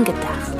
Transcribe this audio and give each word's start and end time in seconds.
Film 0.00 0.04
gedacht. 0.04 0.52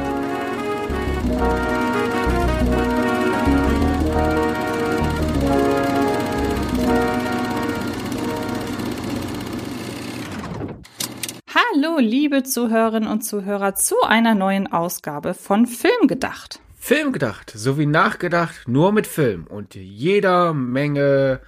Hallo, 11.54 11.98
liebe 11.98 12.42
Zuhörerinnen 12.42 13.08
und 13.08 13.22
Zuhörer, 13.22 13.74
zu 13.74 14.02
einer 14.02 14.34
neuen 14.34 14.70
Ausgabe 14.70 15.34
von 15.34 15.66
Film 15.66 16.06
gedacht. 16.06 16.60
Film 16.78 17.12
gedacht, 17.12 17.50
sowie 17.54 17.86
nachgedacht, 17.86 18.68
nur 18.68 18.92
mit 18.92 19.06
Film 19.06 19.46
und 19.46 19.74
jeder 19.74 20.52
Menge 20.54 21.40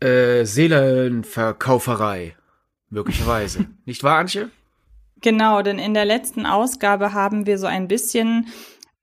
äh, 0.00 0.44
Seelenverkauferei. 0.44 2.36
Möglicherweise. 2.88 3.66
Nicht 3.84 4.02
wahr, 4.02 4.18
Antje? 4.18 4.50
Genau, 5.20 5.62
denn 5.62 5.78
in 5.78 5.94
der 5.94 6.04
letzten 6.04 6.46
Ausgabe 6.46 7.12
haben 7.12 7.46
wir 7.46 7.58
so 7.58 7.66
ein 7.66 7.88
bisschen 7.88 8.48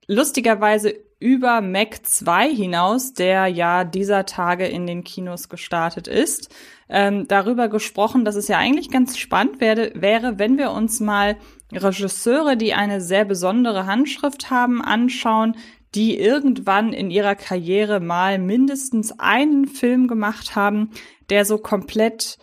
lustigerweise 0.07 0.95
über 1.19 1.61
Mac 1.61 2.05
2 2.05 2.53
hinaus, 2.53 3.13
der 3.13 3.47
ja 3.47 3.83
dieser 3.83 4.25
Tage 4.25 4.67
in 4.67 4.85
den 4.85 5.03
Kinos 5.03 5.49
gestartet 5.49 6.07
ist, 6.07 6.53
ähm, 6.89 7.27
darüber 7.27 7.69
gesprochen, 7.69 8.23
dass 8.23 8.35
es 8.35 8.47
ja 8.47 8.57
eigentlich 8.57 8.89
ganz 8.89 9.17
spannend 9.17 9.59
werde, 9.59 9.91
wäre, 9.95 10.37
wenn 10.37 10.57
wir 10.57 10.71
uns 10.71 10.99
mal 10.99 11.37
Regisseure, 11.73 12.55
die 12.55 12.73
eine 12.73 13.01
sehr 13.01 13.25
besondere 13.25 13.87
Handschrift 13.87 14.49
haben, 14.51 14.81
anschauen, 14.81 15.55
die 15.95 16.19
irgendwann 16.19 16.93
in 16.93 17.09
ihrer 17.09 17.35
Karriere 17.35 17.99
mal 17.99 18.37
mindestens 18.37 19.19
einen 19.19 19.65
Film 19.65 20.07
gemacht 20.07 20.55
haben, 20.55 20.91
der 21.29 21.45
so 21.45 21.57
komplett 21.57 22.37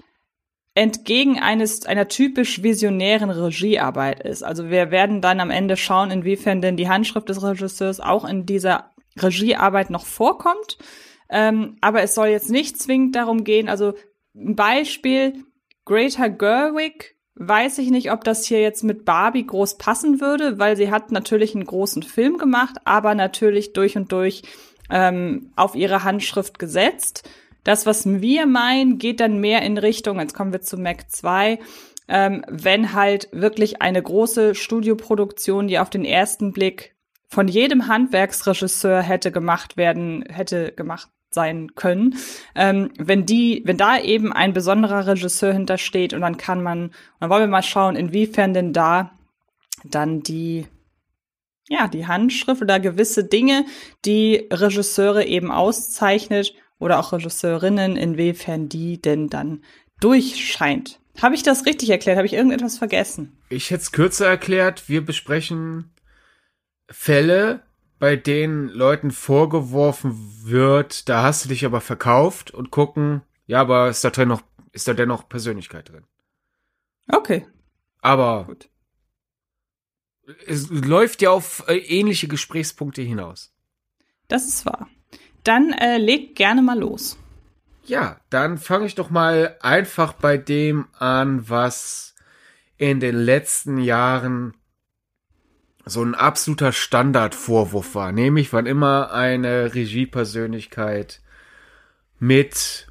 entgegen 0.75 1.39
eines 1.39 1.87
einer 1.87 2.09
typisch 2.09 2.63
visionären 2.63 3.31
Regiearbeit 3.31 4.21
ist. 4.21 4.43
Also 4.43 4.71
wir 4.71 4.91
werden 4.91 5.21
dann 5.21 5.41
am 5.41 5.51
Ende 5.51 5.77
schauen, 5.77 6.11
inwiefern 6.11 6.61
denn 6.61 6.77
die 6.77 6.89
Handschrift 6.89 7.29
des 7.29 7.43
Regisseurs 7.43 8.01
auch 8.01 8.25
in 8.25 8.45
dieser 8.45 8.91
Regiearbeit 9.21 9.91
noch 9.91 10.05
vorkommt. 10.05 10.79
Ähm, 11.31 11.77
aber 11.81 12.03
es 12.03 12.15
soll 12.15 12.29
jetzt 12.29 12.51
nicht 12.51 12.81
zwingend 12.81 13.15
darum 13.15 13.45
gehen. 13.45 13.69
Also 13.69 13.95
ein 14.35 14.57
Beispiel 14.57 15.45
Greta 15.85 16.29
Gerwig 16.29 17.15
weiß 17.37 17.79
ich 17.79 17.91
nicht, 17.91 18.11
ob 18.11 18.25
das 18.25 18.45
hier 18.45 18.61
jetzt 18.61 18.85
mit 18.85 19.05
Barbie 19.05 19.47
groß 19.47 19.79
passen 19.79 20.21
würde, 20.21 20.59
weil 20.59 20.77
sie 20.77 20.91
hat 20.91 21.13
natürlich 21.13 21.55
einen 21.55 21.67
großen 21.67 22.03
Film 22.03 22.39
gemacht, 22.39 22.77
aber 22.85 23.15
natürlich 23.15 23.73
durch 23.73 23.97
und 23.97 24.11
durch 24.13 24.43
ähm, 24.91 25.53
auf 25.57 25.75
ihre 25.75 26.05
Handschrift 26.05 26.59
gesetzt. 26.59 27.29
Das, 27.65 27.87
was 27.87 28.07
wir 28.07 28.47
meinen, 28.47 28.99
geht 28.99 29.21
dann 29.21 29.41
mehr 29.41 29.63
in 29.63 29.79
Richtung, 29.79 30.21
jetzt 30.21 30.35
kommen 30.35 30.53
wir 30.53 30.61
zu 30.61 30.77
Mac 30.77 31.11
2, 31.11 31.59
ähm, 32.09 32.45
wenn 32.49 32.93
halt 32.93 33.29
wirklich 33.33 33.81
eine 33.81 34.03
große 34.03 34.55
Studioproduktion, 34.55 35.67
die 35.67 35.79
auf 35.79 35.91
den 35.91 36.05
ersten 36.05 36.53
Blick 36.53 36.95
von 37.29 37.49
jedem 37.49 37.89
Handwerksregisseur 37.89 39.01
hätte 39.03 39.33
gemacht 39.33 39.77
werden, 39.77 40.25
hätte 40.29 40.73
gemacht 40.73 41.09
sein 41.31 41.75
können, 41.75 42.17
ähm, 42.55 42.93
wenn 42.97 43.27
die, 43.27 43.63
wenn 43.65 43.77
da 43.77 43.99
eben 43.99 44.33
ein 44.33 44.53
besonderer 44.53 45.07
Regisseur 45.07 45.53
hintersteht 45.53 46.15
und 46.15 46.21
dann 46.21 46.37
kann 46.37 46.63
man, 46.63 46.93
dann 47.19 47.31
wollen 47.31 47.43
wir 47.43 47.49
mal 47.49 47.63
schauen, 47.63 47.97
inwiefern 47.97 48.55
denn 48.55 48.73
da 48.73 49.11
dann 49.85 50.23
die 50.23 50.67
ja, 51.69 51.89
die 51.89 52.07
Handschrift 52.07 52.61
oder 52.61 52.79
gewisse 52.79 53.25
Dinge, 53.25 53.65
die 54.05 54.49
Regisseure 54.53 55.25
eben 55.25 55.51
auszeichnet, 55.51 56.55
oder 56.79 56.99
auch 56.99 57.13
Regisseurinnen, 57.13 57.97
inwiefern 57.97 58.69
die 58.69 59.01
denn 59.01 59.29
dann 59.29 59.65
durchscheint. 60.01 61.01
Habe 61.23 61.35
ich 61.35 61.43
das 61.43 61.67
richtig 61.67 61.91
erklärt? 61.91 62.17
Habe 62.17 62.27
ich 62.27 62.35
irgendetwas 62.35 62.79
vergessen? 62.79 63.39
Ich 63.49 63.71
hätte 63.71 63.83
es 63.83 63.93
kürzer 63.93 64.27
erklärt. 64.27 64.89
Wir 64.89 65.05
besprechen 65.05 65.93
Fälle, 66.91 67.63
bei 67.99 68.17
denen 68.17 68.69
Leuten 68.69 69.11
vorgeworfen 69.11 70.13
wird, 70.43 71.09
da 71.09 71.23
hast 71.23 71.45
du 71.45 71.49
dich 71.49 71.65
aber 71.65 71.81
verkauft 71.81 72.51
und 72.51 72.71
gucken, 72.71 73.23
ja, 73.47 73.61
aber 73.61 73.89
ist 73.89 74.05
da 74.05 74.11
drin 74.11 74.29
noch, 74.29 74.43
ist 74.73 74.89
da 74.89 74.95
dennoch 74.95 75.29
Persönlichkeit 75.29 75.89
drin? 75.89 76.05
Okay. 77.09 77.47
Aber 78.01 78.45
Gut. 78.45 78.69
es 80.47 80.69
läuft 80.69 81.23
ja 81.23 81.31
auf 81.31 81.65
äh, 81.69 81.77
ähnliche 81.77 82.29
Gesprächspunkte 82.29 83.03
hinaus. 83.03 83.55
Das 84.29 84.47
ist 84.47 84.67
wahr. 84.67 84.89
Dann 85.45 85.73
äh, 85.73 85.99
leg 85.99 86.35
gerne 86.35 86.63
mal 86.63 86.79
los. 86.79 87.19
Ja, 87.85 88.17
dann 88.31 88.57
fange 88.57 88.87
ich 88.87 88.95
doch 88.95 89.11
mal 89.11 89.57
einfach 89.61 90.15
bei 90.15 90.39
dem 90.39 90.87
an, 90.99 91.49
was 91.49 92.15
in 92.79 92.99
den 92.99 93.15
letzten 93.15 93.79
Jahren 93.79 94.55
so 95.85 96.03
ein 96.03 96.15
absoluter 96.15 96.73
Standardvorwurf 96.73 97.95
war. 97.95 98.11
Nämlich, 98.11 98.53
wann 98.55 98.65
immer 98.65 99.13
eine 99.13 99.75
Regiepersönlichkeit 99.75 101.21
mit 102.19 102.89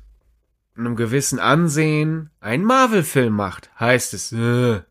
einem 0.75 0.95
gewissen 0.95 1.39
Ansehen 1.39 2.29
einen 2.39 2.63
Marvel-Film 2.63 3.33
macht, 3.33 3.71
heißt 3.79 4.13
es, 4.13 4.31
äh, 4.31 4.81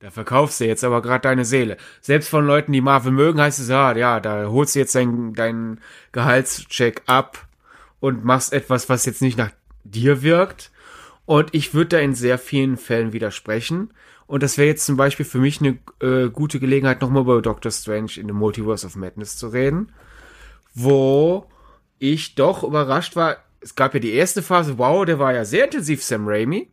da 0.00 0.10
verkaufst 0.10 0.60
du 0.60 0.66
jetzt 0.66 0.82
aber 0.82 1.02
gerade 1.02 1.22
deine 1.22 1.44
Seele. 1.44 1.76
Selbst 2.00 2.30
von 2.30 2.46
Leuten, 2.46 2.72
die 2.72 2.80
Marvel 2.80 3.12
mögen, 3.12 3.40
heißt 3.40 3.60
es, 3.60 3.68
ja, 3.68 3.94
ja, 3.94 4.18
da 4.18 4.46
holst 4.46 4.74
du 4.74 4.78
jetzt 4.78 4.94
deinen 4.94 5.34
dein 5.34 5.80
Gehaltscheck 6.12 7.02
ab 7.06 7.46
und 8.00 8.24
machst 8.24 8.54
etwas, 8.54 8.88
was 8.88 9.04
jetzt 9.04 9.20
nicht 9.20 9.36
nach 9.36 9.50
dir 9.84 10.22
wirkt. 10.22 10.70
Und 11.26 11.50
ich 11.54 11.74
würde 11.74 11.90
da 11.90 11.98
in 11.98 12.14
sehr 12.14 12.38
vielen 12.38 12.78
Fällen 12.78 13.12
widersprechen. 13.12 13.92
Und 14.26 14.42
das 14.42 14.56
wäre 14.56 14.68
jetzt 14.68 14.86
zum 14.86 14.96
Beispiel 14.96 15.26
für 15.26 15.38
mich 15.38 15.60
eine 15.60 15.78
äh, 16.00 16.30
gute 16.30 16.60
Gelegenheit, 16.60 17.02
nochmal 17.02 17.22
über 17.22 17.42
Doctor 17.42 17.70
Strange 17.70 18.12
in 18.16 18.26
the 18.26 18.32
Multiverse 18.32 18.86
of 18.86 18.96
Madness 18.96 19.36
zu 19.36 19.48
reden. 19.48 19.92
Wo 20.72 21.46
ich 21.98 22.36
doch 22.36 22.64
überrascht 22.64 23.16
war, 23.16 23.36
es 23.60 23.74
gab 23.74 23.92
ja 23.92 24.00
die 24.00 24.12
erste 24.12 24.42
Phase, 24.42 24.78
wow, 24.78 25.04
der 25.04 25.18
war 25.18 25.34
ja 25.34 25.44
sehr 25.44 25.64
intensiv, 25.64 26.02
Sam 26.02 26.26
Raimi. 26.26 26.70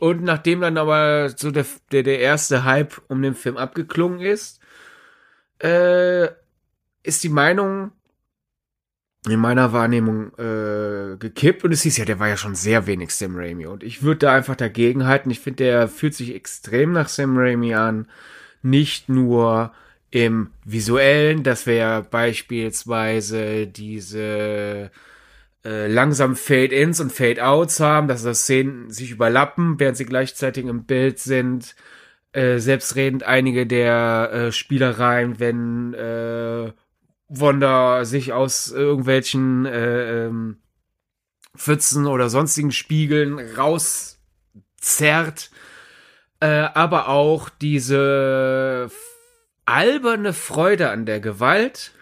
Und 0.00 0.22
nachdem 0.22 0.62
dann 0.62 0.78
aber 0.78 1.28
so 1.28 1.50
der, 1.50 1.66
der, 1.92 2.02
der 2.02 2.20
erste 2.20 2.64
Hype 2.64 3.02
um 3.08 3.20
den 3.20 3.34
Film 3.34 3.58
abgeklungen 3.58 4.20
ist, 4.20 4.58
äh, 5.62 6.28
ist 7.02 7.22
die 7.22 7.28
Meinung 7.28 7.92
in 9.28 9.38
meiner 9.38 9.74
Wahrnehmung 9.74 10.32
äh, 10.38 11.18
gekippt. 11.18 11.64
Und 11.64 11.72
es 11.72 11.82
hieß 11.82 11.98
ja, 11.98 12.06
der 12.06 12.18
war 12.18 12.28
ja 12.28 12.38
schon 12.38 12.54
sehr 12.54 12.86
wenig 12.86 13.14
Sam 13.14 13.36
Raimi. 13.36 13.66
Und 13.66 13.82
ich 13.82 14.02
würde 14.02 14.20
da 14.20 14.34
einfach 14.34 14.56
dagegen 14.56 15.06
halten. 15.06 15.30
Ich 15.30 15.40
finde, 15.40 15.64
der 15.64 15.86
fühlt 15.88 16.14
sich 16.14 16.34
extrem 16.34 16.92
nach 16.92 17.10
Sam 17.10 17.36
Raimi 17.36 17.74
an, 17.74 18.08
nicht 18.62 19.10
nur 19.10 19.74
im 20.10 20.48
visuellen, 20.64 21.42
dass 21.42 21.66
wir 21.66 21.74
ja 21.74 22.00
beispielsweise 22.00 23.66
diese 23.66 24.90
äh, 25.64 25.86
langsam 25.86 26.36
Fade-ins 26.36 27.00
und 27.00 27.12
Fade-outs 27.12 27.80
haben, 27.80 28.08
dass 28.08 28.22
das 28.22 28.42
Szenen 28.42 28.90
sich 28.90 29.10
überlappen, 29.10 29.78
während 29.78 29.96
sie 29.96 30.06
gleichzeitig 30.06 30.64
im 30.66 30.84
Bild 30.84 31.18
sind. 31.18 31.76
Äh, 32.32 32.58
selbstredend 32.58 33.24
einige 33.24 33.66
der 33.66 34.30
äh, 34.32 34.52
Spielereien, 34.52 35.40
wenn 35.40 35.94
äh, 35.94 36.72
Wanda 37.28 38.04
sich 38.04 38.32
aus 38.32 38.70
irgendwelchen 38.70 39.66
äh, 39.66 40.26
ähm, 40.26 40.58
Pfützen 41.56 42.06
oder 42.06 42.28
sonstigen 42.28 42.72
Spiegeln 42.72 43.38
rauszerrt, 43.56 45.50
äh, 46.40 46.46
aber 46.46 47.08
auch 47.08 47.48
diese 47.48 48.90
alberne 49.64 50.32
Freude 50.32 50.90
an 50.90 51.06
der 51.06 51.20
Gewalt, 51.20 51.92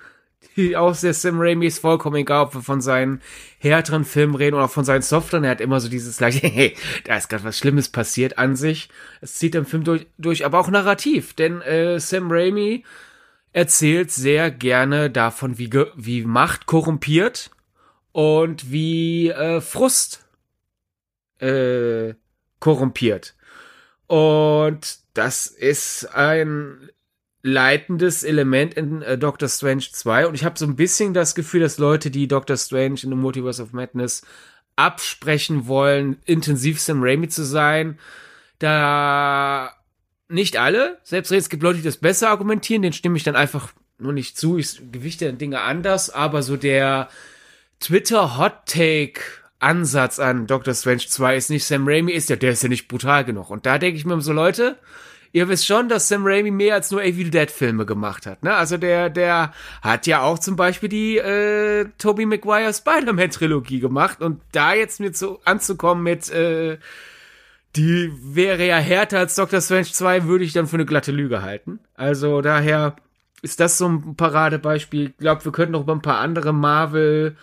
aus 0.76 1.00
der 1.02 1.14
Sim 1.14 1.40
Raimi 1.40 1.66
ist 1.66 1.78
vollkommen 1.78 2.16
egal, 2.16 2.46
ob 2.46 2.54
wir 2.54 2.62
von 2.62 2.80
seinen 2.80 3.20
härteren 3.58 4.04
Filmen 4.04 4.34
reden 4.34 4.56
oder 4.56 4.68
von 4.68 4.84
seinen 4.84 5.02
softeren. 5.02 5.44
Er 5.44 5.52
hat 5.52 5.60
immer 5.60 5.80
so 5.80 5.88
dieses 5.88 6.18
gleiche, 6.18 6.46
hey, 6.46 6.76
da 7.04 7.16
ist 7.16 7.28
gerade 7.28 7.44
was 7.44 7.58
Schlimmes 7.58 7.88
passiert 7.88 8.38
an 8.38 8.56
sich. 8.56 8.88
Es 9.20 9.34
zieht 9.34 9.54
im 9.54 9.66
Film 9.66 9.84
durch, 9.84 10.06
durch 10.18 10.44
aber 10.44 10.58
auch 10.58 10.68
narrativ, 10.68 11.34
denn 11.34 11.60
äh, 11.62 11.98
Sam 12.00 12.30
Raimi 12.30 12.84
erzählt 13.52 14.10
sehr 14.10 14.50
gerne 14.50 15.10
davon, 15.10 15.58
wie, 15.58 15.70
wie 15.96 16.24
Macht 16.24 16.66
korrumpiert 16.66 17.50
und 18.12 18.70
wie 18.70 19.28
äh, 19.30 19.60
Frust 19.60 20.24
äh, 21.40 22.14
korrumpiert. 22.60 23.34
Und 24.06 24.98
das 25.14 25.46
ist 25.46 26.06
ein 26.14 26.90
leitendes 27.52 28.24
Element 28.24 28.74
in 28.74 29.02
äh, 29.02 29.18
Doctor 29.18 29.48
Strange 29.48 29.84
2 29.90 30.26
und 30.26 30.34
ich 30.34 30.44
habe 30.44 30.58
so 30.58 30.64
ein 30.66 30.76
bisschen 30.76 31.14
das 31.14 31.34
Gefühl, 31.34 31.60
dass 31.60 31.78
Leute, 31.78 32.10
die 32.10 32.28
Doctor 32.28 32.56
Strange 32.56 33.00
in 33.02 33.10
the 33.10 33.16
Multiverse 33.16 33.62
of 33.62 33.72
Madness 33.72 34.22
absprechen 34.76 35.66
wollen, 35.66 36.18
intensiv 36.24 36.80
Sam 36.80 37.02
Raimi 37.02 37.28
zu 37.28 37.44
sein, 37.44 37.98
da 38.58 39.72
nicht 40.28 40.56
alle, 40.56 40.98
selbst 41.02 41.32
es 41.32 41.48
gibt 41.48 41.62
Leute, 41.62 41.78
die 41.78 41.84
das 41.84 41.96
besser 41.96 42.30
argumentieren, 42.30 42.82
den 42.82 42.92
stimme 42.92 43.16
ich 43.16 43.24
dann 43.24 43.36
einfach 43.36 43.72
nur 43.98 44.12
nicht 44.12 44.36
zu, 44.38 44.58
ich 44.58 44.80
gewichte 44.92 45.26
dann 45.26 45.38
Dinge 45.38 45.60
anders, 45.60 46.10
aber 46.10 46.42
so 46.42 46.56
der 46.56 47.08
Twitter 47.80 48.38
Hot 48.38 48.66
Take 48.66 49.20
Ansatz 49.60 50.18
an 50.18 50.46
Doctor 50.46 50.74
Strange 50.74 51.06
2 51.06 51.36
ist 51.36 51.50
nicht 51.50 51.64
Sam 51.64 51.88
Raimi 51.88 52.12
ist 52.12 52.30
ja, 52.30 52.36
der 52.36 52.52
ist 52.52 52.62
ja 52.62 52.68
nicht 52.68 52.88
brutal 52.88 53.24
genug. 53.24 53.50
Und 53.50 53.66
da 53.66 53.78
denke 53.78 53.96
ich 53.96 54.04
mir 54.04 54.20
so 54.20 54.32
Leute, 54.32 54.78
ihr 55.32 55.48
wisst 55.48 55.66
schon, 55.66 55.88
dass 55.88 56.08
Sam 56.08 56.26
Raimi 56.26 56.50
mehr 56.50 56.74
als 56.74 56.90
nur 56.90 57.02
Evil 57.02 57.30
Dead 57.30 57.50
Filme 57.50 57.86
gemacht 57.86 58.26
hat. 58.26 58.42
Ne? 58.42 58.54
Also 58.54 58.76
der, 58.76 59.10
der 59.10 59.52
hat 59.82 60.06
ja 60.06 60.22
auch 60.22 60.38
zum 60.38 60.56
Beispiel 60.56 60.88
die 60.88 61.18
äh, 61.18 61.86
Tobey 61.98 62.26
Maguire 62.26 62.72
Spider-Man 62.72 63.30
Trilogie 63.30 63.80
gemacht 63.80 64.20
und 64.20 64.40
da 64.52 64.74
jetzt 64.74 65.00
mit 65.00 65.16
so 65.16 65.40
anzukommen 65.44 66.02
mit 66.02 66.30
äh, 66.30 66.78
die 67.76 68.10
wäre 68.22 68.66
ja 68.66 68.76
härter 68.76 69.18
als 69.18 69.34
Doctor 69.34 69.60
Strange 69.60 69.84
2, 69.84 70.24
würde 70.24 70.44
ich 70.44 70.52
dann 70.52 70.66
für 70.66 70.76
eine 70.76 70.86
glatte 70.86 71.12
Lüge 71.12 71.42
halten. 71.42 71.80
Also 71.94 72.40
daher 72.40 72.96
ist 73.42 73.60
das 73.60 73.78
so 73.78 73.88
ein 73.88 74.16
Paradebeispiel. 74.16 75.10
Ich 75.10 75.16
glaube, 75.18 75.44
wir 75.44 75.52
könnten 75.52 75.72
noch 75.72 75.82
über 75.82 75.92
ein 75.92 76.02
paar 76.02 76.18
andere 76.18 76.52
Marvel 76.52 77.36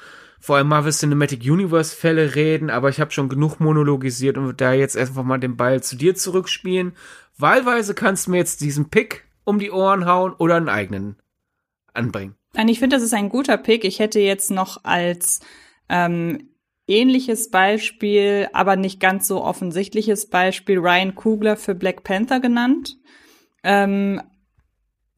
vor 0.45 0.57
allem 0.57 0.67
Marvel 0.67 0.91
Cinematic 0.91 1.41
Universe 1.43 1.95
Fälle 1.95 2.35
reden, 2.35 2.69
aber 2.69 2.89
ich 2.89 2.99
habe 2.99 3.09
schon 3.09 3.29
genug 3.29 3.59
monologisiert 3.59 4.37
und 4.37 4.61
da 4.61 4.73
jetzt 4.73 4.95
einfach 4.95 5.23
mal 5.23 5.39
den 5.39 5.57
Ball 5.57 5.81
zu 5.81 5.95
dir 5.95 6.13
zurückspielen. 6.13 6.93
Wahlweise 7.37 7.93
kannst 7.93 8.27
du 8.27 8.31
mir 8.31 8.37
jetzt 8.37 8.61
diesen 8.61 8.89
Pick 8.89 9.25
um 9.43 9.59
die 9.59 9.71
Ohren 9.71 10.05
hauen 10.05 10.33
oder 10.33 10.55
einen 10.55 10.69
eigenen 10.69 11.17
anbringen. 11.93 12.35
Nein, 12.53 12.67
ich 12.69 12.79
finde, 12.79 12.95
das 12.95 13.03
ist 13.03 13.13
ein 13.13 13.29
guter 13.29 13.57
Pick. 13.57 13.83
Ich 13.83 13.99
hätte 13.99 14.19
jetzt 14.19 14.51
noch 14.51 14.83
als 14.83 15.41
ähm, 15.89 16.49
ähnliches 16.87 17.49
Beispiel, 17.51 18.47
aber 18.53 18.75
nicht 18.75 18.99
ganz 18.99 19.27
so 19.27 19.43
offensichtliches 19.43 20.29
Beispiel 20.29 20.79
Ryan 20.79 21.15
Kugler 21.15 21.57
für 21.57 21.75
Black 21.75 22.03
Panther 22.03 22.39
genannt. 22.39 22.97
Ähm, 23.63 24.21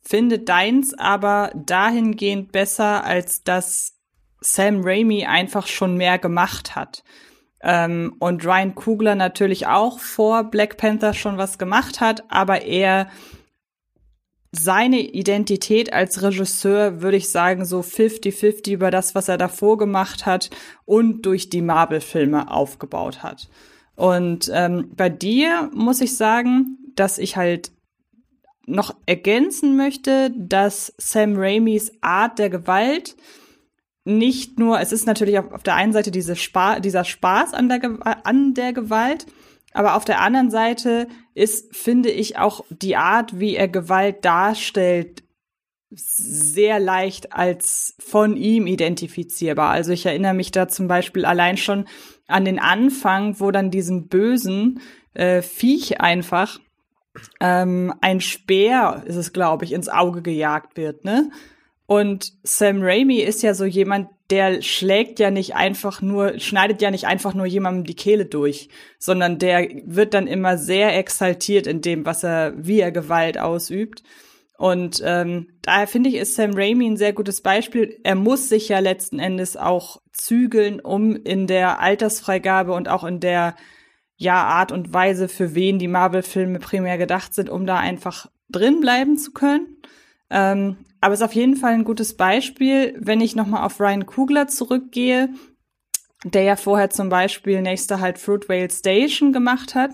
finde 0.01 0.39
deins 0.39 0.93
aber 0.93 1.51
dahingehend 1.55 2.51
besser, 2.51 3.03
als 3.03 3.43
dass 3.43 3.97
Sam 4.39 4.81
Raimi 4.83 5.25
einfach 5.25 5.67
schon 5.67 5.97
mehr 5.97 6.17
gemacht 6.17 6.75
hat. 6.75 7.03
Ähm, 7.61 8.15
und 8.19 8.45
Ryan 8.45 8.75
Kugler 8.75 9.15
natürlich 9.15 9.67
auch 9.67 9.99
vor 9.99 10.45
Black 10.45 10.77
Panther 10.77 11.13
schon 11.13 11.37
was 11.37 11.57
gemacht 11.57 11.99
hat, 11.99 12.23
aber 12.29 12.61
er 12.63 13.07
seine 14.51 15.01
Identität 15.01 15.91
als 15.91 16.21
Regisseur, 16.21 17.01
würde 17.01 17.17
ich 17.17 17.29
sagen, 17.29 17.65
so 17.65 17.79
50-50 17.81 18.71
über 18.71 18.91
das, 18.91 19.13
was 19.13 19.27
er 19.27 19.37
davor 19.37 19.77
gemacht 19.77 20.25
hat 20.25 20.49
und 20.85 21.25
durch 21.25 21.49
die 21.49 21.61
Marvel-Filme 21.61 22.49
aufgebaut 22.49 23.23
hat. 23.23 23.49
Und 23.95 24.49
ähm, 24.53 24.91
bei 24.95 25.09
dir 25.09 25.69
muss 25.73 26.01
ich 26.01 26.15
sagen, 26.15 26.77
dass 26.95 27.17
ich 27.17 27.35
halt 27.35 27.71
noch 28.65 28.95
ergänzen 29.05 29.77
möchte, 29.77 30.31
dass 30.35 30.93
Sam 30.97 31.35
Raimis 31.37 31.91
Art 32.01 32.37
der 32.37 32.49
Gewalt 32.49 33.15
nicht 34.07 34.57
nur, 34.57 34.79
es 34.79 34.91
ist 34.91 35.05
natürlich 35.05 35.37
auf, 35.39 35.63
der 35.63 35.75
einen 35.75 35.93
Seite 35.93 36.11
diese 36.11 36.35
Spa 36.35 36.79
dieser 36.79 37.03
Spaß 37.03 37.53
an 37.53 37.69
der, 37.69 37.81
an 38.25 38.53
der 38.53 38.73
Gewalt, 38.73 39.27
aber 39.73 39.95
auf 39.95 40.05
der 40.05 40.21
anderen 40.21 40.49
Seite 40.49 41.07
ist, 41.35 41.75
finde 41.75 42.09
ich, 42.09 42.37
auch 42.37 42.63
die 42.69 42.95
Art, 42.95 43.39
wie 43.39 43.55
er 43.55 43.67
Gewalt 43.67 44.23
darstellt, 44.25 45.23
sehr 45.89 46.79
leicht 46.79 47.33
als 47.33 47.95
von 47.99 48.35
ihm 48.35 48.67
identifizierbar. 48.67 49.69
Also 49.69 49.91
ich 49.91 50.05
erinnere 50.05 50.33
mich 50.33 50.51
da 50.51 50.67
zum 50.67 50.87
Beispiel 50.87 51.25
allein 51.25 51.57
schon 51.57 51.85
an 52.27 52.43
den 52.43 52.59
Anfang, 52.59 53.39
wo 53.39 53.51
dann 53.51 53.71
diesem 53.71 54.07
bösen 54.07 54.81
äh, 55.13 55.41
Viech 55.41 56.01
einfach 56.01 56.59
ähm, 57.39 57.93
ein 58.01 58.19
Speer, 58.21 59.03
ist 59.05 59.15
es 59.15 59.33
glaube 59.33 59.65
ich, 59.65 59.73
ins 59.73 59.89
Auge 59.89 60.21
gejagt 60.21 60.77
wird, 60.77 61.05
ne? 61.05 61.29
Und 61.87 62.33
Sam 62.43 62.81
Raimi 62.81 63.19
ist 63.19 63.41
ja 63.43 63.53
so 63.53 63.63
jemand, 63.63 64.09
der 64.29 64.61
schlägt 64.61 65.19
ja 65.19 65.31
nicht 65.31 65.55
einfach 65.55 66.01
nur, 66.01 66.37
schneidet 66.37 66.81
ja 66.81 66.91
nicht 66.91 67.07
einfach 67.07 67.33
nur 67.33 67.45
jemandem 67.45 67.85
die 67.85 67.95
Kehle 67.95 68.25
durch, 68.25 68.67
sondern 68.99 69.39
der 69.39 69.69
wird 69.85 70.13
dann 70.13 70.27
immer 70.27 70.57
sehr 70.57 70.97
exaltiert 70.97 71.65
in 71.65 71.81
dem, 71.81 72.05
was 72.05 72.23
er, 72.23 72.53
wie 72.57 72.81
er 72.81 72.91
Gewalt 72.91 73.37
ausübt. 73.39 74.03
Und 74.57 75.01
ähm, 75.05 75.47
daher 75.61 75.87
finde 75.87 76.09
ich, 76.09 76.15
ist 76.15 76.35
Sam 76.35 76.51
Raimi 76.55 76.87
ein 76.87 76.97
sehr 76.97 77.13
gutes 77.13 77.41
Beispiel. 77.41 77.97
Er 78.03 78.15
muss 78.15 78.49
sich 78.49 78.67
ja 78.67 78.79
letzten 78.79 79.19
Endes 79.19 79.55
auch 79.55 80.01
zügeln, 80.11 80.81
um 80.81 81.15
in 81.15 81.47
der 81.47 81.79
Altersfreigabe 81.79 82.73
und 82.73 82.89
auch 82.89 83.05
in 83.05 83.21
der 83.21 83.55
ja 84.17 84.43
Art 84.43 84.73
und 84.73 84.93
Weise, 84.93 85.29
für 85.29 85.55
wen 85.55 85.79
die 85.79 85.87
Marvel-Filme 85.87 86.59
primär 86.59 86.97
gedacht 86.97 87.33
sind, 87.33 87.49
um 87.49 87.65
da 87.65 87.77
einfach 87.77 88.25
drin 88.49 88.81
bleiben 88.81 89.17
zu 89.17 89.31
können. 89.31 89.77
Ähm, 90.29 90.77
aber 91.01 91.13
es 91.13 91.19
ist 91.19 91.25
auf 91.25 91.35
jeden 91.35 91.55
Fall 91.55 91.73
ein 91.73 91.83
gutes 91.83 92.15
Beispiel, 92.15 92.95
wenn 92.99 93.21
ich 93.21 93.35
nochmal 93.35 93.63
auf 93.63 93.79
Ryan 93.79 94.05
Kugler 94.05 94.47
zurückgehe, 94.47 95.29
der 96.23 96.43
ja 96.43 96.55
vorher 96.55 96.89
zum 96.89 97.09
Beispiel 97.09 97.61
nächster 97.61 97.99
halt 97.99 98.17
Fruitvale 98.17 98.69
Station 98.69 99.33
gemacht 99.33 99.75
hat, 99.75 99.91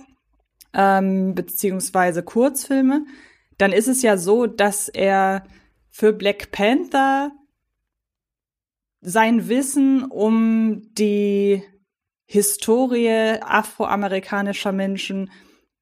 ähm, 0.73 1.35
beziehungsweise 1.35 2.23
Kurzfilme, 2.23 3.05
dann 3.57 3.71
ist 3.71 3.87
es 3.87 4.01
ja 4.01 4.17
so, 4.17 4.47
dass 4.47 4.89
er 4.89 5.43
für 5.89 6.13
Black 6.13 6.51
Panther 6.51 7.31
sein 9.01 9.49
Wissen 9.49 10.05
um 10.05 10.81
die 10.93 11.61
Historie 12.25 13.37
afroamerikanischer 13.41 14.71
Menschen 14.71 15.29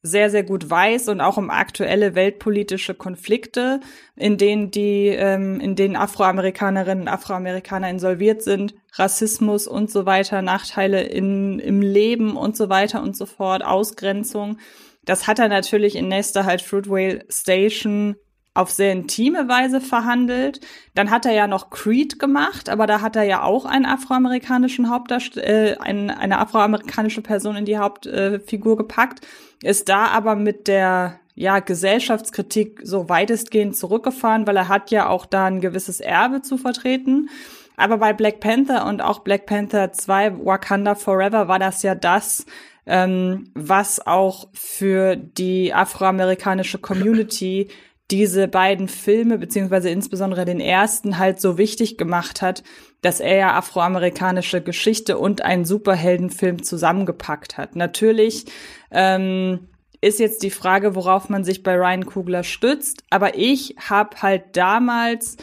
sehr, 0.04 0.30
sehr 0.32 0.44
gut 0.44 0.70
weiß 0.70 1.10
und 1.10 1.22
auch 1.22 1.38
um 1.38 1.50
aktuelle 1.50 2.16
weltpolitische 2.16 2.96
Konflikte, 2.96 3.80
in 4.16 4.38
denen 4.38 4.72
die, 4.72 5.08
ähm, 5.08 5.60
in 5.60 5.76
denen 5.76 5.96
Afroamerikanerinnen 5.96 7.04
und 7.04 7.08
Afroamerikaner 7.08 7.90
insolviert 7.90 8.42
sind, 8.42 8.74
Rassismus 8.94 9.68
und 9.68 9.92
so 9.92 10.06
weiter, 10.06 10.42
Nachteile 10.42 11.04
in, 11.04 11.60
im 11.60 11.82
Leben 11.82 12.36
und 12.36 12.58
so 12.58 12.70
weiter 12.70 13.04
und 13.04 13.16
so 13.16 13.28
fort, 13.28 13.64
Ausgrenzung. 13.64 14.58
Das 15.06 15.28
hat 15.28 15.40
er 15.40 15.50
natürlich 15.50 15.96
in 15.96 16.08
Nester 16.08 16.46
halt 16.46 16.62
Fruitvale 16.62 17.24
Station 17.30 18.16
auf 18.54 18.70
sehr 18.70 18.92
intime 18.92 19.48
Weise 19.48 19.80
verhandelt. 19.80 20.60
Dann 20.94 21.10
hat 21.10 21.26
er 21.26 21.32
ja 21.32 21.48
noch 21.48 21.70
Creed 21.70 22.20
gemacht, 22.20 22.70
aber 22.70 22.86
da 22.86 23.02
hat 23.02 23.16
er 23.16 23.24
ja 23.24 23.44
auch 23.44 23.66
einen 23.66 23.86
afroamerikanischen 23.86 24.90
Hauptdarsteller, 24.90 25.48
äh, 25.48 25.78
ein, 25.78 26.10
eine 26.10 26.40
afroamerikanische 26.40 27.22
Person 27.22 27.56
in 27.56 27.66
die 27.66 27.78
Hauptfigur 27.78 28.74
äh, 28.74 28.78
gepackt, 28.78 29.22
ist 29.64 29.88
da 29.88 30.08
aber 30.08 30.36
mit 30.36 30.68
der 30.68 31.20
ja, 31.34 31.60
Gesellschaftskritik 31.60 32.82
so 32.84 33.08
weitestgehend 33.08 33.76
zurückgefahren, 33.78 34.46
weil 34.46 34.58
er 34.58 34.68
hat 34.68 34.92
ja 34.92 35.08
auch 35.08 35.26
da 35.26 35.46
ein 35.46 35.62
gewisses 35.62 36.02
Erbe 36.02 36.42
zu 36.42 36.58
vertreten. 36.58 37.30
Aber 37.78 37.98
bei 37.98 38.12
Black 38.12 38.42
Panther 38.42 38.86
und 38.86 39.02
auch 39.02 39.20
Black 39.20 39.46
Panther 39.46 39.94
2 39.94 40.46
Wakanda 40.46 40.96
Forever 40.96 41.48
war 41.48 41.58
das 41.58 41.84
ja 41.84 41.96
das, 41.96 42.46
ähm, 42.86 43.50
was 43.54 44.06
auch 44.06 44.50
für 44.54 45.16
die 45.16 45.74
afroamerikanische 45.74 46.80
Community 46.80 47.70
diese 48.12 48.48
beiden 48.48 48.88
Filme, 48.88 49.38
beziehungsweise 49.38 49.90
insbesondere 49.90 50.46
den 50.46 50.60
ersten, 50.60 51.18
halt 51.18 51.40
so 51.40 51.58
wichtig 51.58 51.98
gemacht 51.98 52.42
hat, 52.42 52.64
dass 53.02 53.20
er 53.20 53.36
ja 53.38 53.54
afroamerikanische 53.56 54.62
Geschichte 54.62 55.18
und 55.18 55.42
einen 55.42 55.66
Superheldenfilm 55.66 56.62
zusammengepackt 56.62 57.58
hat. 57.58 57.76
Natürlich 57.76 58.46
ähm, 58.92 59.70
ist 60.02 60.20
jetzt 60.20 60.44
die 60.44 60.50
Frage, 60.50 60.96
worauf 60.96 61.30
man 61.30 61.44
sich 61.44 61.64
bei 61.64 61.76
Ryan 61.76 62.06
Kugler 62.06 62.44
stützt, 62.44 63.04
aber 63.10 63.38
ich 63.38 63.76
habe 63.80 64.22
halt 64.22 64.58
damals 64.58 65.38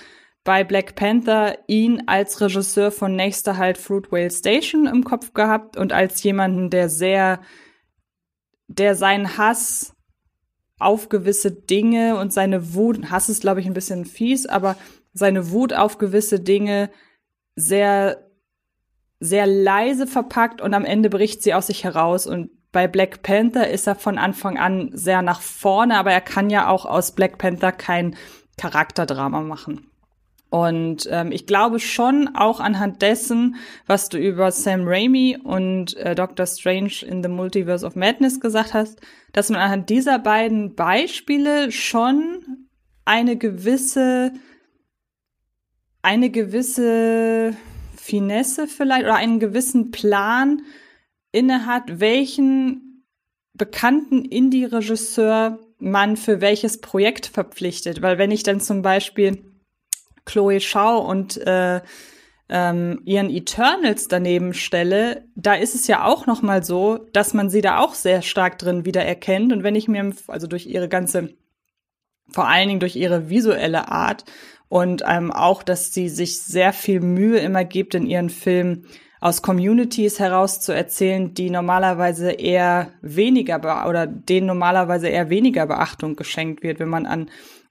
bei 0.44 0.64
Black 0.64 0.94
Panther 0.94 1.58
ihn 1.66 2.04
als 2.06 2.40
Regisseur 2.40 2.90
von 2.90 3.14
nächster 3.14 3.56
halt 3.56 3.78
Fruitvale 3.78 4.30
Station 4.30 4.86
im 4.86 5.04
Kopf 5.04 5.34
gehabt 5.34 5.76
und 5.76 5.92
als 5.92 6.22
jemanden, 6.22 6.70
der 6.70 6.88
sehr, 6.88 7.40
der 8.66 8.94
seinen 8.94 9.36
Hass 9.36 9.94
auf 10.78 11.08
gewisse 11.08 11.50
Dinge 11.50 12.16
und 12.18 12.32
seine 12.32 12.74
Wut, 12.74 13.10
Hass 13.10 13.28
ist, 13.28 13.42
glaube 13.42 13.60
ich, 13.60 13.66
ein 13.66 13.74
bisschen 13.74 14.04
fies, 14.04 14.46
aber 14.46 14.76
seine 15.12 15.50
Wut 15.50 15.72
auf 15.72 15.98
gewisse 15.98 16.40
Dinge 16.40 16.90
sehr, 17.56 18.28
sehr 19.20 19.46
leise 19.46 20.06
verpackt 20.06 20.60
und 20.60 20.74
am 20.74 20.84
Ende 20.84 21.10
bricht 21.10 21.42
sie 21.42 21.54
aus 21.54 21.66
sich 21.66 21.84
heraus. 21.84 22.26
Und 22.26 22.50
bei 22.70 22.86
Black 22.86 23.22
Panther 23.22 23.68
ist 23.68 23.86
er 23.86 23.96
von 23.96 24.18
Anfang 24.18 24.58
an 24.58 24.90
sehr 24.92 25.22
nach 25.22 25.40
vorne, 25.40 25.96
aber 25.98 26.12
er 26.12 26.20
kann 26.20 26.50
ja 26.50 26.68
auch 26.68 26.86
aus 26.86 27.12
Black 27.12 27.38
Panther 27.38 27.72
kein 27.72 28.16
Charakterdrama 28.56 29.40
machen. 29.40 29.90
Und 30.50 31.06
ähm, 31.10 31.30
ich 31.30 31.46
glaube 31.46 31.78
schon 31.78 32.34
auch 32.34 32.58
anhand 32.58 33.02
dessen, 33.02 33.56
was 33.86 34.08
du 34.08 34.16
über 34.16 34.50
Sam 34.50 34.82
Raimi 34.86 35.36
und 35.42 35.94
äh, 35.98 36.14
Doctor 36.14 36.46
Strange 36.46 37.04
in 37.06 37.22
the 37.22 37.28
Multiverse 37.28 37.84
of 37.84 37.96
Madness 37.96 38.40
gesagt 38.40 38.72
hast, 38.72 38.98
dass 39.32 39.50
man 39.50 39.60
anhand 39.60 39.90
dieser 39.90 40.18
beiden 40.18 40.74
Beispiele 40.74 41.70
schon 41.70 42.66
eine 43.04 43.36
gewisse, 43.36 44.32
eine 46.00 46.30
gewisse 46.30 47.54
Finesse 47.94 48.66
vielleicht 48.68 49.04
oder 49.04 49.16
einen 49.16 49.40
gewissen 49.40 49.90
Plan 49.90 50.62
inne 51.30 51.66
hat, 51.66 52.00
welchen 52.00 53.04
bekannten 53.52 54.24
Indie-Regisseur 54.24 55.58
man 55.78 56.16
für 56.16 56.40
welches 56.40 56.80
Projekt 56.80 57.26
verpflichtet. 57.26 58.00
Weil 58.00 58.16
wenn 58.16 58.30
ich 58.30 58.44
dann 58.44 58.60
zum 58.60 58.80
Beispiel 58.80 59.44
Chloe 60.28 60.60
Schau 60.60 60.98
und 60.98 61.36
äh, 61.38 61.80
ähm, 62.50 63.02
ihren 63.04 63.30
Eternals 63.30 64.08
daneben 64.08 64.54
stelle, 64.54 65.24
da 65.34 65.54
ist 65.54 65.74
es 65.74 65.86
ja 65.86 66.04
auch 66.04 66.26
noch 66.26 66.40
mal 66.40 66.62
so, 66.62 66.98
dass 67.12 67.34
man 67.34 67.50
sie 67.50 67.60
da 67.60 67.80
auch 67.80 67.94
sehr 67.94 68.22
stark 68.22 68.58
drin 68.58 68.84
wiedererkennt. 68.84 69.52
Und 69.52 69.62
wenn 69.62 69.74
ich 69.74 69.88
mir, 69.88 70.12
also 70.28 70.46
durch 70.46 70.66
ihre 70.66 70.88
ganze, 70.88 71.34
vor 72.30 72.48
allen 72.48 72.68
Dingen 72.68 72.80
durch 72.80 72.96
ihre 72.96 73.28
visuelle 73.28 73.90
Art 73.90 74.24
und 74.68 75.02
ähm, 75.06 75.30
auch, 75.32 75.62
dass 75.62 75.92
sie 75.92 76.08
sich 76.08 76.40
sehr 76.40 76.72
viel 76.72 77.00
Mühe 77.00 77.38
immer 77.38 77.64
gibt 77.64 77.94
in 77.94 78.06
ihren 78.06 78.30
Filmen, 78.30 78.86
aus 79.20 79.42
Communities 79.42 80.20
heraus 80.20 80.60
zu 80.60 80.72
erzählen, 80.72 81.34
die 81.34 81.50
normalerweise 81.50 82.30
eher 82.30 82.92
weniger 83.02 83.58
oder 83.88 84.06
denen 84.06 84.46
normalerweise 84.46 85.08
eher 85.08 85.28
weniger 85.28 85.66
Beachtung 85.66 86.14
geschenkt 86.14 86.62
wird, 86.62 86.78
wenn 86.78 86.88
man 86.88 87.04
an 87.04 87.28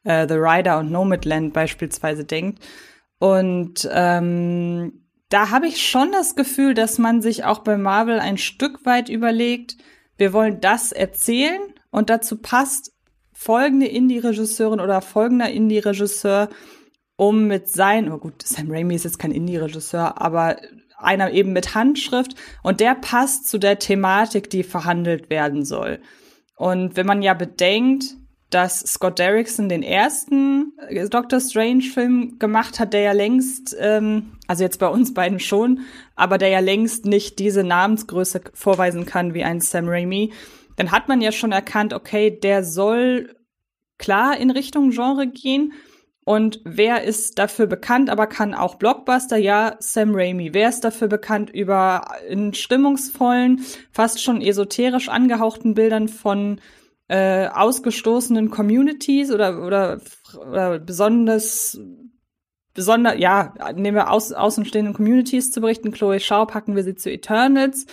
äh, 0.08 0.28
The 0.28 0.36
Rider 0.36 0.80
und 0.80 0.92
Nomadland 0.92 1.54
beispielsweise 1.54 2.24
denkt. 2.24 2.64
Und 3.20 3.88
ähm, 3.92 5.04
da 5.30 5.50
habe 5.50 5.68
ich 5.68 5.86
schon 5.86 6.12
das 6.12 6.36
Gefühl, 6.36 6.74
dass 6.74 6.98
man 6.98 7.22
sich 7.22 7.44
auch 7.44 7.60
bei 7.60 7.78
Marvel 7.78 8.20
ein 8.20 8.38
Stück 8.38 8.86
weit 8.86 9.10
überlegt, 9.10 9.78
wir 10.16 10.34
wollen 10.34 10.62
das 10.62 10.92
erzählen 10.92 11.62
und 11.92 12.10
dazu 12.10 12.38
passt 12.38 12.94
folgende 13.34 13.88
Indie-Regisseurin 13.88 14.80
oder 14.80 15.02
folgender 15.02 15.50
Indie-Regisseur, 15.50 16.50
um 17.18 17.46
mit 17.48 17.68
sein, 17.68 18.12
oh 18.12 18.18
gut, 18.18 18.42
Sam 18.44 18.72
Raimi 18.72 18.96
ist 18.96 19.04
jetzt 19.04 19.20
kein 19.20 19.32
Indie-Regisseur, 19.32 20.20
aber 20.22 20.58
einer 20.98 21.32
eben 21.32 21.54
mit 21.54 21.76
Handschrift 21.76 22.36
und 22.64 22.80
der 22.80 22.96
passt 22.96 23.48
zu 23.48 23.60
der 23.60 23.78
Thematik, 23.78 24.50
die 24.50 24.64
verhandelt 24.64 25.30
werden 25.30 25.66
soll. 25.66 26.00
Und 26.56 26.96
wenn 26.96 27.06
man 27.06 27.22
ja 27.22 27.36
bedenkt, 27.36 28.16
dass 28.50 28.80
Scott 28.80 29.20
Derrickson 29.20 29.68
den 29.68 29.84
ersten 29.84 30.74
äh, 30.88 31.08
Doctor 31.10 31.40
Strange-Film 31.40 32.40
gemacht 32.40 32.80
hat, 32.80 32.94
der 32.94 33.02
ja 33.02 33.12
längst, 33.12 33.76
ähm, 33.80 34.34
also 34.48 34.64
jetzt 34.64 34.80
bei 34.80 34.88
uns 34.88 35.14
beiden 35.14 35.40
schon, 35.40 35.82
aber 36.16 36.38
der 36.38 36.50
ja 36.50 36.60
längst 36.60 37.06
nicht 37.06 37.40
diese 37.40 37.64
Namensgröße 37.64 38.42
vorweisen 38.54 39.06
kann 39.06 39.34
wie 39.34 39.44
ein 39.44 39.60
Sam 39.60 39.90
Raimi, 39.90 40.34
dann 40.78 40.92
hat 40.92 41.08
man 41.08 41.22
ja 41.22 41.32
schon 41.32 41.52
erkannt, 41.52 41.94
okay, 41.94 42.32
der 42.32 42.64
soll 42.64 43.36
klar 43.98 44.38
in 44.38 44.52
Richtung 44.52 44.92
Genre 44.92 45.28
gehen. 45.28 45.74
Und 46.24 46.60
wer 46.66 47.04
ist 47.04 47.40
dafür 47.40 47.68
bekannt, 47.68 48.10
aber 48.10 48.28
kann 48.28 48.54
auch 48.54 48.76
Blockbuster? 48.76 49.38
Ja, 49.38 49.78
Sam 49.80 50.14
Raimi. 50.14 50.54
Wer 50.54 50.70
ist 50.70 50.82
dafür 50.82 51.08
bekannt 51.08 51.50
über 51.50 52.06
in 52.28 52.54
stimmungsvollen, 52.54 53.62
fast 53.92 54.22
schon 54.22 54.42
esoterisch 54.42 55.08
angehauchten 55.08 55.74
Bildern 55.74 56.10
von 56.10 56.60
äh, 57.08 57.48
ausgestoßenen 57.48 58.50
Communities 58.50 59.32
oder, 59.32 59.66
oder, 59.66 60.02
oder 60.50 60.80
besonders 60.80 61.80
besonder, 62.74 63.18
ja, 63.18 63.54
nehmen 63.76 63.96
wir 63.96 64.12
aus, 64.12 64.32
außenstehenden 64.32 64.94
Communities 64.94 65.52
zu 65.52 65.62
berichten. 65.62 65.92
Chloe 65.92 66.20
Schau 66.20 66.46
packen 66.46 66.76
wir 66.76 66.84
sie 66.84 66.96
zu 66.96 67.12
Eternals. 67.12 67.88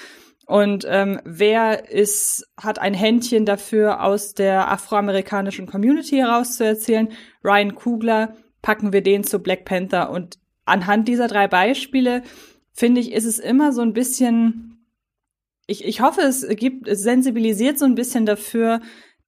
Und 0.47 0.85
ähm, 0.87 1.21
wer 1.25 1.91
ist, 1.91 2.47
hat 2.61 2.79
ein 2.79 2.93
Händchen 2.93 3.47
dafür, 3.47 4.03
aus 4.05 4.35
der 4.35 4.71
afroamerikanischen 4.71 5.67
Community 5.67 6.17
heraus 6.17 6.57
zu 6.57 6.65
erzählen? 6.67 7.09
Ryan 7.43 7.75
Kugler, 7.75 8.37
packen 8.61 8.93
wir 8.93 9.03
den 9.03 9.25
zu 9.25 9.39
Black 9.39 9.65
Panther. 9.65 10.11
Und 10.11 10.39
anhand 10.65 11.09
dieser 11.09 11.29
drei 11.29 11.49
Beispiele, 11.49 12.23
finde 12.73 13.01
ich, 13.01 13.13
ist 13.13 13.25
es 13.27 13.39
immer 13.39 13.73
so 13.73 13.83
ein 13.83 13.93
bisschen 13.93 14.74
ich, 15.67 15.85
ich 15.85 16.01
hoffe, 16.01 16.23
es 16.23 16.47
gibt, 16.49 16.89
es 16.89 17.03
sensibilisiert 17.03 17.79
so 17.79 17.85
ein 17.85 17.95
bisschen 17.95 18.27
dafür, 18.27 18.81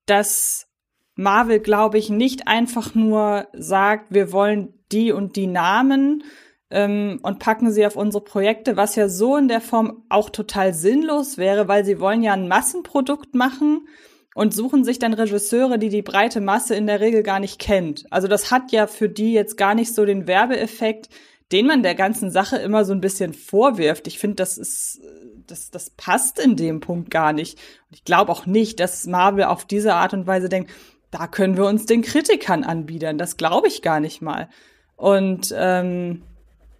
dass 0.07 0.67
Marvel, 1.15 1.61
glaube 1.61 1.99
ich, 1.99 2.11
nicht 2.11 2.47
einfach 2.47 2.95
nur 2.95 3.49
sagt, 3.55 4.13
wir 4.13 4.33
wollen 4.33 4.75
die 4.93 5.13
und 5.13 5.37
die 5.37 5.47
Namen 5.47 6.23
ähm, 6.71 7.21
und 7.23 7.39
packen 7.39 7.73
sie 7.73 7.87
auf 7.87 7.97
unsere 7.97 8.23
Projekte, 8.23 8.77
was 8.77 8.97
ja 8.97 9.09
so 9.09 9.37
in 9.37 9.49
der 9.49 9.61
Form 9.61 10.05
auch 10.09 10.31
total 10.31 10.75
sinnlos 10.75 11.39
wäre, 11.39 11.69
weil 11.69 11.85
sie 11.85 12.01
wollen 12.01 12.23
ja 12.23 12.35
ein 12.35 12.49
Massenprodukt 12.49 13.35
machen 13.35 13.89
und 14.35 14.53
suchen 14.53 14.85
sich 14.85 14.99
dann 14.99 15.15
Regisseure, 15.15 15.79
die 15.79 15.89
die 15.89 16.03
breite 16.03 16.43
Masse 16.43 16.75
in 16.75 16.87
der 16.87 17.01
Regel 17.01 17.23
gar 17.23 17.41
nicht 17.41 17.59
kennt. 17.59 18.05
Also 18.11 18.29
das 18.29 18.51
hat 18.51 18.71
ja 18.71 18.87
für 18.87 19.09
die 19.09 19.33
jetzt 19.33 19.57
gar 19.57 19.75
nicht 19.75 19.95
so 19.95 20.05
den 20.05 20.27
Werbeeffekt, 20.27 21.09
den 21.53 21.67
man 21.67 21.83
der 21.83 21.95
ganzen 21.95 22.31
Sache 22.31 22.57
immer 22.57 22.85
so 22.85 22.93
ein 22.93 23.01
bisschen 23.01 23.33
vorwirft. 23.33 24.07
Ich 24.07 24.19
finde, 24.19 24.37
das 24.37 24.59
ist, 24.59 25.01
das, 25.47 25.71
das 25.71 25.91
passt 25.91 26.39
in 26.39 26.57
dem 26.57 26.81
Punkt 26.81 27.11
gar 27.11 27.33
nicht. 27.33 27.59
Und 27.89 27.97
ich 27.97 28.05
glaube 28.05 28.33
auch 28.33 28.47
nicht, 28.47 28.81
dass 28.81 29.07
Marvel 29.07 29.45
auf 29.45 29.65
diese 29.65 29.95
Art 29.95 30.13
und 30.15 30.27
Weise 30.27 30.49
denkt, 30.49 30.71
da 31.11 31.27
können 31.27 31.57
wir 31.57 31.65
uns 31.67 31.87
den 31.87 32.03
Kritikern 32.03 32.65
anbiedern. 32.65 33.19
Das 33.19 33.37
glaube 33.37 33.69
ich 33.69 33.83
gar 33.83 34.01
nicht 34.01 34.23
mal. 34.23 34.49
Und 34.97 35.55
ähm, 35.57 36.23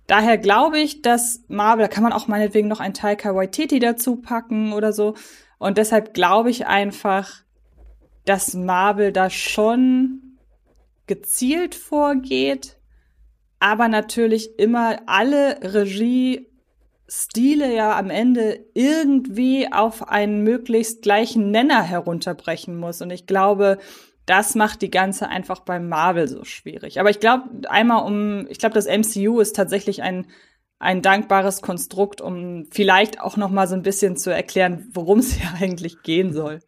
daher 0.07 0.39
glaube 0.39 0.79
ich, 0.79 1.03
dass 1.03 1.43
Marvel, 1.49 1.85
da 1.85 1.89
kann 1.89 2.03
man 2.03 2.13
auch 2.13 2.29
meinetwegen 2.29 2.69
noch 2.69 2.81
ein 2.81 2.95
Taika 2.95 3.35
Waititi 3.35 3.79
dazu 3.79 4.17
packen 4.17 4.73
oder 4.73 4.93
so. 4.93 5.15
Und 5.59 5.79
deshalb 5.79 6.15
glaube 6.15 6.51
ich 6.51 6.67
einfach, 6.67 7.43
dass 8.25 8.55
Marvel 8.55 9.13
da 9.13 9.31
schon 9.31 10.39
gezielt 11.07 11.75
vorgeht 11.75 12.77
aber 13.59 13.89
natürlich 13.89 14.59
immer 14.59 15.01
alle 15.07 15.59
Regie-Stile 17.09 17.75
ja 17.75 17.97
am 17.99 18.11
Ende 18.11 18.67
irgendwie 18.75 19.73
auf 19.73 20.09
einen 20.09 20.43
möglichst 20.43 21.03
gleichen 21.03 21.51
Nenner 21.51 21.83
herunterbrechen 21.83 22.77
muss. 22.77 23.01
Und 23.01 23.11
ich 23.11 23.27
glaube, 23.27 23.79
das 24.27 24.55
macht 24.55 24.83
die 24.83 24.91
ganze 24.91 25.29
einfach 25.29 25.61
beim 25.61 25.89
Marvel 25.89 26.29
so 26.29 26.45
schwierig. 26.45 26.99
Aber 26.99 27.11
ich 27.11 27.21
glaube, 27.21 27.69
einmal 27.69 28.05
um, 28.05 28.47
ich 28.49 28.59
glaube, 28.59 28.75
das 28.75 28.87
MCU 28.87 29.41
ist 29.41 29.55
tatsächlich 29.55 30.03
ein 30.03 30.27
ein 30.79 31.01
dankbares 31.01 31.63
Konstrukt, 31.63 32.21
um 32.21 32.67
vielleicht 32.71 33.19
auch 33.19 33.39
noch 33.39 33.49
mal 33.49 33.67
so 33.67 33.75
ein 33.75 33.83
bisschen 33.83 34.19
zu 34.19 34.29
erklären, 34.29 34.87
worum 34.93 35.21
es 35.21 35.33
hier 35.37 35.51
eigentlich 35.59 36.03
gehen 36.03 36.35
soll. 36.35 36.61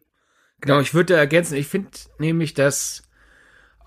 Genau, 0.61 0.79
ich 0.79 0.95
würde 0.95 1.15
ergänzen, 1.15 1.55
ich 1.55 1.67
finde 1.67 1.91
nämlich, 2.17 2.55
dass 2.55 3.03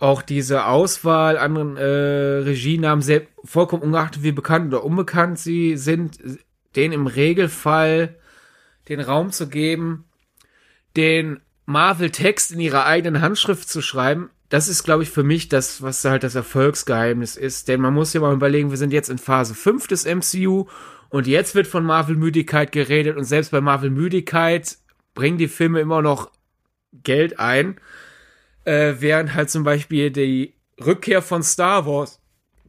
auch 0.03 0.23
diese 0.23 0.67
Auswahl 0.67 1.39
anderen 1.39 1.77
äh, 1.77 1.85
Regienamen 1.85 3.03
sehr 3.03 3.23
vollkommen 3.45 3.85
ungeachtet, 3.85 4.25
wie 4.25 4.33
bekannt 4.33 4.67
oder 4.67 4.85
unbekannt 4.85 5.39
sie 5.39 5.77
sind, 5.77 6.19
denen 6.75 6.93
im 6.93 7.07
Regelfall 7.07 8.17
den 8.89 8.99
Raum 8.99 9.31
zu 9.31 9.49
geben, 9.49 10.05
den 10.97 11.39
Marvel-Text 11.67 12.51
in 12.51 12.59
ihrer 12.59 12.85
eigenen 12.85 13.23
Handschrift 13.23 13.69
zu 13.69 13.81
schreiben, 13.81 14.31
das 14.49 14.69
ist, 14.69 14.83
glaube 14.83 15.05
ich, 15.05 15.09
für 15.09 15.23
mich 15.23 15.49
das, 15.49 15.83
was 15.83 16.05
halt 16.05 16.25
das 16.25 16.35
Erfolgsgeheimnis 16.35 17.37
ist. 17.37 17.69
Denn 17.69 17.81
man 17.81 17.95
muss 17.95 18.13
ja 18.13 18.21
mal 18.21 18.35
überlegen, 18.35 18.71
wir 18.71 18.79
sind 18.79 18.93
jetzt 18.93 19.09
in 19.09 19.19
Phase 19.19 19.55
5 19.55 19.87
des 19.87 20.05
MCU 20.05 20.67
und 21.11 21.29
jetzt 21.29 21.55
wird 21.55 21.69
von 21.69 21.85
Marvel-Müdigkeit 21.85 22.73
geredet 22.73 23.17
und 23.17 23.25
selbst 23.25 23.53
bei 23.53 23.61
Marvel-Müdigkeit 23.61 24.79
bringen 25.15 25.39
die 25.39 25.49
Filme 25.49 25.79
immer 25.81 26.03
noch 26.03 26.33
Geld 26.93 27.39
ein 27.39 27.77
äh, 28.65 28.95
während 28.99 29.35
halt 29.35 29.51
zum 29.51 29.65
Beispiel 29.65 30.11
die 30.11 30.55
Rückkehr 30.85 31.23
von 31.23 31.43
Star 31.43 31.87
Wars 31.87 32.21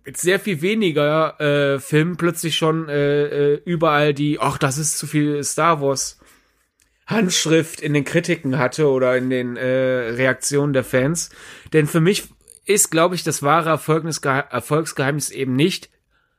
mit 0.06 0.18
sehr 0.18 0.40
viel 0.40 0.62
weniger 0.62 1.40
äh, 1.40 1.80
Filmen 1.80 2.18
plötzlich 2.18 2.56
schon 2.56 2.90
äh, 2.90 3.54
äh, 3.54 3.62
überall 3.66 4.14
die, 4.14 4.40
ach, 4.40 4.58
das 4.58 4.78
ist 4.78 4.98
zu 4.98 5.08
viel 5.08 5.44
Star 5.44 5.82
Wars 5.82 6.20
Handschrift 7.06 7.82
in 7.82 7.94
den 7.94 8.06
Kritiken 8.06 8.58
hatte 8.58 8.90
oder 8.90 9.18
in 9.18 9.30
den 9.30 9.58
äh, 9.58 9.66
Reaktionen 9.66 10.74
der 10.74 10.84
Fans. 10.84 11.30
Denn 11.74 11.88
für 11.88 12.00
mich 12.00 12.30
ist, 12.66 12.92
glaube 12.92 13.16
ich, 13.16 13.24
das 13.24 13.44
wahre 13.44 13.70
Erfolgsgeheimnis 13.70 15.30
eben 15.30 15.56
nicht, 15.56 15.90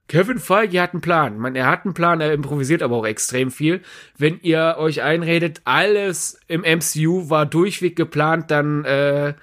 Kevin 0.06 0.38
Feige 0.38 0.80
hat 0.80 0.92
einen 0.92 1.00
Plan. 1.00 1.38
Man, 1.38 1.56
er 1.56 1.66
hat 1.66 1.84
einen 1.84 1.94
Plan, 1.94 2.20
er 2.20 2.32
improvisiert 2.32 2.82
aber 2.82 2.96
auch 2.96 3.06
extrem 3.06 3.50
viel. 3.50 3.80
Wenn 4.18 4.38
ihr 4.40 4.76
euch 4.78 5.02
einredet, 5.02 5.62
alles 5.64 6.38
im 6.46 6.60
MCU 6.60 7.30
war 7.30 7.46
durchweg 7.46 7.96
geplant, 7.96 8.50
dann 8.50 8.84
äh, 8.84 9.34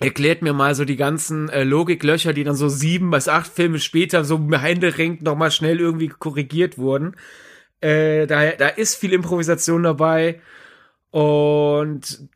erklärt 0.00 0.42
mir 0.42 0.52
mal 0.52 0.74
so 0.74 0.84
die 0.84 0.96
ganzen 0.96 1.48
äh, 1.50 1.64
Logiklöcher, 1.64 2.32
die 2.32 2.44
dann 2.44 2.54
so 2.54 2.68
sieben 2.68 3.10
bis 3.10 3.28
acht 3.28 3.52
Filme 3.52 3.78
später 3.78 4.24
so 4.24 4.40
händeringend 4.50 5.22
nochmal 5.22 5.50
schnell 5.50 5.80
irgendwie 5.80 6.08
korrigiert 6.08 6.78
wurden. 6.78 7.14
Äh, 7.80 8.26
da, 8.26 8.52
da 8.52 8.68
ist 8.68 8.96
viel 8.96 9.12
Improvisation 9.12 9.82
dabei. 9.82 10.40
Und 11.10 12.28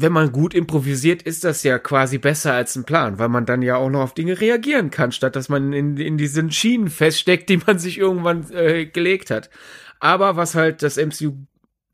wenn 0.00 0.12
man 0.12 0.32
gut 0.32 0.54
improvisiert, 0.54 1.22
ist 1.22 1.44
das 1.44 1.62
ja 1.62 1.78
quasi 1.78 2.18
besser 2.18 2.54
als 2.54 2.76
ein 2.76 2.84
Plan, 2.84 3.18
weil 3.18 3.28
man 3.28 3.46
dann 3.46 3.62
ja 3.62 3.76
auch 3.76 3.90
noch 3.90 4.00
auf 4.00 4.14
Dinge 4.14 4.40
reagieren 4.40 4.90
kann, 4.90 5.12
statt 5.12 5.36
dass 5.36 5.48
man 5.48 5.72
in, 5.72 5.96
in 5.96 6.16
diesen 6.16 6.50
Schienen 6.50 6.88
feststeckt, 6.88 7.48
die 7.48 7.58
man 7.58 7.78
sich 7.78 7.98
irgendwann 7.98 8.50
äh, 8.52 8.86
gelegt 8.86 9.30
hat. 9.30 9.50
Aber 9.98 10.36
was 10.36 10.54
halt 10.54 10.82
das 10.82 10.96
MCU 10.96 11.32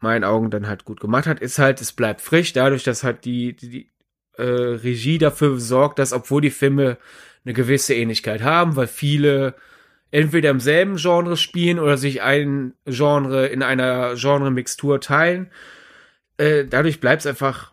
meinen 0.01 0.25
Augen 0.25 0.51
dann 0.51 0.69
halt 0.69 0.85
gut 0.85 1.01
gemacht 1.01 1.27
hat, 1.27 1.41
ist 1.41 1.59
halt, 1.59 1.81
es 1.81 1.93
bleibt 1.93 2.21
frisch, 2.21 2.53
dadurch, 2.53 2.85
dass 2.85 3.03
halt 3.03 3.25
die, 3.25 3.57
die, 3.57 3.69
die 3.69 3.91
äh, 4.37 4.43
Regie 4.43 5.19
dafür 5.19 5.59
sorgt, 5.59 5.99
dass 5.99 6.13
obwohl 6.13 6.43
die 6.43 6.51
Filme 6.51 6.99
eine 7.45 7.55
gewisse 7.55 7.95
Ähnlichkeit 7.95 8.43
haben, 8.43 8.77
weil 8.77 8.87
viele 8.87 9.55
entweder 10.11 10.51
im 10.51 10.61
selben 10.61 10.97
Genre 10.97 11.37
spielen 11.37 11.79
oder 11.79 11.97
sich 11.97 12.23
ein 12.23 12.75
Genre 12.85 13.47
in 13.47 13.63
einer 13.63 14.15
Genre-Mixtur 14.15 15.01
teilen, 15.01 15.51
äh, 16.37 16.65
dadurch 16.65 17.01
bleibt 17.01 17.21
es 17.21 17.27
einfach 17.27 17.73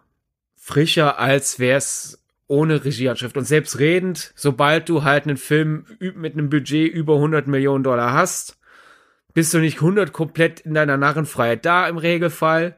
frischer, 0.63 1.20
als 1.20 1.60
wäre 1.60 1.77
es 1.77 2.24
ohne 2.48 2.86
Regieanschrift. 2.86 3.36
Und 3.36 3.43
selbst 3.43 3.79
redend, 3.79 4.32
sobald 4.36 4.88
du 4.88 5.03
halt 5.03 5.25
einen 5.25 5.36
Film 5.36 5.86
mit 6.00 6.34
einem 6.34 6.50
Budget 6.50 6.89
über 6.91 7.15
100 7.15 7.48
Millionen 7.48 7.84
Dollar 7.84 8.13
hast, 8.13 8.58
bist 9.34 9.53
du 9.53 9.60
nicht 9.60 9.77
100 9.77 10.13
komplett 10.13 10.62
in 10.62 10.74
deiner 10.74 10.96
Narrenfreiheit 10.96 11.65
da 11.65 11.88
im 11.89 11.98
Regelfall. 11.98 12.77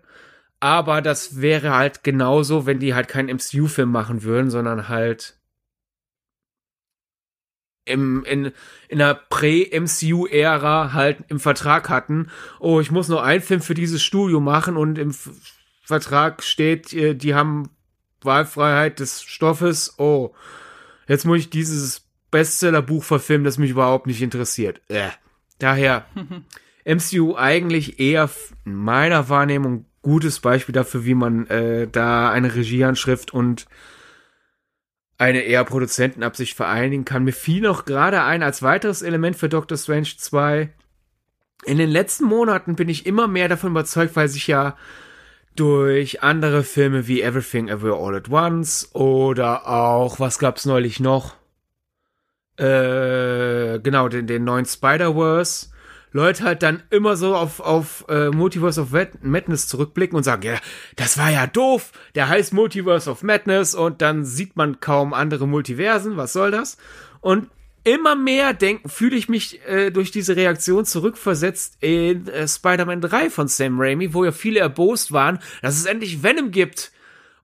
Aber 0.60 1.04
das 1.04 1.42
wäre 1.42 1.75
halt 1.75 2.04
genauso, 2.04 2.65
wenn 2.65 2.80
die 2.80 2.96
halt 2.96 3.08
keinen 3.08 3.36
MCU-Film 3.36 3.92
machen 3.92 4.24
würden, 4.24 4.50
sondern 4.50 4.89
halt 4.89 5.38
im, 7.86 8.24
in, 8.24 8.51
in 8.89 8.98
der 8.98 9.13
Prä-MCU-Ära 9.30 10.94
halt 10.94 11.20
im 11.27 11.39
Vertrag 11.39 11.89
hatten, 11.89 12.32
oh, 12.60 12.80
ich 12.80 12.89
muss 12.89 13.10
nur 13.10 13.24
einen 13.24 13.44
Film 13.44 13.62
für 13.62 13.75
dieses 13.75 14.01
Studio 14.01 14.39
machen 14.39 14.75
und 14.75 14.98
im 14.98 15.13
Vertrag 15.84 16.42
steht, 16.42 16.92
äh, 16.94 17.13
die 17.13 17.36
haben 17.36 17.75
Wahlfreiheit 18.25 19.00
des 19.00 19.24
Stoffes, 19.24 19.96
oh, 19.98 20.34
jetzt 21.08 21.25
muss 21.25 21.39
ich 21.39 21.50
dieses 21.50 22.05
Bestsellerbuch 22.32 23.03
verfilmen, 23.03 23.46
das 23.46 23.58
mich 23.58 23.72
überhaupt 23.72 24.08
nicht 24.08 24.22
interessiert. 24.22 24.82
Äh. 24.89 25.10
Daher 25.60 26.05
MCU 26.86 27.36
eigentlich 27.36 28.00
eher 28.00 28.29
in 28.65 28.75
meiner 28.75 29.29
Wahrnehmung 29.29 29.86
gutes 30.01 30.39
Beispiel 30.39 30.74
dafür, 30.74 31.05
wie 31.05 31.15
man 31.15 31.48
äh, 31.48 31.88
da 31.88 32.29
eine 32.29 32.53
Regieanschrift 32.53 33.34
und 33.34 33.65
eine 35.17 35.41
eher 35.41 35.63
Produzentenabsicht 35.63 36.55
vereinigen 36.55 37.05
kann. 37.05 37.24
Mir 37.24 37.34
fiel 37.34 37.62
noch 37.62 37.86
gerade 37.86 38.22
ein 38.24 38.44
als 38.44 38.62
weiteres 38.62 39.01
Element 39.01 39.36
für 39.36 39.50
Doctor 39.50 39.77
Strange 39.77 40.10
2. 40.17 40.70
In 41.65 41.77
den 41.77 41.89
letzten 41.89 42.25
Monaten 42.25 42.75
bin 42.75 42.89
ich 42.89 43.05
immer 43.05 43.27
mehr 43.27 43.48
davon 43.48 43.72
überzeugt, 43.72 44.15
weil 44.15 44.27
sich 44.27 44.46
ja 44.48 44.77
durch 45.55 46.24
andere 46.24 46.63
Filme 46.63 47.07
wie 47.07 47.21
Everything 47.21 47.67
Everywhere 47.67 48.01
All 48.01 48.15
at 48.15 48.29
Once 48.29 48.89
oder 48.93 49.67
auch, 49.67 50.19
was 50.19 50.39
gab's 50.39 50.65
neulich 50.65 51.00
noch? 51.00 51.35
Äh, 52.57 53.79
genau, 53.79 54.07
den, 54.07 54.27
den 54.27 54.43
neuen 54.43 54.65
Spider-Verse 54.65 55.67
Leute 56.15 56.45
halt 56.45 56.63
dann 56.63 56.81
immer 56.91 57.17
so 57.17 57.35
auf, 57.35 57.59
auf 57.59 58.05
äh, 58.07 58.29
Multiverse 58.29 58.79
of 58.79 58.91
Madness 59.21 59.67
zurückblicken 59.67 60.15
und 60.15 60.24
sagen, 60.24 60.43
ja, 60.43 60.59
das 60.95 61.17
war 61.17 61.29
ja 61.29 61.45
doof, 61.45 61.91
der 62.15 62.29
heißt 62.29 62.53
Multiverse 62.53 63.12
of 63.12 63.21
Madness 63.21 63.75
und 63.75 64.01
dann 64.01 64.24
sieht 64.24 64.55
man 64.55 64.79
kaum 64.79 65.13
andere 65.13 65.45
Multiversen, 65.45 66.15
was 66.15 66.31
soll 66.31 66.51
das? 66.51 66.77
Und 67.19 67.50
immer 67.86 68.15
mehr 68.15 68.54
denken, 68.54 68.89
fühle 68.89 69.15
ich 69.15 69.30
mich 69.30 69.65
äh, 69.68 69.92
durch 69.92 70.12
diese 70.12 70.36
Reaktion 70.36 70.86
zurückversetzt 70.86 71.77
in 71.80 72.27
äh, 72.27 72.48
Spider-Man 72.48 73.00
3 73.00 73.30
von 73.30 73.48
Sam 73.48 73.80
Raimi, 73.80 74.13
wo 74.13 74.25
ja 74.25 74.32
viele 74.32 74.60
erbost 74.60 75.12
waren, 75.12 75.39
dass 75.62 75.77
es 75.77 75.86
endlich 75.86 76.24
Venom 76.24 76.51
gibt 76.51 76.92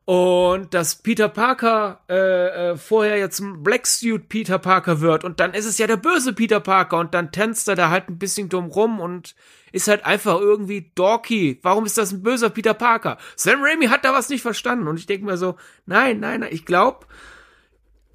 und 0.06 0.74
dass 0.74 0.96
Peter 0.96 1.30
Parker 1.30 2.02
äh, 2.10 2.72
äh, 2.72 2.76
vorher 2.76 3.18
jetzt 3.20 3.40
ein 3.40 3.62
Black 3.62 3.86
Suit 3.86 4.30
Peter 4.30 4.58
Parker 4.58 5.00
wird 5.00 5.24
und 5.24 5.40
dann 5.40 5.54
ist 5.54 5.66
es 5.66 5.78
ja 5.78 5.86
der 5.86 5.98
böse 5.98 6.34
Peter 6.34 6.60
Parker 6.60 6.98
und 6.98 7.14
dann 7.14 7.32
tanzt 7.32 7.68
er 7.68 7.76
da 7.76 7.92
halt 7.92 8.10
ein 8.10 8.18
bisschen 8.18 8.50
dumm 8.50 8.66
rum 8.66 9.00
und 9.00 9.36
ist 9.72 9.88
halt 9.88 10.06
einfach 10.06 10.40
irgendwie 10.40 10.92
dorky. 10.96 11.60
Warum 11.62 11.86
ist 11.86 12.00
das 12.00 12.12
ein 12.12 12.24
böser 12.24 12.50
Peter 12.50 12.74
Parker? 12.74 13.20
Sam 13.36 13.62
Raimi 13.62 13.86
hat 13.86 14.04
da 14.04 14.12
was 14.12 14.30
nicht 14.30 14.42
verstanden 14.42 14.88
und 14.88 14.98
ich 14.98 15.06
denke 15.06 15.26
mir 15.26 15.38
so, 15.38 15.56
nein, 15.86 16.20
nein, 16.20 16.40
nein, 16.40 16.50
ich 16.52 16.66
glaube, 16.66 17.06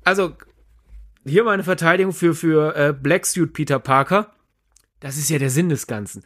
also 0.02 0.32
hier 1.26 1.44
meine 1.44 1.64
Verteidigung 1.64 2.12
für 2.12 2.34
für 2.34 2.76
äh, 2.76 2.92
Black 2.92 3.26
Suit 3.26 3.52
Peter 3.52 3.78
Parker. 3.78 4.32
Das 5.00 5.16
ist 5.16 5.28
ja 5.28 5.38
der 5.38 5.50
Sinn 5.50 5.68
des 5.68 5.86
Ganzen 5.86 6.22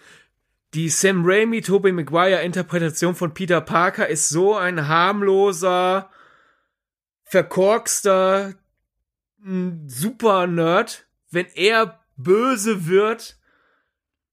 die 0.74 0.88
Sam 0.88 1.22
Raimi, 1.24 1.62
Tobey 1.62 1.92
Maguire 1.92 2.42
Interpretation 2.42 3.14
von 3.14 3.34
Peter 3.34 3.60
Parker 3.60 4.06
ist 4.06 4.28
so 4.28 4.56
ein 4.56 4.86
harmloser, 4.86 6.10
verkorkster 7.24 8.54
Super 9.86 10.46
Nerd. 10.46 11.06
Wenn 11.30 11.46
er 11.54 12.00
böse 12.16 12.86
wird, 12.86 13.38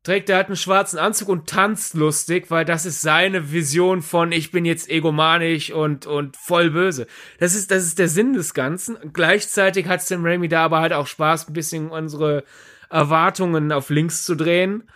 trägt 0.08 0.30
er 0.30 0.38
halt 0.38 0.48
einen 0.48 0.56
schwarzen 0.56 1.00
Anzug 1.00 1.28
und 1.28 1.50
tanzt 1.50 1.94
lustig, 1.94 2.50
weil 2.50 2.64
das 2.64 2.86
ist 2.86 3.02
seine 3.02 3.52
Vision 3.52 4.02
von 4.02 4.32
ich 4.32 4.52
bin 4.52 4.64
jetzt 4.64 4.90
egomanisch 4.90 5.70
und 5.70 6.06
und 6.06 6.38
voll 6.38 6.70
böse. 6.70 7.08
Das 7.40 7.54
ist 7.54 7.72
das 7.72 7.84
ist 7.84 8.00
der 8.00 8.08
Sinn 8.08 8.32
des 8.32 8.54
Ganzen. 8.54 8.98
Gleichzeitig 9.12 9.88
hat 9.88 10.02
Sam 10.02 10.26
Raimi 10.26 10.48
da 10.48 10.64
aber 10.64 10.80
halt 10.80 10.94
auch 10.94 11.08
Spaß, 11.08 11.50
ein 11.50 11.54
bisschen 11.54 11.90
unsere 11.90 12.46
Erwartungen 12.90 13.74
auf 13.74 13.90
links 13.90 14.24
zu 14.24 14.36
drehen 14.36 14.90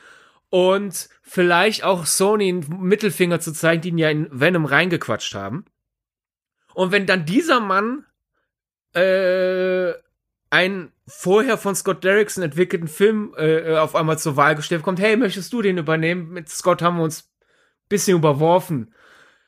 und 0.50 1.10
vielleicht 1.24 1.84
auch 1.84 2.06
Sony 2.06 2.48
einen 2.48 2.82
Mittelfinger 2.82 3.42
zu 3.42 3.52
zeigen, 3.52 3.82
die 3.82 3.90
ihn 3.90 3.98
ja 3.98 4.10
in 4.10 4.30
Venom 4.32 4.64
reingequatscht 4.64 5.36
haben. 5.36 5.66
Und 6.74 6.94
wenn 6.94 7.06
dann 7.06 7.26
dieser 7.26 7.60
Mann 7.60 8.06
äh, 8.94 9.92
einen 10.52 10.92
vorher 11.08 11.58
von 11.58 11.76
Scott 11.76 12.04
Derrickson 12.04 12.44
entwickelten 12.44 12.88
Film 12.88 13.34
äh, 13.38 13.78
auf 13.78 13.96
einmal 13.96 14.20
zur 14.20 14.36
Wahl 14.36 14.56
gestellt 14.56 14.84
kommt, 14.84 15.00
hey, 15.00 15.18
möchtest 15.18 15.52
du 15.52 15.62
den 15.62 15.78
übernehmen? 15.78 16.30
Mit 16.30 16.50
Scott 16.50 16.82
haben 16.82 16.98
wir 16.98 17.04
uns 17.04 17.32
bisschen 17.90 18.18
überworfen. 18.18 18.94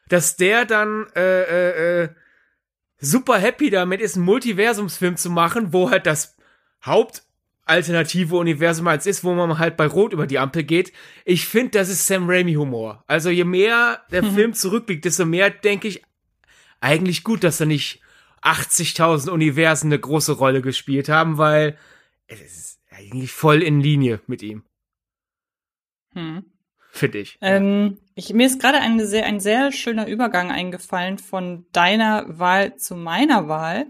Dass 0.10 0.36
der 0.38 0.66
dann 0.66 1.08
äh, 1.16 1.42
äh, 1.44 2.04
äh, 2.04 2.10
super 3.00 3.38
happy 3.38 3.70
damit 3.70 4.02
ist, 4.02 4.16
einen 4.16 4.26
Multiversumsfilm 4.26 5.18
zu 5.18 5.30
machen, 5.30 5.74
wo 5.74 5.90
halt 5.90 6.06
das 6.06 6.38
Haupt 6.86 7.24
alternative 7.66 8.36
Universum 8.36 8.88
als 8.88 9.06
ist, 9.06 9.24
wo 9.24 9.34
man 9.34 9.58
halt 9.58 9.78
bei 9.78 9.88
Rot 9.88 10.14
über 10.14 10.28
die 10.28 10.40
Ampel 10.40 10.64
geht. 10.64 10.92
Ich 11.24 11.48
finde, 11.48 11.80
das 11.80 11.90
ist 11.90 12.06
Sam 12.06 12.30
Raimi 12.30 12.54
Humor. 12.56 13.04
Also 13.08 13.30
je 13.30 13.46
mehr 13.46 14.02
der 14.12 14.24
mhm. 14.24 14.36
Film 14.36 14.54
zurückblickt, 14.54 15.06
desto 15.06 15.26
mehr 15.26 15.50
denke 15.50 15.88
ich 15.88 16.04
eigentlich 16.82 17.24
gut, 17.24 17.44
dass 17.44 17.62
er 17.62 17.66
nicht 17.66 18.03
80.000 18.44 19.30
Universen 19.30 19.88
eine 19.88 20.00
große 20.00 20.34
Rolle 20.34 20.62
gespielt 20.62 21.10
haben, 21.10 21.38
weil 21.38 21.78
es 22.28 22.42
ist 22.42 22.80
eigentlich 22.90 23.32
voll 23.32 23.62
in 23.62 23.80
Linie 23.80 24.22
mit 24.28 24.44
ihm. 24.44 24.64
Hm. 26.14 26.46
Finde 26.92 27.18
ich. 27.20 27.40
Ähm, 27.42 27.98
ich. 28.14 28.34
Mir 28.34 28.46
ist 28.46 28.62
gerade 28.62 28.78
ein 28.78 29.04
sehr, 29.04 29.26
ein 29.26 29.40
sehr 29.40 29.72
schöner 29.72 30.08
Übergang 30.08 30.52
eingefallen 30.52 31.18
von 31.18 31.66
deiner 31.72 32.26
Wahl 32.38 32.76
zu 32.76 32.96
meiner 32.96 33.48
Wahl. 33.48 33.88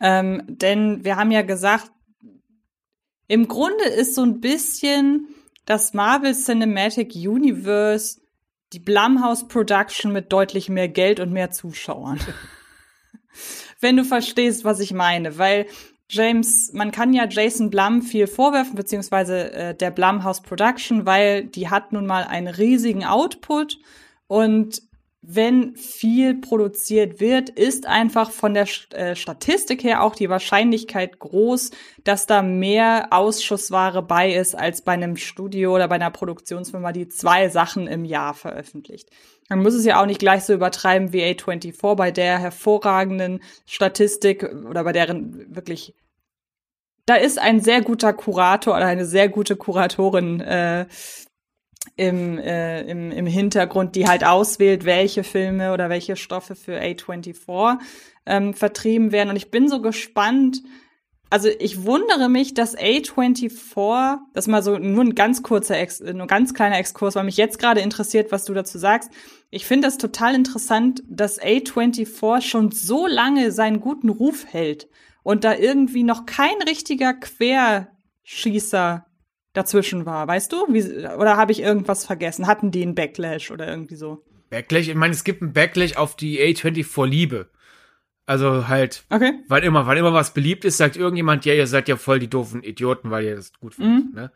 Ähm, 0.00 0.42
denn 0.46 1.04
wir 1.04 1.16
haben 1.16 1.30
ja 1.30 1.42
gesagt, 1.42 1.90
im 3.28 3.46
Grunde 3.46 3.84
ist 3.84 4.14
so 4.14 4.22
ein 4.22 4.40
bisschen 4.40 5.28
das 5.66 5.92
Marvel 5.92 6.34
Cinematic 6.34 7.14
Universe 7.14 8.20
die 8.72 8.78
Blumhouse 8.78 9.46
Production 9.48 10.12
mit 10.12 10.32
deutlich 10.32 10.68
mehr 10.68 10.88
Geld 10.88 11.20
und 11.20 11.32
mehr 11.32 11.50
Zuschauern. 11.50 12.20
Wenn 13.80 13.96
du 13.96 14.04
verstehst, 14.04 14.64
was 14.64 14.80
ich 14.80 14.92
meine, 14.92 15.38
weil 15.38 15.66
James, 16.08 16.72
man 16.72 16.90
kann 16.90 17.12
ja 17.12 17.26
Jason 17.28 17.70
Blum 17.70 18.02
viel 18.02 18.26
vorwerfen, 18.26 18.74
beziehungsweise 18.74 19.52
äh, 19.52 19.74
der 19.74 19.90
Blumhouse 19.90 20.42
Production, 20.42 21.06
weil 21.06 21.44
die 21.44 21.70
hat 21.70 21.92
nun 21.92 22.04
mal 22.04 22.24
einen 22.24 22.48
riesigen 22.48 23.04
Output 23.04 23.78
und 24.26 24.82
wenn 25.22 25.76
viel 25.76 26.34
produziert 26.34 27.20
wird, 27.20 27.50
ist 27.50 27.86
einfach 27.86 28.30
von 28.30 28.54
der 28.54 28.66
äh, 28.92 29.14
Statistik 29.14 29.84
her 29.84 30.02
auch 30.02 30.14
die 30.14 30.30
Wahrscheinlichkeit 30.30 31.18
groß, 31.18 31.72
dass 32.04 32.26
da 32.26 32.40
mehr 32.42 33.08
Ausschussware 33.10 34.02
bei 34.02 34.32
ist 34.32 34.54
als 34.54 34.82
bei 34.82 34.92
einem 34.92 35.16
Studio 35.16 35.74
oder 35.74 35.88
bei 35.88 35.96
einer 35.96 36.10
Produktionsfirma, 36.10 36.92
die 36.92 37.08
zwei 37.08 37.50
Sachen 37.50 37.86
im 37.86 38.06
Jahr 38.06 38.32
veröffentlicht. 38.32 39.10
Man 39.50 39.62
muss 39.62 39.74
es 39.74 39.84
ja 39.84 40.00
auch 40.00 40.06
nicht 40.06 40.20
gleich 40.20 40.44
so 40.44 40.54
übertreiben 40.54 41.12
wie 41.12 41.22
A24 41.22 41.94
bei 41.96 42.10
der 42.10 42.38
hervorragenden 42.38 43.42
Statistik 43.66 44.44
oder 44.44 44.84
bei 44.84 44.92
deren 44.92 45.54
wirklich 45.54 45.94
da 47.10 47.16
ist 47.16 47.40
ein 47.40 47.60
sehr 47.60 47.82
guter 47.82 48.12
Kurator 48.12 48.76
oder 48.76 48.86
eine 48.86 49.04
sehr 49.04 49.28
gute 49.28 49.56
Kuratorin 49.56 50.40
äh, 50.40 50.86
im, 51.96 52.38
äh, 52.38 52.82
im, 52.82 53.10
im 53.10 53.26
Hintergrund, 53.26 53.96
die 53.96 54.06
halt 54.06 54.24
auswählt, 54.24 54.84
welche 54.84 55.24
Filme 55.24 55.72
oder 55.72 55.88
welche 55.88 56.14
Stoffe 56.14 56.54
für 56.54 56.80
A24 56.80 57.78
ähm, 58.26 58.54
vertrieben 58.54 59.10
werden. 59.10 59.30
Und 59.30 59.36
ich 59.36 59.50
bin 59.50 59.68
so 59.68 59.82
gespannt. 59.82 60.62
Also 61.30 61.48
ich 61.60 61.84
wundere 61.84 62.28
mich, 62.28 62.54
dass 62.54 62.76
A24, 62.76 64.18
das 64.34 64.48
mal 64.48 64.64
so 64.64 64.78
nur 64.78 65.04
ein 65.04 65.14
ganz 65.14 65.44
kurzer, 65.44 65.78
Ex, 65.78 66.00
nur 66.00 66.26
ganz 66.26 66.54
kleiner 66.54 66.76
Exkurs, 66.76 67.14
weil 67.14 67.22
mich 67.22 67.36
jetzt 67.36 67.60
gerade 67.60 67.80
interessiert, 67.80 68.32
was 68.32 68.44
du 68.44 68.52
dazu 68.52 68.78
sagst. 68.78 69.12
Ich 69.48 69.64
finde 69.64 69.86
das 69.86 69.96
total 69.96 70.34
interessant, 70.34 71.04
dass 71.08 71.40
A24 71.40 72.42
schon 72.42 72.72
so 72.72 73.06
lange 73.06 73.52
seinen 73.52 73.78
guten 73.78 74.08
Ruf 74.08 74.44
hält 74.48 74.88
und 75.22 75.44
da 75.44 75.54
irgendwie 75.54 76.02
noch 76.02 76.26
kein 76.26 76.60
richtiger 76.66 77.14
Querschießer 77.14 79.06
dazwischen 79.52 80.06
war, 80.06 80.26
weißt 80.26 80.52
du? 80.52 80.66
Wie, 80.68 80.82
oder 80.82 81.36
habe 81.36 81.52
ich 81.52 81.60
irgendwas 81.60 82.04
vergessen? 82.06 82.48
Hatten 82.48 82.72
die 82.72 82.82
einen 82.82 82.96
Backlash 82.96 83.52
oder 83.52 83.68
irgendwie 83.68 83.96
so? 83.96 84.24
Backlash, 84.48 84.88
ich 84.88 84.94
meine, 84.96 85.14
es 85.14 85.22
gibt 85.22 85.42
einen 85.42 85.52
Backlash 85.52 85.96
auf 85.96 86.16
die 86.16 86.40
A24-Liebe. 86.40 87.50
Also 88.30 88.68
halt, 88.68 89.02
okay. 89.10 89.32
weil 89.48 89.64
immer, 89.64 89.88
weil 89.88 89.98
immer 89.98 90.12
was 90.12 90.32
beliebt 90.32 90.64
ist, 90.64 90.76
sagt 90.76 90.96
irgendjemand, 90.96 91.44
ja, 91.46 91.52
ihr 91.52 91.66
seid 91.66 91.88
ja 91.88 91.96
voll 91.96 92.20
die 92.20 92.30
doofen 92.30 92.62
Idioten, 92.62 93.10
weil 93.10 93.24
ihr 93.24 93.34
das 93.34 93.52
gut 93.58 93.74
findet, 93.74 94.04
mhm. 94.04 94.14
ne? 94.14 94.32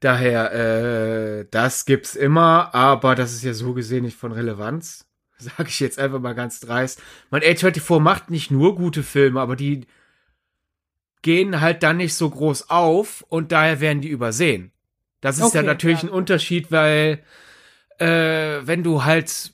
Daher, 0.00 0.54
äh, 0.54 1.44
das 1.50 1.84
gibt's 1.84 2.16
immer, 2.16 2.74
aber 2.74 3.14
das 3.14 3.34
ist 3.34 3.44
ja 3.44 3.52
so 3.52 3.74
gesehen 3.74 4.04
nicht 4.04 4.16
von 4.16 4.32
Relevanz. 4.32 5.04
sage 5.38 5.68
ich 5.68 5.78
jetzt 5.78 5.98
einfach 5.98 6.20
mal 6.20 6.34
ganz 6.34 6.60
dreist. 6.60 7.02
Man, 7.28 7.42
A24 7.42 8.00
macht 8.00 8.30
nicht 8.30 8.50
nur 8.50 8.74
gute 8.76 9.02
Filme, 9.02 9.42
aber 9.42 9.56
die 9.56 9.86
gehen 11.20 11.60
halt 11.60 11.82
dann 11.82 11.98
nicht 11.98 12.14
so 12.14 12.30
groß 12.30 12.70
auf 12.70 13.26
und 13.28 13.52
daher 13.52 13.80
werden 13.80 14.00
die 14.00 14.08
übersehen. 14.08 14.72
Das 15.20 15.36
ist 15.36 15.44
okay, 15.44 15.58
ja 15.58 15.62
natürlich 15.64 16.02
ja. 16.02 16.08
ein 16.08 16.14
Unterschied, 16.14 16.72
weil 16.72 17.22
äh, 17.98 18.60
wenn 18.62 18.82
du 18.82 19.04
halt 19.04 19.52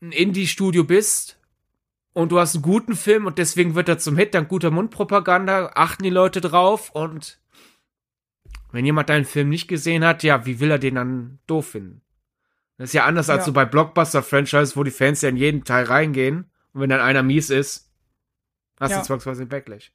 ein 0.00 0.12
Indie-Studio 0.12 0.84
bist 0.84 1.36
und 2.12 2.32
du 2.32 2.38
hast 2.38 2.54
einen 2.54 2.62
guten 2.62 2.96
Film 2.96 3.26
und 3.26 3.38
deswegen 3.38 3.74
wird 3.74 3.88
er 3.88 3.98
zum 3.98 4.16
Hit, 4.16 4.34
dann 4.34 4.48
guter 4.48 4.70
Mundpropaganda, 4.70 5.72
achten 5.74 6.02
die 6.02 6.10
Leute 6.10 6.40
drauf 6.40 6.90
und 6.90 7.40
wenn 8.72 8.84
jemand 8.84 9.08
deinen 9.08 9.24
Film 9.24 9.48
nicht 9.48 9.68
gesehen 9.68 10.04
hat, 10.04 10.22
ja, 10.22 10.46
wie 10.46 10.60
will 10.60 10.70
er 10.70 10.78
den 10.78 10.94
dann 10.94 11.38
doof 11.46 11.70
finden? 11.70 12.02
Das 12.78 12.90
ist 12.90 12.94
ja 12.94 13.04
anders 13.04 13.26
ja. 13.26 13.34
als 13.34 13.44
so 13.44 13.52
bei 13.52 13.64
Blockbuster-Franchises, 13.64 14.76
wo 14.76 14.84
die 14.84 14.90
Fans 14.90 15.22
ja 15.22 15.28
in 15.28 15.36
jeden 15.36 15.64
Teil 15.64 15.84
reingehen 15.84 16.50
und 16.72 16.80
wenn 16.80 16.90
dann 16.90 17.00
einer 17.00 17.22
mies 17.22 17.50
ist, 17.50 17.90
hast 18.78 18.90
ja. 18.92 18.98
du 18.98 19.04
zwangsweise 19.04 19.42
einen 19.42 19.50
Backlash. 19.50 19.92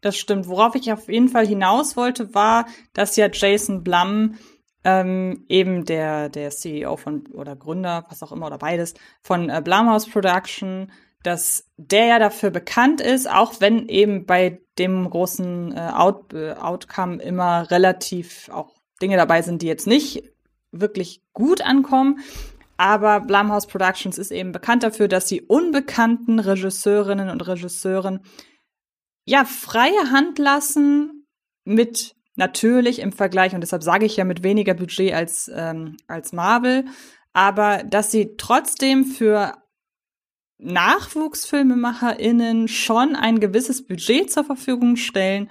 Das 0.00 0.16
stimmt. 0.16 0.48
Worauf 0.48 0.74
ich 0.74 0.92
auf 0.92 1.08
jeden 1.08 1.28
Fall 1.28 1.46
hinaus 1.46 1.96
wollte, 1.96 2.34
war, 2.34 2.66
dass 2.94 3.16
ja 3.16 3.28
Jason 3.30 3.84
Blum 3.84 4.36
ähm, 4.84 5.44
eben 5.48 5.84
der, 5.84 6.28
der 6.28 6.50
CEO 6.50 6.96
von 6.96 7.26
oder 7.32 7.56
Gründer, 7.56 8.06
was 8.08 8.22
auch 8.22 8.32
immer 8.32 8.46
oder 8.46 8.58
beides, 8.58 8.94
von 9.22 9.50
äh, 9.50 9.60
Blumhouse 9.62 10.08
Production, 10.08 10.90
dass 11.22 11.66
der 11.76 12.06
ja 12.06 12.18
dafür 12.18 12.50
bekannt 12.50 13.00
ist, 13.00 13.30
auch 13.30 13.60
wenn 13.60 13.88
eben 13.88 14.24
bei 14.24 14.60
dem 14.78 15.08
großen 15.08 15.76
äh, 15.76 15.90
Out, 15.94 16.32
äh, 16.32 16.52
Outcome 16.52 17.22
immer 17.22 17.70
relativ 17.70 18.48
auch 18.50 18.74
Dinge 19.02 19.16
dabei 19.16 19.42
sind, 19.42 19.62
die 19.62 19.66
jetzt 19.66 19.86
nicht 19.86 20.22
wirklich 20.72 21.22
gut 21.32 21.60
ankommen. 21.60 22.20
Aber 22.76 23.20
Blumhouse 23.20 23.66
Productions 23.66 24.16
ist 24.16 24.30
eben 24.30 24.52
bekannt 24.52 24.82
dafür, 24.82 25.08
dass 25.08 25.28
sie 25.28 25.42
unbekannten 25.42 26.38
Regisseurinnen 26.38 27.28
und 27.28 27.46
Regisseuren 27.46 28.20
ja 29.26 29.44
freie 29.44 30.10
Hand 30.10 30.38
lassen 30.38 31.26
mit 31.64 32.16
Natürlich 32.40 32.98
im 33.00 33.12
Vergleich, 33.12 33.54
und 33.54 33.60
deshalb 33.60 33.82
sage 33.82 34.06
ich 34.06 34.16
ja 34.16 34.24
mit 34.24 34.42
weniger 34.42 34.72
Budget 34.72 35.12
als, 35.12 35.50
ähm, 35.54 35.98
als 36.06 36.32
Marvel, 36.32 36.86
aber 37.34 37.82
dass 37.84 38.10
sie 38.10 38.34
trotzdem 38.38 39.04
für 39.04 39.58
NachwuchsfilmemacherInnen 40.56 42.66
schon 42.66 43.14
ein 43.14 43.40
gewisses 43.40 43.86
Budget 43.86 44.32
zur 44.32 44.44
Verfügung 44.44 44.96
stellen 44.96 45.50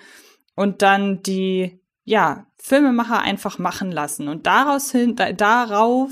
und 0.56 0.82
dann 0.82 1.22
die, 1.22 1.80
ja, 2.06 2.48
Filmemacher 2.58 3.22
einfach 3.22 3.60
machen 3.60 3.92
lassen. 3.92 4.28
Und 4.28 4.48
daraus 4.48 4.92
hin, 4.92 5.16
da, 5.16 5.32
darauf, 5.32 6.10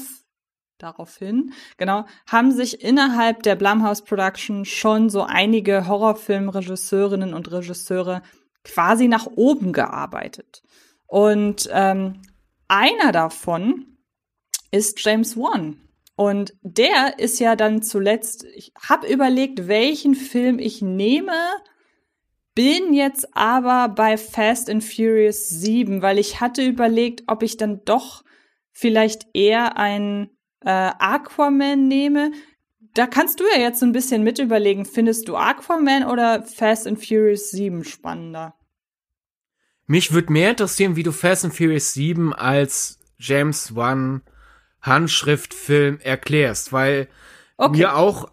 daraufhin, 0.78 1.54
genau, 1.78 2.06
haben 2.28 2.52
sich 2.52 2.84
innerhalb 2.84 3.42
der 3.42 3.56
Blumhouse 3.56 4.04
Production 4.04 4.63
schon 4.63 5.10
so 5.10 5.24
einige 5.24 5.88
Horrorfilmregisseurinnen 5.88 7.34
und 7.34 7.52
Regisseure 7.52 8.22
quasi 8.67 9.08
nach 9.08 9.27
oben 9.36 9.73
gearbeitet. 9.73 10.62
Und 11.08 11.69
ähm, 11.71 12.21
einer 12.67 13.12
davon 13.12 13.97
ist 14.71 15.03
James 15.03 15.38
Wan. 15.38 15.82
Und 16.15 16.56
der 16.62 17.19
ist 17.19 17.39
ja 17.39 17.56
dann 17.56 17.82
zuletzt, 17.84 18.43
ich 18.56 18.73
habe 18.82 19.08
überlegt, 19.08 19.67
welchen 19.67 20.15
Film 20.15 20.58
ich 20.58 20.82
nehme, 20.82 21.38
bin 22.56 22.93
jetzt 22.93 23.38
aber 23.38 23.88
bei 23.88 24.17
Fast 24.17 24.67
and 24.67 24.84
Furious 24.84 25.47
7, 25.47 26.01
weil 26.01 26.17
ich 26.17 26.41
hatte 26.41 26.65
überlegt, 26.65 27.23
ob 27.27 27.43
ich 27.43 27.58
dann 27.58 27.86
doch 27.86 28.23
vielleicht 28.71 29.27
eher 29.34 29.77
ein 29.77 30.32
äh, 30.62 30.69
Aquaman 30.97 31.88
nehme. 31.88 32.32
Da 32.95 33.06
kannst 33.06 33.39
du 33.39 33.43
ja 33.53 33.62
jetzt 33.62 33.80
so 33.80 33.86
ein 33.86 33.91
bisschen 33.91 34.23
mit 34.23 34.39
überlegen, 34.39 34.86
findest 34.86 35.27
du 35.27 35.36
Aquaman 35.36 36.03
oder 36.03 36.41
Fast 36.41 36.88
and 36.88 36.97
Furious 36.97 37.51
7 37.51 37.84
spannender? 37.84 38.57
Mich 39.88 40.12
würde 40.12 40.34
mehr 40.34 40.52
interessieren, 40.52 40.97
wie 40.97 41.04
du 41.04 41.13
Fast 41.13 41.45
and 41.45 41.56
Furious 41.56 41.93
7 41.93 42.34
als 42.34 43.00
James 43.17 43.76
Wan 43.76 44.21
Handschriftfilm 44.82 46.00
erklärst, 46.02 46.71
weil 46.71 47.08
okay. 47.56 47.78
mir 47.78 47.95
auch 47.95 48.32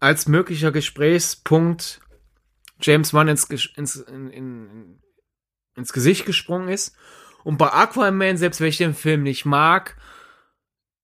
als 0.00 0.26
möglicher 0.26 0.72
Gesprächspunkt 0.72 2.00
James 2.80 3.12
Wan 3.12 3.28
ins, 3.28 3.44
ins, 3.44 3.96
in, 3.96 4.30
in, 4.30 4.98
ins 5.76 5.92
Gesicht 5.92 6.26
gesprungen 6.26 6.68
ist. 6.68 6.96
Und 7.44 7.58
bei 7.58 7.70
Aquaman, 7.72 8.36
selbst 8.36 8.60
wenn 8.60 8.68
ich 8.68 8.78
den 8.78 8.94
Film 8.94 9.22
nicht 9.22 9.44
mag, 9.44 9.96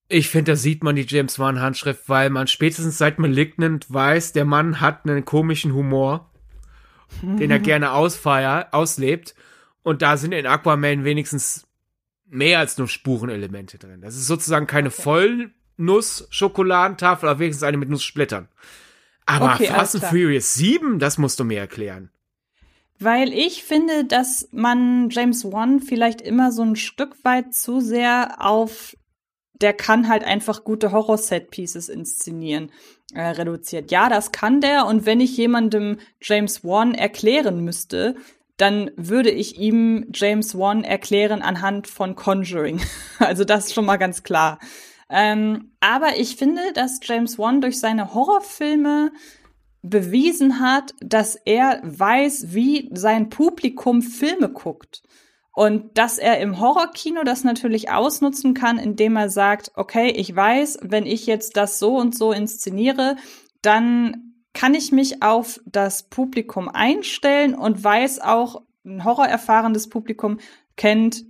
ich 0.09 0.29
finde, 0.29 0.53
da 0.53 0.57
sieht 0.57 0.83
man 0.85 0.97
die 0.97 1.07
James 1.07 1.39
Wan 1.39 1.61
Handschrift, 1.61 2.09
weil 2.09 2.31
man 2.31 2.47
spätestens 2.47 2.99
seit 2.99 3.19
Malignant 3.19 3.93
weiß, 3.93 4.33
der 4.33 4.45
Mann 4.45 4.81
hat 4.81 5.05
einen 5.05 5.25
komischen 5.25 5.75
Humor 5.75 6.31
den 7.23 7.51
er 7.51 7.59
gerne 7.59 7.93
ausfeiert, 7.93 8.73
auslebt. 8.73 9.35
Und 9.83 10.03
da 10.03 10.17
sind 10.17 10.33
in 10.33 10.47
Aquaman 10.47 11.05
wenigstens 11.05 11.67
mehr 12.27 12.59
als 12.59 12.79
nur 12.79 12.89
Spurenelemente 12.89 13.79
drin. 13.79 14.01
Das 14.01 14.17
ist 14.17 14.27
sozusagen 14.27 14.67
keine 14.67 14.89
okay. 14.89 15.03
Vollnuss-Schokoladentafel, 15.77 17.29
aber 17.29 17.39
wenigstens 17.39 17.65
eine 17.65 17.77
mit 17.77 17.91
Nusssplittern. 17.91 18.49
Aber 19.27 19.55
okay, 19.55 19.67
Fast 19.67 19.95
and 19.95 20.05
Furious 20.05 20.55
7, 20.55 20.99
das 20.99 21.19
musst 21.19 21.39
du 21.41 21.45
mir 21.45 21.59
erklären. 21.59 22.11
Weil 22.99 23.33
ich 23.33 23.65
finde, 23.65 24.05
dass 24.05 24.49
man 24.53 25.11
James 25.11 25.45
Wan 25.45 25.81
vielleicht 25.81 26.21
immer 26.21 26.53
so 26.53 26.63
ein 26.63 26.77
Stück 26.77 27.17
weit 27.25 27.55
zu 27.55 27.81
sehr 27.81 28.37
auf 28.39 28.97
der 29.61 29.73
kann 29.73 30.09
halt 30.09 30.25
einfach 30.25 30.65
gute 30.65 30.93
Horror-Set-Pieces 30.93 31.89
inszenieren, 31.89 32.71
äh, 33.15 33.23
reduziert. 33.23 33.91
Ja, 33.91 34.09
das 34.09 34.33
kann 34.33 34.61
der. 34.61 34.87
Und 34.87 35.07
wenn 35.07 35.21
ich 35.21 35.37
jemandem 35.37 35.99
James 36.21 36.65
Wan 36.65 36.95
erklären 36.95 37.65
müsste, 37.65 38.17
dann 38.57 38.91
würde 38.97 39.31
ich 39.31 39.59
ihm 39.59 40.07
James 40.13 40.57
Wan 40.57 40.85
erklären 40.85 41.43
anhand 41.43 41.87
von 41.89 42.15
Conjuring. 42.15 42.81
also 43.19 43.45
das 43.45 43.67
ist 43.67 43.75
schon 43.75 43.87
mal 43.87 43.97
ganz 43.97 44.23
klar. 44.23 44.59
Ähm, 45.11 45.73
aber 45.81 46.17
ich 46.17 46.37
finde, 46.37 46.73
dass 46.75 47.01
James 47.03 47.39
Wan 47.39 47.61
durch 47.61 47.79
seine 47.79 48.15
Horrorfilme 48.15 49.13
bewiesen 49.83 50.61
hat, 50.61 50.95
dass 51.01 51.37
er 51.37 51.81
weiß, 51.85 52.55
wie 52.55 52.91
sein 52.95 53.29
Publikum 53.29 54.01
Filme 54.01 54.49
guckt. 54.49 55.03
Und 55.55 55.97
dass 55.97 56.19
er 56.19 56.41
im 56.41 56.59
Horrorkino 56.59 57.23
das 57.23 57.45
natürlich 57.45 57.91
ausnutzen 57.91 58.55
kann, 58.55 58.77
indem 58.77 59.17
er 59.17 59.31
sagt, 59.31 59.71
okay, 59.77 60.11
ich 60.11 60.35
weiß, 60.35 60.81
wenn 60.83 61.07
ich 61.07 61.27
jetzt 61.27 61.57
das 61.57 61.79
so 61.79 61.97
und 61.97 62.17
so 62.17 62.33
inszeniere, 62.33 63.17
dann 63.63 64.35
kann 64.53 64.75
ich 64.75 64.91
mich 64.91 65.23
auf 65.23 65.61
das 65.65 66.09
Publikum 66.09 66.69
einstellen 66.69 67.55
und 67.55 67.83
weiß 67.83 68.21
auch, 68.21 68.63
ein 68.85 69.05
horrorerfahrenes 69.05 69.89
Publikum 69.89 70.39
kennt 70.77 71.25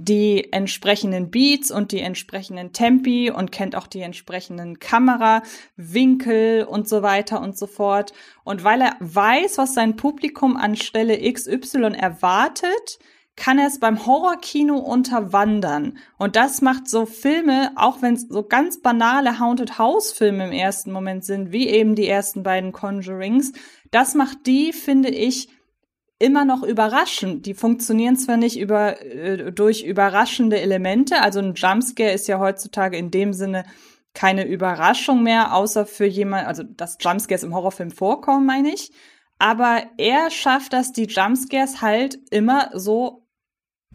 die 0.00 0.52
entsprechenden 0.52 1.30
Beats 1.30 1.72
und 1.72 1.90
die 1.90 2.00
entsprechenden 2.00 2.72
Tempi 2.72 3.32
und 3.32 3.50
kennt 3.50 3.74
auch 3.74 3.88
die 3.88 4.00
entsprechenden 4.00 4.78
Kamerawinkel 4.78 6.64
und 6.64 6.88
so 6.88 7.02
weiter 7.02 7.40
und 7.40 7.58
so 7.58 7.66
fort. 7.66 8.12
Und 8.44 8.62
weil 8.62 8.80
er 8.80 8.96
weiß, 9.00 9.58
was 9.58 9.74
sein 9.74 9.96
Publikum 9.96 10.56
an 10.56 10.76
Stelle 10.76 11.18
XY 11.32 11.94
erwartet, 11.98 13.00
kann 13.38 13.58
es 13.58 13.78
beim 13.78 14.04
Horrorkino 14.04 14.76
unterwandern. 14.76 15.98
Und 16.18 16.34
das 16.34 16.60
macht 16.60 16.88
so 16.88 17.06
Filme, 17.06 17.70
auch 17.76 18.02
wenn 18.02 18.14
es 18.14 18.26
so 18.28 18.42
ganz 18.42 18.82
banale 18.82 19.38
Haunted 19.38 19.78
House 19.78 20.12
Filme 20.12 20.46
im 20.46 20.52
ersten 20.52 20.90
Moment 20.90 21.24
sind, 21.24 21.52
wie 21.52 21.68
eben 21.68 21.94
die 21.94 22.08
ersten 22.08 22.42
beiden 22.42 22.72
Conjurings, 22.72 23.52
das 23.92 24.14
macht 24.14 24.46
die, 24.46 24.72
finde 24.72 25.08
ich, 25.08 25.48
immer 26.18 26.44
noch 26.44 26.64
überraschend. 26.64 27.46
Die 27.46 27.54
funktionieren 27.54 28.16
zwar 28.16 28.36
nicht 28.36 28.58
über, 28.58 29.00
äh, 29.02 29.52
durch 29.52 29.84
überraschende 29.84 30.60
Elemente, 30.60 31.22
also 31.22 31.38
ein 31.38 31.54
Jumpscare 31.54 32.12
ist 32.12 32.26
ja 32.26 32.40
heutzutage 32.40 32.98
in 32.98 33.12
dem 33.12 33.32
Sinne 33.32 33.64
keine 34.14 34.46
Überraschung 34.48 35.22
mehr, 35.22 35.54
außer 35.54 35.86
für 35.86 36.06
jemand, 36.06 36.48
also 36.48 36.64
dass 36.64 36.98
Jumpscares 37.00 37.44
im 37.44 37.54
Horrorfilm 37.54 37.92
vorkommen, 37.92 38.46
meine 38.46 38.74
ich. 38.74 38.90
Aber 39.38 39.84
er 39.96 40.32
schafft 40.32 40.72
das, 40.72 40.92
die 40.92 41.04
Jumpscares 41.04 41.82
halt 41.82 42.18
immer 42.30 42.70
so 42.74 43.27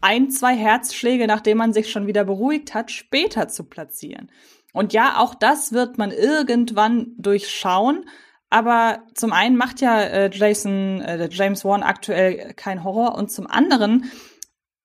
ein, 0.04 0.30
zwei 0.30 0.56
Herzschläge, 0.56 1.28
nachdem 1.28 1.58
man 1.58 1.74
sich 1.74 1.90
schon 1.92 2.08
wieder 2.08 2.26
beruhigt 2.26 2.74
hat, 2.74 2.92
später 2.92 3.48
zu 3.48 3.64
platzieren. 3.64 4.30
Und 4.74 4.94
ja, 4.94 5.20
auch 5.20 5.36
das 5.36 5.72
wird 5.72 5.98
man 5.98 6.12
irgendwann 6.12 7.14
durchschauen. 7.18 8.06
Aber 8.50 9.04
zum 9.16 9.34
einen 9.34 9.56
macht 9.56 9.82
ja 9.82 10.00
äh, 10.02 10.30
Jason, 10.32 11.02
äh, 11.02 11.28
James 11.32 11.66
Wan 11.66 11.84
aktuell 11.84 12.54
kein 12.54 12.84
Horror 12.84 13.16
und 13.16 13.32
zum 13.32 13.48
anderen, 13.48 14.12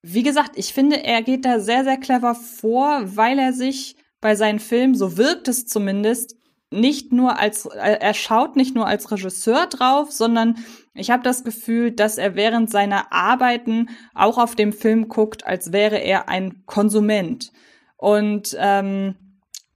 wie 0.02 0.22
gesagt, 0.22 0.52
ich 0.54 0.72
finde, 0.72 1.04
er 1.04 1.22
geht 1.22 1.44
da 1.44 1.60
sehr, 1.60 1.84
sehr 1.84 1.98
clever 1.98 2.34
vor, 2.34 3.02
weil 3.04 3.38
er 3.38 3.52
sich 3.52 3.96
bei 4.20 4.36
seinen 4.36 4.58
Filmen, 4.58 4.94
so 4.94 5.16
wirkt 5.16 5.48
es 5.48 5.66
zumindest, 5.66 6.36
nicht 6.70 7.12
nur 7.12 7.38
als, 7.38 7.66
er 7.66 8.14
schaut 8.14 8.56
nicht 8.56 8.74
nur 8.74 8.86
als 8.86 9.10
Regisseur 9.10 9.66
drauf, 9.66 10.12
sondern 10.12 10.58
ich 10.98 11.10
habe 11.10 11.22
das 11.22 11.44
Gefühl, 11.44 11.92
dass 11.92 12.18
er 12.18 12.34
während 12.34 12.70
seiner 12.70 13.12
Arbeiten 13.12 13.88
auch 14.14 14.38
auf 14.38 14.54
dem 14.54 14.72
Film 14.72 15.08
guckt, 15.08 15.46
als 15.46 15.72
wäre 15.72 15.98
er 15.98 16.28
ein 16.28 16.64
Konsument. 16.66 17.52
Und 17.96 18.56
ähm, 18.58 19.16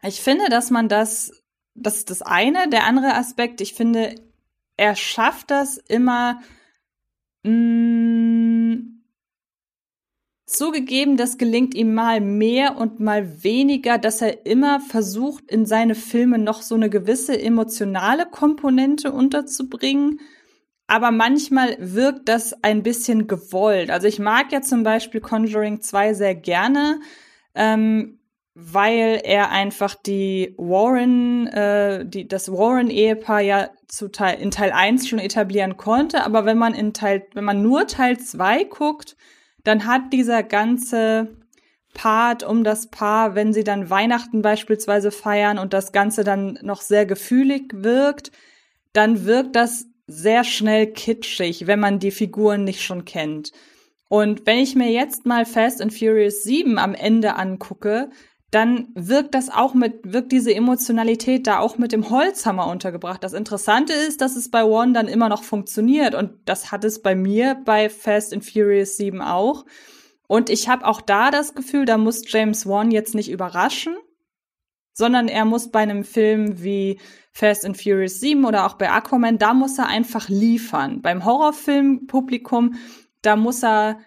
Ich 0.02 0.20
finde, 0.20 0.48
dass 0.48 0.70
man 0.70 0.88
das, 0.88 1.42
das 1.74 1.98
ist 1.98 2.10
das 2.10 2.22
eine. 2.22 2.68
Der 2.68 2.84
andere 2.84 3.14
Aspekt, 3.14 3.60
ich 3.60 3.74
finde, 3.74 4.14
er 4.76 4.96
schafft 4.96 5.50
das 5.50 5.78
immer, 5.78 6.40
mm, 7.44 9.02
zugegeben, 10.46 11.16
das 11.16 11.38
gelingt 11.38 11.74
ihm 11.74 11.94
mal 11.94 12.20
mehr 12.20 12.76
und 12.76 13.00
mal 13.00 13.42
weniger, 13.42 13.98
dass 13.98 14.20
er 14.20 14.44
immer 14.46 14.80
versucht, 14.80 15.50
in 15.50 15.66
seine 15.66 15.94
Filme 15.94 16.38
noch 16.38 16.62
so 16.62 16.74
eine 16.74 16.90
gewisse 16.90 17.40
emotionale 17.40 18.26
Komponente 18.26 19.12
unterzubringen. 19.12 20.20
Aber 20.86 21.10
manchmal 21.10 21.76
wirkt 21.78 22.28
das 22.28 22.62
ein 22.62 22.82
bisschen 22.82 23.26
gewollt. 23.26 23.90
Also 23.90 24.06
ich 24.06 24.18
mag 24.18 24.52
ja 24.52 24.60
zum 24.60 24.82
Beispiel 24.82 25.20
Conjuring 25.20 25.80
2 25.80 26.14
sehr 26.14 26.34
gerne. 26.34 27.00
Ähm, 27.54 28.18
weil 28.54 29.20
er 29.24 29.50
einfach 29.50 29.94
die 29.94 30.54
Warren, 30.58 31.46
äh, 31.46 32.04
die, 32.04 32.28
das 32.28 32.52
Warren-Ehepaar 32.52 33.40
ja 33.40 33.70
zu 33.88 34.08
Teil, 34.08 34.40
in 34.40 34.50
Teil 34.50 34.72
1 34.72 35.08
schon 35.08 35.18
etablieren 35.18 35.76
konnte. 35.76 36.24
Aber 36.24 36.44
wenn 36.44 36.58
man 36.58 36.74
in 36.74 36.92
Teil, 36.92 37.26
wenn 37.32 37.44
man 37.44 37.62
nur 37.62 37.86
Teil 37.86 38.18
2 38.18 38.64
guckt, 38.64 39.16
dann 39.64 39.86
hat 39.86 40.12
dieser 40.12 40.42
ganze 40.42 41.36
Part 41.94 42.42
um 42.42 42.64
das 42.64 42.88
Paar, 42.88 43.34
wenn 43.34 43.52
sie 43.52 43.64
dann 43.64 43.90
Weihnachten 43.90 44.42
beispielsweise 44.42 45.10
feiern 45.10 45.58
und 45.58 45.72
das 45.72 45.92
Ganze 45.92 46.24
dann 46.24 46.58
noch 46.62 46.80
sehr 46.80 47.06
gefühlig 47.06 47.72
wirkt, 47.74 48.32
dann 48.92 49.24
wirkt 49.24 49.56
das 49.56 49.86
sehr 50.06 50.44
schnell 50.44 50.92
kitschig, 50.92 51.66
wenn 51.66 51.80
man 51.80 51.98
die 51.98 52.10
Figuren 52.10 52.64
nicht 52.64 52.82
schon 52.82 53.04
kennt. 53.04 53.52
Und 54.08 54.46
wenn 54.46 54.58
ich 54.58 54.74
mir 54.74 54.90
jetzt 54.90 55.24
mal 55.24 55.46
Fast 55.46 55.80
and 55.80 55.92
Furious 55.92 56.42
7 56.42 56.78
am 56.78 56.94
Ende 56.94 57.36
angucke, 57.36 58.10
dann 58.50 58.88
wirkt 58.94 59.34
das 59.34 59.48
auch 59.48 59.72
mit, 59.72 60.12
wirkt 60.12 60.30
diese 60.30 60.54
Emotionalität 60.54 61.46
da 61.46 61.58
auch 61.58 61.78
mit 61.78 61.90
dem 61.90 62.10
Holzhammer 62.10 62.66
untergebracht. 62.66 63.24
Das 63.24 63.32
Interessante 63.32 63.94
ist, 63.94 64.20
dass 64.20 64.36
es 64.36 64.50
bei 64.50 64.64
One 64.64 64.92
dann 64.92 65.08
immer 65.08 65.30
noch 65.30 65.42
funktioniert 65.42 66.14
und 66.14 66.32
das 66.44 66.70
hat 66.70 66.84
es 66.84 67.00
bei 67.00 67.14
mir 67.14 67.56
bei 67.64 67.88
Fast 67.88 68.34
and 68.34 68.44
Furious 68.44 68.98
7 68.98 69.22
auch. 69.22 69.64
Und 70.28 70.50
ich 70.50 70.68
habe 70.68 70.86
auch 70.86 71.00
da 71.00 71.30
das 71.30 71.54
Gefühl, 71.54 71.86
da 71.86 71.96
muss 71.96 72.30
James 72.30 72.66
Wan 72.66 72.90
jetzt 72.90 73.14
nicht 73.14 73.30
überraschen, 73.30 73.96
sondern 74.92 75.28
er 75.28 75.44
muss 75.44 75.70
bei 75.70 75.80
einem 75.80 76.04
Film 76.04 76.62
wie 76.62 77.00
Fast 77.32 77.64
and 77.64 77.80
Furious 77.80 78.20
7 78.20 78.44
oder 78.44 78.66
auch 78.66 78.74
bei 78.74 78.90
Aquaman, 78.90 79.38
da 79.38 79.54
muss 79.54 79.78
er 79.78 79.86
einfach 79.86 80.28
liefern. 80.28 81.00
Beim 81.00 81.24
Horrorfilmpublikum, 81.24 82.74
da 83.22 83.36
muss 83.36 83.62
er 83.62 83.98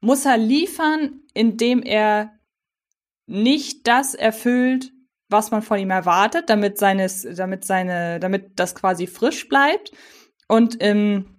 muss 0.00 0.24
er 0.24 0.38
liefern, 0.38 1.20
indem 1.34 1.82
er 1.82 2.32
nicht 3.26 3.86
das 3.86 4.14
erfüllt, 4.14 4.92
was 5.28 5.50
man 5.50 5.62
von 5.62 5.78
ihm 5.78 5.90
erwartet, 5.90 6.48
damit 6.48 6.78
seines, 6.78 7.22
damit 7.36 7.64
seine, 7.64 8.18
damit 8.18 8.58
das 8.58 8.74
quasi 8.74 9.06
frisch 9.06 9.46
bleibt. 9.48 9.92
Und 10.48 10.82
im 10.82 11.36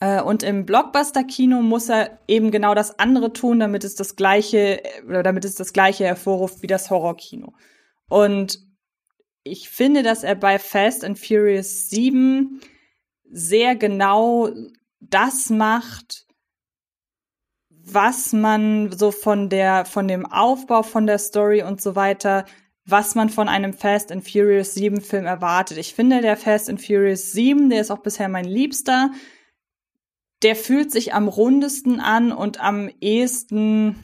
äh, 0.00 0.22
und 0.22 0.42
im 0.42 0.66
Blockbuster-Kino 0.66 1.62
muss 1.62 1.88
er 1.88 2.18
eben 2.28 2.50
genau 2.50 2.74
das 2.74 2.98
andere 2.98 3.32
tun, 3.32 3.60
damit 3.60 3.84
es 3.84 3.94
das 3.94 4.16
gleiche 4.16 4.82
oder 5.06 5.22
damit 5.22 5.44
es 5.44 5.54
das 5.54 5.72
gleiche 5.72 6.04
hervorruft 6.04 6.62
wie 6.62 6.66
das 6.66 6.90
Horrorkino. 6.90 7.52
Und 8.08 8.58
ich 9.44 9.68
finde, 9.68 10.02
dass 10.02 10.22
er 10.24 10.34
bei 10.34 10.58
Fast 10.58 11.04
and 11.04 11.18
Furious 11.18 11.90
7 11.90 12.60
sehr 13.30 13.76
genau 13.76 14.50
das 15.00 15.50
macht, 15.50 16.26
was 17.68 18.32
man 18.32 18.90
so 18.92 19.10
von 19.10 19.50
der, 19.50 19.84
von 19.84 20.08
dem 20.08 20.24
Aufbau 20.24 20.82
von 20.82 21.06
der 21.06 21.18
Story 21.18 21.62
und 21.62 21.82
so 21.82 21.94
weiter, 21.94 22.46
was 22.86 23.14
man 23.14 23.28
von 23.28 23.48
einem 23.48 23.74
Fast 23.74 24.10
and 24.10 24.28
Furious 24.28 24.74
7 24.74 25.00
Film 25.00 25.26
erwartet. 25.26 25.78
Ich 25.78 25.94
finde, 25.94 26.20
der 26.20 26.36
Fast 26.36 26.70
and 26.70 26.80
Furious 26.80 27.32
7, 27.32 27.70
der 27.70 27.80
ist 27.80 27.90
auch 27.90 28.02
bisher 28.02 28.28
mein 28.28 28.44
Liebster, 28.44 29.10
der 30.42 30.56
fühlt 30.56 30.90
sich 30.92 31.14
am 31.14 31.28
rundesten 31.28 32.00
an 32.00 32.32
und 32.32 32.60
am 32.60 32.90
ehesten 33.00 33.96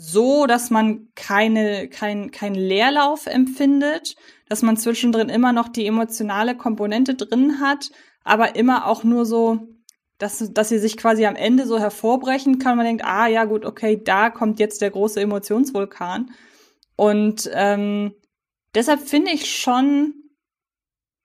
so, 0.00 0.46
dass 0.46 0.70
man 0.70 1.08
keine, 1.16 1.88
kein, 1.88 2.30
kein 2.30 2.54
Leerlauf 2.54 3.26
empfindet, 3.26 4.14
dass 4.48 4.62
man 4.62 4.76
zwischendrin 4.76 5.28
immer 5.28 5.52
noch 5.52 5.68
die 5.68 5.86
emotionale 5.86 6.56
Komponente 6.56 7.14
drin 7.14 7.60
hat, 7.60 7.90
aber 8.22 8.54
immer 8.56 8.86
auch 8.86 9.02
nur 9.04 9.26
so 9.26 9.68
dass, 10.18 10.52
dass 10.52 10.68
sie 10.68 10.78
sich 10.78 10.96
quasi 10.96 11.26
am 11.26 11.36
Ende 11.36 11.66
so 11.66 11.78
hervorbrechen 11.78 12.58
kann. 12.58 12.76
Man 12.76 12.86
denkt, 12.86 13.04
ah 13.04 13.28
ja 13.28 13.44
gut, 13.44 13.64
okay, 13.64 14.00
da 14.02 14.30
kommt 14.30 14.58
jetzt 14.58 14.82
der 14.82 14.90
große 14.90 15.20
Emotionsvulkan. 15.20 16.32
Und 16.96 17.48
ähm, 17.54 18.14
deshalb 18.74 19.00
finde 19.00 19.30
ich 19.30 19.56
schon, 19.56 20.14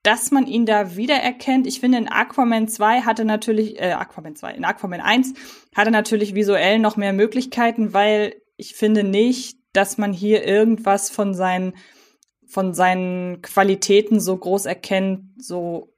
dass 0.04 0.30
man 0.30 0.46
ihn 0.46 0.64
da 0.64 0.94
wiedererkennt. 0.96 1.66
Ich 1.66 1.80
finde, 1.80 1.98
in 1.98 2.08
Aquaman 2.08 2.68
2 2.68 3.00
hatte 3.00 3.24
natürlich, 3.24 3.80
äh, 3.80 3.92
Aquaman 3.92 4.36
2, 4.36 4.54
in 4.54 4.64
Aquaman 4.64 5.00
1 5.00 5.34
hatte 5.74 5.90
natürlich 5.90 6.36
visuell 6.36 6.78
noch 6.78 6.96
mehr 6.96 7.12
Möglichkeiten, 7.12 7.94
weil 7.94 8.34
ich 8.56 8.74
finde 8.74 9.04
nicht, 9.04 9.58
dass 9.72 9.98
man 9.98 10.12
hier 10.12 10.44
irgendwas 10.44 11.10
von 11.10 11.34
seinen, 11.34 11.74
von 12.46 12.74
seinen 12.74 13.42
Qualitäten 13.42 14.20
so 14.20 14.36
groß 14.36 14.66
erkennt, 14.66 15.42
so, 15.42 15.92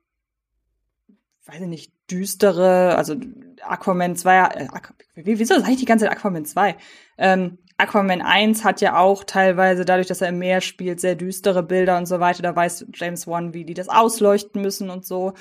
weiß 1.45 1.61
ich 1.63 1.69
nicht, 1.69 1.93
düstere, 2.11 2.97
also 2.97 3.17
Aquaman 3.63 4.17
2, 4.17 4.39
äh, 4.39 4.69
wieso 5.15 5.59
sage 5.59 5.73
ich 5.73 5.79
die 5.79 5.85
ganze 5.85 6.07
Zeit 6.07 6.17
Aquaman 6.17 6.45
2? 6.45 6.77
Ähm, 7.19 7.59
Aquaman 7.79 8.23
1 8.23 8.65
hat 8.65 8.81
ja 8.81 8.99
auch 8.99 9.25
teilweise, 9.25 9.85
dadurch, 9.85 10.07
dass 10.07 10.23
er 10.23 10.31
im 10.31 10.39
Meer 10.39 10.63
spielt, 10.63 11.01
sehr 11.01 11.15
düstere 11.15 11.63
Bilder 11.63 11.99
und 11.99 12.07
so 12.07 12.21
weiter. 12.21 12.43
Da 12.43 12.57
weiß 12.57 12.87
James 12.95 13.27
Wan, 13.27 13.53
wie 13.53 13.65
die 13.65 13.75
das 13.75 13.91
ausleuchten 13.91 14.63
müssen 14.63 14.89
und 14.89 15.05
so. 15.05 15.35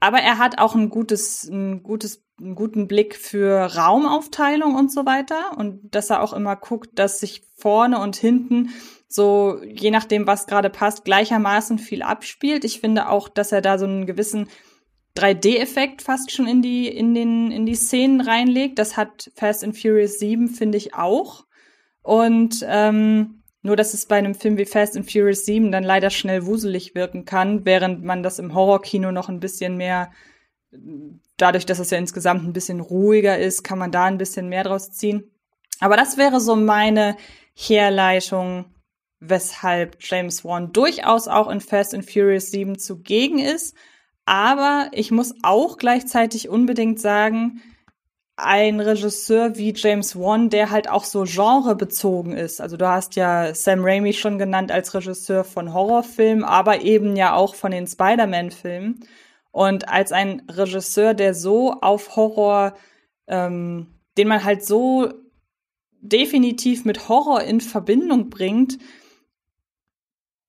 Aber 0.00 0.18
er 0.18 0.38
hat 0.38 0.58
auch 0.58 0.74
ein 0.74 0.90
gutes, 0.90 1.44
ein 1.44 1.82
gutes, 1.82 2.22
einen 2.38 2.54
guten 2.54 2.86
Blick 2.86 3.16
für 3.16 3.76
Raumaufteilung 3.76 4.74
und 4.74 4.92
so 4.92 5.06
weiter. 5.06 5.56
Und 5.56 5.94
dass 5.94 6.10
er 6.10 6.22
auch 6.22 6.32
immer 6.32 6.56
guckt, 6.56 6.98
dass 6.98 7.20
sich 7.20 7.42
vorne 7.56 8.00
und 8.00 8.16
hinten 8.16 8.70
so, 9.08 9.60
je 9.62 9.90
nachdem, 9.90 10.26
was 10.26 10.46
gerade 10.46 10.68
passt, 10.68 11.04
gleichermaßen 11.04 11.78
viel 11.78 12.02
abspielt. 12.02 12.64
Ich 12.64 12.80
finde 12.80 13.08
auch, 13.08 13.28
dass 13.28 13.52
er 13.52 13.62
da 13.62 13.78
so 13.78 13.86
einen 13.86 14.04
gewissen 14.04 14.48
3D-Effekt 15.16 16.02
fast 16.02 16.30
schon 16.30 16.46
in 16.46 16.60
die, 16.60 16.88
in 16.88 17.14
den, 17.14 17.50
in 17.50 17.64
die 17.64 17.74
Szenen 17.74 18.20
reinlegt. 18.20 18.78
Das 18.78 18.96
hat 18.96 19.30
Fast 19.34 19.64
and 19.64 19.78
Furious 19.78 20.18
7, 20.18 20.48
finde 20.48 20.76
ich 20.76 20.94
auch. 20.94 21.46
Und 22.02 22.64
ähm, 22.68 23.42
nur, 23.66 23.76
dass 23.76 23.94
es 23.94 24.06
bei 24.06 24.16
einem 24.16 24.34
Film 24.34 24.56
wie 24.56 24.64
Fast 24.64 24.96
and 24.96 25.10
Furious 25.10 25.44
7 25.44 25.70
dann 25.70 25.84
leider 25.84 26.10
schnell 26.10 26.46
wuselig 26.46 26.94
wirken 26.94 27.24
kann, 27.24 27.66
während 27.66 28.02
man 28.02 28.22
das 28.22 28.38
im 28.38 28.54
Horrorkino 28.54 29.12
noch 29.12 29.28
ein 29.28 29.40
bisschen 29.40 29.76
mehr, 29.76 30.10
dadurch, 31.36 31.66
dass 31.66 31.78
es 31.78 31.90
ja 31.90 31.98
insgesamt 31.98 32.44
ein 32.44 32.52
bisschen 32.52 32.80
ruhiger 32.80 33.38
ist, 33.38 33.62
kann 33.62 33.78
man 33.78 33.92
da 33.92 34.04
ein 34.04 34.18
bisschen 34.18 34.48
mehr 34.48 34.64
draus 34.64 34.90
ziehen. 34.90 35.30
Aber 35.80 35.96
das 35.96 36.16
wäre 36.16 36.40
so 36.40 36.56
meine 36.56 37.16
Herleitung, 37.54 38.66
weshalb 39.20 39.98
James 40.00 40.44
Wan 40.44 40.72
durchaus 40.72 41.28
auch 41.28 41.50
in 41.50 41.60
Fast 41.60 41.94
and 41.94 42.10
Furious 42.10 42.50
7 42.50 42.78
zugegen 42.78 43.38
ist 43.38 43.76
aber 44.26 44.90
ich 44.92 45.12
muss 45.12 45.34
auch 45.42 45.78
gleichzeitig 45.78 46.48
unbedingt 46.48 47.00
sagen, 47.00 47.62
ein 48.36 48.80
Regisseur 48.80 49.56
wie 49.56 49.72
James 49.74 50.14
Wan, 50.14 50.50
der 50.50 50.70
halt 50.70 50.90
auch 50.90 51.04
so 51.04 51.24
genrebezogen 51.24 52.32
ist. 52.32 52.60
Also 52.60 52.76
du 52.76 52.86
hast 52.86 53.16
ja 53.16 53.54
Sam 53.54 53.82
Raimi 53.82 54.12
schon 54.12 54.38
genannt 54.38 54.70
als 54.70 54.94
Regisseur 54.94 55.42
von 55.42 55.72
Horrorfilmen, 55.72 56.44
aber 56.44 56.82
eben 56.82 57.16
ja 57.16 57.34
auch 57.34 57.54
von 57.54 57.70
den 57.70 57.86
Spider-Man-Filmen. 57.86 59.00
Und 59.52 59.88
als 59.88 60.12
ein 60.12 60.42
Regisseur, 60.50 61.14
der 61.14 61.32
so 61.32 61.72
auf 61.80 62.14
Horror, 62.16 62.74
ähm, 63.26 63.86
den 64.18 64.28
man 64.28 64.44
halt 64.44 64.62
so 64.64 65.14
definitiv 66.02 66.84
mit 66.84 67.08
Horror 67.08 67.42
in 67.42 67.62
Verbindung 67.62 68.28
bringt, 68.28 68.78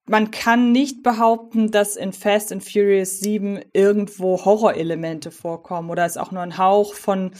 man 0.09 0.31
kann 0.31 0.73
nicht 0.73 1.03
behaupten, 1.03 1.71
dass 1.71 1.95
in 1.95 2.11
Fast 2.11 2.51
and 2.51 2.63
Furious 2.63 3.19
7 3.19 3.61
irgendwo 3.71 4.43
Horrorelemente 4.43 5.31
vorkommen 5.31 5.89
oder 5.89 6.05
es 6.05 6.17
auch 6.17 6.31
nur 6.31 6.41
ein 6.41 6.57
Hauch 6.57 6.93
von, 6.93 7.31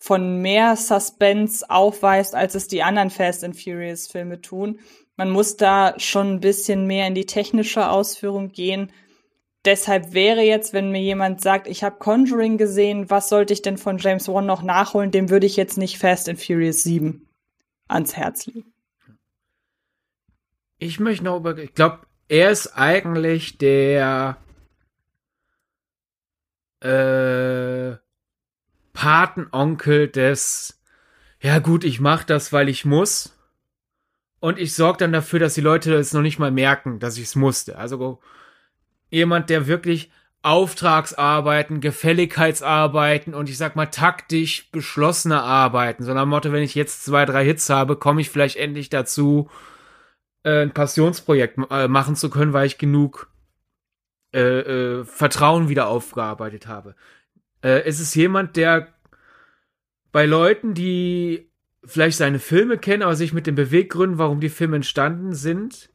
von 0.00 0.40
mehr 0.40 0.76
Suspense 0.76 1.68
aufweist, 1.68 2.34
als 2.34 2.54
es 2.54 2.66
die 2.66 2.82
anderen 2.82 3.10
Fast 3.10 3.44
and 3.44 3.54
Furious 3.54 4.06
Filme 4.06 4.40
tun. 4.40 4.80
Man 5.16 5.30
muss 5.30 5.58
da 5.58 5.94
schon 5.98 6.34
ein 6.34 6.40
bisschen 6.40 6.86
mehr 6.86 7.06
in 7.06 7.14
die 7.14 7.26
technische 7.26 7.90
Ausführung 7.90 8.50
gehen. 8.50 8.90
Deshalb 9.66 10.14
wäre 10.14 10.40
jetzt, 10.40 10.72
wenn 10.72 10.90
mir 10.90 11.02
jemand 11.02 11.42
sagt, 11.42 11.68
ich 11.68 11.84
habe 11.84 11.98
Conjuring 11.98 12.56
gesehen, 12.56 13.10
was 13.10 13.28
sollte 13.28 13.52
ich 13.52 13.60
denn 13.60 13.76
von 13.76 13.98
James 13.98 14.26
Wan 14.26 14.46
noch 14.46 14.62
nachholen, 14.62 15.10
dem 15.10 15.28
würde 15.28 15.44
ich 15.44 15.56
jetzt 15.56 15.76
nicht 15.76 15.98
Fast 15.98 16.30
and 16.30 16.42
Furious 16.42 16.82
7 16.82 17.28
ans 17.86 18.16
Herz 18.16 18.46
legen. 18.46 18.72
Ich 20.78 20.98
möchte 20.98 21.24
noch 21.24 21.36
über. 21.36 21.58
Ich 21.58 21.74
glaube, 21.74 21.98
er 22.28 22.50
ist 22.50 22.68
eigentlich 22.68 23.58
der 23.58 24.38
äh, 26.82 26.88
Patenonkel 29.00 30.08
des. 30.08 30.78
Ja 31.40 31.58
gut, 31.58 31.84
ich 31.84 32.00
mach 32.00 32.22
das, 32.22 32.52
weil 32.52 32.68
ich 32.68 32.84
muss. 32.84 33.34
und 34.40 34.58
ich 34.58 34.74
sorge 34.74 34.98
dann 34.98 35.12
dafür, 35.12 35.38
dass 35.38 35.54
die 35.54 35.62
Leute 35.62 35.94
es 35.94 36.12
noch 36.12 36.20
nicht 36.20 36.38
mal 36.38 36.50
merken, 36.50 36.98
dass 36.98 37.16
ich 37.16 37.24
es 37.24 37.34
musste. 37.34 37.78
Also 37.78 38.20
jemand, 39.08 39.48
der 39.48 39.66
wirklich 39.66 40.10
Auftragsarbeiten, 40.42 41.80
Gefälligkeitsarbeiten 41.80 43.34
und 43.34 43.48
ich 43.48 43.56
sag 43.56 43.74
mal 43.74 43.86
taktisch 43.86 44.70
beschlossene 44.70 45.42
Arbeiten. 45.42 46.04
So 46.04 46.12
nach 46.12 46.24
dem 46.24 46.28
Motto, 46.28 46.52
wenn 46.52 46.62
ich 46.62 46.74
jetzt 46.74 47.02
zwei, 47.02 47.24
drei 47.24 47.42
Hits 47.44 47.70
habe, 47.70 47.96
komme 47.96 48.20
ich 48.20 48.28
vielleicht 48.28 48.56
endlich 48.56 48.90
dazu, 48.90 49.48
äh, 50.42 50.62
ein 50.62 50.74
Passionsprojekt 50.74 51.58
äh, 51.70 51.88
machen 51.88 52.16
zu 52.16 52.28
können, 52.28 52.52
weil 52.52 52.66
ich 52.66 52.76
genug 52.76 53.30
äh, 54.34 54.40
äh, 54.40 55.04
Vertrauen 55.06 55.70
wieder 55.70 55.88
aufgearbeitet 55.88 56.66
habe. 56.66 56.96
Äh, 57.62 57.82
es 57.84 58.00
ist 58.00 58.14
jemand, 58.14 58.56
der 58.56 58.88
bei 60.12 60.26
Leuten, 60.26 60.74
die 60.74 61.50
vielleicht 61.84 62.18
seine 62.18 62.38
Filme 62.38 62.78
kennen, 62.78 63.02
aber 63.02 63.16
sich 63.16 63.32
mit 63.32 63.46
den 63.46 63.54
Beweggründen, 63.54 64.18
warum 64.18 64.40
die 64.40 64.48
Filme 64.48 64.76
entstanden 64.76 65.34
sind, 65.34 65.90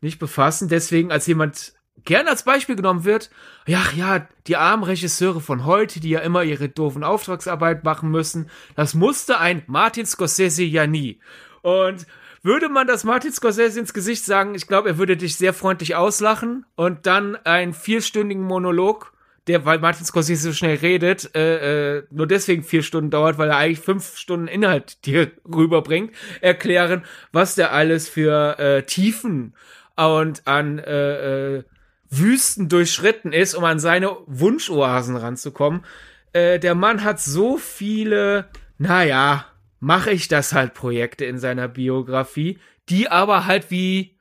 nicht 0.00 0.18
befassen, 0.18 0.68
deswegen 0.68 1.10
als 1.10 1.26
jemand 1.26 1.74
gern 2.04 2.28
als 2.28 2.42
Beispiel 2.42 2.76
genommen 2.76 3.04
wird, 3.04 3.30
ja, 3.66 3.82
ja, 3.96 4.28
die 4.46 4.56
armen 4.56 4.84
Regisseure 4.84 5.40
von 5.40 5.64
heute, 5.64 6.00
die 6.00 6.10
ja 6.10 6.20
immer 6.20 6.42
ihre 6.42 6.68
doofen 6.68 7.04
Auftragsarbeit 7.04 7.84
machen 7.84 8.10
müssen, 8.10 8.50
das 8.76 8.94
musste 8.94 9.38
ein 9.38 9.62
Martin 9.66 10.06
Scorsese 10.06 10.64
ja 10.64 10.86
nie. 10.86 11.20
Und 11.62 12.06
würde 12.42 12.68
man 12.68 12.86
das 12.86 13.04
Martin 13.04 13.32
Scorsese 13.32 13.80
ins 13.80 13.94
Gesicht 13.94 14.24
sagen, 14.24 14.54
ich 14.54 14.66
glaube, 14.66 14.90
er 14.90 14.98
würde 14.98 15.16
dich 15.16 15.36
sehr 15.36 15.54
freundlich 15.54 15.96
auslachen 15.96 16.66
und 16.74 17.06
dann 17.06 17.36
einen 17.36 17.72
vierstündigen 17.72 18.44
Monolog, 18.44 19.13
der, 19.46 19.64
weil 19.64 19.78
Martin 19.78 20.06
Scorsese 20.06 20.48
so 20.48 20.52
schnell 20.52 20.76
redet, 20.76 21.34
äh, 21.34 21.98
äh, 21.98 22.02
nur 22.10 22.26
deswegen 22.26 22.62
vier 22.62 22.82
Stunden 22.82 23.10
dauert, 23.10 23.36
weil 23.36 23.50
er 23.50 23.58
eigentlich 23.58 23.80
fünf 23.80 24.16
Stunden 24.16 24.48
Inhalt 24.48 24.98
dir 25.06 25.30
rüberbringt, 25.44 26.12
erklären, 26.40 27.04
was 27.32 27.54
der 27.54 27.72
alles 27.72 28.08
für 28.08 28.58
äh, 28.58 28.82
Tiefen 28.84 29.54
und 29.96 30.46
an 30.46 30.78
äh, 30.78 31.56
äh, 31.56 31.64
Wüsten 32.10 32.68
durchschritten 32.68 33.32
ist, 33.32 33.54
um 33.54 33.64
an 33.64 33.78
seine 33.78 34.16
Wunschoasen 34.26 35.16
ranzukommen. 35.16 35.84
Äh, 36.32 36.58
der 36.58 36.74
Mann 36.74 37.04
hat 37.04 37.20
so 37.20 37.58
viele, 37.58 38.48
naja, 38.78 39.46
mache 39.80 40.10
ich 40.10 40.28
das 40.28 40.52
halt 40.52 40.74
Projekte 40.74 41.24
in 41.24 41.38
seiner 41.38 41.68
Biografie, 41.68 42.58
die 42.88 43.08
aber 43.08 43.46
halt 43.46 43.70
wie 43.70 44.13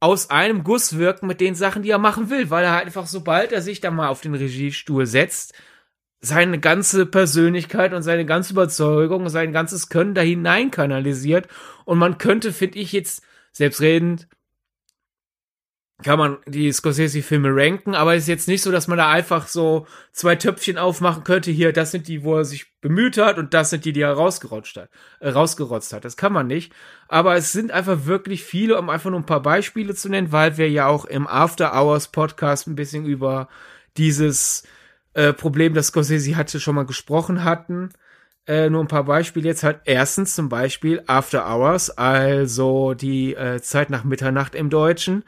aus 0.00 0.30
einem 0.30 0.64
Guss 0.64 0.96
wirken 0.96 1.26
mit 1.26 1.40
den 1.40 1.54
Sachen, 1.54 1.82
die 1.82 1.90
er 1.90 1.98
machen 1.98 2.30
will, 2.30 2.50
weil 2.50 2.64
er 2.64 2.72
halt 2.72 2.86
einfach, 2.86 3.06
sobald 3.06 3.52
er 3.52 3.62
sich 3.62 3.80
da 3.80 3.90
mal 3.90 4.08
auf 4.08 4.20
den 4.20 4.34
Regiestuhl 4.34 5.06
setzt, 5.06 5.54
seine 6.20 6.58
ganze 6.58 7.06
Persönlichkeit 7.06 7.92
und 7.92 8.02
seine 8.02 8.26
ganze 8.26 8.52
Überzeugung, 8.52 9.28
sein 9.28 9.52
ganzes 9.52 9.88
Können 9.88 10.14
da 10.14 10.20
hinein 10.20 10.70
kanalisiert. 10.70 11.48
Und 11.84 11.98
man 11.98 12.18
könnte, 12.18 12.52
finde 12.52 12.78
ich 12.78 12.92
jetzt, 12.92 13.22
selbstredend, 13.52 14.28
kann 16.02 16.18
man 16.18 16.38
die 16.46 16.70
Scorsese-Filme 16.70 17.48
ranken, 17.50 17.96
aber 17.96 18.14
es 18.14 18.22
ist 18.22 18.28
jetzt 18.28 18.48
nicht 18.48 18.62
so, 18.62 18.70
dass 18.70 18.86
man 18.86 18.98
da 18.98 19.10
einfach 19.10 19.48
so 19.48 19.84
zwei 20.12 20.36
Töpfchen 20.36 20.78
aufmachen 20.78 21.24
könnte. 21.24 21.50
Hier, 21.50 21.72
das 21.72 21.90
sind 21.90 22.06
die, 22.06 22.22
wo 22.22 22.36
er 22.36 22.44
sich 22.44 22.78
bemüht 22.80 23.18
hat 23.18 23.36
und 23.36 23.52
das 23.52 23.70
sind 23.70 23.84
die, 23.84 23.92
die 23.92 24.02
er 24.02 24.12
rausgerutscht 24.12 24.76
hat, 24.76 24.90
äh, 25.18 25.30
rausgerotzt 25.30 25.92
hat. 25.92 26.04
Das 26.04 26.16
kann 26.16 26.32
man 26.32 26.46
nicht. 26.46 26.72
Aber 27.08 27.34
es 27.34 27.50
sind 27.50 27.72
einfach 27.72 28.06
wirklich 28.06 28.44
viele, 28.44 28.78
um 28.78 28.90
einfach 28.90 29.10
nur 29.10 29.18
ein 29.18 29.26
paar 29.26 29.42
Beispiele 29.42 29.92
zu 29.92 30.08
nennen, 30.08 30.30
weil 30.30 30.56
wir 30.56 30.70
ja 30.70 30.86
auch 30.86 31.04
im 31.04 31.26
After 31.26 31.74
Hours 31.74 32.08
Podcast 32.08 32.68
ein 32.68 32.76
bisschen 32.76 33.04
über 33.04 33.48
dieses 33.96 34.62
äh, 35.14 35.32
Problem, 35.32 35.74
das 35.74 35.88
Scorsese 35.88 36.36
hatte, 36.36 36.60
schon 36.60 36.76
mal 36.76 36.86
gesprochen 36.86 37.42
hatten. 37.42 37.90
Äh, 38.46 38.70
nur 38.70 38.82
ein 38.82 38.88
paar 38.88 39.04
Beispiele 39.04 39.48
jetzt 39.48 39.64
halt. 39.64 39.80
Erstens 39.84 40.36
zum 40.36 40.48
Beispiel 40.48 41.02
After 41.08 41.44
Hours, 41.52 41.90
also 41.90 42.94
die 42.94 43.34
äh, 43.34 43.60
Zeit 43.60 43.90
nach 43.90 44.04
Mitternacht 44.04 44.54
im 44.54 44.70
Deutschen 44.70 45.24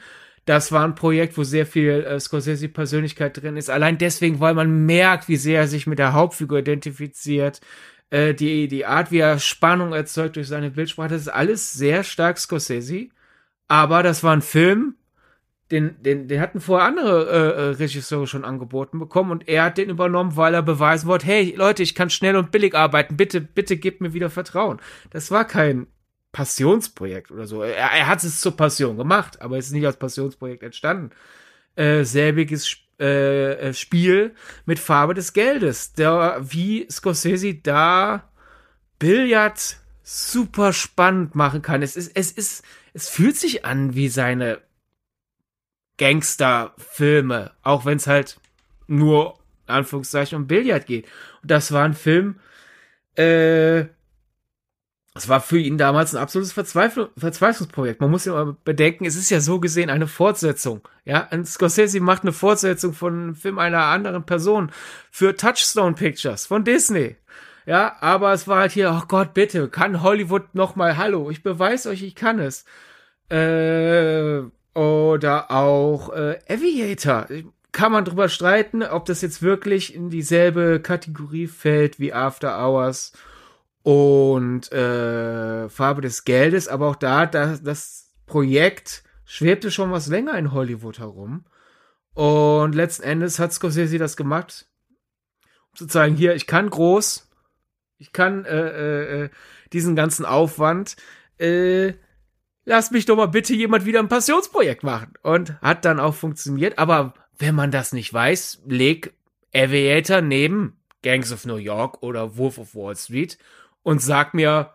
das 0.51 0.73
war 0.73 0.83
ein 0.83 0.97
Projekt, 0.97 1.39
wo 1.39 1.45
sehr 1.45 1.65
viel 1.65 2.03
äh, 2.03 2.19
Scorsese-Persönlichkeit 2.19 3.41
drin 3.41 3.57
ist. 3.57 3.71
Allein 3.71 3.99
deswegen, 3.99 4.41
weil 4.41 4.55
man 4.55 4.85
merkt, 4.85 5.29
wie 5.29 5.37
sehr 5.37 5.61
er 5.61 5.69
sich 5.69 5.87
mit 5.87 6.01
der 6.01 6.13
Hauptfigur 6.13 6.59
identifiziert. 6.59 7.61
Äh, 8.11 8.35
die, 8.35 8.67
die 8.67 8.85
Art, 8.85 9.13
wie 9.13 9.19
er 9.19 9.39
Spannung 9.39 9.93
erzeugt 9.93 10.35
durch 10.35 10.49
seine 10.49 10.73
Bildsprache, 10.73 11.11
das 11.11 11.23
ist 11.23 11.29
alles 11.29 11.73
sehr 11.73 12.03
stark 12.03 12.37
Scorsese. 12.37 13.11
Aber 13.69 14.03
das 14.03 14.25
war 14.25 14.33
ein 14.33 14.43
Film, 14.43 14.97
den, 15.71 16.03
den, 16.03 16.27
den 16.27 16.41
hatten 16.41 16.61
vorher 16.61 16.89
andere 16.89 17.29
äh, 17.29 17.37
äh, 17.37 17.69
Regisseure 17.77 18.27
schon 18.27 18.45
angeboten 18.45 18.99
bekommen 18.99 19.31
und 19.31 19.47
er 19.47 19.63
hat 19.63 19.79
den 19.79 19.89
übernommen, 19.89 20.35
weil 20.35 20.55
er 20.55 20.63
beweisen 20.63 21.07
wollte, 21.07 21.27
hey 21.27 21.55
Leute, 21.57 21.85
ich 21.85 21.95
kann 21.95 22.11
schnell 22.11 22.35
und 22.35 22.51
billig 22.51 22.75
arbeiten, 22.75 23.17
bitte, 23.17 23.41
bitte 23.41 23.77
gebt 23.77 24.01
mir 24.01 24.15
wieder 24.15 24.31
Vertrauen. 24.31 24.81
Das 25.11 25.31
war 25.31 25.45
kein 25.45 25.87
Passionsprojekt 26.33 27.31
oder 27.31 27.47
so. 27.47 27.63
Er, 27.63 27.91
er 27.91 28.07
hat 28.07 28.23
es 28.23 28.41
zur 28.41 28.57
Passion 28.57 28.97
gemacht, 28.97 29.41
aber 29.41 29.59
es 29.59 29.67
ist 29.67 29.73
nicht 29.73 29.87
als 29.87 29.97
Passionsprojekt 29.97 30.63
entstanden. 30.63 31.11
Äh, 31.77 32.05
selbiges 32.05 32.77
äh, 33.01 33.55
äh, 33.55 33.75
Spiel 33.75 34.35
mit 34.67 34.79
Farbe 34.79 35.15
des 35.15 35.33
Geldes. 35.33 35.93
Der, 35.95 36.39
wie 36.41 36.87
Scorsese 36.91 37.55
da 37.55 38.31
Billard 38.99 39.79
super 40.03 40.73
spannend 40.73 41.35
machen 41.35 41.63
kann. 41.63 41.83
Es 41.83 41.97
ist, 41.97 42.13
es 42.15 42.33
ist, 42.33 42.65
es 42.93 43.09
fühlt 43.09 43.37
sich 43.37 43.65
an 43.65 43.95
wie 43.95 44.09
seine 44.09 44.61
Gangsterfilme, 45.99 47.53
auch 47.63 47.85
wenn 47.85 47.97
es 47.97 48.07
halt 48.07 48.41
nur 48.87 49.39
Anführungszeichen 49.67 50.37
um 50.37 50.47
Billard 50.47 50.87
geht. 50.87 51.07
Und 51.43 51.51
das 51.51 51.73
war 51.73 51.85
ein 51.85 51.95
Film, 51.95 52.41
äh, 53.17 53.87
es 55.15 55.29
war 55.29 55.41
für 55.41 55.59
ihn 55.59 55.77
damals 55.77 56.15
ein 56.15 56.23
absolutes 56.23 56.53
Verzweifl 56.53 57.09
Verzweiflungsprojekt. 57.17 58.01
Man 58.01 58.11
muss 58.11 58.27
ja 58.27 58.33
mal 58.33 58.57
bedenken, 58.65 59.05
es 59.07 59.17
ist 59.17 59.31
ja 59.31 59.41
so 59.41 59.59
gesehen 59.59 59.91
eine 59.91 60.07
Fortsetzung. 60.07 60.87
Ja, 61.05 61.27
ein 61.31 61.45
Scorsese 61.45 62.01
macht 62.01 62.23
eine 62.23 62.33
Fortsetzung 62.33 62.93
von 62.93 63.15
einem 63.15 63.35
Film 63.35 63.59
einer 63.59 63.85
anderen 63.87 64.25
Person 64.25 64.71
für 65.11 65.37
Touchstone 65.37 65.95
Pictures 65.95 66.47
von 66.47 66.65
Disney. 66.65 67.17
Ja, 67.67 67.97
aber 68.01 68.33
es 68.33 68.47
war 68.47 68.61
halt 68.61 68.73
hier, 68.73 68.97
oh 68.97 69.07
Gott, 69.09 69.35
bitte, 69.35 69.69
kann 69.69 70.03
Hollywood 70.03 70.55
noch 70.55 70.77
mal, 70.77 70.97
hallo, 70.97 71.31
ich 71.31 71.43
beweise 71.43 71.91
euch, 71.91 72.03
ich 72.03 72.15
kann 72.15 72.39
es. 72.39 72.65
Äh, 73.31 74.43
oder 74.75 75.51
auch 75.51 76.13
äh, 76.13 76.39
Aviator. 76.49 77.27
Kann 77.73 77.93
man 77.93 78.05
drüber 78.05 78.29
streiten, 78.29 78.83
ob 78.83 79.07
das 79.07 79.23
jetzt 79.23 79.43
wirklich 79.43 79.95
in 79.95 80.11
dieselbe 80.11 80.81
Kategorie 80.81 81.47
fällt 81.47 81.99
wie 82.01 82.13
After 82.13 82.59
Hours 82.59 83.13
und 83.83 84.71
äh, 84.73 85.69
Farbe 85.69 86.03
des 86.03 86.25
Geldes, 86.25 86.69
aber 86.69 86.89
auch 86.89 86.97
da, 86.97 87.27
das, 87.27 87.63
das 87.63 88.13
Projekt 88.27 89.03
schwebte 89.25 89.71
schon 89.71 89.91
was 89.91 90.09
länger 90.09 90.37
in 90.37 90.53
Hollywood 90.53 90.99
herum. 90.99 91.45
Und 92.15 92.75
letzten 92.75 93.05
Endes 93.05 93.39
hat 93.39 93.53
Scorsese 93.53 93.99
das 93.99 94.17
gemacht, 94.17 94.67
um 95.71 95.77
zu 95.77 95.87
zeigen, 95.87 96.17
hier, 96.17 96.35
ich 96.35 96.47
kann 96.47 96.69
groß, 96.69 97.31
ich 97.99 98.13
kann 98.13 98.45
äh, 98.45 98.69
äh, 98.69 99.25
äh, 99.25 99.31
diesen 99.73 99.95
ganzen 99.95 100.25
Aufwand, 100.25 100.97
äh, 101.39 101.95
lass 102.65 102.91
mich 102.91 103.07
doch 103.07 103.17
mal 103.17 103.27
bitte 103.27 103.55
jemand 103.55 103.87
wieder 103.87 104.01
ein 104.01 104.09
Passionsprojekt 104.09 104.83
machen. 104.83 105.15
Und 105.23 105.61
hat 105.63 105.85
dann 105.85 106.01
auch 106.01 106.15
funktioniert. 106.15 106.79
Aber 106.79 107.15
wenn 107.39 107.55
man 107.55 107.71
das 107.71 107.93
nicht 107.93 108.13
weiß, 108.13 108.63
leg 108.67 109.15
Aviator 109.55 110.21
neben 110.21 110.79
Gangs 111.03 111.33
of 111.33 111.47
New 111.47 111.57
York 111.57 112.03
oder 112.03 112.37
Wolf 112.37 112.59
of 112.59 112.75
Wall 112.75 112.97
Street 112.97 113.39
und 113.83 114.03
sag 114.03 114.35
mir, 114.35 114.75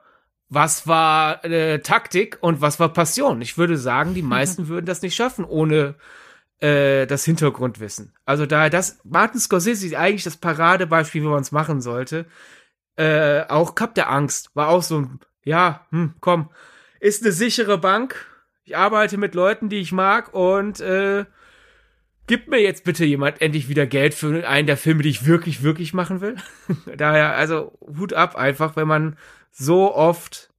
was 0.49 0.87
war 0.87 1.43
äh, 1.43 1.79
Taktik 1.79 2.37
und 2.41 2.61
was 2.61 2.79
war 2.79 2.89
Passion. 2.89 3.41
Ich 3.41 3.57
würde 3.57 3.77
sagen, 3.77 4.13
die 4.13 4.21
meisten 4.21 4.67
würden 4.67 4.85
das 4.85 5.01
nicht 5.01 5.15
schaffen 5.15 5.45
ohne 5.45 5.95
äh, 6.59 7.05
das 7.07 7.25
Hintergrundwissen. 7.25 8.13
Also 8.25 8.45
daher 8.45 8.69
das 8.69 8.99
Martin 9.03 9.39
Scorsese 9.39 9.87
ist 9.87 9.95
eigentlich 9.95 10.23
das 10.23 10.37
Paradebeispiel, 10.37 11.23
wie 11.23 11.27
man 11.27 11.41
es 11.41 11.51
machen 11.51 11.81
sollte. 11.81 12.25
Äh, 12.95 13.43
auch 13.49 13.75
Cup 13.75 13.95
der 13.95 14.09
Angst 14.09 14.51
war 14.53 14.69
auch 14.69 14.83
so 14.83 14.99
ein, 14.99 15.19
ja, 15.43 15.85
hm, 15.89 16.13
komm, 16.21 16.49
ist 16.99 17.23
eine 17.23 17.31
sichere 17.31 17.77
Bank. 17.77 18.25
Ich 18.63 18.77
arbeite 18.77 19.17
mit 19.17 19.35
Leuten, 19.35 19.69
die 19.69 19.79
ich 19.79 19.91
mag 19.91 20.33
und 20.33 20.79
äh, 20.79 21.25
gib 22.27 22.47
mir 22.47 22.61
jetzt 22.61 22.83
bitte 22.83 23.05
jemand 23.05 23.41
endlich 23.41 23.69
wieder 23.69 23.85
Geld 23.85 24.13
für 24.13 24.47
einen 24.47 24.67
der 24.67 24.77
Filme, 24.77 25.03
die 25.03 25.09
ich 25.09 25.25
wirklich, 25.25 25.63
wirklich 25.63 25.93
machen 25.93 26.21
will. 26.21 26.35
Daher, 26.97 27.35
also 27.35 27.77
Hut 27.81 28.13
ab 28.13 28.35
einfach, 28.35 28.75
wenn 28.75 28.87
man 28.87 29.17
so 29.51 29.93
oft, 29.95 30.49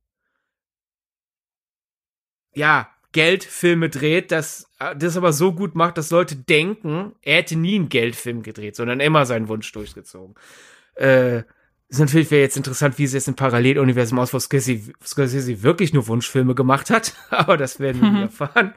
ja, 2.54 2.88
Geldfilme 3.12 3.88
dreht, 3.88 4.30
dass 4.30 4.70
das 4.96 5.16
aber 5.16 5.32
so 5.32 5.54
gut 5.54 5.74
macht, 5.74 5.96
dass 5.96 6.10
Leute 6.10 6.36
denken, 6.36 7.14
er 7.22 7.36
hätte 7.36 7.56
nie 7.56 7.76
einen 7.76 7.88
Geldfilm 7.88 8.42
gedreht, 8.42 8.76
sondern 8.76 9.00
immer 9.00 9.24
seinen 9.24 9.48
Wunsch 9.48 9.72
durchgezogen. 9.72 10.34
Äh, 10.96 11.44
ist 11.88 12.00
natürlich 12.00 12.30
wäre 12.30 12.42
jetzt 12.42 12.56
interessant, 12.56 12.98
wie 12.98 13.04
es 13.04 13.14
jetzt 13.14 13.28
im 13.28 13.36
Paralleluniversum 13.36 14.18
aus, 14.18 14.34
wo 14.34 14.38
Scorsese, 14.38 14.92
Scorsese 15.02 15.62
wirklich 15.62 15.94
nur 15.94 16.08
Wunschfilme 16.08 16.54
gemacht 16.54 16.90
hat, 16.90 17.14
aber 17.30 17.56
das 17.56 17.80
werden 17.80 18.02
wir 18.02 18.10
mhm. 18.10 18.22
erfahren. 18.22 18.74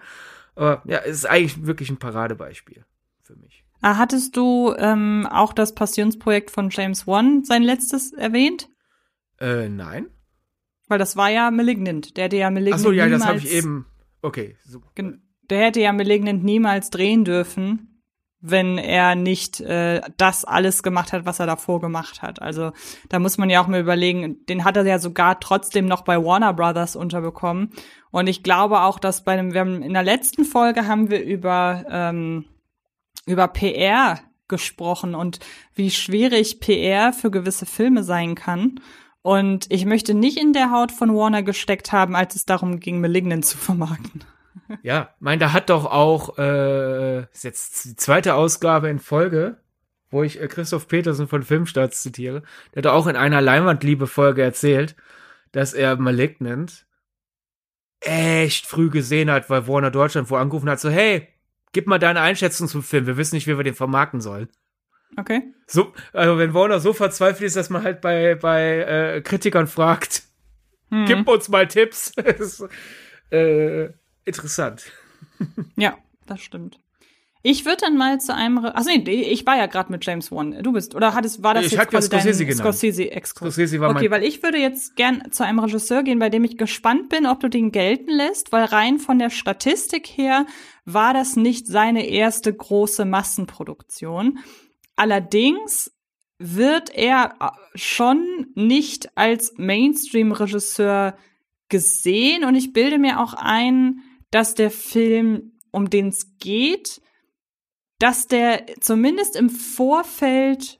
Aber 0.55 0.84
ja, 0.86 0.99
es 0.99 1.18
ist 1.18 1.26
eigentlich 1.26 1.66
wirklich 1.66 1.89
ein 1.89 1.97
Paradebeispiel 1.97 2.86
für 3.30 3.36
mich. 3.36 3.63
Ah, 3.82 3.97
hattest 3.97 4.36
du 4.36 4.73
ähm, 4.77 5.27
auch 5.32 5.53
das 5.53 5.75
Passionsprojekt 5.75 6.51
von 6.51 6.69
James 6.71 7.05
Wan, 7.05 7.43
sein 7.43 7.61
letztes, 7.61 8.11
erwähnt? 8.11 8.67
Äh, 9.39 9.69
nein. 9.69 10.07
Weil 10.88 10.97
das 10.97 11.15
war 11.15 11.30
ja 11.30 11.51
Malignant. 11.51 12.17
Der 12.17 12.25
hätte 12.25 12.38
ja 12.38 12.49
Malignant 12.49 12.82
Ach 12.82 12.84
so, 12.84 12.91
ja, 12.91 13.07
das 13.07 13.25
habe 13.25 13.38
ich 13.38 13.51
eben. 13.53 13.86
Okay. 14.21 14.57
So. 14.65 14.82
Der 15.49 15.65
hätte 15.65 15.80
ja 15.80 15.93
Malignant 15.93 16.43
niemals 16.43 16.89
drehen 16.89 17.23
dürfen, 17.23 18.01
wenn 18.41 18.80
er 18.80 19.15
nicht 19.15 19.61
äh, 19.61 20.01
das 20.17 20.43
alles 20.43 20.82
gemacht 20.82 21.13
hat, 21.13 21.25
was 21.25 21.39
er 21.39 21.45
davor 21.45 21.80
gemacht 21.80 22.23
hat. 22.23 22.41
Also 22.41 22.71
da 23.09 23.19
muss 23.19 23.38
man 23.38 23.51
ja 23.51 23.61
auch 23.61 23.67
mal 23.67 23.80
überlegen, 23.80 24.43
den 24.47 24.65
hat 24.65 24.75
er 24.75 24.86
ja 24.86 24.97
sogar 24.97 25.39
trotzdem 25.39 25.86
noch 25.86 26.01
bei 26.01 26.17
Warner 26.17 26.53
Brothers 26.53 26.95
unterbekommen. 26.95 27.71
Und 28.11 28.27
ich 28.27 28.41
glaube 28.41 28.82
auch, 28.82 28.97
dass 28.97 29.23
bei 29.23 29.36
dem, 29.36 29.53
wir 29.53 29.61
haben 29.61 29.84
in 29.84 29.93
der 29.93 30.03
letzten 30.03 30.43
Folge 30.43 30.88
haben 30.88 31.11
wir 31.11 31.23
über 31.23 31.86
ähm, 31.89 32.45
über 33.26 33.47
PR 33.47 34.20
gesprochen 34.47 35.15
und 35.15 35.39
wie 35.76 35.91
schwierig 35.91 36.59
PR 36.59 37.13
für 37.13 37.32
gewisse 37.32 37.65
Filme 37.65 38.03
sein 38.03 38.36
kann. 38.36 38.80
Und 39.22 39.67
ich 39.70 39.86
möchte 39.86 40.13
nicht 40.13 40.39
in 40.39 40.53
der 40.53 40.72
Haut 40.72 40.91
von 40.91 41.15
Warner 41.15 41.43
gesteckt 41.43 41.91
haben, 41.91 42.15
als 42.15 42.36
es 42.36 42.45
darum 42.45 42.80
ging, 42.80 43.01
Malignant 43.01 43.45
zu 43.45 43.57
vermarkten. 43.57 44.24
Ja, 44.82 45.15
mein, 45.20 45.39
da 45.39 45.53
hat 45.53 45.70
doch 45.70 45.86
auch, 45.86 46.38
äh, 46.38 47.24
ist 47.32 47.43
jetzt 47.43 47.86
die 47.86 47.95
zweite 47.95 48.36
Ausgabe 48.36 48.89
in 48.89 48.99
Folge, 48.99 49.57
wo 50.09 50.24
ich 50.24 50.41
äh, 50.41 50.47
Christoph 50.47 50.88
Petersen 50.88 51.28
von 51.28 51.43
Filmstarts 51.43 52.01
zitiere, 52.01 52.43
der 52.74 52.84
hat 52.84 52.91
auch 52.91 53.07
in 53.07 53.15
einer 53.15 53.41
Leinwandliebe-Folge 53.41 54.41
erzählt, 54.41 54.95
dass 55.51 55.74
er 55.74 55.97
Malignant 55.97 56.86
echt 58.01 58.65
früh 58.65 58.89
gesehen 58.89 59.30
hat, 59.30 59.49
weil 59.49 59.67
Warner 59.67 59.91
Deutschland 59.91 60.30
wo 60.30 60.36
angerufen 60.36 60.70
hat, 60.70 60.80
so, 60.80 60.89
hey, 60.89 61.28
gib 61.74 61.88
mal 61.88 61.99
deine 61.99 62.22
Einschätzung 62.22 62.67
zum 62.67 62.84
Film, 62.84 63.05
wir 63.07 63.17
wissen 63.17 63.36
nicht, 63.36 63.47
wie 63.47 63.57
wir 63.57 63.63
den 63.63 63.76
vermarkten 63.76 64.22
sollen. 64.22 64.49
Okay. 65.17 65.41
So, 65.67 65.93
also 66.13 66.38
wenn 66.38 66.53
Warner 66.53 66.80
so 66.80 66.93
verzweifelt 66.93 67.41
ist, 67.47 67.55
dass 67.55 67.70
man 67.70 67.84
halt 67.84 68.01
bei, 68.01 68.36
bei 68.36 68.80
äh, 69.17 69.22
Kritikern 69.22 69.67
fragt, 69.67 70.24
Hm. 70.91 71.05
gib 71.05 71.28
uns 71.28 71.49
mal 71.49 71.67
Tipps. 71.67 72.13
Das 72.15 72.39
ist, 72.39 72.63
äh, 73.32 73.89
interessant. 74.26 74.91
Ja, 75.76 75.97
das 76.26 76.41
stimmt. 76.41 76.80
Ich 77.41 77.63
würde 77.63 77.77
dann 77.81 77.95
mal 77.95 78.19
zu 78.19 78.35
einem. 78.35 78.57
Re 78.57 78.73
Ach 78.75 78.83
nee, 78.85 79.21
ich 79.21 79.45
war 79.45 79.57
ja 79.57 79.67
gerade 79.67 79.91
mit 79.91 80.05
James 80.05 80.29
Wan. 80.31 80.61
Du 80.61 80.73
bist 80.73 80.93
oder 80.93 81.13
hattest 81.13 81.41
war 81.41 81.53
das 81.53 81.65
Ich 81.65 81.71
jetzt 81.71 81.79
ja 81.79 81.85
quasi 81.85 82.09
dein 82.09 82.19
Scorsese 82.21 82.45
genannt. 82.45 82.59
Scorsese 82.59 83.11
Exkurs? 83.11 83.53
Scorsese 83.53 83.79
war 83.79 83.91
Okay, 83.91 84.11
weil 84.11 84.23
ich 84.23 84.43
würde 84.43 84.57
jetzt 84.57 84.97
gern 84.97 85.31
zu 85.31 85.45
einem 85.45 85.59
Regisseur 85.59 86.03
gehen, 86.03 86.19
bei 86.19 86.29
dem 86.29 86.43
ich 86.43 86.57
gespannt 86.57 87.07
bin, 87.07 87.25
ob 87.25 87.39
du 87.39 87.47
den 87.47 87.71
gelten 87.71 88.11
lässt, 88.11 88.51
weil 88.51 88.65
rein 88.65 88.99
von 88.99 89.19
der 89.19 89.29
Statistik 89.29 90.07
her 90.07 90.45
war 90.83 91.13
das 91.13 91.37
nicht 91.37 91.67
seine 91.67 92.07
erste 92.07 92.53
große 92.53 93.05
Massenproduktion. 93.05 94.39
Allerdings 94.97 95.93
wird 96.39 96.89
er 96.93 97.35
äh, 97.39 97.77
schon 97.77 98.47
nicht 98.55 99.17
als 99.17 99.53
Mainstream-Regisseur 99.55 101.17
gesehen 101.69 102.43
und 102.43 102.55
ich 102.55 102.73
bilde 102.73 102.97
mir 102.97 103.21
auch 103.21 103.33
ein, 103.33 104.01
dass 104.31 104.55
der 104.55 104.71
Film, 104.71 105.53
um 105.71 105.89
den 105.89 106.09
es 106.09 106.37
geht, 106.39 107.01
dass 108.00 108.28
der 108.28 108.66
zumindest 108.80 109.36
im 109.36 109.50
Vorfeld 109.50 110.80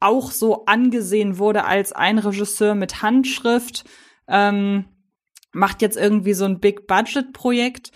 auch 0.00 0.30
so 0.30 0.64
angesehen 0.66 1.38
wurde 1.38 1.64
als 1.64 1.92
ein 1.92 2.18
Regisseur 2.18 2.74
mit 2.74 3.02
Handschrift, 3.02 3.84
ähm, 4.28 4.84
macht 5.52 5.82
jetzt 5.82 5.96
irgendwie 5.96 6.34
so 6.34 6.44
ein 6.44 6.60
Big-Budget-Projekt. 6.60 7.90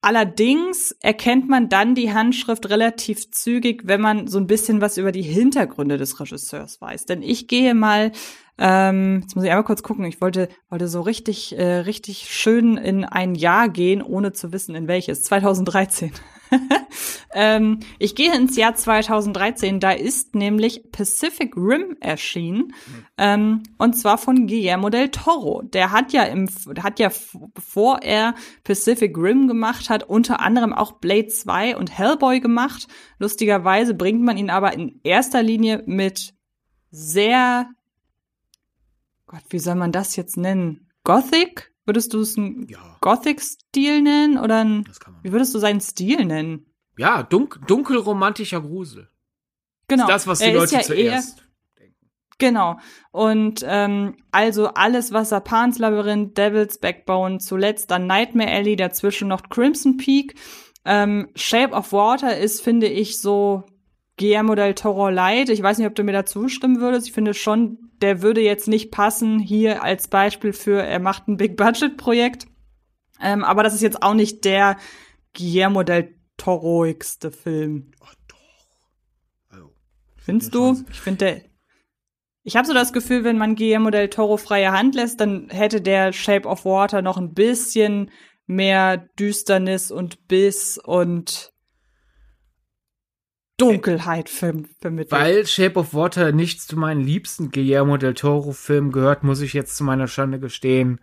Allerdings 0.00 0.92
erkennt 1.00 1.48
man 1.48 1.68
dann 1.68 1.94
die 1.94 2.12
Handschrift 2.12 2.68
relativ 2.68 3.30
zügig, 3.30 3.82
wenn 3.86 4.00
man 4.00 4.26
so 4.26 4.38
ein 4.38 4.46
bisschen 4.46 4.80
was 4.80 4.98
über 4.98 5.12
die 5.12 5.22
Hintergründe 5.22 5.96
des 5.96 6.20
Regisseurs 6.20 6.80
weiß. 6.80 7.06
Denn 7.06 7.22
ich 7.22 7.48
gehe 7.48 7.74
mal, 7.74 8.12
ähm, 8.58 9.20
jetzt 9.22 9.34
muss 9.34 9.44
ich 9.44 9.50
einmal 9.50 9.64
kurz 9.64 9.82
gucken, 9.82 10.04
ich 10.04 10.20
wollte, 10.20 10.48
wollte 10.68 10.88
so 10.88 11.00
richtig, 11.00 11.56
äh, 11.58 11.78
richtig 11.78 12.28
schön 12.30 12.76
in 12.76 13.04
ein 13.04 13.34
Jahr 13.34 13.68
gehen, 13.68 14.02
ohne 14.02 14.32
zu 14.32 14.52
wissen, 14.52 14.74
in 14.74 14.88
welches. 14.88 15.22
2013. 15.22 16.12
ähm, 17.32 17.80
ich 17.98 18.14
gehe 18.14 18.34
ins 18.34 18.56
Jahr 18.56 18.74
2013, 18.74 19.80
da 19.80 19.92
ist 19.92 20.34
nämlich 20.34 20.90
Pacific 20.92 21.56
Rim 21.56 21.96
erschienen, 22.00 22.74
ähm, 23.18 23.62
und 23.78 23.94
zwar 23.94 24.18
von 24.18 24.46
Guillermo 24.46 24.90
del 24.90 25.10
Toro. 25.10 25.62
Der 25.62 25.90
hat 25.90 26.12
ja 26.12 26.24
im, 26.24 26.48
hat 26.82 26.98
ja, 26.98 27.10
bevor 27.54 28.02
er 28.02 28.34
Pacific 28.64 29.16
Rim 29.16 29.48
gemacht 29.48 29.90
hat, 29.90 30.04
unter 30.04 30.40
anderem 30.40 30.72
auch 30.72 30.92
Blade 30.92 31.28
2 31.28 31.76
und 31.76 31.96
Hellboy 31.96 32.40
gemacht. 32.40 32.88
Lustigerweise 33.18 33.94
bringt 33.94 34.22
man 34.22 34.36
ihn 34.36 34.50
aber 34.50 34.72
in 34.72 35.00
erster 35.02 35.42
Linie 35.42 35.82
mit 35.86 36.34
sehr, 36.90 37.68
Gott, 39.26 39.42
wie 39.50 39.58
soll 39.58 39.74
man 39.74 39.92
das 39.92 40.16
jetzt 40.16 40.36
nennen? 40.36 40.88
Gothic? 41.02 41.73
Würdest 41.86 42.14
du 42.14 42.20
es 42.20 42.36
ein 42.36 42.66
ja, 42.68 42.96
Gothic-Stil 43.00 44.02
nennen 44.02 44.38
oder 44.38 44.64
ein, 44.64 44.88
wie 45.22 45.32
würdest 45.32 45.54
du 45.54 45.58
seinen 45.58 45.80
Stil 45.80 46.24
nennen? 46.24 46.66
Ja, 46.96 47.22
dunk, 47.22 47.60
dunkelromantischer 47.66 48.60
Grusel. 48.60 49.08
Genau. 49.88 50.06
Das, 50.06 50.26
was 50.26 50.38
die 50.38 50.46
er 50.46 50.54
ist 50.54 50.60
Leute 50.60 50.74
ja 50.76 50.80
zuerst 50.80 51.38
denken. 51.38 51.44
Genau. 52.38 52.78
Und 53.10 53.64
ähm, 53.66 54.16
also 54.32 54.68
alles, 54.68 55.12
was 55.12 55.32
er 55.32 55.40
Pan's 55.40 55.78
Labyrinth, 55.78 56.36
Devil's 56.36 56.78
Backbone, 56.78 57.38
zuletzt 57.38 57.90
dann 57.90 58.06
Nightmare 58.06 58.50
Alley, 58.50 58.76
dazwischen 58.76 59.28
noch 59.28 59.48
Crimson 59.48 59.96
Peak. 59.96 60.34
Ähm, 60.84 61.28
Shape 61.34 61.74
of 61.74 61.92
Water 61.92 62.36
ist, 62.36 62.62
finde 62.62 62.86
ich, 62.86 63.18
so 63.18 63.64
Guillermo 64.16 64.54
del 64.54 64.74
Toro 64.74 65.08
Light. 65.08 65.48
Ich 65.48 65.62
weiß 65.62 65.78
nicht, 65.78 65.86
ob 65.86 65.94
du 65.94 66.04
mir 66.04 66.12
da 66.12 66.24
zustimmen 66.24 66.80
würdest. 66.80 67.06
Ich 67.06 67.12
finde 67.12 67.34
schon, 67.34 67.90
der 68.00 68.22
würde 68.22 68.40
jetzt 68.40 68.68
nicht 68.68 68.90
passen 68.90 69.38
hier 69.38 69.82
als 69.82 70.08
Beispiel 70.08 70.52
für, 70.52 70.82
er 70.82 71.00
macht 71.00 71.26
ein 71.28 71.36
Big-Budget-Projekt. 71.36 72.46
Ähm, 73.20 73.44
aber 73.44 73.62
das 73.62 73.74
ist 73.74 73.82
jetzt 73.82 74.02
auch 74.02 74.14
nicht 74.14 74.44
der 74.44 74.76
Guillermo 75.36 75.82
del 75.82 76.14
Toroigste 76.36 77.30
Film. 77.30 77.92
Oh, 78.00 78.06
doch. 78.28 78.36
Also, 79.50 79.72
Findest 80.16 80.54
du? 80.54 80.74
schon. 80.74 80.86
Ich 80.90 81.00
finde, 81.00 81.18
der. 81.18 81.42
Ich 82.42 82.56
habe 82.56 82.66
so 82.66 82.74
das 82.74 82.92
Gefühl, 82.92 83.24
wenn 83.24 83.38
man 83.38 83.54
Guillermo 83.54 83.90
del 83.90 84.10
Toro 84.10 84.36
freie 84.36 84.72
Hand 84.72 84.94
lässt, 84.94 85.20
dann 85.20 85.48
hätte 85.48 85.80
der 85.80 86.12
Shape 86.12 86.46
of 86.46 86.64
Water 86.64 87.00
noch 87.02 87.16
ein 87.16 87.32
bisschen 87.32 88.10
mehr 88.46 89.08
Düsternis 89.18 89.90
und 89.90 90.28
Biss 90.28 90.76
und 90.76 91.53
Dunkelheit 93.56 94.28
ver 94.28 94.54
vermittelt. 94.80 95.12
Weil 95.12 95.46
Shape 95.46 95.78
of 95.78 95.94
Water 95.94 96.32
nicht 96.32 96.60
zu 96.62 96.76
meinen 96.76 97.00
liebsten 97.00 97.50
Guillermo 97.50 97.96
del 97.96 98.14
Toro-Filmen 98.14 98.90
gehört, 98.90 99.22
muss 99.22 99.40
ich 99.40 99.52
jetzt 99.52 99.76
zu 99.76 99.84
meiner 99.84 100.08
Schande 100.08 100.40
gestehen, 100.40 101.00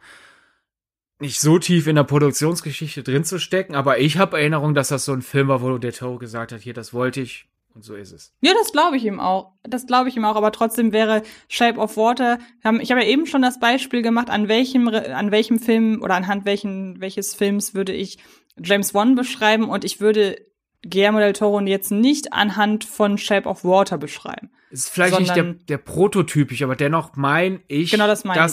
nicht 1.20 1.40
so 1.40 1.60
tief 1.60 1.88
in 1.88 1.96
der 1.96 2.04
Produktionsgeschichte 2.04 3.04
drin 3.04 3.24
zu 3.24 3.40
stecken, 3.40 3.76
aber 3.76 4.00
ich 4.00 4.18
habe 4.18 4.40
Erinnerung, 4.40 4.74
dass 4.74 4.90
das 4.90 5.06
so 5.06 5.14
ein 5.14 5.22
Film 5.22 5.48
war, 5.48 5.62
wo 5.62 5.78
del 5.78 5.94
Toro 5.94 6.18
gesagt 6.18 6.52
hat, 6.52 6.62
hier, 6.62 6.74
das 6.74 6.94
wollte 6.94 7.22
ich 7.22 7.48
und 7.74 7.86
so 7.86 7.96
ist 7.96 8.12
es. 8.12 8.34
Ja, 8.42 8.54
das 8.54 8.72
glaube 8.72 8.98
ich 8.98 9.06
ihm 9.06 9.20
auch. 9.20 9.54
Das 9.64 9.88
glaube 9.88 10.10
ich 10.10 10.18
ihm 10.18 10.26
auch. 10.26 10.36
Aber 10.36 10.52
trotzdem 10.52 10.92
wäre 10.92 11.24
Shape 11.48 11.80
of 11.80 11.96
Water. 11.96 12.38
Ich 12.82 12.92
habe 12.92 13.02
ja 13.02 13.08
eben 13.08 13.26
schon 13.26 13.42
das 13.42 13.60
Beispiel 13.60 14.02
gemacht, 14.02 14.30
an 14.30 14.48
welchem, 14.48 14.90
an 14.90 15.32
welchem 15.32 15.60
Film 15.60 16.02
oder 16.02 16.16
anhand 16.16 16.46
welchen, 16.46 17.00
welches 17.00 17.34
Films 17.34 17.74
würde 17.74 17.94
ich 17.94 18.18
James 18.62 18.94
Wan 18.94 19.16
beschreiben 19.16 19.70
und 19.70 19.86
ich 19.86 20.02
würde 20.02 20.36
Guillermo 20.84 21.20
del 21.20 21.34
Toro 21.34 21.60
jetzt 21.62 21.92
nicht 21.92 22.34
anhand 22.34 22.84
von 22.84 23.18
Shape 23.18 23.48
of 23.48 23.64
Water 23.64 23.98
beschreiben. 23.98 24.52
Es 24.72 24.86
ist 24.86 24.90
vielleicht 24.90 25.20
nicht 25.20 25.36
der, 25.36 25.54
der 25.54 25.78
prototypisch, 25.78 26.64
aber 26.64 26.76
dennoch 26.76 27.16
mein 27.16 27.62
ich. 27.68 27.92
Genau, 27.92 28.08
das 28.08 28.24
meine 28.24 28.52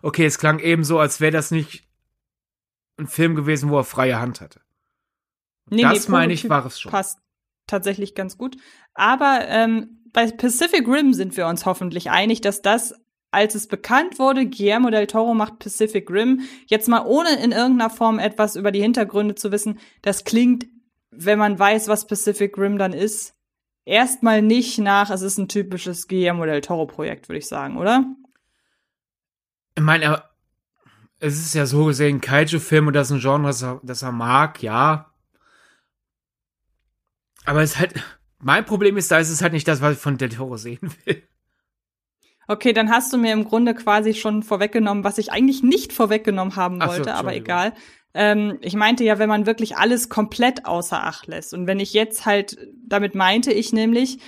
Okay, 0.00 0.24
es 0.24 0.38
klang 0.38 0.58
eben 0.60 0.84
so, 0.84 0.98
als 0.98 1.20
wäre 1.20 1.32
das 1.32 1.50
nicht 1.50 1.84
ein 2.98 3.06
Film 3.06 3.34
gewesen, 3.34 3.70
wo 3.70 3.78
er 3.78 3.84
freie 3.84 4.18
Hand 4.20 4.40
hatte. 4.40 4.60
Nee, 5.68 5.82
das 5.82 6.08
nee, 6.08 6.12
meine 6.12 6.32
ich, 6.32 6.48
war 6.48 6.64
es 6.64 6.80
schon. 6.80 6.92
Passt 6.92 7.18
tatsächlich 7.66 8.14
ganz 8.14 8.38
gut. 8.38 8.56
Aber 8.94 9.40
ähm, 9.48 10.02
bei 10.12 10.30
Pacific 10.30 10.86
Rim 10.86 11.12
sind 11.12 11.36
wir 11.36 11.46
uns 11.46 11.66
hoffentlich 11.66 12.10
einig, 12.10 12.40
dass 12.40 12.62
das, 12.62 12.94
als 13.32 13.54
es 13.54 13.66
bekannt 13.66 14.18
wurde, 14.18 14.46
Guillermo 14.46 14.90
del 14.90 15.06
Toro 15.06 15.34
macht 15.34 15.58
Pacific 15.58 16.08
Rim, 16.10 16.42
jetzt 16.66 16.88
mal 16.88 17.04
ohne 17.04 17.42
in 17.42 17.52
irgendeiner 17.52 17.90
Form 17.90 18.18
etwas 18.18 18.56
über 18.56 18.70
die 18.70 18.80
Hintergründe 18.80 19.34
zu 19.34 19.52
wissen, 19.52 19.78
das 20.02 20.24
klingt, 20.24 20.66
wenn 21.16 21.38
man 21.38 21.58
weiß, 21.58 21.88
was 21.88 22.06
Pacific 22.06 22.56
Rim 22.58 22.78
dann 22.78 22.92
ist, 22.92 23.34
erstmal 23.84 24.42
nicht 24.42 24.78
nach, 24.78 25.10
es 25.10 25.22
ist 25.22 25.38
ein 25.38 25.48
typisches 25.48 26.08
Guillermo 26.08 26.44
del 26.44 26.60
Toro-Projekt, 26.60 27.28
würde 27.28 27.38
ich 27.38 27.48
sagen, 27.48 27.76
oder? 27.78 28.04
Ich 29.76 29.82
meine, 29.82 30.22
es 31.18 31.38
ist 31.38 31.54
ja 31.54 31.66
so 31.66 31.86
gesehen 31.86 32.16
ein 32.16 32.20
Kaiju-Film 32.20 32.88
und 32.88 32.92
das 32.92 33.08
ist 33.08 33.16
ein 33.16 33.20
Genre, 33.20 33.46
das 33.46 33.62
er, 33.62 33.80
das 33.82 34.02
er 34.02 34.12
mag, 34.12 34.62
ja. 34.62 35.12
Aber 37.44 37.62
es 37.62 37.72
ist 37.72 37.78
halt, 37.78 37.94
mein 38.38 38.64
Problem 38.64 38.96
ist, 38.96 39.10
da 39.10 39.18
ist 39.18 39.30
es 39.30 39.42
halt 39.42 39.52
nicht 39.52 39.68
das, 39.68 39.80
was 39.80 39.94
ich 39.96 40.02
von 40.02 40.18
Del 40.18 40.30
Toro 40.30 40.56
sehen 40.56 40.80
will. 41.04 41.22
Okay, 42.48 42.72
dann 42.72 42.90
hast 42.90 43.12
du 43.12 43.18
mir 43.18 43.32
im 43.32 43.44
Grunde 43.44 43.74
quasi 43.74 44.14
schon 44.14 44.42
vorweggenommen, 44.42 45.02
was 45.02 45.18
ich 45.18 45.32
eigentlich 45.32 45.62
nicht 45.62 45.92
vorweggenommen 45.92 46.54
haben 46.54 46.80
Ach 46.80 46.90
so, 46.90 46.98
wollte, 46.98 47.14
aber 47.14 47.34
egal. 47.34 47.72
Ähm, 48.16 48.58
ich 48.62 48.74
meinte 48.74 49.04
ja, 49.04 49.18
wenn 49.18 49.28
man 49.28 49.44
wirklich 49.44 49.76
alles 49.76 50.08
komplett 50.08 50.64
außer 50.64 51.04
Acht 51.04 51.26
lässt. 51.26 51.52
Und 51.52 51.66
wenn 51.66 51.78
ich 51.78 51.92
jetzt 51.92 52.24
halt, 52.24 52.56
damit 52.82 53.14
meinte 53.14 53.52
ich 53.52 53.74
nämlich, 53.74 54.18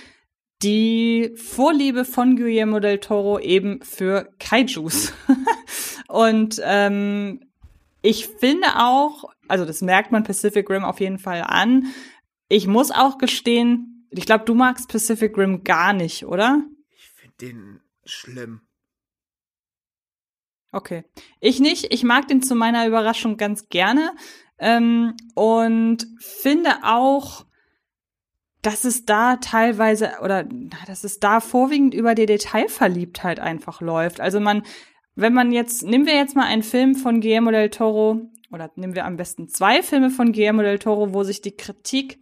die 0.61 1.31
Vorliebe 1.35 2.05
von 2.05 2.35
Guillermo 2.35 2.79
del 2.79 2.99
Toro 2.99 3.39
eben 3.39 3.81
für 3.81 4.31
Kaijus. 4.39 5.13
und 6.07 6.61
ähm, 6.63 7.41
ich 8.03 8.27
finde 8.27 8.67
auch, 8.75 9.23
also 9.47 9.65
das 9.65 9.81
merkt 9.81 10.11
man 10.11 10.23
Pacific 10.23 10.69
Rim 10.69 10.83
auf 10.83 10.99
jeden 10.99 11.17
Fall 11.17 11.41
an. 11.41 11.87
Ich 12.47 12.67
muss 12.67 12.91
auch 12.91 13.17
gestehen, 13.17 14.07
ich 14.11 14.25
glaube, 14.25 14.45
du 14.45 14.53
magst 14.53 14.87
Pacific 14.87 15.35
Rim 15.35 15.63
gar 15.63 15.93
nicht, 15.93 16.25
oder? 16.25 16.63
Ich 16.91 17.09
finde 17.09 17.35
den 17.39 17.79
schlimm. 18.05 18.61
Okay. 20.71 21.03
Ich 21.39 21.59
nicht. 21.59 21.93
Ich 21.93 22.03
mag 22.03 22.27
den 22.27 22.41
zu 22.41 22.55
meiner 22.55 22.87
Überraschung 22.87 23.37
ganz 23.37 23.69
gerne. 23.69 24.11
Ähm, 24.59 25.15
und 25.35 26.07
finde 26.19 26.77
auch, 26.83 27.45
dass 28.61 28.83
es 28.83 29.05
da 29.05 29.37
teilweise 29.37 30.11
oder 30.21 30.45
dass 30.85 31.03
es 31.03 31.19
da 31.19 31.39
vorwiegend 31.39 31.93
über 31.93 32.13
die 32.13 32.25
Detailverliebtheit 32.25 33.39
einfach 33.39 33.81
läuft. 33.81 34.19
Also 34.19 34.39
man, 34.39 34.63
wenn 35.15 35.33
man 35.33 35.51
jetzt, 35.51 35.83
nehmen 35.83 36.05
wir 36.05 36.15
jetzt 36.15 36.35
mal 36.35 36.45
einen 36.45 36.63
Film 36.63 36.95
von 36.95 37.21
Guillermo 37.21 37.51
del 37.51 37.69
Toro 37.69 38.29
oder 38.51 38.69
nehmen 38.75 38.95
wir 38.95 39.05
am 39.05 39.15
besten 39.15 39.47
zwei 39.47 39.81
Filme 39.81 40.09
von 40.09 40.33
Guillermo 40.33 40.61
del 40.61 40.79
Toro, 40.79 41.13
wo 41.13 41.23
sich 41.23 41.41
die 41.41 41.55
Kritik, 41.55 42.19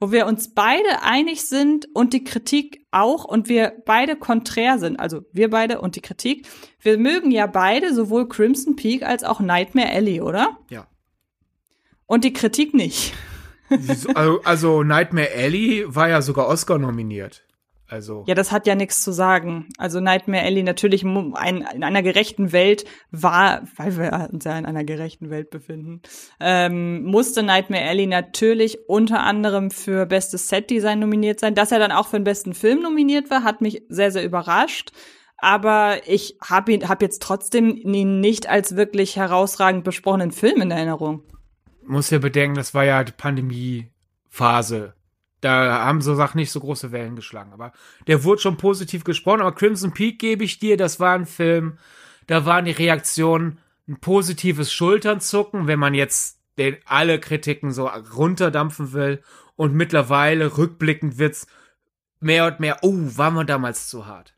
wo 0.00 0.10
wir 0.12 0.26
uns 0.26 0.54
beide 0.54 1.02
einig 1.02 1.42
sind 1.46 1.86
und 1.94 2.14
die 2.14 2.24
Kritik 2.24 2.86
auch 2.90 3.24
und 3.24 3.48
wir 3.50 3.74
beide 3.84 4.16
konträr 4.16 4.78
sind, 4.78 4.98
also 4.98 5.20
wir 5.32 5.50
beide 5.50 5.80
und 5.82 5.94
die 5.94 6.00
Kritik. 6.00 6.48
Wir 6.80 6.96
mögen 6.96 7.30
ja 7.30 7.46
beide 7.46 7.94
sowohl 7.94 8.26
Crimson 8.26 8.76
Peak 8.76 9.02
als 9.02 9.22
auch 9.22 9.40
Nightmare 9.40 9.90
Alley, 9.90 10.22
oder? 10.22 10.56
Ja. 10.70 10.86
Und 12.06 12.24
die 12.24 12.32
Kritik 12.32 12.72
nicht. 12.72 13.12
also, 14.14 14.42
also 14.42 14.82
Nightmare 14.82 15.28
Alley 15.36 15.84
war 15.86 16.08
ja 16.08 16.22
sogar 16.22 16.48
Oscar 16.48 16.78
nominiert. 16.78 17.44
Also. 17.90 18.24
Ja, 18.26 18.34
das 18.34 18.52
hat 18.52 18.66
ja 18.66 18.74
nichts 18.74 19.02
zu 19.02 19.12
sagen. 19.12 19.68
Also 19.78 20.00
Nightmare 20.00 20.44
Alley 20.44 20.62
natürlich 20.62 21.04
ein, 21.04 21.66
in 21.74 21.84
einer 21.84 22.02
gerechten 22.02 22.52
Welt 22.52 22.84
war, 23.10 23.62
weil 23.76 23.96
wir 23.96 24.28
uns 24.32 24.44
ja 24.44 24.58
in 24.58 24.66
einer 24.66 24.84
gerechten 24.84 25.30
Welt 25.30 25.50
befinden, 25.50 26.02
ähm, 26.40 27.04
musste 27.04 27.42
Nightmare 27.42 27.84
Alley 27.84 28.06
natürlich 28.06 28.88
unter 28.88 29.20
anderem 29.20 29.70
für 29.70 30.06
bestes 30.06 30.48
Setdesign 30.48 30.98
nominiert 30.98 31.40
sein. 31.40 31.54
Dass 31.54 31.72
er 31.72 31.78
dann 31.78 31.92
auch 31.92 32.06
für 32.06 32.18
den 32.18 32.24
besten 32.24 32.54
Film 32.54 32.82
nominiert 32.82 33.30
war, 33.30 33.44
hat 33.44 33.60
mich 33.60 33.82
sehr, 33.88 34.10
sehr 34.10 34.24
überrascht. 34.24 34.92
Aber 35.38 35.96
ich 36.06 36.36
habe 36.46 36.72
ihn, 36.72 36.88
hab 36.88 37.00
jetzt 37.00 37.22
trotzdem 37.22 37.74
ihn 37.76 38.20
nicht 38.20 38.48
als 38.48 38.76
wirklich 38.76 39.16
herausragend 39.16 39.84
besprochenen 39.84 40.32
Film 40.32 40.60
in 40.60 40.70
Erinnerung 40.70 41.22
muss 41.90 42.10
ja 42.10 42.18
bedenken, 42.18 42.54
das 42.54 42.72
war 42.72 42.84
ja 42.84 43.04
die 43.04 43.12
Pandemie-Phase. 43.12 44.94
Da 45.40 45.84
haben 45.84 46.02
so 46.02 46.14
Sachen 46.14 46.38
nicht 46.38 46.50
so 46.50 46.60
große 46.60 46.92
Wellen 46.92 47.16
geschlagen. 47.16 47.52
Aber 47.52 47.72
der 48.06 48.24
wurde 48.24 48.42
schon 48.42 48.56
positiv 48.56 49.04
gesprochen. 49.04 49.40
Aber 49.40 49.54
Crimson 49.54 49.92
Peak 49.92 50.18
gebe 50.18 50.44
ich 50.44 50.58
dir, 50.58 50.76
das 50.76 51.00
war 51.00 51.14
ein 51.14 51.26
Film, 51.26 51.78
da 52.26 52.46
waren 52.46 52.66
die 52.66 52.70
Reaktionen 52.70 53.58
ein 53.88 53.98
positives 54.00 54.72
Schulternzucken, 54.72 55.66
wenn 55.66 55.78
man 55.78 55.94
jetzt 55.94 56.38
den 56.58 56.76
alle 56.84 57.18
Kritiken 57.18 57.72
so 57.72 57.86
runterdampfen 57.86 58.92
will. 58.92 59.22
Und 59.56 59.74
mittlerweile 59.74 60.56
rückblickend 60.56 61.18
wird's 61.18 61.46
mehr 62.20 62.46
und 62.46 62.60
mehr, 62.60 62.78
oh, 62.82 62.94
waren 62.94 63.34
wir 63.34 63.44
damals 63.44 63.88
zu 63.88 64.06
hart. 64.06 64.34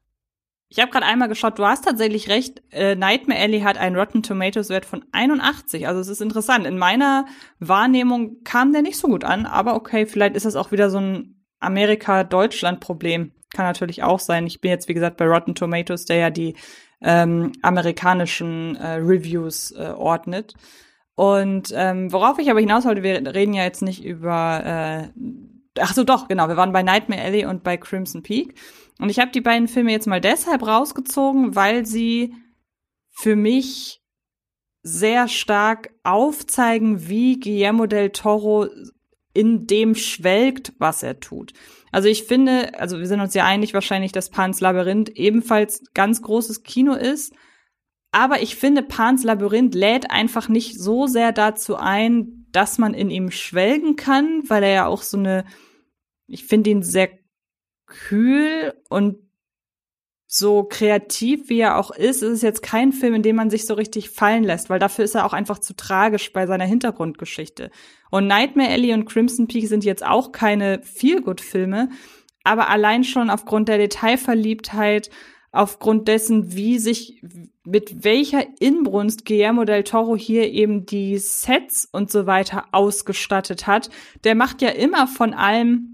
Ich 0.75 0.81
habe 0.81 0.91
gerade 0.91 1.05
einmal 1.05 1.29
geschaut, 1.29 1.59
du 1.59 1.67
hast 1.67 1.85
tatsächlich 1.85 2.31
recht. 2.31 2.63
Äh, 2.71 2.95
Nightmare 2.95 3.39
Alley 3.39 3.61
hat 3.61 3.77
einen 3.77 3.95
Rotten 3.95 4.23
Tomatoes 4.23 4.71
Wert 4.71 4.87
von 4.87 5.05
81. 5.13 5.87
Also 5.87 6.01
es 6.01 6.09
ist 6.09 6.23
interessant. 6.23 6.67
In 6.67 6.79
meiner 6.79 7.27
Wahrnehmung 7.59 8.43
kam 8.43 8.73
der 8.73 8.81
nicht 8.81 8.97
so 8.97 9.07
gut 9.09 9.23
an, 9.23 9.45
aber 9.45 9.75
okay, 9.75 10.07
vielleicht 10.07 10.35
ist 10.35 10.47
das 10.47 10.57
auch 10.57 10.73
wieder 10.73 10.89
so 10.89 10.97
ein 10.97 11.45
Amerika-Deutschland-Problem. 11.61 13.33
Kann 13.55 13.67
natürlich 13.67 14.03
auch 14.03 14.19
sein. 14.19 14.47
Ich 14.47 14.63
bin 14.63 14.71
jetzt, 14.71 14.89
wie 14.89 14.95
gesagt, 14.95 15.19
bei 15.19 15.27
Rotten 15.27 15.55
Tomatoes, 15.55 16.07
der 16.07 16.17
ja 16.17 16.31
die 16.31 16.57
ähm, 17.03 17.53
amerikanischen 17.61 18.75
äh, 18.77 18.95
Reviews 18.95 19.73
äh, 19.73 19.93
ordnet. 19.95 20.55
Und 21.17 21.71
ähm, 21.77 22.11
worauf 22.15 22.39
ich 22.39 22.51
aber 22.51 22.61
hinaus 22.61 22.87
wollte, 22.87 23.03
wir 23.03 23.35
reden 23.35 23.53
ja 23.53 23.65
jetzt 23.65 23.83
nicht 23.83 24.03
über 24.03 24.63
äh, 24.65 25.21
Ach 25.81 25.95
so, 25.95 26.05
doch, 26.05 26.29
genau. 26.29 26.49
Wir 26.49 26.57
waren 26.57 26.73
bei 26.73 26.83
Nightmare 26.83 27.23
Alley 27.23 27.47
und 27.47 27.63
bei 27.63 27.77
Crimson 27.77 28.23
Peak. 28.23 28.55
Und 29.03 29.09
ich 29.09 29.19
habe 29.19 29.33
die 29.33 29.41
beiden 29.41 29.67
Filme 29.67 29.91
jetzt 29.91 30.07
mal 30.07 30.21
deshalb 30.21 30.65
rausgezogen, 30.65 31.57
weil 31.57 31.85
sie 31.85 32.35
für 33.11 33.35
mich 33.35 34.01
sehr 34.85 35.27
stark 35.27 35.91
aufzeigen, 36.05 37.09
wie 37.09 37.41
Guillermo 37.41 37.87
del 37.87 38.11
Toro 38.11 38.69
in 39.35 39.67
dem 39.67 39.97
schwelgt, 39.97 40.75
was 40.79 41.03
er 41.03 41.19
tut. 41.19 41.53
Also 41.91 42.07
ich 42.07 42.23
finde, 42.23 42.79
also 42.79 43.01
wir 43.01 43.09
sind 43.09 43.21
uns 43.21 43.35
ja 43.35 43.45
einig 43.45 43.75
wahrscheinlich, 43.75 44.13
dass 44.13 44.31
Pans 44.31 44.61
Labyrinth 44.61 45.09
ebenfalls 45.09 45.83
ganz 45.95 46.23
großes 46.23 46.63
Kino 46.63 46.95
ist. 46.95 47.35
Aber 48.13 48.41
ich 48.41 48.55
finde, 48.55 48.85
Pans 48.85 49.25
Labyrinth 49.25 49.75
lädt 49.75 50.13
einfach 50.13 50.49
nicht 50.49 50.79
so 50.79 51.09
sehr 51.09 51.33
dazu 51.33 51.75
ein, 51.75 52.47
dass 52.53 52.79
man 52.79 52.95
in 52.95 53.11
ihm 53.11 53.33
schwelgen 53.33 53.97
kann, 53.97 54.49
weil 54.49 54.63
er 54.63 54.73
ja 54.73 54.87
auch 54.87 55.03
so 55.03 55.17
eine, 55.17 55.45
ich 56.29 56.45
finde 56.45 56.71
ihn 56.71 56.85
sehr 56.85 57.09
kühl 57.93 58.75
und 58.89 59.19
so 60.35 60.65
kreativ 60.65 61.51
wie 61.51 61.61
er 61.61 61.77
auch 61.77 61.91
ist, 61.91 62.23
ist 62.23 62.33
es 62.33 62.43
jetzt 62.43 62.63
kein 62.63 62.93
Film, 62.93 63.13
in 63.13 63.23
dem 63.23 63.37
man 63.37 63.51
sich 63.51 63.67
so 63.67 63.75
richtig 63.75 64.09
fallen 64.09 64.45
lässt, 64.45 64.71
weil 64.71 64.79
dafür 64.79 65.05
ist 65.05 65.15
er 65.15 65.27
auch 65.27 65.35
einfach 65.35 65.59
zu 65.59 65.77
tragisch 65.77 66.33
bei 66.33 66.47
seiner 66.47 66.65
Hintergrundgeschichte. 66.65 67.71
Und 68.11 68.29
Nightmare 68.29 68.71
Alley 68.71 68.95
und 68.95 69.05
Crimson 69.05 69.47
Peak 69.47 69.69
sind 69.69 69.85
jetzt 69.85 70.05
auch 70.05 70.33
keine 70.33 70.81
Feelgood-Filme, 70.83 71.91
aber 72.45 72.71
allein 72.71 73.05
schon 73.05 73.29
aufgrund 73.29 73.69
der 73.69 73.77
Detailverliebtheit, 73.77 75.11
aufgrund 75.51 76.09
dessen, 76.09 76.55
wie 76.57 76.79
sich, 76.79 77.23
mit 77.63 78.03
welcher 78.03 78.43
Inbrunst 78.59 79.27
Guillermo 79.27 79.65
del 79.65 79.85
Toro 79.85 80.17
hier 80.17 80.51
eben 80.51 80.87
die 80.87 81.19
Sets 81.19 81.87
und 81.93 82.11
so 82.11 82.25
weiter 82.25 82.65
ausgestattet 82.73 83.67
hat, 83.67 83.91
der 84.25 84.35
macht 84.35 84.63
ja 84.63 84.71
immer 84.71 85.07
von 85.07 85.35
allem 85.35 85.92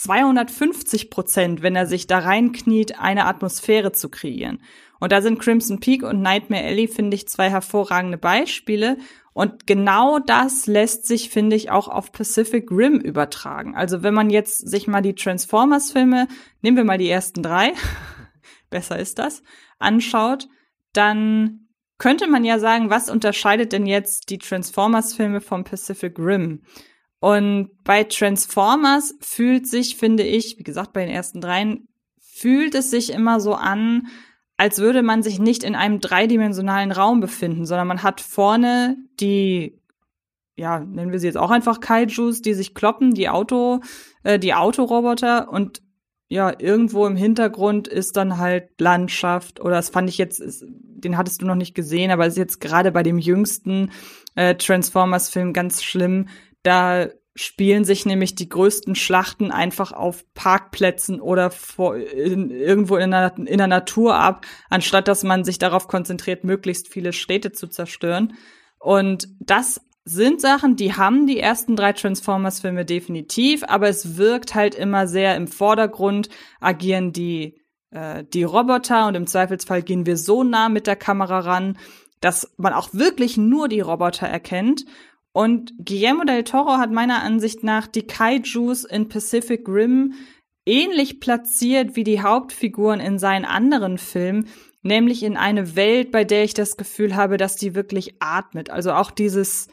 250 0.00 1.10
Prozent, 1.10 1.60
wenn 1.60 1.76
er 1.76 1.86
sich 1.86 2.06
da 2.06 2.20
reinkniet, 2.20 2.98
eine 2.98 3.26
Atmosphäre 3.26 3.92
zu 3.92 4.08
kreieren. 4.08 4.62
Und 4.98 5.12
da 5.12 5.20
sind 5.20 5.38
Crimson 5.38 5.78
Peak 5.78 6.02
und 6.02 6.22
Nightmare 6.22 6.64
Alley, 6.64 6.88
finde 6.88 7.16
ich, 7.16 7.28
zwei 7.28 7.50
hervorragende 7.50 8.16
Beispiele. 8.16 8.96
Und 9.34 9.66
genau 9.66 10.18
das 10.18 10.66
lässt 10.66 11.06
sich, 11.06 11.28
finde 11.28 11.54
ich, 11.54 11.70
auch 11.70 11.88
auf 11.88 12.12
Pacific 12.12 12.70
Rim 12.70 12.98
übertragen. 12.98 13.74
Also 13.74 14.02
wenn 14.02 14.14
man 14.14 14.30
jetzt 14.30 14.68
sich 14.68 14.86
mal 14.86 15.02
die 15.02 15.14
Transformers-Filme, 15.14 16.28
nehmen 16.62 16.76
wir 16.78 16.84
mal 16.84 16.98
die 16.98 17.10
ersten 17.10 17.42
drei, 17.42 17.74
besser 18.70 18.98
ist 18.98 19.18
das, 19.18 19.42
anschaut, 19.78 20.48
dann 20.94 21.68
könnte 21.98 22.26
man 22.26 22.44
ja 22.44 22.58
sagen, 22.58 22.88
was 22.88 23.10
unterscheidet 23.10 23.72
denn 23.72 23.84
jetzt 23.84 24.30
die 24.30 24.38
Transformers-Filme 24.38 25.42
vom 25.42 25.64
Pacific 25.64 26.18
Rim? 26.18 26.62
Und 27.20 27.70
bei 27.84 28.04
Transformers 28.04 29.14
fühlt 29.20 29.66
sich, 29.66 29.96
finde 29.96 30.22
ich, 30.22 30.58
wie 30.58 30.62
gesagt, 30.62 30.94
bei 30.94 31.04
den 31.04 31.14
ersten 31.14 31.40
dreien, 31.40 31.86
fühlt 32.18 32.74
es 32.74 32.90
sich 32.90 33.12
immer 33.12 33.40
so 33.40 33.54
an, 33.54 34.08
als 34.56 34.78
würde 34.78 35.02
man 35.02 35.22
sich 35.22 35.38
nicht 35.38 35.62
in 35.62 35.74
einem 35.74 36.00
dreidimensionalen 36.00 36.92
Raum 36.92 37.20
befinden, 37.20 37.66
sondern 37.66 37.88
man 37.88 38.02
hat 38.02 38.20
vorne 38.20 38.96
die, 39.20 39.78
ja, 40.56 40.80
nennen 40.80 41.12
wir 41.12 41.18
sie 41.18 41.26
jetzt 41.26 41.36
auch 41.36 41.50
einfach 41.50 41.80
Kaijus, 41.80 42.42
die 42.42 42.54
sich 42.54 42.74
kloppen, 42.74 43.14
die 43.14 43.28
Auto, 43.28 43.80
äh, 44.22 44.38
die 44.38 44.54
Autoroboter 44.54 45.50
und 45.50 45.82
ja, 46.28 46.52
irgendwo 46.58 47.06
im 47.06 47.16
Hintergrund 47.16 47.88
ist 47.88 48.16
dann 48.16 48.38
halt 48.38 48.80
Landschaft 48.80 49.60
oder 49.60 49.76
das 49.76 49.90
fand 49.90 50.08
ich 50.08 50.16
jetzt, 50.16 50.40
den 50.62 51.16
hattest 51.16 51.42
du 51.42 51.46
noch 51.46 51.56
nicht 51.56 51.74
gesehen, 51.74 52.10
aber 52.10 52.26
es 52.26 52.34
ist 52.34 52.38
jetzt 52.38 52.60
gerade 52.60 52.92
bei 52.92 53.02
dem 53.02 53.18
jüngsten 53.18 53.90
äh, 54.36 54.54
Transformers-Film 54.54 55.52
ganz 55.52 55.82
schlimm, 55.82 56.28
da 56.62 57.08
spielen 57.36 57.84
sich 57.84 58.06
nämlich 58.06 58.34
die 58.34 58.48
größten 58.48 58.94
Schlachten 58.94 59.50
einfach 59.50 59.92
auf 59.92 60.24
Parkplätzen 60.34 61.20
oder 61.20 61.50
vor, 61.50 61.96
in, 61.96 62.50
irgendwo 62.50 62.96
in 62.96 63.12
der, 63.12 63.34
in 63.36 63.58
der 63.58 63.66
Natur 63.66 64.16
ab, 64.16 64.44
anstatt 64.68 65.08
dass 65.08 65.22
man 65.22 65.44
sich 65.44 65.58
darauf 65.58 65.88
konzentriert, 65.88 66.44
möglichst 66.44 66.88
viele 66.88 67.12
Städte 67.12 67.52
zu 67.52 67.68
zerstören. 67.68 68.34
Und 68.78 69.28
das 69.38 69.80
sind 70.04 70.40
Sachen, 70.40 70.76
die 70.76 70.94
haben 70.94 71.26
die 71.26 71.38
ersten 71.38 71.76
drei 71.76 71.92
Transformers-Filme 71.92 72.84
definitiv, 72.84 73.62
aber 73.66 73.88
es 73.88 74.16
wirkt 74.16 74.54
halt 74.54 74.74
immer 74.74 75.06
sehr 75.06 75.36
im 75.36 75.46
Vordergrund, 75.46 76.28
agieren 76.58 77.12
die, 77.12 77.60
äh, 77.90 78.24
die 78.24 78.42
Roboter 78.42 79.06
und 79.06 79.14
im 79.14 79.26
Zweifelsfall 79.26 79.82
gehen 79.82 80.06
wir 80.06 80.16
so 80.16 80.42
nah 80.42 80.68
mit 80.68 80.86
der 80.86 80.96
Kamera 80.96 81.40
ran, 81.40 81.78
dass 82.20 82.52
man 82.56 82.72
auch 82.72 82.92
wirklich 82.92 83.36
nur 83.36 83.68
die 83.68 83.80
Roboter 83.80 84.26
erkennt. 84.26 84.84
Und 85.32 85.72
Guillermo 85.84 86.24
del 86.24 86.44
Toro 86.44 86.78
hat 86.78 86.90
meiner 86.90 87.22
Ansicht 87.22 87.62
nach 87.62 87.86
die 87.86 88.06
Kaijus 88.06 88.84
in 88.84 89.08
Pacific 89.08 89.68
Rim 89.68 90.14
ähnlich 90.66 91.20
platziert 91.20 91.96
wie 91.96 92.04
die 92.04 92.20
Hauptfiguren 92.20 93.00
in 93.00 93.18
seinen 93.18 93.44
anderen 93.44 93.98
Filmen, 93.98 94.48
nämlich 94.82 95.22
in 95.22 95.36
eine 95.36 95.76
Welt, 95.76 96.10
bei 96.10 96.24
der 96.24 96.44
ich 96.44 96.54
das 96.54 96.76
Gefühl 96.76 97.14
habe, 97.14 97.36
dass 97.36 97.56
die 97.56 97.74
wirklich 97.74 98.16
atmet. 98.20 98.70
Also 98.70 98.92
auch 98.92 99.10
dieses 99.10 99.68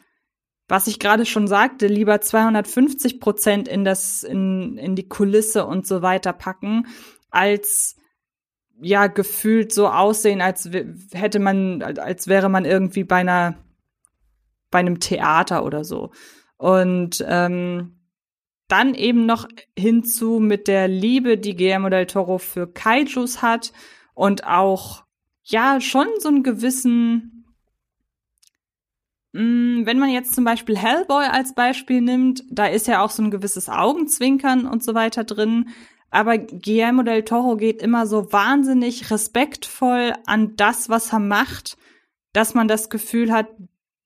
was 0.68 0.86
ich 0.86 0.98
gerade 0.98 1.24
schon 1.24 1.48
sagte, 1.48 1.86
lieber 1.86 2.20
250 2.20 3.20
Prozent 3.20 3.68
in 3.68 3.84
das, 3.84 4.22
in, 4.22 4.76
in 4.76 4.94
die 4.94 5.08
Kulisse 5.08 5.64
und 5.64 5.86
so 5.86 6.02
weiter 6.02 6.34
packen, 6.34 6.86
als 7.30 7.96
ja 8.80 9.06
gefühlt 9.06 9.72
so 9.72 9.88
aussehen, 9.88 10.42
als 10.42 10.70
hätte 11.12 11.38
man, 11.40 11.82
als 11.82 12.28
wäre 12.28 12.50
man 12.50 12.66
irgendwie 12.66 13.02
bei 13.02 13.16
einer, 13.16 13.56
bei 14.70 14.78
einem 14.78 15.00
Theater 15.00 15.64
oder 15.64 15.84
so. 15.84 16.10
Und 16.56 17.24
ähm, 17.26 18.00
dann 18.68 18.94
eben 18.94 19.24
noch 19.24 19.48
hinzu 19.78 20.40
mit 20.40 20.68
der 20.68 20.88
Liebe, 20.88 21.38
die 21.38 21.56
Guillermo 21.56 21.88
del 21.88 22.06
Toro 22.06 22.38
für 22.38 22.66
Kaijus 22.66 23.40
hat 23.40 23.72
und 24.14 24.46
auch 24.46 25.04
ja 25.42 25.80
schon 25.80 26.08
so 26.18 26.28
einen 26.28 26.42
gewissen 26.42 27.38
Mm, 29.32 29.84
wenn 29.84 29.98
man 29.98 30.10
jetzt 30.10 30.34
zum 30.34 30.44
Beispiel 30.44 30.76
Hellboy 30.76 31.26
als 31.26 31.54
Beispiel 31.54 32.00
nimmt, 32.00 32.42
da 32.50 32.66
ist 32.66 32.86
ja 32.86 33.02
auch 33.02 33.10
so 33.10 33.22
ein 33.22 33.30
gewisses 33.30 33.68
Augenzwinkern 33.68 34.66
und 34.66 34.82
so 34.82 34.94
weiter 34.94 35.24
drin. 35.24 35.68
Aber 36.10 36.38
Guillermo 36.38 37.02
del 37.02 37.24
Toro 37.24 37.56
geht 37.56 37.82
immer 37.82 38.06
so 38.06 38.32
wahnsinnig 38.32 39.10
respektvoll 39.10 40.14
an 40.26 40.56
das, 40.56 40.88
was 40.88 41.12
er 41.12 41.18
macht, 41.18 41.76
dass 42.32 42.54
man 42.54 42.66
das 42.68 42.88
Gefühl 42.88 43.30
hat, 43.32 43.48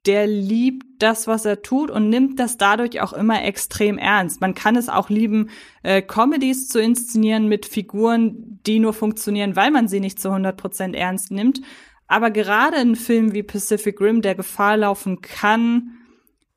der 0.06 0.26
liebt 0.26 0.84
das, 0.98 1.26
was 1.26 1.44
er 1.44 1.62
tut 1.62 1.90
und 1.90 2.08
nimmt 2.08 2.40
das 2.40 2.56
dadurch 2.56 3.00
auch 3.00 3.12
immer 3.12 3.44
extrem 3.44 3.98
ernst. 3.98 4.40
Man 4.40 4.54
kann 4.54 4.76
es 4.76 4.88
auch 4.88 5.10
lieben, 5.10 5.50
äh, 5.82 6.02
Comedies 6.02 6.68
zu 6.68 6.80
inszenieren 6.80 7.48
mit 7.48 7.66
Figuren, 7.66 8.60
die 8.66 8.80
nur 8.80 8.92
funktionieren, 8.92 9.54
weil 9.54 9.70
man 9.70 9.86
sie 9.88 10.00
nicht 10.00 10.20
zu 10.20 10.28
100 10.28 10.56
Prozent 10.56 10.96
ernst 10.96 11.30
nimmt. 11.30 11.60
Aber 12.08 12.30
gerade 12.30 12.76
ein 12.76 12.96
Film 12.96 13.32
wie 13.32 13.42
Pacific 13.42 14.00
Rim, 14.00 14.22
der 14.22 14.34
Gefahr 14.34 14.76
laufen 14.76 15.20
kann, 15.20 15.98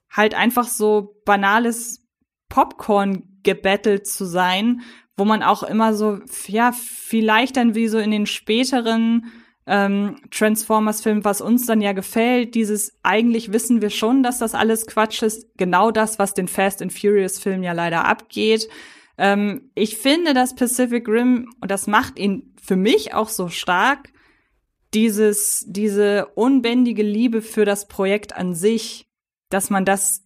halt 0.09 0.33
einfach 0.33 0.67
so 0.67 1.21
banales 1.25 2.05
Popcorn 2.49 3.39
gebettelt 3.43 4.07
zu 4.07 4.25
sein, 4.25 4.81
wo 5.17 5.23
man 5.23 5.43
auch 5.43 5.63
immer 5.63 5.93
so, 5.93 6.19
ja, 6.47 6.71
vielleicht 6.71 7.57
dann 7.57 7.75
wie 7.75 7.87
so 7.87 7.99
in 7.99 8.11
den 8.11 8.25
späteren 8.25 9.31
ähm, 9.67 10.17
Transformers-Filmen, 10.29 11.25
was 11.25 11.41
uns 11.41 11.65
dann 11.65 11.81
ja 11.81 11.93
gefällt, 11.93 12.55
dieses 12.55 12.97
eigentlich 13.01 13.51
wissen 13.51 13.81
wir 13.81 13.89
schon, 13.89 14.21
dass 14.21 14.37
das 14.37 14.53
alles 14.53 14.85
Quatsch 14.85 15.23
ist, 15.23 15.47
genau 15.57 15.91
das, 15.91 16.19
was 16.19 16.33
den 16.33 16.47
Fast 16.47 16.81
and 16.81 16.93
Furious-Film 16.93 17.63
ja 17.63 17.73
leider 17.73 18.05
abgeht. 18.05 18.69
Ähm, 19.17 19.71
ich 19.73 19.97
finde, 19.97 20.33
dass 20.33 20.55
Pacific 20.55 21.07
Rim, 21.07 21.51
und 21.61 21.71
das 21.71 21.87
macht 21.87 22.19
ihn 22.19 22.53
für 22.61 22.75
mich 22.75 23.13
auch 23.13 23.29
so 23.29 23.49
stark, 23.49 24.09
dieses, 24.93 25.65
diese 25.67 26.27
unbändige 26.35 27.03
Liebe 27.03 27.41
für 27.41 27.65
das 27.65 27.87
Projekt 27.87 28.35
an 28.35 28.53
sich, 28.53 29.07
dass 29.49 29.69
man 29.69 29.83
das 29.83 30.23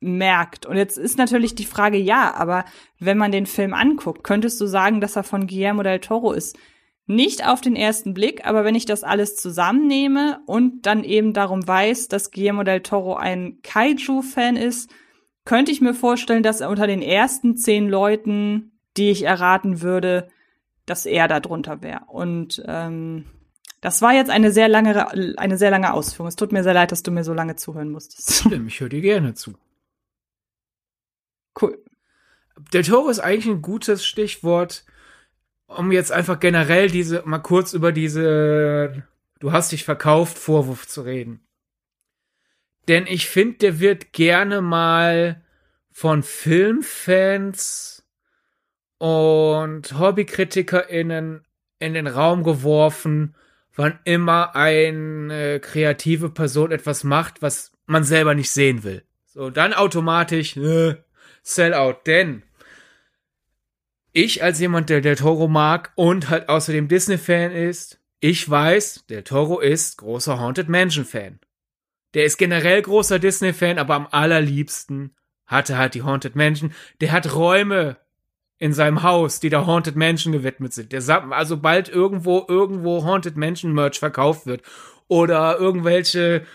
merkt. 0.00 0.64
Und 0.66 0.76
jetzt 0.76 0.96
ist 0.96 1.18
natürlich 1.18 1.54
die 1.54 1.64
Frage, 1.64 1.98
ja, 1.98 2.34
aber 2.34 2.64
wenn 2.98 3.18
man 3.18 3.32
den 3.32 3.46
Film 3.46 3.74
anguckt, 3.74 4.22
könntest 4.22 4.60
du 4.60 4.66
sagen, 4.66 5.00
dass 5.00 5.16
er 5.16 5.22
von 5.22 5.46
Guillermo 5.46 5.82
del 5.82 5.98
Toro 6.00 6.32
ist? 6.32 6.56
Nicht 7.06 7.46
auf 7.46 7.60
den 7.60 7.76
ersten 7.76 8.14
Blick, 8.14 8.46
aber 8.46 8.64
wenn 8.64 8.74
ich 8.74 8.86
das 8.86 9.04
alles 9.04 9.36
zusammennehme 9.36 10.40
und 10.46 10.86
dann 10.86 11.04
eben 11.04 11.34
darum 11.34 11.66
weiß, 11.66 12.08
dass 12.08 12.30
Guillermo 12.30 12.62
del 12.62 12.80
Toro 12.80 13.16
ein 13.16 13.60
Kaiju-Fan 13.62 14.56
ist, 14.56 14.90
könnte 15.44 15.70
ich 15.70 15.82
mir 15.82 15.92
vorstellen, 15.92 16.42
dass 16.42 16.62
er 16.62 16.70
unter 16.70 16.86
den 16.86 17.02
ersten 17.02 17.56
zehn 17.56 17.88
Leuten, 17.88 18.72
die 18.96 19.10
ich 19.10 19.24
erraten 19.24 19.82
würde, 19.82 20.28
dass 20.86 21.04
er 21.04 21.28
da 21.28 21.40
drunter 21.40 21.82
wäre. 21.82 22.04
Und 22.08 22.62
ähm, 22.66 23.26
das 23.82 24.00
war 24.00 24.14
jetzt 24.14 24.30
eine 24.30 24.50
sehr 24.50 24.68
lange, 24.68 25.36
eine 25.38 25.58
sehr 25.58 25.70
lange 25.70 25.92
Ausführung. 25.92 26.28
Es 26.28 26.36
tut 26.36 26.52
mir 26.52 26.62
sehr 26.62 26.72
leid, 26.72 26.90
dass 26.90 27.02
du 27.02 27.10
mir 27.10 27.24
so 27.24 27.34
lange 27.34 27.56
zuhören 27.56 27.90
musstest. 27.90 28.46
Ich 28.66 28.80
höre 28.80 28.88
dir 28.88 29.02
gerne 29.02 29.34
zu. 29.34 29.54
Cool. 31.60 31.82
Del 32.72 32.82
Toro 32.82 33.10
ist 33.10 33.20
eigentlich 33.20 33.46
ein 33.46 33.60
gutes 33.62 34.06
Stichwort, 34.06 34.84
um 35.76 35.92
jetzt 35.92 36.12
einfach 36.12 36.40
generell 36.40 36.88
diese, 36.88 37.22
mal 37.24 37.38
kurz 37.38 37.72
über 37.72 37.92
diese, 37.92 39.04
du 39.40 39.52
hast 39.52 39.72
dich 39.72 39.84
verkauft, 39.84 40.38
Vorwurf 40.38 40.86
zu 40.86 41.02
reden. 41.02 41.40
Denn 42.88 43.06
ich 43.06 43.28
finde, 43.28 43.58
der 43.58 43.80
wird 43.80 44.12
gerne 44.12 44.60
mal 44.60 45.42
von 45.90 46.22
Filmfans 46.22 48.04
und 48.98 49.98
HobbykritikerInnen 49.98 51.44
in 51.78 51.94
den 51.94 52.06
Raum 52.06 52.42
geworfen, 52.42 53.34
wann 53.74 53.98
immer 54.04 54.54
eine 54.54 55.60
kreative 55.60 56.30
Person 56.30 56.72
etwas 56.72 57.04
macht, 57.04 57.42
was 57.42 57.72
man 57.86 58.04
selber 58.04 58.34
nicht 58.34 58.50
sehen 58.50 58.84
will. 58.84 59.04
So, 59.26 59.50
dann 59.50 59.74
automatisch 59.74 60.56
äh, 60.56 60.96
Sellout. 61.42 61.96
Denn 62.06 62.42
ich 64.14 64.42
als 64.42 64.60
jemand, 64.60 64.88
der 64.88 65.02
Del 65.02 65.16
Toro 65.16 65.48
mag 65.48 65.92
und 65.96 66.30
halt 66.30 66.48
außerdem 66.48 66.88
Disney-Fan 66.88 67.50
ist, 67.50 68.00
ich 68.20 68.48
weiß, 68.48 69.04
Del 69.10 69.24
Toro 69.24 69.60
ist 69.60 69.98
großer 69.98 70.38
Haunted 70.40 70.68
Mansion-Fan. 70.68 71.40
Der 72.14 72.24
ist 72.24 72.38
generell 72.38 72.80
großer 72.80 73.18
Disney-Fan, 73.18 73.78
aber 73.78 73.94
am 73.96 74.08
allerliebsten 74.10 75.16
hatte 75.46 75.76
halt 75.76 75.94
die 75.94 76.02
Haunted 76.02 76.36
Mansion. 76.36 76.72
Der 77.00 77.10
hat 77.10 77.34
Räume 77.34 77.98
in 78.58 78.72
seinem 78.72 79.02
Haus, 79.02 79.40
die 79.40 79.50
der 79.50 79.66
Haunted 79.66 79.96
Mansion 79.96 80.32
gewidmet 80.32 80.72
sind. 80.72 80.92
Der 80.92 81.02
also 81.32 81.56
bald 81.56 81.88
irgendwo 81.88 82.46
irgendwo 82.48 83.04
Haunted 83.04 83.36
Mansion 83.36 83.72
Merch 83.72 83.98
verkauft 83.98 84.46
wird 84.46 84.62
oder 85.08 85.58
irgendwelche 85.58 86.46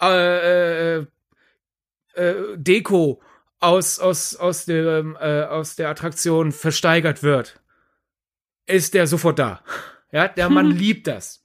äh, 0.00 0.98
äh, 0.98 1.06
äh, 2.14 2.56
Deko 2.56 3.20
aus 3.60 3.98
aus 3.98 4.36
aus 4.36 4.64
der 4.64 5.04
äh, 5.20 5.44
aus 5.44 5.76
der 5.76 5.88
Attraktion 5.88 6.52
versteigert 6.52 7.22
wird, 7.22 7.60
ist 8.66 8.94
der 8.94 9.06
sofort 9.06 9.38
da. 9.38 9.62
Ja, 10.10 10.26
der 10.26 10.48
Mann 10.48 10.70
liebt 10.70 11.06
das. 11.06 11.44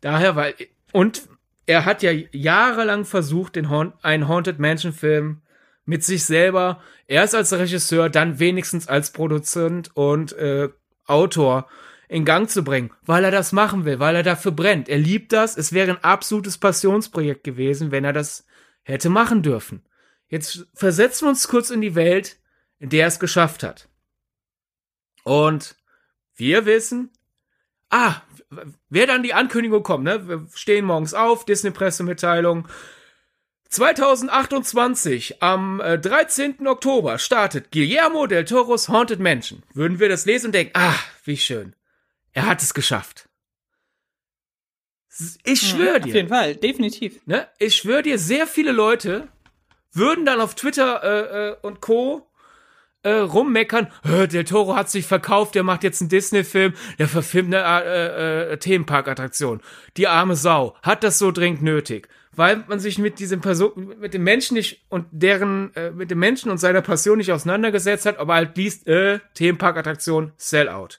Daher 0.00 0.34
weil 0.34 0.54
und 0.92 1.28
er 1.66 1.84
hat 1.84 2.02
ja 2.02 2.10
jahrelang 2.32 3.04
versucht, 3.04 3.54
den 3.54 3.70
ha 3.70 3.92
einen 4.02 4.26
Haunted 4.26 4.58
Mansion 4.58 4.92
Film 4.92 5.42
mit 5.84 6.02
sich 6.02 6.24
selber, 6.24 6.80
erst 7.06 7.36
als 7.36 7.52
Regisseur, 7.52 8.08
dann 8.08 8.40
wenigstens 8.40 8.88
als 8.88 9.12
Produzent 9.12 9.94
und 9.94 10.32
äh, 10.32 10.70
Autor 11.06 11.68
in 12.08 12.24
Gang 12.24 12.50
zu 12.50 12.64
bringen, 12.64 12.90
weil 13.02 13.24
er 13.24 13.30
das 13.30 13.52
machen 13.52 13.84
will, 13.84 14.00
weil 14.00 14.16
er 14.16 14.24
dafür 14.24 14.50
brennt. 14.50 14.88
Er 14.88 14.98
liebt 14.98 15.32
das. 15.32 15.56
Es 15.56 15.72
wäre 15.72 15.92
ein 15.92 16.02
absolutes 16.02 16.58
Passionsprojekt 16.58 17.44
gewesen, 17.44 17.92
wenn 17.92 18.04
er 18.04 18.12
das 18.12 18.46
hätte 18.82 19.10
machen 19.10 19.42
dürfen. 19.42 19.82
Jetzt 20.30 20.66
versetzen 20.74 21.26
wir 21.26 21.30
uns 21.30 21.48
kurz 21.48 21.70
in 21.70 21.80
die 21.80 21.96
Welt, 21.96 22.38
in 22.78 22.88
der 22.88 23.02
er 23.02 23.08
es 23.08 23.18
geschafft 23.18 23.62
hat. 23.62 23.88
Und 25.24 25.76
wir 26.36 26.64
wissen, 26.64 27.10
ah, 27.90 28.22
wer 28.88 29.06
dann 29.06 29.24
die 29.24 29.34
Ankündigung 29.34 29.82
kommt, 29.82 30.04
ne? 30.04 30.26
Wir 30.28 30.46
stehen 30.54 30.86
morgens 30.86 31.14
auf, 31.14 31.44
Disney-Pressemitteilung, 31.44 32.68
2028, 33.68 35.42
am 35.42 35.78
13. 35.78 36.64
Äh, 36.64 36.68
Oktober, 36.68 37.18
startet 37.18 37.70
Guillermo 37.70 38.26
del 38.26 38.44
Toros 38.44 38.88
Haunted 38.88 39.20
Mansion. 39.20 39.62
Würden 39.74 39.98
wir 39.98 40.08
das 40.08 40.26
lesen 40.26 40.46
und 40.46 40.52
denken, 40.52 40.72
ah, 40.74 40.98
wie 41.24 41.36
schön. 41.36 41.74
Er 42.32 42.46
hat 42.46 42.62
es 42.62 42.72
geschafft. 42.72 43.28
Ich 45.44 45.60
schwöre 45.60 46.00
dir. 46.00 46.08
Auf 46.08 46.14
jeden 46.14 46.28
Fall, 46.28 46.56
definitiv. 46.56 47.20
Ne? 47.26 47.48
Ich 47.58 47.76
schwöre 47.76 48.02
dir, 48.02 48.18
sehr 48.18 48.46
viele 48.46 48.72
Leute 48.72 49.28
würden 49.92 50.24
dann 50.24 50.40
auf 50.40 50.54
Twitter 50.54 51.02
äh, 51.02 51.50
äh, 51.50 51.56
und 51.62 51.80
Co. 51.80 52.26
Äh, 53.02 53.12
rummeckern, 53.12 53.90
der 54.04 54.44
Toro 54.44 54.76
hat 54.76 54.90
sich 54.90 55.06
verkauft, 55.06 55.54
der 55.54 55.62
macht 55.62 55.84
jetzt 55.84 56.02
einen 56.02 56.10
Disney-Film, 56.10 56.74
der 56.98 57.08
verfilmt 57.08 57.54
eine 57.54 57.82
äh, 57.82 58.52
äh, 58.52 58.56
Themenpark-Attraktion. 58.58 59.62
Die 59.96 60.06
arme 60.06 60.36
Sau 60.36 60.76
hat 60.82 61.02
das 61.02 61.18
so 61.18 61.30
dringend 61.30 61.62
nötig 61.62 62.08
weil 62.32 62.64
man 62.68 62.78
sich 62.78 62.98
mit 62.98 63.18
diesem 63.18 63.40
Person, 63.40 63.94
mit 63.98 64.14
dem 64.14 64.22
Menschen 64.22 64.54
nicht 64.54 64.86
und 64.88 65.06
deren, 65.10 65.74
äh, 65.74 65.90
mit 65.90 66.10
dem 66.10 66.18
Menschen 66.18 66.50
und 66.50 66.58
seiner 66.58 66.80
Passion 66.80 67.18
nicht 67.18 67.32
auseinandergesetzt 67.32 68.06
hat, 68.06 68.18
aber 68.18 68.34
halt 68.34 68.56
liest, 68.56 68.86
äh, 68.86 69.20
Themenparkattraktion, 69.34 70.32
Sellout. 70.36 70.98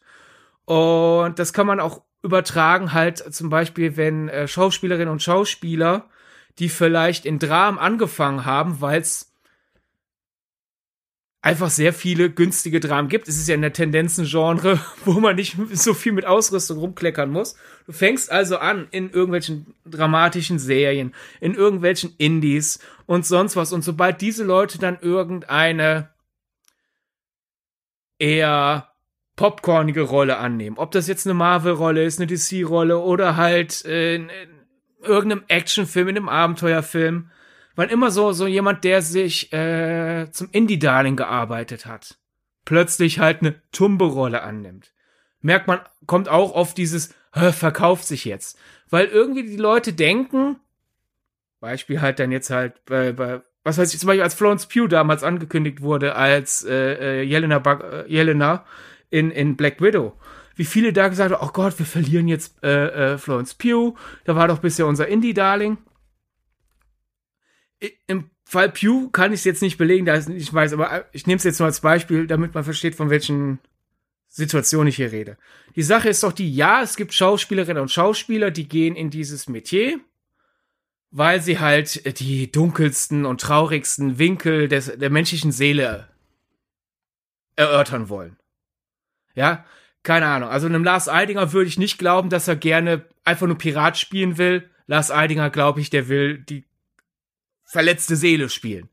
Und 0.66 1.40
das 1.40 1.54
kann 1.54 1.68
man 1.68 1.80
auch 1.80 2.02
übertragen, 2.22 2.94
halt 2.94 3.34
zum 3.34 3.50
Beispiel, 3.50 3.98
wenn 3.98 4.30
äh, 4.30 4.48
Schauspielerinnen 4.48 5.10
und 5.10 5.24
Schauspieler, 5.24 6.10
die 6.60 6.70
vielleicht 6.70 7.26
in 7.26 7.40
Dramen 7.40 7.80
angefangen 7.80 8.46
haben, 8.46 8.82
weil 8.82 9.02
es 9.02 9.32
einfach 11.42 11.72
sehr 11.72 11.92
viele 11.92 12.30
günstige 12.30 12.80
Dramen 12.80 13.10
gibt. 13.10 13.28
Es 13.28 13.38
ist 13.38 13.48
ja 13.48 13.56
in 13.56 13.62
der 13.62 13.74
Tendenzengenre, 13.74 14.80
wo 15.06 15.14
man 15.14 15.36
nicht 15.36 15.58
so 15.74 15.94
viel 15.94 16.12
mit 16.12 16.26
Ausrüstung 16.26 16.78
rumkleckern 16.78 17.32
muss. 17.32 17.56
Du 17.86 17.94
fängst 17.94 18.32
also 18.32 18.58
an 18.58 18.88
in 18.92 19.10
irgendwelchen 19.10 19.74
dramatischen 19.86 20.60
Serien, 20.60 21.14
in 21.40 21.56
irgendwelchen 21.56 22.14
Indies 22.18 22.80
und 23.08 23.26
sonst 23.26 23.56
was. 23.56 23.74
Und 23.74 23.84
sobald 23.84 24.22
diese 24.22 24.44
Leute 24.44 24.78
dann 24.78 25.00
irgendeine 25.02 26.10
eher 28.20 28.90
popcornige 29.36 30.02
Rolle 30.02 30.38
annehmen, 30.38 30.78
ob 30.78 30.92
das 30.92 31.08
jetzt 31.08 31.26
eine 31.26 31.34
Marvel-Rolle 31.34 32.04
ist, 32.04 32.20
eine 32.20 32.28
DC-Rolle 32.28 33.00
oder 33.00 33.38
halt 33.38 33.84
äh, 33.86 34.20
irgendeinem 35.02 35.44
Actionfilm, 35.48 36.10
in 36.10 36.18
einem 36.18 36.30
Abenteuerfilm, 36.30 37.30
Wann 37.76 37.90
immer 37.90 38.12
so, 38.12 38.32
so 38.34 38.48
jemand, 38.48 38.84
der 38.84 39.02
sich 39.02 39.52
äh, 39.54 40.30
zum 40.32 40.50
Indie-Darling 40.52 41.16
gearbeitet 41.16 41.86
hat, 41.86 42.18
plötzlich 42.66 43.20
halt 43.20 43.42
eine 43.42 43.56
Tumbe-Rolle 43.72 44.44
annimmt. 44.44 44.94
Merkt 45.40 45.68
man, 45.68 45.80
kommt 46.06 46.30
auch 46.30 46.54
auf 46.54 46.74
dieses, 46.74 47.16
verkauft 47.32 48.06
sich 48.06 48.26
jetzt. 48.26 48.60
Weil 48.90 49.06
irgendwie 49.06 49.44
die 49.44 49.58
Leute 49.58 49.94
denken, 49.94 50.58
Beispiel 51.60 52.02
halt 52.02 52.20
dann 52.20 52.32
jetzt 52.32 52.50
halt 52.50 52.84
bei, 52.86 53.14
bei 53.14 53.42
was 53.64 53.78
weiß 53.78 53.94
ich, 53.94 54.00
zum 54.00 54.08
Beispiel 54.08 54.24
als 54.24 54.34
Florence 54.34 54.66
Pugh 54.66 54.88
damals 54.88 55.24
angekündigt 55.24 55.82
wurde 55.82 56.16
als 56.16 56.64
äh, 56.64 57.22
äh, 57.22 57.22
Jelena, 57.22 57.60
ba 57.60 57.80
äh, 57.80 58.12
Jelena 58.12 58.66
in, 59.12 59.30
in 59.30 59.56
Black 59.56 59.80
Widow. 59.80 60.18
Wie 60.62 60.66
viele 60.66 60.94
da 60.94 61.08
gesagt 61.08 61.34
haben, 61.34 61.44
oh 61.44 61.52
Gott, 61.52 61.80
wir 61.80 61.88
verlieren 61.88 62.28
jetzt 62.28 62.64
äh, 62.64 63.14
äh, 63.14 63.18
Florence 63.18 63.56
Pugh, 63.56 63.98
da 64.26 64.36
war 64.36 64.48
doch 64.48 64.60
bisher 64.60 64.86
unser 64.86 65.08
Indie-Darling. 65.08 65.80
Im 68.06 68.30
Fall 68.46 68.70
Pew 68.70 69.10
kann 69.10 69.34
ich 69.34 69.40
es 69.40 69.44
jetzt 69.46 69.64
nicht 69.64 69.80
belegen, 69.80 70.06
da 70.06 70.20
ich 70.20 70.54
weiß, 70.54 70.74
aber 70.74 70.92
äh, 70.92 71.04
ich 71.14 71.26
nehme 71.26 71.38
es 71.38 71.46
jetzt 71.46 71.58
nur 71.58 71.66
als 71.66 71.82
Beispiel, 71.82 72.28
damit 72.28 72.54
man 72.54 72.64
versteht, 72.64 72.94
von 72.94 73.10
welchen 73.10 73.58
Situationen 74.28 74.90
ich 74.90 74.98
hier 74.98 75.12
rede. 75.12 75.36
Die 75.76 75.82
Sache 75.82 76.10
ist 76.10 76.22
doch 76.22 76.32
die, 76.32 76.54
ja, 76.54 76.84
es 76.84 76.96
gibt 76.96 77.16
Schauspielerinnen 77.16 77.82
und 77.82 77.90
Schauspieler, 77.90 78.52
die 78.52 78.70
gehen 78.70 78.96
in 78.96 79.10
dieses 79.10 79.50
Metier, 79.50 80.00
weil 81.10 81.42
sie 81.42 81.58
halt 81.58 82.20
die 82.20 82.52
dunkelsten 82.52 83.26
und 83.26 83.42
traurigsten 83.42 84.20
Winkel 84.20 84.68
des, 84.68 84.96
der 84.96 85.10
menschlichen 85.10 85.52
Seele 85.52 86.08
erörtern 87.56 88.10
wollen. 88.10 88.38
Ja, 89.34 89.66
keine 90.04 90.28
Ahnung. 90.28 90.50
Also 90.50 90.68
einem 90.68 90.84
Lars 90.84 91.10
Eidinger 91.10 91.54
würde 91.54 91.68
ich 91.68 91.78
nicht 91.78 91.98
glauben, 91.98 92.30
dass 92.30 92.48
er 92.48 92.56
gerne 92.56 93.06
einfach 93.24 93.48
nur 93.48 93.58
Pirat 93.58 93.98
spielen 93.98 94.38
will. 94.38 94.70
Lars 94.88 95.12
Eidinger, 95.12 95.50
glaube 95.50 95.80
ich, 95.80 95.90
der 95.90 96.08
will 96.08 96.40
die 96.40 96.66
verletzte 97.64 98.16
Seele 98.16 98.50
spielen. 98.50 98.90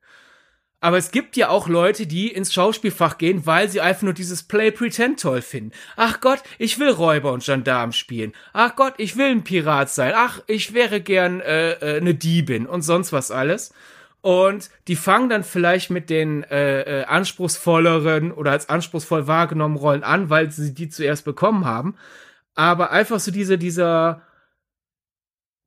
Aber 0.80 0.96
es 0.96 1.11
gibt 1.11 1.36
ja 1.36 1.48
auch 1.48 1.66
Leute, 1.66 2.06
die 2.06 2.28
ins 2.28 2.52
Schauspielfach 2.54 3.18
gehen, 3.18 3.46
weil 3.46 3.68
sie 3.68 3.80
einfach 3.80 4.02
nur 4.02 4.12
dieses 4.12 4.44
Play 4.44 4.70
Pretend 4.70 5.20
toll 5.20 5.42
finden. 5.42 5.72
Ach 5.96 6.20
Gott, 6.20 6.40
ich 6.59 6.78
will 6.78 6.90
Räuber 6.90 7.32
und 7.32 7.44
Gendarm 7.44 7.90
spielen. 7.90 8.32
Ach 8.52 8.76
Gott, 8.76 8.94
ich 8.98 9.16
will 9.16 9.26
ein 9.26 9.42
Pirat 9.42 9.90
sein. 9.90 10.12
Ach, 10.14 10.40
ich 10.46 10.74
wäre 10.74 11.00
gern 11.00 11.40
äh, 11.40 11.72
äh, 11.72 11.96
eine 11.96 12.14
Diebin 12.14 12.66
und 12.66 12.82
sonst 12.82 13.12
was 13.12 13.32
alles. 13.32 13.72
Und 14.21 14.71
die 14.89 14.97
fangen 14.97 15.29
dann 15.29 15.45
vielleicht 15.45 15.91
mit 15.91 16.11
den 16.11 16.43
äh, 16.45 17.03
äh, 17.03 17.05
anspruchsvolleren 17.05 18.33
oder 18.33 18.51
als 18.51 18.69
anspruchsvoll 18.69 19.27
wahrgenommenen 19.27 19.81
Rollen 19.81 20.03
an, 20.03 20.29
weil 20.29 20.51
sie 20.51 20.75
die 20.75 20.89
zuerst 20.89 21.25
bekommen 21.25 21.64
haben. 21.64 21.97
Aber 22.55 22.91
einfach 22.91 23.21
so 23.21 23.31
diese, 23.31 23.59
dieser 23.59 24.23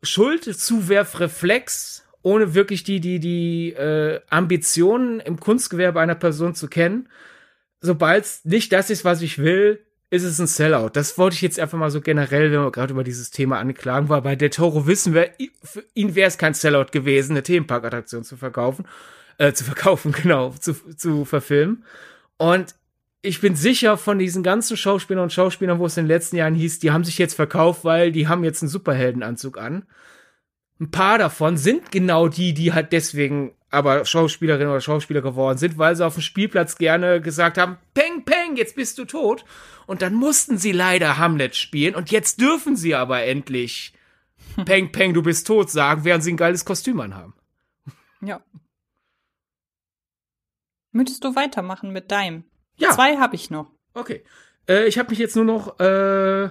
Schuldzuwerfreflex 0.04 2.06
ohne 2.24 2.54
wirklich 2.54 2.84
die, 2.84 3.00
die, 3.00 3.20
die 3.20 3.74
äh, 3.74 4.22
Ambitionen 4.30 5.20
im 5.20 5.40
Kunstgewerbe 5.40 6.00
einer 6.00 6.16
Person 6.16 6.54
zu 6.54 6.68
kennen. 6.68 7.10
Sobald 7.80 8.28
nicht 8.44 8.72
das 8.74 8.90
ist, 8.90 9.06
was 9.06 9.22
ich 9.22 9.40
will, 9.40 9.84
ist 10.12 10.24
es 10.24 10.40
ein 10.40 10.48
Sellout. 10.48 10.92
Das 10.94 11.18
wollte 11.18 11.36
ich 11.36 11.42
jetzt 11.42 11.60
einfach 11.60 11.78
mal 11.78 11.90
so 11.90 12.02
generell, 12.02 12.52
wenn 12.52 12.62
wir 12.62 12.72
gerade 12.72 12.94
über 12.94 13.04
dieses 13.04 13.32
Thema 13.32 13.58
angeklagen 13.58 14.10
war. 14.10 14.22
Bei 14.22 14.36
der 14.36 14.52
Toro 14.52 14.86
wissen 14.86 15.14
wir, 15.14 15.32
für 15.64 15.84
ihn 15.94 16.14
wäre 16.14 16.28
es 16.28 16.38
kein 16.38 16.54
Sellout 16.54 16.92
gewesen, 16.92 17.32
eine 17.32 17.44
Themenparkattraktion 17.44 18.24
zu 18.24 18.38
verkaufen, 18.38 18.86
äh, 19.38 19.54
zu 19.54 19.64
verkaufen, 19.64 20.12
genau, 20.22 20.52
zu, 20.52 20.74
zu 20.74 21.26
verfilmen. 21.26 21.84
Und 22.38 22.76
ich 23.24 23.42
bin 23.42 23.56
sicher 23.56 23.98
von 23.98 24.20
diesen 24.20 24.44
ganzen 24.44 24.78
Schauspielern 24.78 25.24
und 25.24 25.34
Schauspielern, 25.34 25.80
wo 25.80 25.86
es 25.86 25.98
in 25.98 26.04
den 26.04 26.10
letzten 26.10 26.36
Jahren 26.36 26.56
hieß, 26.56 26.80
die 26.80 26.92
haben 26.92 27.04
sich 27.04 27.18
jetzt 27.18 27.36
verkauft, 27.36 27.84
weil 27.84 28.12
die 28.12 28.28
haben 28.28 28.44
jetzt 28.44 28.62
einen 28.62 28.70
Superheldenanzug 28.70 29.58
an 29.58 29.86
ein 30.82 30.90
paar 30.90 31.20
davon 31.20 31.58
sind 31.58 31.92
genau 31.92 32.28
die, 32.28 32.54
die 32.54 32.74
halt 32.74 32.92
deswegen 32.92 33.54
aber 33.70 34.04
Schauspielerin 34.04 34.68
oder 34.68 34.82
Schauspieler 34.82 35.22
geworden 35.22 35.58
sind, 35.60 35.78
weil 35.78 35.96
sie 35.96 36.06
auf 36.06 36.16
dem 36.16 36.24
Spielplatz 36.24 36.78
gerne 36.78 37.22
gesagt 37.22 37.60
haben, 37.60 37.78
Peng, 37.94 38.26
Peng, 38.26 38.41
jetzt 38.56 38.76
bist 38.76 38.98
du 38.98 39.06
tot. 39.06 39.46
Und 39.88 40.02
dann 40.02 40.14
mussten 40.14 40.58
sie 40.58 40.72
leider 40.72 41.18
Hamlet 41.18 41.56
spielen 41.56 41.96
und 41.96 42.12
jetzt 42.12 42.40
dürfen 42.40 42.76
sie 42.76 42.96
aber 42.96 43.24
endlich 43.24 43.94
Peng, 44.66 44.92
Peng, 44.92 45.14
du 45.14 45.22
bist 45.22 45.48
tot 45.48 45.70
sagen, 45.70 46.04
während 46.04 46.24
sie 46.24 46.34
ein 46.34 46.38
geiles 46.38 46.66
Kostüm 46.66 47.00
anhaben. 47.00 47.34
Ja. 48.22 48.42
Möchtest 50.92 51.24
du 51.24 51.36
weitermachen 51.36 51.92
mit 51.92 52.12
deinem? 52.12 52.44
Ja. 52.78 52.92
Zwei 52.92 53.18
habe 53.18 53.36
ich 53.36 53.50
noch. 53.50 53.72
Okay. 53.94 54.24
Äh, 54.68 54.88
ich 54.88 54.98
habe 55.00 55.10
mich 55.10 55.20
jetzt 55.20 55.36
nur 55.36 55.46
noch 55.46 55.80
äh, 55.80 56.50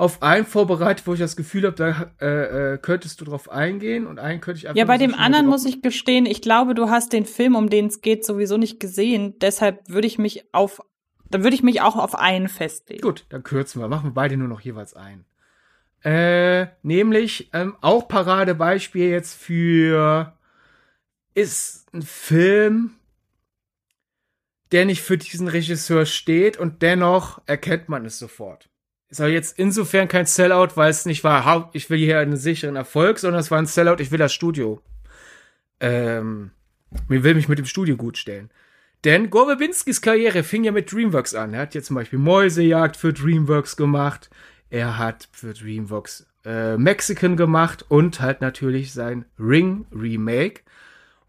auf 0.00 0.22
einen 0.22 0.46
vorbereitet, 0.46 1.06
wo 1.06 1.12
ich 1.12 1.20
das 1.20 1.36
Gefühl 1.36 1.66
habe, 1.66 1.76
da 1.76 2.10
äh, 2.26 2.72
äh, 2.72 2.78
könntest 2.78 3.20
du 3.20 3.26
drauf 3.26 3.50
eingehen 3.50 4.06
und 4.06 4.18
einen 4.18 4.40
könnte 4.40 4.58
ich 4.58 4.66
einfach. 4.66 4.78
Ja, 4.78 4.86
bei 4.86 4.96
dem 4.96 5.14
anderen 5.14 5.46
muss 5.46 5.66
ich 5.66 5.82
gestehen, 5.82 6.24
ich 6.24 6.40
glaube, 6.40 6.74
du 6.74 6.88
hast 6.88 7.12
den 7.12 7.26
Film, 7.26 7.54
um 7.54 7.68
den 7.68 7.88
es 7.88 8.00
geht, 8.00 8.24
sowieso 8.24 8.56
nicht 8.56 8.80
gesehen. 8.80 9.38
Deshalb 9.40 9.86
würde 9.90 10.06
ich 10.06 10.16
mich 10.16 10.54
auf, 10.54 10.80
dann 11.28 11.42
würde 11.42 11.54
ich 11.54 11.62
mich 11.62 11.82
auch 11.82 11.96
auf 11.96 12.14
einen 12.14 12.48
festlegen. 12.48 13.02
Gut, 13.02 13.26
dann 13.28 13.42
kürzen 13.42 13.82
wir, 13.82 13.88
machen 13.88 14.10
wir 14.10 14.14
beide 14.14 14.38
nur 14.38 14.48
noch 14.48 14.62
jeweils 14.62 14.94
einen. 14.94 15.26
Äh, 16.02 16.68
nämlich 16.82 17.50
ähm, 17.52 17.76
auch 17.82 18.08
Paradebeispiel 18.08 19.10
jetzt 19.10 19.34
für 19.34 20.32
ist 21.34 21.92
ein 21.92 22.00
Film, 22.00 22.92
der 24.72 24.86
nicht 24.86 25.02
für 25.02 25.18
diesen 25.18 25.48
Regisseur 25.48 26.06
steht 26.06 26.56
und 26.56 26.80
dennoch 26.80 27.42
erkennt 27.44 27.90
man 27.90 28.06
es 28.06 28.18
sofort 28.18 28.69
ist 29.10 29.20
aber 29.20 29.30
jetzt 29.30 29.58
insofern 29.58 30.08
kein 30.08 30.26
Sellout, 30.26 30.76
weil 30.76 30.90
es 30.90 31.04
nicht 31.04 31.24
war, 31.24 31.70
ich 31.72 31.90
will 31.90 31.98
hier 31.98 32.20
einen 32.20 32.36
sicheren 32.36 32.76
Erfolg, 32.76 33.18
sondern 33.18 33.40
es 33.40 33.50
war 33.50 33.58
ein 33.58 33.66
Sellout, 33.66 34.00
ich 34.00 34.10
will 34.12 34.18
das 34.18 34.32
Studio. 34.32 34.80
Ähm, 35.80 36.52
mir 37.08 37.24
will 37.24 37.34
mich 37.34 37.48
mit 37.48 37.58
dem 37.58 37.66
Studio 37.66 37.96
gut 37.96 38.18
stellen. 38.18 38.50
Denn 39.04 39.30
Gore 39.30 39.46
Verbinskis 39.46 40.02
Karriere 40.02 40.42
fing 40.42 40.64
ja 40.64 40.72
mit 40.72 40.92
DreamWorks 40.92 41.34
an. 41.34 41.54
Er 41.54 41.62
hat 41.62 41.74
ja 41.74 41.82
zum 41.82 41.96
Beispiel 41.96 42.18
Mäusejagd 42.18 42.96
für 42.96 43.12
DreamWorks 43.12 43.76
gemacht. 43.76 44.30
Er 44.68 44.98
hat 44.98 45.28
für 45.32 45.54
DreamWorks 45.54 46.26
äh, 46.44 46.76
Mexican 46.76 47.36
gemacht 47.36 47.84
und 47.88 48.20
halt 48.20 48.40
natürlich 48.40 48.92
sein 48.92 49.24
Ring 49.38 49.86
Remake. 49.90 50.60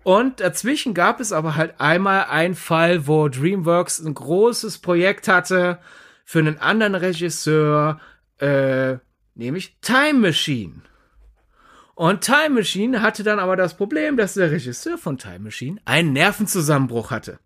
Und 0.04 0.40
dazwischen 0.40 0.94
gab 0.94 1.20
es 1.20 1.32
aber 1.32 1.56
halt 1.56 1.80
einmal 1.80 2.26
einen 2.26 2.56
Fall, 2.56 3.08
wo 3.08 3.28
DreamWorks 3.28 4.00
ein 4.00 4.14
großes 4.14 4.80
Projekt 4.80 5.28
hatte, 5.28 5.80
für 6.32 6.40
einen 6.40 6.60
anderen 6.60 6.96
Regisseur, 6.96 8.00
äh, 8.38 8.96
nämlich 9.36 9.76
Time 9.82 10.20
Machine. 10.20 10.76
Und 11.94 12.22
Time 12.22 12.52
Machine 12.52 13.02
hatte 13.02 13.24
dann 13.24 13.38
aber 13.38 13.58
das 13.58 13.76
Problem, 13.76 14.16
dass 14.16 14.36
der 14.36 14.50
Regisseur 14.50 14.98
von 14.98 15.18
Time 15.18 15.40
Machine 15.40 15.82
einen 15.84 16.14
Nervenzusammenbruch 16.14 17.12
hatte. 17.12 17.40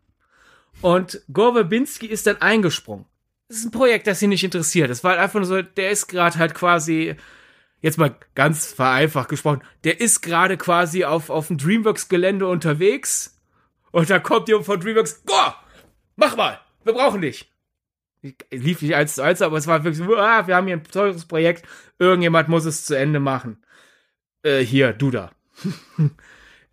Und 0.81 1.19
Gore 1.33 1.53
Verbinski 1.53 2.05
ist 2.05 2.27
dann 2.27 2.39
eingesprungen. 2.43 3.07
Das 3.47 3.57
ist 3.57 3.65
ein 3.65 3.71
Projekt, 3.71 4.05
das 4.05 4.21
ihn 4.21 4.29
nicht 4.29 4.43
interessiert. 4.43 4.91
Es 4.91 5.03
war 5.03 5.13
halt 5.13 5.21
einfach 5.21 5.39
nur 5.39 5.47
so, 5.47 5.63
der 5.63 5.89
ist 5.89 6.05
gerade 6.05 6.37
halt 6.37 6.53
quasi, 6.53 7.15
jetzt 7.81 7.97
mal 7.97 8.15
ganz 8.35 8.71
vereinfacht 8.71 9.29
gesprochen, 9.29 9.63
der 9.83 9.99
ist 9.99 10.21
gerade 10.21 10.57
quasi 10.57 11.05
auf, 11.05 11.31
auf 11.31 11.47
dem 11.47 11.57
Dreamworks-Gelände 11.57 12.45
unterwegs. 12.45 13.41
Und 13.89 14.11
da 14.11 14.19
kommt 14.19 14.47
jemand 14.47 14.67
von 14.67 14.79
Dreamworks, 14.79 15.25
Gore, 15.25 15.55
mach 16.17 16.37
mal, 16.37 16.59
wir 16.83 16.93
brauchen 16.93 17.21
dich 17.21 17.49
lief 18.51 18.81
nicht 18.81 18.95
eins 18.95 19.15
zu 19.15 19.21
eins, 19.21 19.41
aber 19.41 19.57
es 19.57 19.67
war 19.67 19.83
wirklich 19.83 20.05
so, 20.05 20.15
ah, 20.17 20.47
wir 20.47 20.55
haben 20.55 20.67
hier 20.67 20.77
ein 20.77 20.83
teures 20.83 21.25
Projekt, 21.25 21.67
irgendjemand 21.99 22.49
muss 22.49 22.65
es 22.65 22.85
zu 22.85 22.97
Ende 22.97 23.19
machen. 23.19 23.63
Äh, 24.43 24.59
hier, 24.59 24.93
du 24.93 25.11
da. 25.11 25.31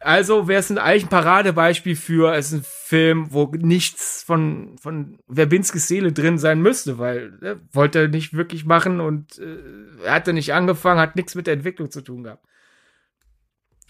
also 0.01 0.49
wäre 0.49 0.61
es 0.61 0.71
eigentlich 0.71 1.05
ein 1.05 1.09
Paradebeispiel 1.09 1.97
für, 1.97 2.35
es 2.35 2.53
ist 2.53 2.61
ein 2.61 2.65
Film, 2.65 3.27
wo 3.31 3.47
nichts 3.47 4.23
von, 4.23 4.77
von 4.79 5.19
Verbinskis 5.29 5.89
Seele 5.89 6.13
drin 6.13 6.39
sein 6.39 6.61
müsste, 6.61 6.99
weil 6.99 7.39
er 7.41 7.61
wollte 7.73 8.09
nicht 8.09 8.35
wirklich 8.35 8.65
machen 8.65 9.01
und 9.01 9.39
äh, 9.39 10.05
er 10.05 10.15
hatte 10.15 10.33
nicht 10.33 10.53
angefangen, 10.53 11.01
hat 11.01 11.17
nichts 11.17 11.35
mit 11.35 11.47
der 11.47 11.55
Entwicklung 11.55 11.91
zu 11.91 12.03
tun 12.03 12.25
gehabt. 12.25 12.45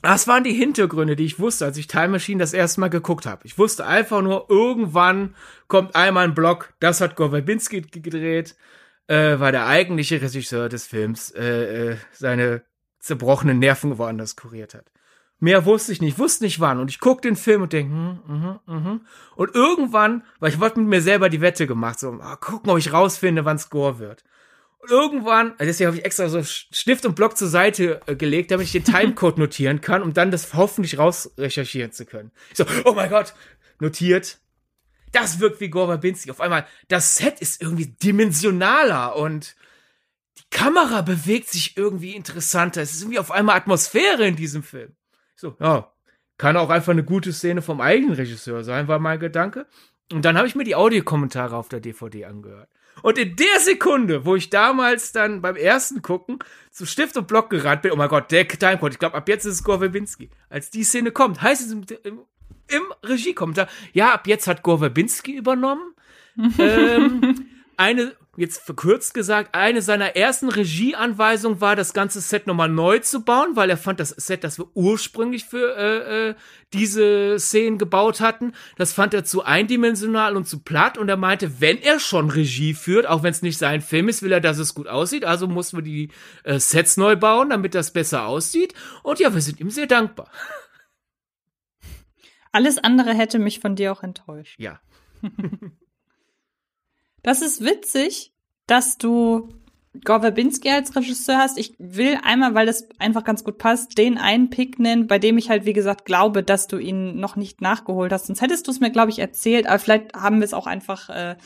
Das 0.02 0.26
waren 0.26 0.42
die 0.42 0.52
Hintergründe, 0.52 1.14
die 1.14 1.24
ich 1.24 1.38
wusste, 1.38 1.64
als 1.64 1.76
ich 1.76 1.86
Time 1.86 2.08
Machine 2.08 2.40
das 2.40 2.52
erste 2.52 2.80
Mal 2.80 2.88
geguckt 2.88 3.24
habe. 3.24 3.46
Ich 3.46 3.56
wusste 3.56 3.86
einfach 3.86 4.20
nur, 4.20 4.46
irgendwann 4.50 5.34
kommt 5.68 5.94
einmal 5.94 6.24
ein 6.24 6.34
Block, 6.34 6.74
das 6.80 7.00
hat 7.00 7.14
Gore 7.14 7.30
Verbinski 7.30 7.82
gedreht, 7.82 8.56
äh, 9.06 9.38
war 9.38 9.52
der 9.52 9.66
eigentliche 9.66 10.20
Regisseur 10.20 10.68
des 10.68 10.86
Films, 10.86 11.30
äh, 11.30 11.92
äh, 11.92 11.96
seine 12.10 12.62
zerbrochenen 12.98 13.60
Nerven 13.60 13.96
woanders 13.96 14.34
kuriert 14.36 14.74
hat. 14.74 14.90
Mehr 15.38 15.64
wusste 15.66 15.92
ich 15.92 16.00
nicht, 16.00 16.18
wusste 16.18 16.44
nicht 16.44 16.60
wann. 16.60 16.78
Und 16.78 16.88
ich 16.88 17.00
guck 17.00 17.20
den 17.20 17.34
Film 17.34 17.62
und 17.62 17.72
denke, 17.72 17.92
hm, 17.92 18.20
mhm, 18.26 18.60
mhm. 18.66 19.00
Und 19.34 19.54
irgendwann, 19.54 20.22
weil 20.38 20.50
ich 20.50 20.60
wollte 20.60 20.78
mit 20.78 20.88
mir 20.88 21.00
selber 21.00 21.28
die 21.28 21.40
Wette 21.40 21.66
gemacht, 21.66 21.98
so, 21.98 22.12
mal 22.12 22.36
gucken, 22.36 22.70
ob 22.70 22.78
ich 22.78 22.92
rausfinde, 22.92 23.44
wann 23.44 23.58
Score 23.58 23.98
wird. 23.98 24.22
Irgendwann, 24.88 25.52
also 25.52 25.64
deswegen 25.64 25.88
habe 25.88 25.98
ich 25.98 26.04
extra 26.04 26.28
so 26.28 26.42
Stift 26.42 27.06
und 27.06 27.14
Block 27.14 27.36
zur 27.36 27.48
Seite 27.48 28.00
äh, 28.06 28.16
gelegt, 28.16 28.50
damit 28.50 28.66
ich 28.66 28.72
den 28.72 28.84
Timecode 28.84 29.38
notieren 29.38 29.80
kann, 29.80 30.02
um 30.02 30.12
dann 30.12 30.30
das 30.32 30.54
hoffentlich 30.54 30.98
rausrecherchieren 30.98 31.92
zu 31.92 32.04
können. 32.04 32.32
Ich 32.50 32.56
so, 32.56 32.64
oh 32.84 32.92
mein 32.92 33.08
Gott, 33.08 33.34
notiert. 33.78 34.38
Das 35.12 35.38
wirkt 35.40 35.60
wie 35.60 35.68
Gore 35.68 35.88
Verbinski. 35.88 36.30
Auf 36.30 36.40
einmal, 36.40 36.66
das 36.88 37.16
Set 37.16 37.40
ist 37.40 37.62
irgendwie 37.62 37.86
dimensionaler 37.86 39.14
und 39.14 39.54
die 40.38 40.50
Kamera 40.50 41.02
bewegt 41.02 41.48
sich 41.50 41.76
irgendwie 41.76 42.16
interessanter. 42.16 42.82
Es 42.82 42.92
ist 42.92 43.02
irgendwie 43.02 43.18
auf 43.18 43.30
einmal 43.30 43.56
Atmosphäre 43.56 44.26
in 44.26 44.36
diesem 44.36 44.62
Film. 44.62 44.96
So, 45.36 45.54
ja, 45.60 45.92
kann 46.38 46.56
auch 46.56 46.70
einfach 46.70 46.92
eine 46.92 47.04
gute 47.04 47.32
Szene 47.32 47.62
vom 47.62 47.80
eigenen 47.80 48.14
Regisseur 48.14 48.64
sein, 48.64 48.88
war 48.88 48.98
mein 48.98 49.20
Gedanke. 49.20 49.66
Und 50.12 50.24
dann 50.24 50.36
habe 50.36 50.48
ich 50.48 50.54
mir 50.54 50.64
die 50.64 50.74
Audiokommentare 50.74 51.56
auf 51.56 51.68
der 51.68 51.80
DVD 51.80 52.24
angehört. 52.24 52.68
Und 53.00 53.18
in 53.18 53.34
der 53.36 53.60
Sekunde, 53.60 54.24
wo 54.24 54.36
ich 54.36 54.50
damals 54.50 55.12
dann 55.12 55.40
beim 55.40 55.56
ersten 55.56 56.02
Gucken 56.02 56.38
zu 56.70 56.86
Stift 56.86 57.16
und 57.16 57.26
Block 57.26 57.50
gerannt 57.50 57.82
bin, 57.82 57.92
oh 57.92 57.96
mein 57.96 58.08
Gott, 58.08 58.30
der 58.30 58.46
Timecode, 58.46 58.92
ich 58.92 58.98
glaube, 58.98 59.16
ab 59.16 59.28
jetzt 59.28 59.44
ist 59.44 59.54
es 59.54 59.64
Gore 59.64 59.78
Verbinski. 59.80 60.30
Als 60.48 60.70
die 60.70 60.84
Szene 60.84 61.10
kommt, 61.10 61.42
heißt 61.42 61.66
es 61.66 61.72
im, 61.72 61.84
im, 62.04 62.20
im 62.68 62.82
Regiekommentar, 63.02 63.68
ja, 63.92 64.12
ab 64.12 64.26
jetzt 64.26 64.46
hat 64.46 64.62
Gore 64.62 64.78
Verbinski 64.78 65.36
übernommen. 65.36 65.94
ähm, 66.58 67.46
eine, 67.76 68.14
jetzt 68.36 68.62
verkürzt 68.62 69.12
gesagt, 69.12 69.54
eine 69.54 69.82
seiner 69.82 70.16
ersten 70.16 70.48
Regieanweisungen 70.48 71.60
war, 71.60 71.76
das 71.76 71.92
ganze 71.92 72.20
Set 72.22 72.46
nochmal 72.46 72.70
neu 72.70 72.98
zu 73.00 73.24
bauen, 73.24 73.56
weil 73.56 73.68
er 73.68 73.76
fand, 73.76 74.00
das 74.00 74.10
Set, 74.10 74.42
das 74.42 74.58
wir 74.58 74.74
ursprünglich 74.74 75.44
für 75.44 75.76
äh, 75.76 76.30
äh, 76.30 76.34
diese 76.72 77.38
Szenen 77.38 77.76
gebaut 77.76 78.20
hatten, 78.20 78.54
das 78.78 78.94
fand 78.94 79.12
er 79.12 79.24
zu 79.24 79.44
eindimensional 79.44 80.36
und 80.36 80.48
zu 80.48 80.60
platt 80.60 80.96
und 80.96 81.10
er 81.10 81.18
meinte, 81.18 81.60
wenn 81.60 81.78
er 81.82 82.00
schon 82.00 82.30
Regie 82.30 82.72
führt, 82.72 83.06
auch 83.06 83.22
wenn 83.22 83.32
es 83.32 83.42
nicht 83.42 83.58
sein 83.58 83.82
Film 83.82 84.08
ist, 84.08 84.22
will 84.22 84.32
er, 84.32 84.40
dass 84.40 84.58
es 84.58 84.74
gut 84.74 84.88
aussieht, 84.88 85.26
also 85.26 85.46
mussten 85.46 85.76
wir 85.76 85.84
die 85.84 86.10
äh, 86.44 86.58
Sets 86.58 86.96
neu 86.96 87.16
bauen, 87.16 87.50
damit 87.50 87.74
das 87.74 87.92
besser 87.92 88.26
aussieht 88.26 88.72
und 89.02 89.20
ja, 89.20 89.34
wir 89.34 89.42
sind 89.42 89.60
ihm 89.60 89.70
sehr 89.70 89.86
dankbar. 89.86 90.30
Alles 92.50 92.78
andere 92.78 93.12
hätte 93.14 93.38
mich 93.38 93.60
von 93.60 93.76
dir 93.76 93.92
auch 93.92 94.02
enttäuscht. 94.02 94.58
Ja. 94.58 94.80
Das 97.22 97.42
ist 97.42 97.64
witzig, 97.64 98.32
dass 98.66 98.98
du 98.98 99.48
Gore 100.04 100.22
Verbinski 100.22 100.70
als 100.70 100.96
Regisseur 100.96 101.36
hast. 101.36 101.58
Ich 101.58 101.74
will 101.78 102.18
einmal, 102.22 102.54
weil 102.54 102.66
das 102.66 102.88
einfach 102.98 103.24
ganz 103.24 103.44
gut 103.44 103.58
passt, 103.58 103.98
den 103.98 104.16
einen 104.16 104.48
Pick 104.48 104.78
nennen, 104.78 105.06
bei 105.06 105.18
dem 105.18 105.36
ich 105.36 105.50
halt, 105.50 105.66
wie 105.66 105.74
gesagt, 105.74 106.06
glaube, 106.06 106.42
dass 106.42 106.66
du 106.66 106.78
ihn 106.78 107.16
noch 107.20 107.36
nicht 107.36 107.60
nachgeholt 107.60 108.10
hast. 108.10 108.26
Sonst 108.26 108.40
hättest 108.40 108.66
du 108.66 108.70
es 108.70 108.80
mir, 108.80 108.90
glaube 108.90 109.10
ich, 109.10 109.18
erzählt, 109.18 109.66
aber 109.66 109.78
vielleicht 109.78 110.14
haben 110.14 110.38
wir 110.38 110.44
es 110.44 110.54
auch 110.54 110.66
einfach, 110.66 111.10
äh, 111.10 111.36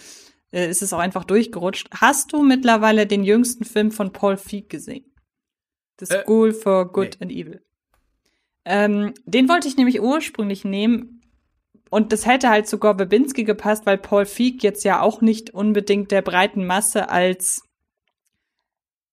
äh, 0.52 0.70
ist 0.70 0.82
es 0.82 0.92
auch 0.92 1.00
einfach 1.00 1.24
durchgerutscht. 1.24 1.88
Hast 1.92 2.32
du 2.32 2.42
mittlerweile 2.42 3.06
den 3.06 3.24
jüngsten 3.24 3.64
Film 3.64 3.90
von 3.90 4.12
Paul 4.12 4.36
Feig 4.36 4.68
gesehen? 4.68 5.12
The 5.98 6.14
äh, 6.14 6.22
School 6.22 6.50
äh, 6.50 6.54
for 6.54 6.92
Good 6.92 7.16
nee. 7.18 7.24
and 7.24 7.32
Evil. 7.32 7.62
Ähm, 8.64 9.14
den 9.24 9.48
wollte 9.48 9.66
ich 9.66 9.76
nämlich 9.76 10.00
ursprünglich 10.00 10.64
nehmen, 10.64 11.15
und 11.90 12.12
das 12.12 12.26
hätte 12.26 12.50
halt 12.50 12.66
zu 12.66 12.78
Gore 12.78 12.96
Verbinski 12.96 13.44
gepasst, 13.44 13.86
weil 13.86 13.98
Paul 13.98 14.26
Feig 14.26 14.62
jetzt 14.62 14.84
ja 14.84 15.00
auch 15.00 15.20
nicht 15.20 15.50
unbedingt 15.50 16.10
der 16.10 16.22
breiten 16.22 16.66
Masse 16.66 17.08
als, 17.08 17.62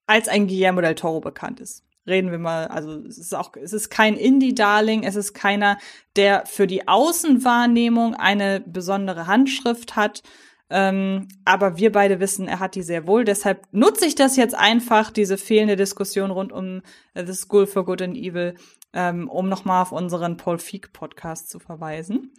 als 0.08 0.28
ein 0.28 0.48
Guillermo 0.48 0.82
del 0.82 0.96
Toro 0.96 1.22
bekannt 1.22 1.60
ist. 1.60 1.84
Reden 2.06 2.32
wir 2.32 2.40
mal, 2.40 2.68
also 2.68 3.00
es 3.06 3.18
ist 3.18 3.34
auch, 3.34 3.56
es 3.56 3.72
ist 3.72 3.90
kein 3.90 4.18
Indie-Darling, 4.18 5.04
es 5.04 5.16
ist 5.16 5.34
keiner, 5.34 5.78
der 6.18 6.46
für 6.46 6.68
die 6.68 6.88
Außenwahrnehmung 6.88 8.16
eine 8.16 8.60
besondere 8.60 9.28
Handschrift 9.28 9.96
hat. 9.96 10.22
Ähm, 10.70 11.28
aber 11.46 11.78
wir 11.78 11.92
beide 11.92 12.20
wissen, 12.20 12.48
er 12.48 12.60
hat 12.60 12.76
die 12.76 12.82
sehr 12.82 13.08
wohl. 13.08 13.24
Deshalb 13.24 13.68
nutze 13.72 14.06
ich 14.06 14.16
das 14.16 14.36
jetzt 14.36 14.56
einfach, 14.56 15.12
diese 15.12 15.38
fehlende 15.38 15.76
Diskussion 15.76 16.32
rund 16.32 16.52
um 16.52 16.82
The 17.14 17.34
School 17.34 17.68
for 17.68 17.86
Good 17.86 18.02
and 18.02 18.18
Evil, 18.18 18.56
ähm, 18.92 19.30
um 19.30 19.48
nochmal 19.48 19.84
auf 19.84 19.92
unseren 19.92 20.36
Paul 20.36 20.58
Feig 20.58 20.92
Podcast 20.92 21.50
zu 21.50 21.60
verweisen. 21.60 22.34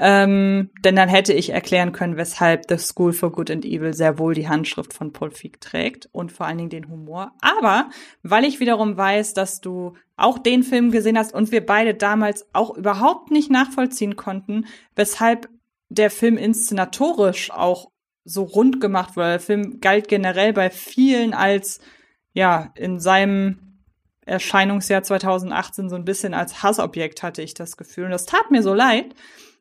Ähm, 0.00 0.70
denn 0.84 0.94
dann 0.94 1.08
hätte 1.08 1.32
ich 1.32 1.50
erklären 1.50 1.90
können, 1.90 2.16
weshalb 2.16 2.66
The 2.68 2.78
School 2.78 3.12
for 3.12 3.32
Good 3.32 3.50
and 3.50 3.64
Evil 3.64 3.94
sehr 3.94 4.18
wohl 4.18 4.32
die 4.32 4.48
Handschrift 4.48 4.94
von 4.94 5.12
Paul 5.12 5.32
Feig 5.32 5.60
trägt 5.60 6.08
und 6.12 6.30
vor 6.30 6.46
allen 6.46 6.58
Dingen 6.58 6.70
den 6.70 6.88
Humor. 6.88 7.32
Aber 7.40 7.90
weil 8.22 8.44
ich 8.44 8.60
wiederum 8.60 8.96
weiß, 8.96 9.34
dass 9.34 9.60
du 9.60 9.94
auch 10.16 10.38
den 10.38 10.62
Film 10.62 10.92
gesehen 10.92 11.18
hast 11.18 11.34
und 11.34 11.50
wir 11.50 11.66
beide 11.66 11.94
damals 11.94 12.46
auch 12.52 12.76
überhaupt 12.76 13.32
nicht 13.32 13.50
nachvollziehen 13.50 14.14
konnten, 14.14 14.66
weshalb 14.94 15.48
der 15.88 16.10
Film 16.10 16.36
inszenatorisch 16.36 17.50
auch 17.50 17.90
so 18.24 18.44
rund 18.44 18.80
gemacht 18.80 19.16
wurde. 19.16 19.30
Der 19.30 19.40
Film 19.40 19.80
galt 19.80 20.06
generell 20.06 20.52
bei 20.52 20.70
vielen 20.70 21.34
als, 21.34 21.80
ja, 22.34 22.72
in 22.76 23.00
seinem 23.00 23.80
Erscheinungsjahr 24.26 25.02
2018 25.02 25.88
so 25.88 25.96
ein 25.96 26.04
bisschen 26.04 26.34
als 26.34 26.62
Hassobjekt, 26.62 27.22
hatte 27.22 27.42
ich 27.42 27.54
das 27.54 27.76
Gefühl. 27.76 28.04
Und 28.04 28.10
das 28.10 28.26
tat 28.26 28.50
mir 28.50 28.62
so 28.62 28.74
leid. 28.74 29.14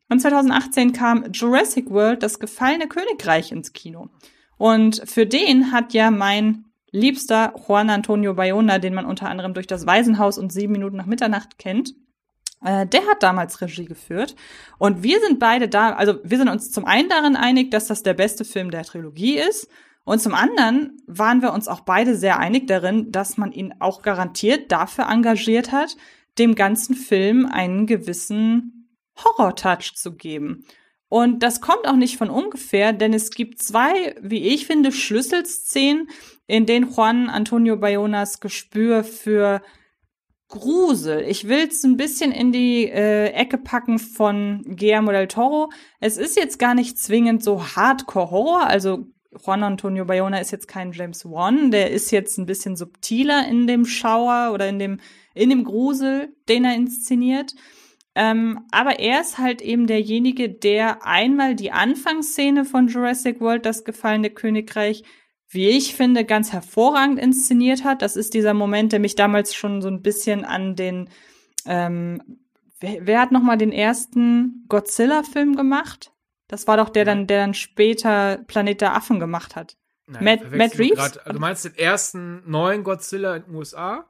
Und 0.09 0.21
2018 0.21 0.93
kam 0.93 1.25
Jurassic 1.31 1.89
World, 1.89 2.23
das 2.23 2.39
gefallene 2.39 2.87
Königreich 2.87 3.51
ins 3.51 3.73
Kino. 3.73 4.09
Und 4.57 5.01
für 5.05 5.25
den 5.25 5.71
hat 5.71 5.93
ja 5.93 6.11
mein 6.11 6.65
liebster 6.91 7.53
Juan 7.67 7.89
Antonio 7.89 8.33
Bayona, 8.33 8.79
den 8.79 8.93
man 8.93 9.05
unter 9.05 9.29
anderem 9.29 9.53
durch 9.53 9.67
das 9.67 9.85
Waisenhaus 9.85 10.37
und 10.37 10.51
sieben 10.51 10.73
Minuten 10.73 10.97
nach 10.97 11.05
Mitternacht 11.05 11.57
kennt, 11.57 11.93
äh, 12.63 12.87
der 12.87 13.05
hat 13.07 13.21
damals 13.21 13.61
Regie 13.61 13.85
geführt. 13.85 14.35
Und 14.77 15.03
wir 15.03 15.19
sind 15.19 15.39
beide 15.39 15.67
da, 15.67 15.91
also 15.93 16.15
wir 16.23 16.37
sind 16.37 16.49
uns 16.49 16.71
zum 16.71 16.85
einen 16.85 17.09
darin 17.09 17.35
einig, 17.35 17.71
dass 17.71 17.87
das 17.87 18.03
der 18.03 18.13
beste 18.13 18.45
Film 18.45 18.71
der 18.71 18.83
Trilogie 18.83 19.37
ist. 19.37 19.69
Und 20.05 20.21
zum 20.21 20.33
anderen 20.33 21.01
waren 21.05 21.41
wir 21.41 21.51
uns 21.51 21.67
auch 21.67 21.81
beide 21.81 22.15
sehr 22.15 22.39
einig 22.39 22.65
darin, 22.67 23.11
dass 23.11 23.37
man 23.37 23.51
ihn 23.51 23.73
auch 23.79 24.01
garantiert 24.01 24.71
dafür 24.71 25.09
engagiert 25.09 25.73
hat, 25.73 25.97
dem 26.39 26.55
ganzen 26.55 26.95
Film 26.95 27.45
einen 27.45 27.87
gewissen 27.87 28.76
Horror-Touch 29.23 29.95
zu 29.95 30.15
geben. 30.15 30.65
Und 31.09 31.41
das 31.41 31.61
kommt 31.61 31.87
auch 31.87 31.95
nicht 31.95 32.17
von 32.17 32.29
ungefähr, 32.29 32.91
denn 32.91 33.13
es 33.13 33.31
gibt 33.31 33.61
zwei, 33.61 34.15
wie 34.21 34.47
ich 34.47 34.67
finde, 34.67 34.91
Schlüsselszenen, 34.91 36.09
in 36.47 36.65
denen 36.65 36.91
Juan 36.91 37.29
Antonio 37.29 37.77
Bayonas 37.77 38.39
Gespür 38.39 39.03
für 39.03 39.61
Grusel. 40.49 41.21
Ich 41.27 41.47
will 41.47 41.67
es 41.67 41.83
ein 41.83 41.97
bisschen 41.97 42.31
in 42.31 42.51
die 42.51 42.85
äh, 42.89 43.31
Ecke 43.31 43.57
packen 43.57 43.99
von 43.99 44.63
Guillermo 44.65 45.11
del 45.11 45.27
Toro. 45.27 45.69
Es 45.99 46.17
ist 46.17 46.37
jetzt 46.37 46.57
gar 46.57 46.73
nicht 46.73 46.97
zwingend 46.97 47.43
so 47.43 47.75
Hardcore-Horror, 47.75 48.67
also 48.67 49.05
Juan 49.45 49.63
Antonio 49.63 50.05
Bayona 50.05 50.39
ist 50.39 50.51
jetzt 50.51 50.67
kein 50.67 50.93
James 50.93 51.25
Wan, 51.25 51.71
der 51.71 51.91
ist 51.91 52.11
jetzt 52.11 52.37
ein 52.37 52.45
bisschen 52.45 52.75
subtiler 52.75 53.47
in 53.47 53.67
dem 53.67 53.85
Schauer 53.85 54.51
oder 54.53 54.67
in 54.67 54.79
dem, 54.79 54.99
in 55.33 55.49
dem 55.49 55.63
Grusel, 55.63 56.33
den 56.49 56.65
er 56.65 56.75
inszeniert. 56.75 57.53
Ähm, 58.19 58.61
aber 58.71 58.97
er 58.97 59.21
ist 59.21 59.37
halt 59.37 59.61
eben 59.61 59.85
derjenige, 59.85 60.49
der 60.49 61.05
einmal 61.05 61.53
die 61.53 61.71
Anfangsszene 61.71 62.65
von 62.65 62.87
Jurassic 62.87 63.39
World, 63.39 63.63
das 63.63 63.83
gefallene 63.83 64.31
Königreich, 64.31 65.03
wie 65.49 65.69
ich 65.69 65.93
finde, 65.93 66.25
ganz 66.25 66.51
hervorragend 66.51 67.19
inszeniert 67.19 67.83
hat. 67.83 68.01
Das 68.01 68.15
ist 68.15 68.33
dieser 68.33 68.55
Moment, 68.55 68.91
der 68.91 68.99
mich 68.99 69.13
damals 69.13 69.53
schon 69.53 69.83
so 69.83 69.87
ein 69.87 70.01
bisschen 70.01 70.45
an 70.45 70.75
den, 70.75 71.11
ähm, 71.67 72.39
wer, 72.79 73.05
wer 73.05 73.21
hat 73.21 73.31
noch 73.31 73.43
mal 73.43 73.55
den 73.55 73.71
ersten 73.71 74.65
Godzilla-Film 74.67 75.55
gemacht? 75.55 76.11
Das 76.47 76.65
war 76.65 76.75
doch 76.75 76.89
der 76.89 77.05
dann, 77.05 77.27
der 77.27 77.41
dann 77.41 77.53
später 77.53 78.39
Planet 78.47 78.81
der 78.81 78.95
Affen 78.95 79.19
gemacht 79.19 79.55
hat. 79.55 79.77
Nein, 80.07 80.23
Matt, 80.23 80.51
Matt 80.51 80.79
Reeves? 80.79 80.97
Grad, 80.97 81.19
also 81.19 81.33
du 81.33 81.39
meinst 81.39 81.65
den 81.65 81.75
ersten 81.75 82.49
neuen 82.49 82.83
Godzilla 82.83 83.35
in 83.35 83.43
den 83.43 83.53
USA? 83.53 84.09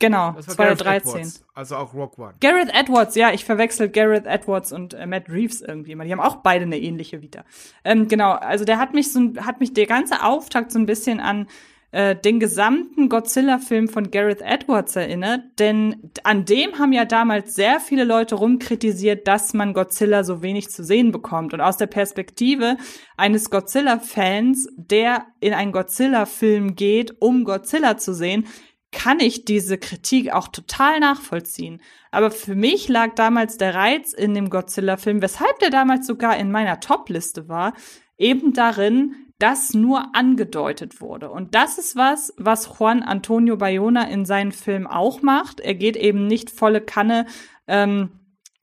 Genau, 0.00 0.34
2013. 0.40 1.44
also 1.54 1.76
auch 1.76 1.92
Rock 1.92 2.18
One. 2.18 2.34
Gareth 2.40 2.72
Edwards, 2.72 3.16
ja, 3.16 3.32
ich 3.32 3.44
verwechsel 3.44 3.88
Gareth 3.88 4.26
Edwards 4.26 4.72
und 4.72 4.94
äh, 4.94 5.06
Matt 5.06 5.28
Reeves 5.28 5.60
irgendwie 5.60 5.92
immer. 5.92 6.04
Die 6.04 6.12
haben 6.12 6.20
auch 6.20 6.36
beide 6.36 6.64
eine 6.64 6.78
ähnliche 6.78 7.20
Vita. 7.20 7.44
Ähm, 7.84 8.06
genau, 8.06 8.32
also 8.32 8.64
der 8.64 8.78
hat 8.78 8.94
mich 8.94 9.12
so, 9.12 9.20
hat 9.40 9.58
mich 9.58 9.72
der 9.72 9.86
ganze 9.86 10.22
Auftakt 10.22 10.70
so 10.70 10.78
ein 10.78 10.86
bisschen 10.86 11.18
an 11.18 11.48
äh, 11.90 12.14
den 12.14 12.38
gesamten 12.38 13.08
Godzilla-Film 13.08 13.88
von 13.88 14.10
Gareth 14.10 14.42
Edwards 14.42 14.94
erinnert, 14.94 15.40
denn 15.58 16.10
an 16.22 16.44
dem 16.44 16.78
haben 16.78 16.92
ja 16.92 17.06
damals 17.06 17.54
sehr 17.54 17.80
viele 17.80 18.04
Leute 18.04 18.34
rumkritisiert, 18.34 19.26
dass 19.26 19.54
man 19.54 19.72
Godzilla 19.72 20.22
so 20.22 20.42
wenig 20.42 20.68
zu 20.68 20.84
sehen 20.84 21.12
bekommt. 21.12 21.54
Und 21.54 21.62
aus 21.62 21.78
der 21.78 21.86
Perspektive 21.86 22.76
eines 23.16 23.48
Godzilla-Fans, 23.48 24.68
der 24.76 25.26
in 25.40 25.54
einen 25.54 25.72
Godzilla-Film 25.72 26.76
geht, 26.76 27.22
um 27.22 27.44
Godzilla 27.44 27.96
zu 27.96 28.12
sehen, 28.12 28.46
kann 28.90 29.20
ich 29.20 29.44
diese 29.44 29.78
Kritik 29.78 30.32
auch 30.32 30.48
total 30.48 31.00
nachvollziehen. 31.00 31.82
Aber 32.10 32.30
für 32.30 32.54
mich 32.54 32.88
lag 32.88 33.14
damals 33.14 33.58
der 33.58 33.74
Reiz 33.74 34.12
in 34.12 34.34
dem 34.34 34.48
Godzilla-Film, 34.50 35.20
weshalb 35.20 35.58
der 35.58 35.70
damals 35.70 36.06
sogar 36.06 36.36
in 36.38 36.50
meiner 36.50 36.80
Top-Liste 36.80 37.48
war, 37.48 37.74
eben 38.16 38.52
darin, 38.52 39.14
dass 39.38 39.72
nur 39.72 40.14
angedeutet 40.16 41.00
wurde. 41.00 41.30
Und 41.30 41.54
das 41.54 41.78
ist 41.78 41.96
was, 41.96 42.34
was 42.36 42.78
Juan 42.78 43.02
Antonio 43.02 43.56
Bayona 43.56 44.08
in 44.08 44.24
seinen 44.24 44.52
Filmen 44.52 44.86
auch 44.86 45.22
macht. 45.22 45.60
Er 45.60 45.74
geht 45.74 45.96
eben 45.96 46.26
nicht 46.26 46.50
volle 46.50 46.80
Kanne 46.80 47.26
ähm, 47.68 48.10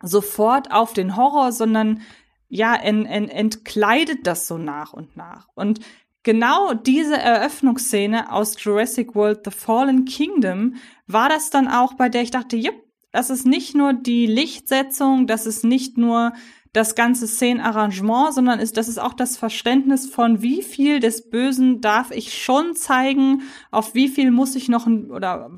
sofort 0.02 0.72
auf 0.72 0.94
den 0.94 1.16
Horror, 1.16 1.52
sondern 1.52 2.02
ja, 2.48 2.76
en, 2.76 3.06
en, 3.06 3.30
entkleidet 3.30 4.28
das 4.28 4.48
so 4.48 4.58
nach 4.58 4.94
und 4.94 5.16
nach. 5.16 5.48
Und 5.56 5.80
genau 6.26 6.74
diese 6.74 7.18
Eröffnungsszene 7.18 8.34
aus 8.34 8.62
Jurassic 8.62 9.16
World 9.16 9.42
The 9.46 9.52
Fallen 9.52 10.04
Kingdom 10.04 10.76
war 11.08 11.30
das 11.30 11.50
dann 11.52 11.70
auch, 11.70 11.94
bei 11.94 12.10
der 12.10 12.24
ich 12.24 12.32
dachte, 12.32 12.58
jupp, 12.58 12.76
das 13.12 13.30
ist 13.30 13.46
nicht 13.46 13.76
nur 13.76 13.94
die 13.94 14.26
Lichtsetzung, 14.26 15.28
das 15.28 15.46
ist 15.46 15.64
nicht 15.64 15.98
nur 15.98 16.34
das 16.74 16.96
ganze 16.96 17.28
Szenenarrangement, 17.28 18.34
sondern 18.34 18.60
ist, 18.60 18.76
das 18.76 18.90
ist 18.90 18.98
auch 18.98 19.14
das 19.14 19.38
Verständnis 19.38 20.08
von, 20.10 20.42
wie 20.42 20.62
viel 20.62 21.00
des 21.00 21.30
Bösen 21.30 21.80
darf 21.80 22.12
ich 22.12 22.34
schon 22.34 22.76
zeigen, 22.76 23.44
auf 23.72 23.96
wie 23.96 24.10
viel 24.10 24.32
muss 24.32 24.56
ich 24.56 24.68
noch 24.68 24.86
oder 24.86 25.52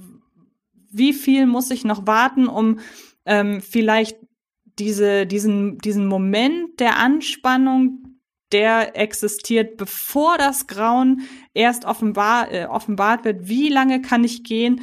wie 0.91 1.13
viel 1.13 1.47
muss 1.47 1.71
ich 1.71 1.85
noch 1.85 2.05
warten, 2.05 2.47
um 2.47 2.79
ähm, 3.25 3.61
vielleicht 3.61 4.17
diese, 4.77 5.25
diesen, 5.25 5.79
diesen 5.79 6.05
Moment 6.05 6.79
der 6.79 6.97
Anspannung, 6.97 8.06
der 8.51 8.95
existiert, 8.95 9.77
bevor 9.77 10.37
das 10.37 10.67
Grauen 10.67 11.21
erst 11.53 11.85
offenbar, 11.85 12.51
äh, 12.51 12.65
offenbart 12.65 13.25
wird. 13.25 13.47
Wie 13.47 13.69
lange 13.69 14.01
kann 14.01 14.23
ich 14.23 14.43
gehen, 14.43 14.81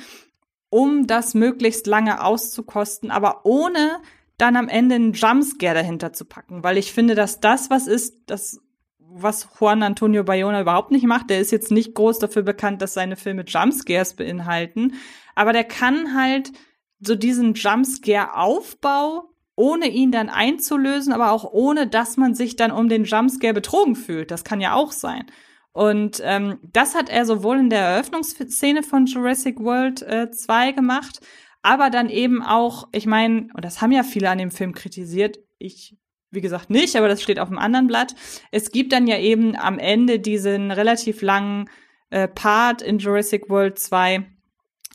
um 0.71 1.07
das 1.07 1.35
möglichst 1.35 1.87
lange 1.87 2.23
auszukosten, 2.23 3.11
aber 3.11 3.47
ohne 3.47 4.01
dann 4.39 4.57
am 4.57 4.69
Ende 4.69 4.97
einen 4.97 5.13
Jumpscare 5.13 5.75
dahinter 5.75 6.13
zu 6.13 6.25
packen, 6.25 6.65
weil 6.65 6.79
ich 6.79 6.93
finde, 6.93 7.15
dass 7.15 7.41
das 7.41 7.71
was 7.71 7.87
ist, 7.87 8.17
das 8.27 8.61
was 8.99 9.49
Juan 9.61 9.85
Antonio 9.85 10.25
Bayona 10.25 10.61
überhaupt 10.61 10.91
nicht 10.91 11.07
macht. 11.07 11.31
Der 11.31 11.39
ist 11.39 11.53
jetzt 11.53 11.71
nicht 11.71 11.95
groß 11.95 12.19
dafür 12.19 12.43
bekannt, 12.43 12.83
dass 12.83 12.95
seine 12.95 13.15
Filme 13.15 13.45
Jumpscares 13.47 14.15
beinhalten, 14.15 14.95
aber 15.37 15.53
der 15.53 15.65
kann 15.65 16.17
halt 16.17 16.53
so 17.01 17.15
diesen 17.15 17.55
Jumpscare-Aufbau 17.55 19.31
ohne 19.57 19.89
ihn 19.89 20.11
dann 20.11 20.29
einzulösen, 20.29 21.13
aber 21.13 21.31
auch 21.31 21.45
ohne, 21.53 21.87
dass 21.87 22.17
man 22.17 22.35
sich 22.35 22.57
dann 22.57 22.73
um 22.73 22.89
den 22.89 23.05
Jumpscare 23.05 23.55
betrogen 23.55 23.97
fühlt. 23.97 24.31
Das 24.31 24.45
kann 24.45 24.61
ja 24.61 24.75
auch 24.75 24.93
sein. 24.93 25.27
Und 25.73 26.21
ähm, 26.25 26.59
das 26.63 26.95
hat 26.95 27.09
er 27.09 27.27
sowohl 27.27 27.59
in 27.59 27.71
der 27.71 27.81
Eröffnungsszene 27.81 28.83
von 28.83 29.07
Jurassic 29.07 29.59
World 29.61 30.03
äh, 30.03 30.31
2 30.31 30.73
gemacht, 30.73 31.21
aber 31.63 31.91
dann 31.91 32.11
eben 32.11 32.43
auch, 32.43 32.89
ich 32.93 33.07
meine, 33.07 33.49
und 33.55 33.65
das 33.65 33.81
haben 33.81 33.91
ja 33.91 34.03
viele 34.03 34.31
an 34.31 34.39
dem 34.39 34.51
Film 34.51 34.73
kritisiert, 34.73 35.39
ich 35.59 35.97
wie 36.35 36.41
gesagt 36.41 36.69
nicht, 36.69 36.97
aber 36.97 37.09
das 37.09 37.23
steht 37.23 37.39
auf 37.39 37.49
einem 37.49 37.59
anderen 37.59 37.87
Blatt. 37.87 38.15
Es 38.51 38.71
gibt 38.73 38.93
dann 38.93 39.07
ja 39.07 39.19
eben 39.19 39.57
am 39.57 39.79
Ende 39.79 40.19
diesen 40.19 40.71
relativ 40.71 41.23
langen 41.23 41.71
äh, 42.11 42.29
Part 42.29 42.83
in 42.83 42.99
Jurassic 42.99 43.49
World 43.49 43.79
2, 43.79 44.25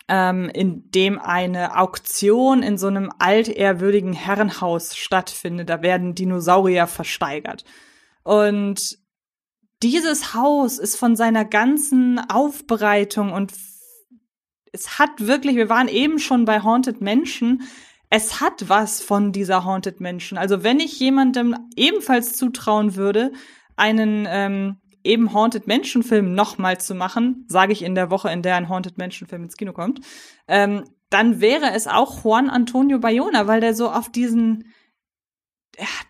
ähm, 0.09 0.49
in 0.49 0.89
dem 0.91 1.19
eine 1.19 1.77
Auktion 1.77 2.63
in 2.63 2.77
so 2.77 2.87
einem 2.87 3.11
altehrwürdigen 3.19 4.13
Herrenhaus 4.13 4.97
stattfindet. 4.97 5.69
Da 5.69 5.81
werden 5.81 6.15
Dinosaurier 6.15 6.87
versteigert. 6.87 7.63
Und 8.23 8.97
dieses 9.81 10.33
Haus 10.33 10.77
ist 10.77 10.97
von 10.97 11.15
seiner 11.15 11.45
ganzen 11.45 12.19
Aufbereitung 12.29 13.31
und 13.31 13.53
es 14.71 14.99
hat 14.99 15.09
wirklich, 15.19 15.55
wir 15.55 15.69
waren 15.69 15.87
eben 15.87 16.19
schon 16.19 16.45
bei 16.45 16.61
Haunted 16.61 17.01
Menschen, 17.01 17.63
es 18.09 18.41
hat 18.41 18.67
was 18.67 19.01
von 19.01 19.31
dieser 19.31 19.63
Haunted 19.63 20.01
Menschen. 20.01 20.37
Also 20.37 20.63
wenn 20.63 20.79
ich 20.79 20.99
jemandem 20.99 21.55
ebenfalls 21.75 22.33
zutrauen 22.33 22.95
würde, 22.95 23.31
einen 23.75 24.27
ähm, 24.29 24.77
eben 25.09 25.33
Haunted 25.33 25.67
Menschen-Film 25.67 26.33
nochmal 26.33 26.79
zu 26.79 26.95
machen, 26.95 27.45
sage 27.47 27.73
ich 27.73 27.81
in 27.81 27.95
der 27.95 28.11
Woche, 28.11 28.29
in 28.31 28.41
der 28.41 28.55
ein 28.55 28.69
Haunted 28.69 28.97
Menschen-Film 28.97 29.43
ins 29.43 29.57
Kino 29.57 29.73
kommt, 29.73 30.01
ähm, 30.47 30.83
dann 31.09 31.41
wäre 31.41 31.71
es 31.73 31.87
auch 31.87 32.23
Juan 32.23 32.49
Antonio 32.49 32.99
Bayona, 32.99 33.47
weil 33.47 33.61
der 33.61 33.73
so 33.73 33.89
auf 33.89 34.09
diesen, 34.09 34.71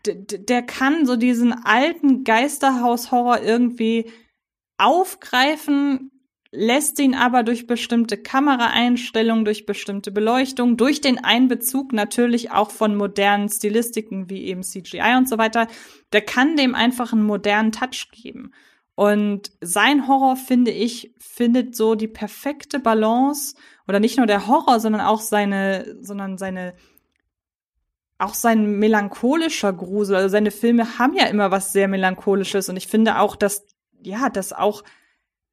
der, 0.05 0.15
der 0.15 0.61
kann 0.61 1.05
so 1.05 1.15
diesen 1.15 1.53
alten 1.53 2.23
Geisterhaus-Horror 2.25 3.41
irgendwie 3.41 4.11
aufgreifen, 4.77 6.11
lässt 6.51 6.99
ihn 6.99 7.13
aber 7.13 7.43
durch 7.43 7.67
bestimmte 7.67 8.17
Kameraeinstellungen, 8.17 9.45
durch 9.45 9.65
bestimmte 9.65 10.11
Beleuchtung, 10.11 10.77
durch 10.77 10.99
den 10.99 11.23
Einbezug 11.23 11.93
natürlich 11.93 12.51
auch 12.51 12.71
von 12.71 12.95
modernen 12.95 13.49
Stilistiken 13.49 14.29
wie 14.29 14.45
eben 14.45 14.63
CGI 14.63 15.15
und 15.17 15.29
so 15.29 15.37
weiter, 15.37 15.67
der 16.11 16.21
kann 16.21 16.57
dem 16.57 16.75
einfach 16.75 17.13
einen 17.13 17.23
modernen 17.23 17.71
Touch 17.71 18.09
geben. 18.11 18.51
Und 18.99 19.53
sein 19.61 20.09
Horror, 20.09 20.35
finde 20.35 20.71
ich, 20.71 21.15
findet 21.19 21.73
so 21.73 21.95
die 21.95 22.09
perfekte 22.09 22.79
Balance 22.81 23.55
oder 23.87 24.01
nicht 24.01 24.17
nur 24.17 24.27
der 24.27 24.45
Horror, 24.45 24.81
sondern 24.81 24.99
auch 24.99 25.21
seine, 25.21 25.95
sondern 26.01 26.37
seine, 26.37 26.73
auch 28.17 28.33
sein 28.33 28.77
melancholischer 28.77 29.71
Grusel. 29.71 30.17
Also 30.17 30.27
seine 30.27 30.51
Filme 30.51 30.99
haben 30.99 31.13
ja 31.13 31.27
immer 31.27 31.49
was 31.49 31.71
sehr 31.71 31.87
melancholisches 31.87 32.67
und 32.67 32.75
ich 32.75 32.87
finde 32.87 33.19
auch, 33.19 33.37
dass, 33.37 33.65
ja, 34.03 34.29
dass 34.29 34.51
auch 34.51 34.83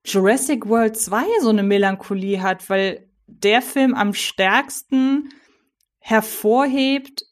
Jurassic 0.04 0.66
World 0.66 0.96
2 0.96 1.22
so 1.40 1.50
eine 1.50 1.62
Melancholie 1.62 2.42
hat, 2.42 2.68
weil 2.68 3.08
der 3.28 3.62
Film 3.62 3.94
am 3.94 4.12
stärksten 4.12 5.28
hervorhebt, 6.00 7.22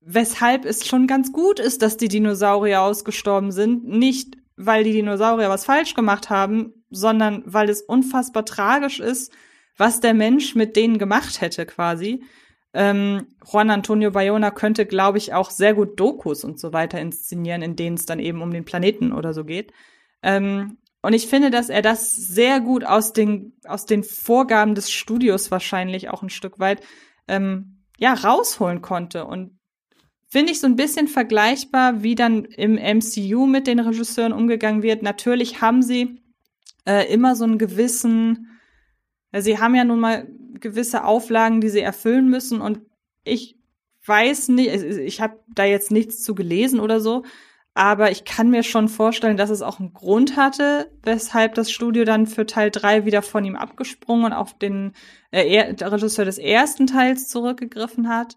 weshalb 0.00 0.64
es 0.64 0.88
schon 0.88 1.06
ganz 1.06 1.30
gut 1.30 1.60
ist, 1.60 1.82
dass 1.82 1.96
die 1.96 2.08
Dinosaurier 2.08 2.82
ausgestorben 2.82 3.52
sind. 3.52 3.86
Nicht, 3.86 4.39
weil 4.66 4.84
die 4.84 4.92
Dinosaurier 4.92 5.48
was 5.48 5.64
falsch 5.64 5.94
gemacht 5.94 6.30
haben, 6.30 6.84
sondern 6.90 7.42
weil 7.46 7.68
es 7.68 7.82
unfassbar 7.82 8.44
tragisch 8.44 9.00
ist, 9.00 9.32
was 9.76 10.00
der 10.00 10.14
Mensch 10.14 10.54
mit 10.54 10.76
denen 10.76 10.98
gemacht 10.98 11.40
hätte 11.40 11.66
quasi. 11.66 12.22
Ähm, 12.72 13.26
Juan 13.50 13.70
Antonio 13.70 14.10
Bayona 14.10 14.50
könnte, 14.50 14.86
glaube 14.86 15.18
ich, 15.18 15.34
auch 15.34 15.50
sehr 15.50 15.74
gut 15.74 15.98
Dokus 15.98 16.44
und 16.44 16.60
so 16.60 16.72
weiter 16.72 17.00
inszenieren, 17.00 17.62
in 17.62 17.76
denen 17.76 17.96
es 17.96 18.06
dann 18.06 18.20
eben 18.20 18.42
um 18.42 18.52
den 18.52 18.64
Planeten 18.64 19.12
oder 19.12 19.32
so 19.32 19.44
geht. 19.44 19.72
Ähm, 20.22 20.78
und 21.02 21.14
ich 21.14 21.26
finde, 21.26 21.50
dass 21.50 21.70
er 21.70 21.82
das 21.82 22.14
sehr 22.14 22.60
gut 22.60 22.84
aus 22.84 23.12
den, 23.12 23.54
aus 23.64 23.86
den 23.86 24.04
Vorgaben 24.04 24.74
des 24.74 24.90
Studios 24.90 25.50
wahrscheinlich 25.50 26.10
auch 26.10 26.22
ein 26.22 26.30
Stück 26.30 26.58
weit 26.58 26.82
ähm, 27.26 27.84
ja, 27.98 28.12
rausholen 28.12 28.82
konnte. 28.82 29.24
Und 29.24 29.58
finde 30.30 30.52
ich 30.52 30.60
so 30.60 30.66
ein 30.66 30.76
bisschen 30.76 31.08
vergleichbar, 31.08 32.02
wie 32.02 32.14
dann 32.14 32.44
im 32.44 32.74
MCU 32.74 33.46
mit 33.46 33.66
den 33.66 33.80
Regisseuren 33.80 34.32
umgegangen 34.32 34.82
wird. 34.82 35.02
Natürlich 35.02 35.60
haben 35.60 35.82
sie 35.82 36.22
äh, 36.86 37.12
immer 37.12 37.34
so 37.34 37.44
einen 37.44 37.58
gewissen, 37.58 38.48
äh, 39.32 39.42
sie 39.42 39.58
haben 39.58 39.74
ja 39.74 39.84
nun 39.84 39.98
mal 39.98 40.28
gewisse 40.60 41.04
Auflagen, 41.04 41.60
die 41.60 41.68
sie 41.68 41.80
erfüllen 41.80 42.30
müssen. 42.30 42.60
Und 42.60 42.80
ich 43.24 43.58
weiß 44.06 44.48
nicht, 44.50 44.70
ich 44.70 45.20
habe 45.20 45.40
da 45.48 45.64
jetzt 45.64 45.90
nichts 45.90 46.22
zu 46.22 46.34
gelesen 46.36 46.78
oder 46.78 47.00
so, 47.00 47.24
aber 47.74 48.10
ich 48.12 48.24
kann 48.24 48.50
mir 48.50 48.62
schon 48.62 48.88
vorstellen, 48.88 49.36
dass 49.36 49.50
es 49.50 49.62
auch 49.62 49.80
einen 49.80 49.92
Grund 49.92 50.36
hatte, 50.36 50.92
weshalb 51.02 51.54
das 51.54 51.72
Studio 51.72 52.04
dann 52.04 52.26
für 52.26 52.46
Teil 52.46 52.70
3 52.70 53.04
wieder 53.04 53.22
von 53.22 53.44
ihm 53.44 53.56
abgesprungen 53.56 54.26
und 54.26 54.32
auf 54.32 54.56
den 54.58 54.92
äh, 55.32 55.74
Regisseur 55.82 56.24
des 56.24 56.38
ersten 56.38 56.86
Teils 56.86 57.28
zurückgegriffen 57.28 58.08
hat. 58.08 58.36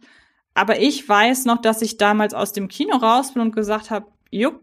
Aber 0.54 0.80
ich 0.80 1.08
weiß 1.08 1.46
noch, 1.46 1.62
dass 1.62 1.82
ich 1.82 1.98
damals 1.98 2.34
aus 2.34 2.54
dem 2.54 2.68
Kino 2.68 2.96
raus 2.98 3.34
bin 3.34 3.42
und 3.42 3.56
gesagt 3.56 3.90
habe, 3.90 4.08
jupp, 4.30 4.62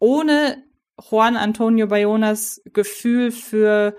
ohne 0.00 0.62
Juan 1.10 1.36
Antonio 1.36 1.86
Bayonas 1.86 2.62
Gefühl 2.72 3.30
für, 3.30 3.96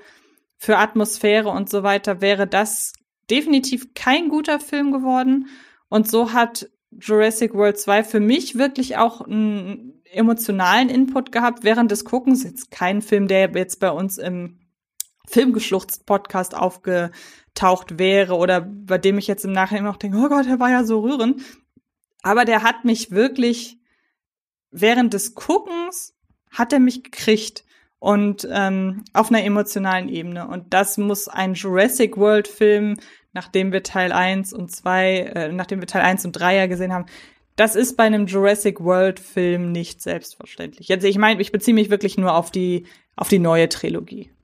für 0.58 0.78
Atmosphäre 0.78 1.50
und 1.50 1.70
so 1.70 1.84
weiter 1.84 2.22
wäre 2.22 2.48
das 2.48 2.94
definitiv 3.30 3.94
kein 3.94 4.30
guter 4.30 4.60
Film 4.60 4.92
geworden. 4.92 5.48
Und 5.90 6.10
so 6.10 6.34
hat 6.34 6.70
Jurassic 6.92 7.54
World 7.54 7.80
2 7.80 8.04
für 8.04 8.20
mich 8.20 8.58
wirklich 8.58 8.98
auch 8.98 9.22
einen 9.22 10.02
emotionalen 10.12 10.90
Input 10.90 11.32
gehabt 11.32 11.64
während 11.64 11.92
des 11.92 12.06
Guckens. 12.06 12.44
Jetzt 12.44 12.72
kein 12.72 13.02
Film, 13.02 13.28
der 13.28 13.52
jetzt 13.54 13.80
bei 13.80 13.92
uns 13.92 14.18
im 14.18 14.60
Filmgeschluchzt-Podcast 15.28 16.56
aufge 16.56 17.12
aufgetaucht 17.56 17.98
wäre 17.98 18.36
oder 18.36 18.62
bei 18.62 18.98
dem 18.98 19.18
ich 19.18 19.28
jetzt 19.28 19.46
im 19.46 19.52
Nachhinein 19.52 19.86
noch 19.86 19.98
denke, 19.98 20.18
oh 20.18 20.30
Gott, 20.30 20.46
der 20.46 20.60
war 20.60 20.70
ja 20.70 20.84
so 20.84 21.00
rührend. 21.00 21.42
Aber 22.22 22.46
der 22.46 22.64
hat 22.64 22.86
mich 22.86 23.12
wirklich 23.12 23.78
während 24.72 25.14
des 25.14 25.36
Guckens 25.36 26.14
hat 26.52 26.74
er 26.74 26.80
mich 26.80 27.04
gekriegt 27.04 27.64
und 28.00 28.48
ähm, 28.52 29.04
auf 29.14 29.30
einer 29.30 29.44
emotionalen 29.44 30.10
Ebene. 30.10 30.48
Und 30.48 30.74
das 30.74 30.98
muss 30.98 31.28
ein 31.28 31.54
Jurassic 31.54 32.18
World 32.18 32.48
Film, 32.48 32.98
nachdem 33.34 33.72
wir 33.72 33.84
Teil 33.84 34.12
1 34.12 34.54
und 34.54 34.72
2, 34.72 35.18
äh, 35.18 35.52
nachdem 35.52 35.80
wir 35.80 35.88
Teil 35.88 36.02
1 36.02 36.26
und 36.26 36.34
3 36.34 36.56
ja 36.56 36.68
gesehen 36.68 36.94
haben, 36.94 37.06
das 37.56 37.76
ist 37.76 37.96
bei 37.96 38.04
einem 38.04 38.28
Jurassic 38.28 38.82
World 38.82 39.20
Film 39.20 39.72
nicht 39.72 40.02
selbstverständlich. 40.02 40.90
Jetzt, 40.90 41.06
ich 41.06 41.18
meine, 41.18 41.42
ich 41.42 41.54
beziehe 41.54 41.74
mich 41.74 41.90
wirklich 41.90 42.18
nur 42.18 42.36
auf 42.36 42.52
die, 42.52 42.86
auf 43.16 43.30
die 43.30 43.40
neue 43.40 43.70
Trilogie. 43.70 44.35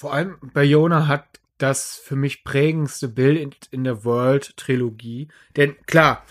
Vor 0.00 0.14
allem 0.14 0.38
Bayona 0.54 1.08
hat 1.08 1.26
das 1.58 1.96
für 1.98 2.16
mich 2.16 2.42
prägendste 2.42 3.06
Bild 3.06 3.68
in, 3.70 3.84
der 3.84 4.02
World-Trilogie. 4.02 5.28
Denn 5.56 5.76
klar, 5.84 6.24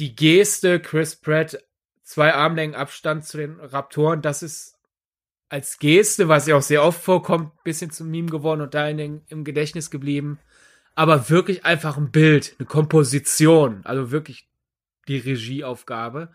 die 0.00 0.16
Geste 0.16 0.80
Chris 0.80 1.14
Pratt, 1.14 1.62
zwei 2.02 2.34
Armlängen 2.34 2.74
Abstand 2.74 3.24
zu 3.24 3.36
den 3.36 3.60
Raptoren, 3.60 4.22
das 4.22 4.42
ist 4.42 4.76
als 5.48 5.78
Geste, 5.78 6.26
was 6.26 6.48
ja 6.48 6.56
auch 6.56 6.62
sehr 6.62 6.82
oft 6.82 7.00
vorkommt, 7.00 7.62
bisschen 7.62 7.92
zum 7.92 8.10
Meme 8.10 8.28
geworden 8.28 8.60
und 8.60 8.74
da 8.74 8.88
in 8.88 8.96
den, 8.96 9.22
im 9.28 9.44
Gedächtnis 9.44 9.92
geblieben. 9.92 10.40
Aber 10.96 11.30
wirklich 11.30 11.64
einfach 11.64 11.96
ein 11.96 12.10
Bild, 12.10 12.56
eine 12.58 12.66
Komposition, 12.66 13.82
also 13.84 14.10
wirklich 14.10 14.48
die 15.06 15.18
Regieaufgabe 15.18 16.34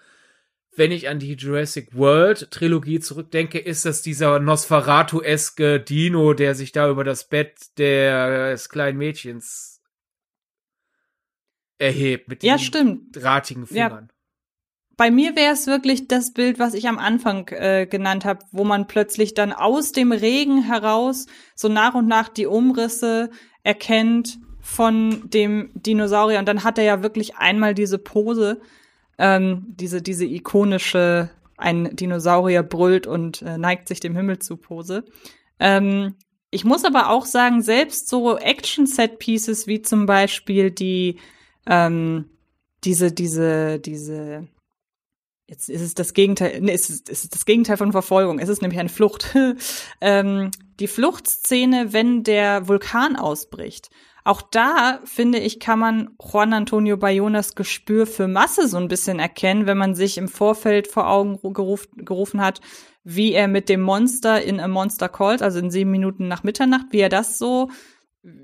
wenn 0.77 0.91
ich 0.91 1.09
an 1.09 1.19
die 1.19 1.33
Jurassic 1.33 1.95
World 1.95 2.51
Trilogie 2.51 2.99
zurückdenke, 2.99 3.59
ist 3.59 3.85
das 3.85 4.01
dieser 4.01 4.39
Nosferatu-eske 4.39 5.79
Dino, 5.79 6.33
der 6.33 6.55
sich 6.55 6.71
da 6.71 6.89
über 6.89 7.03
das 7.03 7.27
Bett 7.27 7.77
des 7.77 8.69
kleinen 8.69 8.97
Mädchens 8.97 9.81
erhebt 11.79 12.27
mit 12.27 12.43
ja, 12.43 12.57
stimmt. 12.57 13.15
drahtigen 13.15 13.67
Fingern. 13.67 14.07
Ja. 14.09 14.15
Bei 14.97 15.11
mir 15.11 15.35
wäre 15.35 15.53
es 15.53 15.67
wirklich 15.67 16.07
das 16.07 16.33
Bild, 16.33 16.57
was 16.57 16.73
ich 16.73 16.87
am 16.87 16.97
Anfang 16.97 17.47
äh, 17.49 17.85
genannt 17.85 18.25
habe, 18.25 18.43
wo 18.51 18.63
man 18.63 18.87
plötzlich 18.87 19.35
dann 19.35 19.53
aus 19.53 19.91
dem 19.91 20.11
Regen 20.11 20.63
heraus 20.63 21.27
so 21.53 21.69
nach 21.69 21.93
und 21.93 22.07
nach 22.07 22.29
die 22.29 22.47
Umrisse 22.47 23.29
erkennt 23.61 24.39
von 24.59 25.29
dem 25.29 25.69
Dinosaurier. 25.75 26.39
Und 26.39 26.47
dann 26.47 26.63
hat 26.63 26.79
er 26.79 26.83
ja 26.83 27.03
wirklich 27.03 27.35
einmal 27.37 27.75
diese 27.75 27.99
Pose, 27.99 28.59
ähm, 29.17 29.65
diese, 29.67 30.01
diese 30.01 30.25
ikonische, 30.25 31.29
ein 31.57 31.95
Dinosaurier 31.95 32.63
brüllt 32.63 33.07
und 33.07 33.41
äh, 33.41 33.57
neigt 33.57 33.87
sich 33.87 33.99
dem 33.99 34.15
Himmel 34.15 34.39
zu 34.39 34.57
Pose. 34.57 35.05
Ähm, 35.59 36.15
ich 36.49 36.63
muss 36.63 36.85
aber 36.85 37.09
auch 37.09 37.25
sagen, 37.25 37.61
selbst 37.61 38.07
so 38.07 38.37
Action-Set-Pieces 38.37 39.67
wie 39.67 39.81
zum 39.81 40.05
Beispiel 40.05 40.71
die, 40.71 41.19
ähm, 41.65 42.29
diese, 42.83 43.11
diese, 43.11 43.79
diese, 43.79 44.47
jetzt 45.47 45.69
ist 45.69 45.81
es 45.81 45.93
das 45.93 46.13
Gegenteil, 46.13 46.61
nee, 46.61 46.71
es 46.71 46.89
ist, 46.89 47.09
es 47.09 47.23
ist 47.23 47.33
das 47.33 47.45
Gegenteil 47.45 47.77
von 47.77 47.91
Verfolgung. 47.91 48.39
Es 48.39 48.49
ist 48.49 48.61
nämlich 48.61 48.79
eine 48.79 48.89
Flucht. 48.89 49.35
ähm, 50.01 50.51
die 50.79 50.87
Fluchtszene, 50.87 51.91
wenn 51.91 52.23
der 52.23 52.67
Vulkan 52.67 53.15
ausbricht. 53.15 53.89
Auch 54.27 54.41
da, 54.41 54.99
finde 55.05 55.39
ich, 55.39 55.57
kann 55.57 55.79
man 55.79 56.09
Juan 56.21 56.51
Antonio 56.51 56.97
Bayonas 56.97 57.55
Gespür 57.55 58.05
für 58.05 58.27
Masse 58.27 58.67
so 58.67 58.75
ein 58.75 58.89
bisschen 58.89 59.19
erkennen, 59.19 59.67
wenn 59.67 59.77
man 59.77 59.95
sich 59.95 60.17
im 60.17 60.27
Vorfeld 60.27 60.89
vor 60.89 61.09
Augen 61.09 61.39
geruf, 61.53 61.87
gerufen 61.95 62.41
hat, 62.41 62.59
wie 63.05 63.31
er 63.31 63.47
mit 63.47 63.69
dem 63.69 63.79
Monster 63.79 64.41
in 64.41 64.59
A 64.59 64.67
Monster 64.67 65.07
Called, 65.07 65.41
also 65.41 65.59
in 65.59 65.71
sieben 65.71 65.91
Minuten 65.91 66.27
nach 66.27 66.43
Mitternacht, 66.43 66.87
wie 66.89 66.99
er 66.99 67.07
das 67.07 67.37
so 67.37 67.69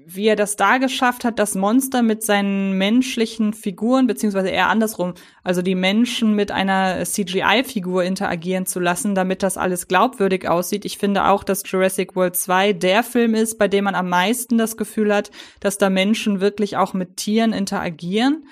wie 0.05 0.27
er 0.27 0.35
das 0.35 0.55
da 0.55 0.77
geschafft 0.77 1.25
hat, 1.25 1.39
das 1.39 1.55
Monster 1.55 2.03
mit 2.03 2.23
seinen 2.23 2.77
menschlichen 2.77 3.53
Figuren, 3.53 4.07
beziehungsweise 4.07 4.49
eher 4.49 4.69
andersrum, 4.69 5.13
also 5.43 5.61
die 5.61 5.75
Menschen 5.75 6.35
mit 6.35 6.51
einer 6.51 7.03
CGI-Figur 7.03 8.03
interagieren 8.03 8.65
zu 8.65 8.79
lassen, 8.79 9.13
damit 9.13 9.43
das 9.43 9.57
alles 9.57 9.87
glaubwürdig 9.87 10.47
aussieht. 10.47 10.85
Ich 10.85 10.97
finde 10.97 11.25
auch, 11.25 11.43
dass 11.43 11.63
Jurassic 11.65 12.15
World 12.15 12.35
2 12.35 12.73
der 12.73 13.03
Film 13.03 13.35
ist, 13.35 13.57
bei 13.57 13.67
dem 13.67 13.83
man 13.83 13.95
am 13.95 14.07
meisten 14.07 14.57
das 14.57 14.77
Gefühl 14.77 15.13
hat, 15.13 15.31
dass 15.59 15.77
da 15.77 15.89
Menschen 15.89 16.39
wirklich 16.39 16.77
auch 16.77 16.93
mit 16.93 17.17
Tieren 17.17 17.51
interagieren. 17.51 18.45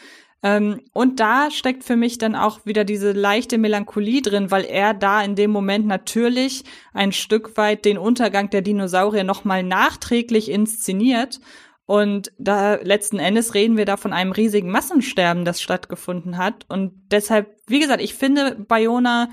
Ähm, 0.44 0.82
und 0.94 1.20
da 1.20 1.52
steckt 1.52 1.84
für 1.84 1.96
mich 1.96 2.18
dann 2.18 2.36
auch 2.36 2.66
wieder 2.66 2.84
diese 2.84 3.12
leichte 3.12 3.58
Melancholie 3.58 4.22
drin, 4.22 4.50
weil 4.50 4.66
er 4.66 4.94
da 4.94 5.22
in 5.22 5.36
dem 5.36 5.52
Moment 5.52 5.86
natürlich 5.86 6.64
ein 6.94 7.12
Stück 7.12 7.58
weit 7.58 7.86
den 7.86 7.98
Untergang 7.98 8.50
der 8.50 8.62
Dinosaurier 8.62 9.24
nochmal 9.24 9.64
nachträglich 9.64 10.50
inszeniert. 10.50 11.40
Und 11.86 12.32
da 12.38 12.76
letzten 12.76 13.20
Endes 13.20 13.54
reden 13.54 13.78
wir 13.78 13.86
da 13.86 13.98
von 13.98 14.14
einem 14.14 14.32
riesigen 14.32 14.72
Massensterben, 14.72 15.46
das 15.46 15.62
stattgefunden 15.62 16.38
hat. 16.38 16.66
Und 16.70 16.94
deshalb, 17.12 17.56
wie 17.68 17.80
gesagt, 17.80 18.02
ich 18.02 18.14
finde, 18.14 18.56
Bayona 18.56 19.30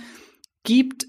gibt 0.64 1.06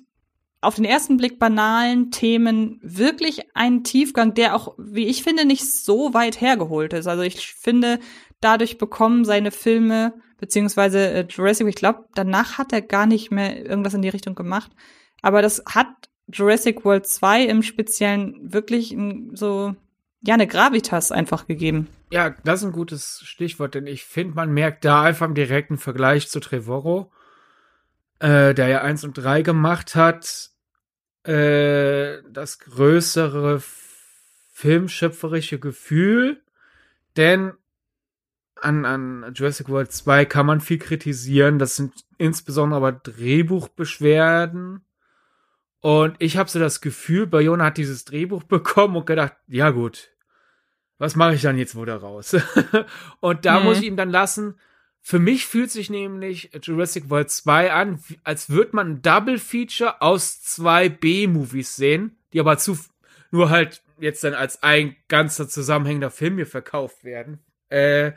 auf 0.62 0.76
den 0.76 0.86
ersten 0.86 1.18
Blick 1.18 1.40
banalen 1.40 2.12
Themen 2.12 2.80
wirklich 2.84 3.56
einen 3.56 3.84
Tiefgang, 3.84 4.34
der 4.34 4.56
auch, 4.56 4.76
wie 4.78 5.08
ich 5.08 5.24
finde, 5.24 5.46
nicht 5.46 5.66
so 5.66 6.14
weit 6.14 6.42
hergeholt 6.42 6.94
ist. 6.94 7.08
Also 7.08 7.24
ich 7.24 7.48
finde, 7.48 8.00
dadurch 8.42 8.78
bekommen 8.78 9.26
seine 9.26 9.52
Filme, 9.52 10.14
beziehungsweise 10.38 11.12
äh, 11.12 11.26
Jurassic, 11.30 11.68
ich 11.68 11.76
glaube, 11.76 12.06
danach 12.16 12.58
hat 12.58 12.74
er 12.74 12.82
gar 12.82 13.06
nicht 13.06 13.32
mehr 13.32 13.66
irgendwas 13.66 13.94
in 13.94 14.02
die 14.02 14.10
Richtung 14.10 14.36
gemacht. 14.36 14.72
Aber 15.22 15.42
das 15.42 15.64
hat 15.66 15.88
Jurassic 16.32 16.86
World 16.86 17.08
2 17.08 17.44
im 17.44 17.64
Speziellen 17.64 18.54
wirklich 18.54 18.96
so, 19.34 19.76
ja, 20.22 20.34
eine 20.34 20.48
Gravitas 20.48 21.12
einfach 21.12 21.48
gegeben. 21.48 21.88
Ja, 22.12 22.36
das 22.44 22.62
ist 22.62 22.68
ein 22.68 22.72
gutes 22.72 23.22
Stichwort, 23.24 23.76
denn 23.76 23.88
ich 23.88 24.04
finde, 24.06 24.36
man 24.36 24.52
merkt 24.52 24.86
da 24.86 25.04
einfach 25.04 25.28
im 25.28 25.36
direkten 25.36 25.78
Vergleich 25.78 26.30
zu 26.30 26.40
Trevorrow, 26.40 27.08
äh, 28.20 28.54
der 28.54 28.68
ja 28.68 28.82
1 28.82 29.04
und 29.04 29.14
3 29.14 29.42
gemacht 29.42 29.96
hat, 29.96 30.52
äh, 31.24 32.22
das 32.30 32.60
größere 32.60 33.62
filmschöpferische 34.52 35.60
Gefühl, 35.60 36.42
denn 37.18 37.54
an, 38.62 38.86
an 38.86 39.32
Jurassic 39.34 39.70
World 39.70 39.92
2 39.92 40.26
kann 40.26 40.46
man 40.46 40.62
viel 40.62 40.78
kritisieren. 40.78 41.60
Das 41.60 41.76
sind 41.76 41.94
insbesondere 42.18 42.78
aber 42.78 42.92
Drehbuchbeschwerden. 42.92 44.86
Und 45.82 46.16
ich 46.20 46.38
habe 46.38 46.50
so 46.50 46.60
das 46.60 46.82
Gefühl, 46.82 47.28
Bayona 47.28 47.66
hat 47.66 47.78
dieses 47.78 48.06
Drehbuch 48.06 48.44
bekommen 48.46 48.98
und 48.98 49.06
gedacht, 49.06 49.34
ja 49.48 49.70
gut, 49.72 50.10
was 50.98 51.16
mache 51.16 51.36
ich 51.36 51.42
dann 51.42 51.58
jetzt 51.58 51.76
wohl 51.76 51.86
daraus? 51.86 52.36
und 53.20 53.46
da 53.46 53.60
mhm. 53.60 53.66
muss 53.66 53.80
ich 53.80 53.86
ihm 53.86 53.98
dann 53.98 54.10
lassen. 54.10 54.56
Für 55.02 55.20
mich 55.20 55.46
fühlt 55.48 55.72
sich 55.72 55.90
nämlich 55.90 56.52
Jurassic 56.62 57.10
World 57.10 57.32
2 57.32 57.72
an, 57.72 58.04
als 58.24 58.50
würde 58.50 58.76
man 58.76 58.92
ein 58.92 59.02
Double 59.02 59.40
Feature 59.40 60.02
aus 60.02 60.42
zwei 60.44 60.90
B-Movies 60.90 61.78
sehen, 61.78 62.18
die 62.34 62.40
aber 62.42 62.58
zu, 62.58 62.78
nur 63.32 63.50
halt 63.50 63.82
jetzt 64.00 64.24
dann 64.24 64.34
als 64.34 64.62
ein 64.62 64.98
ganzer 65.08 65.48
zusammenhängender 65.48 66.12
Film 66.12 66.36
hier 66.36 66.46
verkauft 66.46 67.06
werden. 67.06 67.40
Äh, 67.70 68.12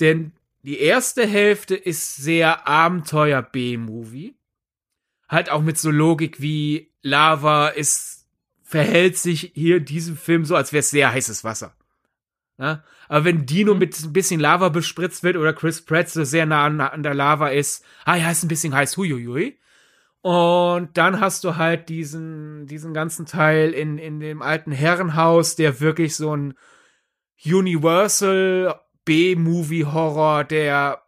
denn 0.00 0.32
die 0.62 0.80
erste 0.80 1.26
Hälfte 1.26 1.74
ist 1.76 2.16
sehr 2.16 2.66
Abenteuer-B-Movie. 2.66 4.34
Halt 5.28 5.50
auch 5.50 5.62
mit 5.62 5.78
so 5.78 5.90
Logik 5.90 6.40
wie 6.40 6.90
Lava 7.02 7.68
ist, 7.68 8.26
verhält 8.62 9.16
sich 9.16 9.52
hier 9.54 9.78
in 9.78 9.84
diesem 9.84 10.16
Film 10.16 10.44
so, 10.44 10.56
als 10.56 10.72
wäre 10.72 10.80
es 10.80 10.90
sehr 10.90 11.12
heißes 11.12 11.44
Wasser. 11.44 11.74
Ja? 12.58 12.82
Aber 13.08 13.24
wenn 13.24 13.46
Dino 13.46 13.74
mhm. 13.74 13.78
mit 13.78 13.98
ein 14.00 14.12
bisschen 14.12 14.40
Lava 14.40 14.68
bespritzt 14.68 15.22
wird 15.22 15.36
oder 15.36 15.52
Chris 15.52 15.82
Pratt 15.82 16.08
so 16.08 16.24
sehr 16.24 16.46
nah 16.46 16.66
an, 16.66 16.80
an 16.80 17.02
der 17.02 17.14
Lava 17.14 17.48
ist, 17.48 17.84
ah 18.04 18.16
ja, 18.16 18.30
ist 18.30 18.42
ein 18.42 18.48
bisschen 18.48 18.74
heiß, 18.74 18.96
huiuiui. 18.96 19.58
Und 20.20 20.98
dann 20.98 21.20
hast 21.20 21.44
du 21.44 21.56
halt 21.56 21.88
diesen, 21.88 22.66
diesen 22.66 22.92
ganzen 22.92 23.24
Teil 23.24 23.70
in, 23.70 23.98
in 23.98 24.20
dem 24.20 24.42
alten 24.42 24.72
Herrenhaus, 24.72 25.56
der 25.56 25.80
wirklich 25.80 26.16
so 26.16 26.36
ein 26.36 26.54
Universal 27.44 28.74
B-Movie-Horror 29.08 30.44
der 30.44 31.02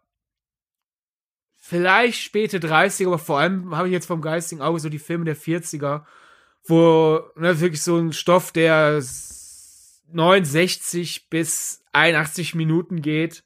vielleicht 1.59 2.19
späte 2.19 2.57
30er, 2.57 3.05
aber 3.05 3.19
vor 3.19 3.37
allem 3.39 3.77
habe 3.77 3.87
ich 3.87 3.93
jetzt 3.93 4.07
vom 4.07 4.21
geistigen 4.21 4.63
Auge 4.63 4.79
so 4.79 4.89
die 4.89 4.97
Filme 4.97 5.25
der 5.25 5.37
40er, 5.37 6.03
wo 6.65 7.19
ne, 7.35 7.59
wirklich 7.59 7.83
so 7.83 7.97
ein 7.97 8.11
Stoff, 8.11 8.51
der 8.51 9.03
69 10.07 11.29
bis 11.29 11.83
81 11.91 12.55
Minuten 12.55 13.03
geht 13.03 13.43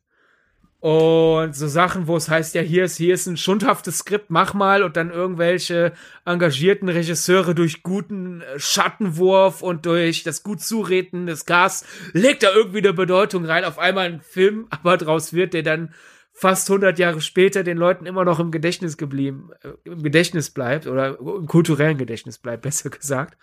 und 0.86 1.56
so 1.56 1.68
Sachen, 1.68 2.06
wo 2.06 2.16
es 2.16 2.30
heißt, 2.30 2.54
ja, 2.54 2.62
hier 2.62 2.86
ist, 2.86 2.98
hier 2.98 3.16
ist 3.16 3.26
ein 3.26 3.38
schundhaftes 3.38 3.98
Skript, 3.98 4.30
mach 4.30 4.54
mal 4.54 4.84
und 4.84 4.96
dann 4.96 5.10
irgendwelche 5.10 5.94
engagierten 6.26 6.90
Regisseure 6.90 7.56
durch 7.56 7.82
guten 7.82 8.42
äh, 8.42 8.60
Schattenwurf 8.60 9.64
und 9.64 9.88
durch 9.88 10.22
das 10.22 10.44
gut 10.44 10.62
Zureden 10.62 11.26
des 11.26 11.48
Gas 11.48 11.88
legt 12.14 12.44
da 12.44 12.52
irgendwie 12.54 12.78
eine 12.78 12.94
Bedeutung 12.94 13.46
rein. 13.46 13.66
Auf 13.66 13.80
einmal 13.80 14.06
ein 14.06 14.22
Film 14.22 14.68
aber 14.70 14.98
draus 14.98 15.34
wird, 15.34 15.56
der 15.56 15.64
dann 15.64 15.92
fast 16.34 16.70
100 16.70 17.00
Jahre 17.00 17.20
später 17.20 17.64
den 17.64 17.78
Leuten 17.78 18.06
immer 18.06 18.24
noch 18.24 18.40
im 18.40 18.52
Gedächtnis 18.52 18.96
geblieben, 18.96 19.50
äh, 19.64 19.70
im 19.86 20.04
Gedächtnis 20.04 20.52
bleibt 20.52 20.86
oder 20.86 21.18
im 21.18 21.48
kulturellen 21.48 21.98
Gedächtnis 21.98 22.38
bleibt, 22.38 22.62
besser 22.62 22.92
gesagt. 22.92 23.40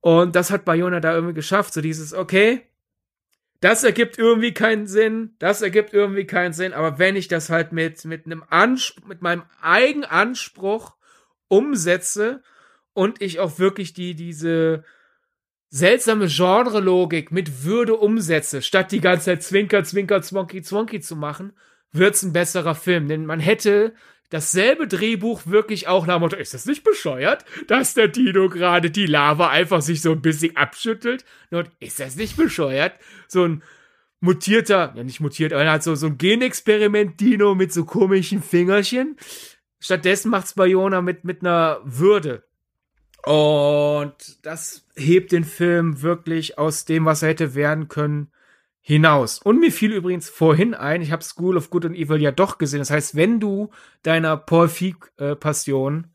Und 0.00 0.34
das 0.34 0.50
hat 0.50 0.64
Bayona 0.64 1.00
da 1.00 1.12
irgendwie 1.12 1.34
geschafft, 1.34 1.74
so 1.74 1.82
dieses, 1.82 2.14
okay, 2.14 2.62
das 3.60 3.82
ergibt 3.82 4.18
irgendwie 4.18 4.54
keinen 4.54 4.86
Sinn, 4.86 5.34
das 5.38 5.62
ergibt 5.62 5.92
irgendwie 5.92 6.26
keinen 6.26 6.52
Sinn, 6.52 6.72
aber 6.72 6.98
wenn 6.98 7.16
ich 7.16 7.28
das 7.28 7.50
halt 7.50 7.72
mit, 7.72 8.04
mit 8.04 8.26
einem 8.26 8.44
Anspruch, 8.48 9.06
mit 9.06 9.22
meinem 9.22 9.42
eigenen 9.60 10.04
Anspruch 10.04 10.94
umsetze 11.48 12.42
und 12.92 13.20
ich 13.20 13.40
auch 13.40 13.58
wirklich 13.58 13.94
die, 13.94 14.14
diese 14.14 14.84
seltsame 15.70 16.28
Genre-Logik 16.28 17.30
mit 17.32 17.64
Würde 17.64 17.96
umsetze, 17.96 18.62
statt 18.62 18.92
die 18.92 19.00
ganze 19.00 19.26
Zeit 19.26 19.42
Zwinker, 19.42 19.84
Zwinker, 19.84 20.22
Zwonky, 20.22 20.62
Zwonky 20.62 21.00
zu 21.00 21.16
machen, 21.16 21.52
wird's 21.92 22.22
ein 22.22 22.32
besserer 22.32 22.74
Film. 22.74 23.08
Denn 23.08 23.26
man 23.26 23.40
hätte 23.40 23.94
dasselbe 24.30 24.86
Drehbuch 24.86 25.42
wirklich 25.46 25.88
auch 25.88 26.06
nach 26.06 26.20
Motto, 26.20 26.36
ist 26.36 26.54
das 26.54 26.66
nicht 26.66 26.84
bescheuert, 26.84 27.44
dass 27.66 27.94
der 27.94 28.08
Dino 28.08 28.48
gerade 28.48 28.90
die 28.90 29.06
Lava 29.06 29.48
einfach 29.48 29.82
sich 29.82 30.02
so 30.02 30.12
ein 30.12 30.22
bisschen 30.22 30.56
abschüttelt? 30.56 31.24
Und 31.50 31.70
ist 31.80 32.00
das 32.00 32.16
nicht 32.16 32.36
bescheuert? 32.36 32.94
So 33.26 33.44
ein 33.44 33.62
mutierter, 34.20 34.92
ja 34.96 35.04
nicht 35.04 35.20
mutiert, 35.20 35.52
aber 35.52 35.64
er 35.64 35.72
hat 35.72 35.82
so, 35.82 35.94
so 35.94 36.06
ein 36.06 36.18
Genexperiment-Dino 36.18 37.54
mit 37.54 37.72
so 37.72 37.84
komischen 37.84 38.42
Fingerchen. 38.42 39.16
Stattdessen 39.80 40.30
macht's 40.30 40.54
Bayona 40.54 41.02
mit, 41.02 41.24
mit 41.24 41.42
einer 41.42 41.80
Würde. 41.84 42.44
Und 43.24 44.14
das 44.42 44.86
hebt 44.96 45.32
den 45.32 45.44
Film 45.44 46.02
wirklich 46.02 46.58
aus 46.58 46.84
dem, 46.84 47.04
was 47.04 47.22
er 47.22 47.30
hätte 47.30 47.54
werden 47.54 47.88
können, 47.88 48.32
hinaus. 48.88 49.38
Und 49.38 49.60
mir 49.60 49.70
fiel 49.70 49.92
übrigens 49.92 50.30
vorhin 50.30 50.72
ein, 50.72 51.02
ich 51.02 51.12
habe 51.12 51.22
School 51.22 51.58
of 51.58 51.68
Good 51.68 51.84
and 51.84 51.94
Evil 51.94 52.22
ja 52.22 52.30
doch 52.32 52.56
gesehen. 52.56 52.78
Das 52.78 52.88
heißt, 52.88 53.14
wenn 53.16 53.38
du 53.38 53.68
deiner 54.02 54.38
Paul 54.38 54.66
Feig-Passion 54.66 56.06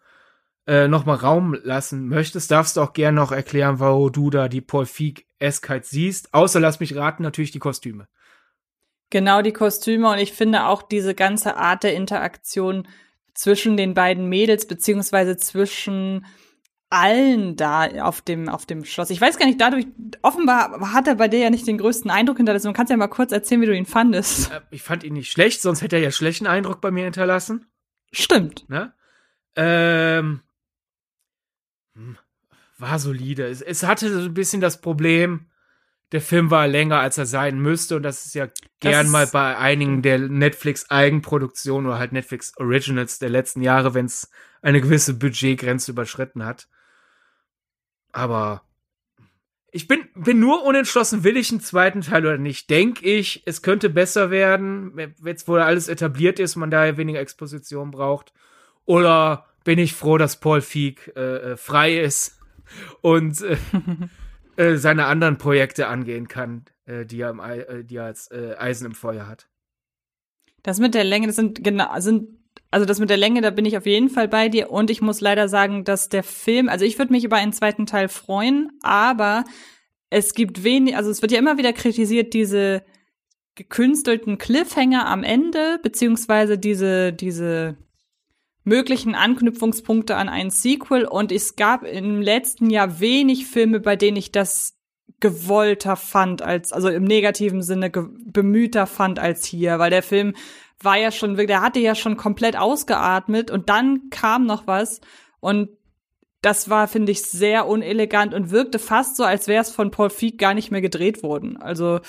äh, 0.66 0.86
äh, 0.86 0.88
nochmal 0.88 1.18
Raum 1.18 1.56
lassen 1.62 2.08
möchtest, 2.08 2.50
darfst 2.50 2.76
du 2.76 2.82
auch 2.82 2.94
gerne 2.94 3.16
noch 3.16 3.32
erklären, 3.32 3.80
warum 3.80 4.12
du 4.12 4.32
da 4.32 4.48
die 4.48 4.62
Paul 4.62 4.88
Feig-Eskheit 4.88 5.86
siehst. 5.86 6.34
Außer 6.34 6.60
lass 6.60 6.80
mich 6.80 6.96
raten, 6.96 7.22
natürlich 7.22 7.52
die 7.52 7.60
Kostüme. 7.60 8.08
Genau, 9.12 9.44
die 9.44 9.54
Kostüme 9.54 10.10
und 10.10 10.18
ich 10.18 10.34
finde 10.34 10.66
auch 10.66 10.82
diese 10.82 11.14
ganze 11.14 11.58
Art 11.58 11.84
der 11.84 11.94
Interaktion 11.94 12.88
zwischen 13.36 13.78
den 13.78 13.94
beiden 13.94 14.30
Mädels, 14.30 14.66
beziehungsweise 14.66 15.38
zwischen 15.38 16.26
allen 16.94 17.56
da 17.56 17.88
auf 18.04 18.22
dem, 18.22 18.48
auf 18.48 18.68
dem 18.68 18.86
Schloss. 18.86 19.10
Ich 19.10 19.20
weiß 19.20 19.38
gar 19.38 19.48
nicht, 19.48 19.60
dadurch, 19.60 19.88
offenbar 20.22 20.94
hat 20.94 21.08
er 21.08 21.16
bei 21.16 21.28
dir 21.28 21.40
ja 21.40 21.50
nicht 21.50 21.66
den 21.66 21.80
größten 21.80 22.12
Eindruck 22.12 22.38
hinterlassen. 22.38 22.68
Du 22.68 22.74
kannst 22.74 22.92
ja 22.92 22.98
mal 22.98 23.08
kurz 23.08 23.32
erzählen, 23.32 23.62
wie 23.62 23.66
du 23.66 23.76
ihn 23.76 23.88
fandest. 23.88 24.52
Äh, 24.52 24.62
ich 24.70 24.84
fand 24.84 25.04
ihn 25.04 25.14
nicht 25.14 25.32
schlecht, 25.32 25.62
sonst 25.62 25.82
hätte 25.82 25.96
er 25.96 26.04
ja 26.04 26.12
schlechten 26.12 26.46
Eindruck 26.46 26.82
bei 26.82 26.92
mir 26.92 27.06
hinterlassen. 27.06 27.66
Stimmt. 28.12 28.70
Ne? 28.70 28.94
Ähm, 29.56 30.42
hm, 31.96 32.18
war 32.78 33.00
solide. 33.00 33.48
Es, 33.48 33.62
es 33.62 33.84
hatte 33.84 34.14
so 34.14 34.28
ein 34.28 34.34
bisschen 34.36 34.62
das 34.62 34.80
Problem, 34.80 35.48
der 36.12 36.22
Film 36.22 36.52
war 36.52 36.68
länger, 36.68 37.00
als 37.00 37.18
er 37.18 37.26
sein 37.26 37.58
müsste. 37.58 37.96
Und 37.96 38.04
das 38.04 38.28
ist 38.28 38.36
ja 38.36 38.50
gern 38.80 39.10
mal 39.10 39.26
bei 39.26 39.58
einigen 39.58 40.04
der 40.04 40.20
Netflix-Eigenproduktionen 40.20 41.88
oder 41.88 41.98
halt 41.98 42.12
Netflix 42.12 42.54
Originals 42.58 43.18
der 43.18 43.30
letzten 43.30 43.62
Jahre, 43.62 43.96
wenn 43.96 44.06
es 44.06 44.30
eine 44.62 44.80
gewisse 44.80 45.16
Budgetgrenze 45.16 45.92
überschritten 45.92 46.46
hat. 46.46 46.68
Aber 48.14 48.64
ich 49.72 49.88
bin, 49.88 50.08
bin 50.14 50.40
nur 50.40 50.64
unentschlossen, 50.64 51.24
will 51.24 51.36
ich 51.36 51.52
einen 51.52 51.60
zweiten 51.60 52.02
Teil 52.02 52.26
oder 52.26 52.38
nicht. 52.38 52.70
Denke 52.70 53.04
ich, 53.06 53.42
es 53.46 53.64
könnte 53.64 53.90
besser 53.90 54.30
werden, 54.30 55.16
jetzt 55.26 55.48
wo 55.48 55.56
alles 55.56 55.88
etabliert 55.88 56.40
ist, 56.40 56.56
man 56.56 56.72
daher 56.72 56.96
weniger 56.96 57.20
Exposition 57.20 57.92
braucht. 57.92 58.34
Oder 58.86 59.48
bin 59.64 59.80
ich 59.80 59.94
froh, 59.94 60.18
dass 60.18 60.40
Paul 60.40 60.62
Feig 60.62 61.12
äh, 61.16 61.54
äh 61.54 61.58
frei 61.58 62.00
ist 62.00 62.40
und 63.02 63.42
äh, 63.42 63.58
äh, 64.58 64.78
seine 64.78 65.08
anderen 65.08 65.40
Projekte 65.40 65.88
angehen 65.88 66.28
kann, 66.28 66.66
äh, 66.86 67.06
die, 67.06 67.22
er 67.22 67.32
im, 67.32 67.40
äh, 67.40 67.84
die 67.84 67.96
er 67.96 68.06
als 68.06 68.30
äh, 68.30 68.56
Eisen 68.58 68.86
im 68.86 68.94
Feuer 68.94 69.28
hat. 69.28 69.50
Das 70.62 70.80
mit 70.80 70.94
der 70.94 71.04
Länge, 71.04 71.28
das 71.28 71.36
sind 71.36 71.64
genau, 71.64 72.00
sind 72.00 72.43
also 72.74 72.86
das 72.86 73.00
mit 73.00 73.12
der 73.12 73.18
Länge, 73.18 73.42
da 73.42 73.52
bin 73.52 73.66
ich 73.66 73.78
auf 73.78 73.86
jeden 73.86 74.10
Fall 74.10 74.28
bei 74.28 74.50
dir. 74.50 74.72
Und 74.72 74.90
ich 74.90 75.02
muss 75.02 75.22
leider 75.22 75.48
sagen, 75.48 75.84
dass 75.84 76.10
der 76.10 76.24
Film, 76.24 76.70
also 76.70 76.86
ich 76.86 76.98
würde 76.98 77.14
mich 77.14 77.24
über 77.24 77.36
einen 77.36 77.54
zweiten 77.54 77.86
Teil 77.86 78.10
freuen, 78.10 78.72
aber 78.82 79.44
es 80.10 80.34
gibt 80.34 80.64
wenig, 80.64 80.98
also 80.98 81.12
es 81.12 81.22
wird 81.22 81.32
ja 81.32 81.38
immer 81.38 81.60
wieder 81.60 81.72
kritisiert, 81.72 82.34
diese 82.34 82.84
gekünstelten 83.56 84.40
Cliffhanger 84.40 85.08
am 85.08 85.24
Ende, 85.24 85.80
beziehungsweise 85.84 86.58
diese, 86.58 87.14
diese 87.14 87.78
möglichen 88.64 89.14
Anknüpfungspunkte 89.14 90.16
an 90.16 90.28
ein 90.28 90.50
Sequel. 90.50 91.06
Und 91.06 91.32
es 91.32 91.56
gab 91.56 91.84
im 91.84 92.22
letzten 92.22 92.72
Jahr 92.72 93.00
wenig 93.00 93.46
Filme, 93.46 93.82
bei 93.82 93.96
denen 93.96 94.18
ich 94.18 94.32
das 94.32 94.74
gewollter 95.20 95.96
fand 95.96 96.42
als, 96.42 96.74
also 96.74 96.90
im 96.90 97.04
negativen 97.04 97.62
Sinne 97.62 97.92
bemühter 97.92 98.88
fand 98.88 99.20
als 99.20 99.46
hier, 99.46 99.78
weil 99.78 99.92
der 99.92 100.04
Film 100.04 100.34
war 100.84 100.98
ja 100.98 101.12
schon, 101.12 101.36
der 101.36 101.62
hatte 101.62 101.80
ja 101.80 101.96
schon 101.96 102.18
komplett 102.18 102.58
ausgeatmet 102.58 103.52
und 103.52 103.70
dann 103.70 104.10
kam 104.10 104.46
noch 104.46 104.68
was 104.68 105.02
und 105.40 105.70
das 106.42 106.70
war, 106.70 106.88
finde 106.90 107.14
ich, 107.14 107.22
sehr 107.22 107.68
unelegant 107.68 108.34
und 108.34 108.52
wirkte 108.52 108.78
fast 108.78 109.16
so, 109.16 109.24
als 109.24 109.48
wäre 109.48 109.62
es 109.62 109.72
von 109.72 109.92
Paul 109.92 110.10
Feig 110.10 110.38
gar 110.38 110.54
nicht 110.54 110.72
mehr 110.72 110.82
gedreht 110.82 111.24
worden. 111.24 111.58
Also 111.58 112.02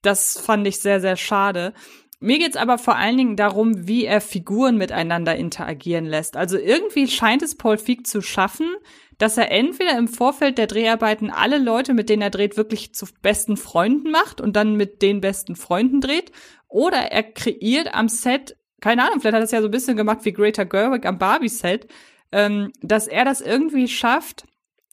das 0.00 0.38
fand 0.38 0.66
ich 0.66 0.80
sehr, 0.80 1.00
sehr 1.00 1.16
schade. 1.16 1.74
Mir 2.18 2.38
geht's 2.38 2.56
aber 2.56 2.78
vor 2.78 2.96
allen 2.96 3.18
Dingen 3.18 3.36
darum, 3.36 3.86
wie 3.86 4.06
er 4.06 4.22
Figuren 4.22 4.78
miteinander 4.78 5.36
interagieren 5.36 6.06
lässt. 6.06 6.36
Also 6.36 6.56
irgendwie 6.56 7.06
scheint 7.06 7.42
es 7.42 7.56
Paul 7.56 7.76
Feig 7.76 8.06
zu 8.06 8.22
schaffen, 8.22 8.74
dass 9.18 9.38
er 9.38 9.50
entweder 9.50 9.96
im 9.96 10.08
Vorfeld 10.08 10.58
der 10.58 10.66
Dreharbeiten 10.66 11.30
alle 11.30 11.58
Leute, 11.58 11.94
mit 11.94 12.08
denen 12.08 12.22
er 12.22 12.30
dreht, 12.30 12.56
wirklich 12.56 12.94
zu 12.94 13.06
besten 13.22 13.56
Freunden 13.56 14.10
macht 14.10 14.40
und 14.40 14.56
dann 14.56 14.76
mit 14.76 15.02
den 15.02 15.20
besten 15.20 15.56
Freunden 15.56 16.00
dreht, 16.00 16.32
oder 16.68 16.98
er 16.98 17.22
kreiert 17.22 17.94
am 17.94 18.08
Set, 18.08 18.56
keine 18.80 19.04
Ahnung, 19.04 19.20
vielleicht 19.20 19.34
hat 19.34 19.42
er 19.42 19.44
es 19.44 19.50
ja 19.52 19.60
so 19.60 19.68
ein 19.68 19.72
bisschen 19.72 19.96
gemacht 19.96 20.24
wie 20.24 20.32
Greta 20.32 20.64
Gerwig 20.64 21.06
am 21.06 21.18
Barbie-Set, 21.18 21.88
ähm, 22.32 22.72
dass 22.82 23.06
er 23.06 23.24
das 23.24 23.40
irgendwie 23.40 23.88
schafft, 23.88 24.46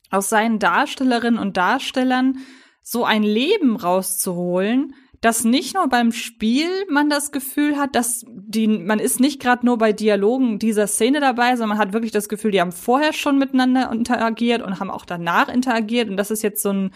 aus 0.10 0.30
seinen 0.30 0.60
Darstellerinnen 0.60 1.40
und 1.40 1.58
Darstellern 1.58 2.38
so 2.82 3.04
ein 3.04 3.24
Leben 3.24 3.76
rauszuholen, 3.76 4.94
dass 5.24 5.46
nicht 5.46 5.74
nur 5.74 5.88
beim 5.88 6.12
Spiel 6.12 6.68
man 6.90 7.10
das 7.10 7.32
Gefühl 7.32 7.78
hat, 7.78 7.96
dass 7.96 8.26
die, 8.28 8.68
man 8.68 9.00
ist 9.00 9.22
nicht 9.22 9.42
gerade 9.42 9.66
nur 9.66 9.78
bei 9.78 9.94
Dialogen 9.94 10.60
dieser 10.60 10.86
Szene 10.86 11.22
dabei, 11.22 11.52
sondern 11.52 11.70
man 11.70 11.78
hat 11.78 11.94
wirklich 11.94 12.12
das 12.12 12.28
Gefühl, 12.28 12.52
die 12.52 12.60
haben 12.60 12.74
vorher 12.74 13.14
schon 13.14 13.38
miteinander 13.38 13.90
interagiert 13.90 14.62
und 14.62 14.82
haben 14.82 14.92
auch 14.92 15.06
danach 15.06 15.48
interagiert. 15.48 16.10
Und 16.10 16.18
das 16.18 16.30
ist 16.30 16.44
jetzt 16.44 16.62
so 16.62 16.74
ein, 16.74 16.92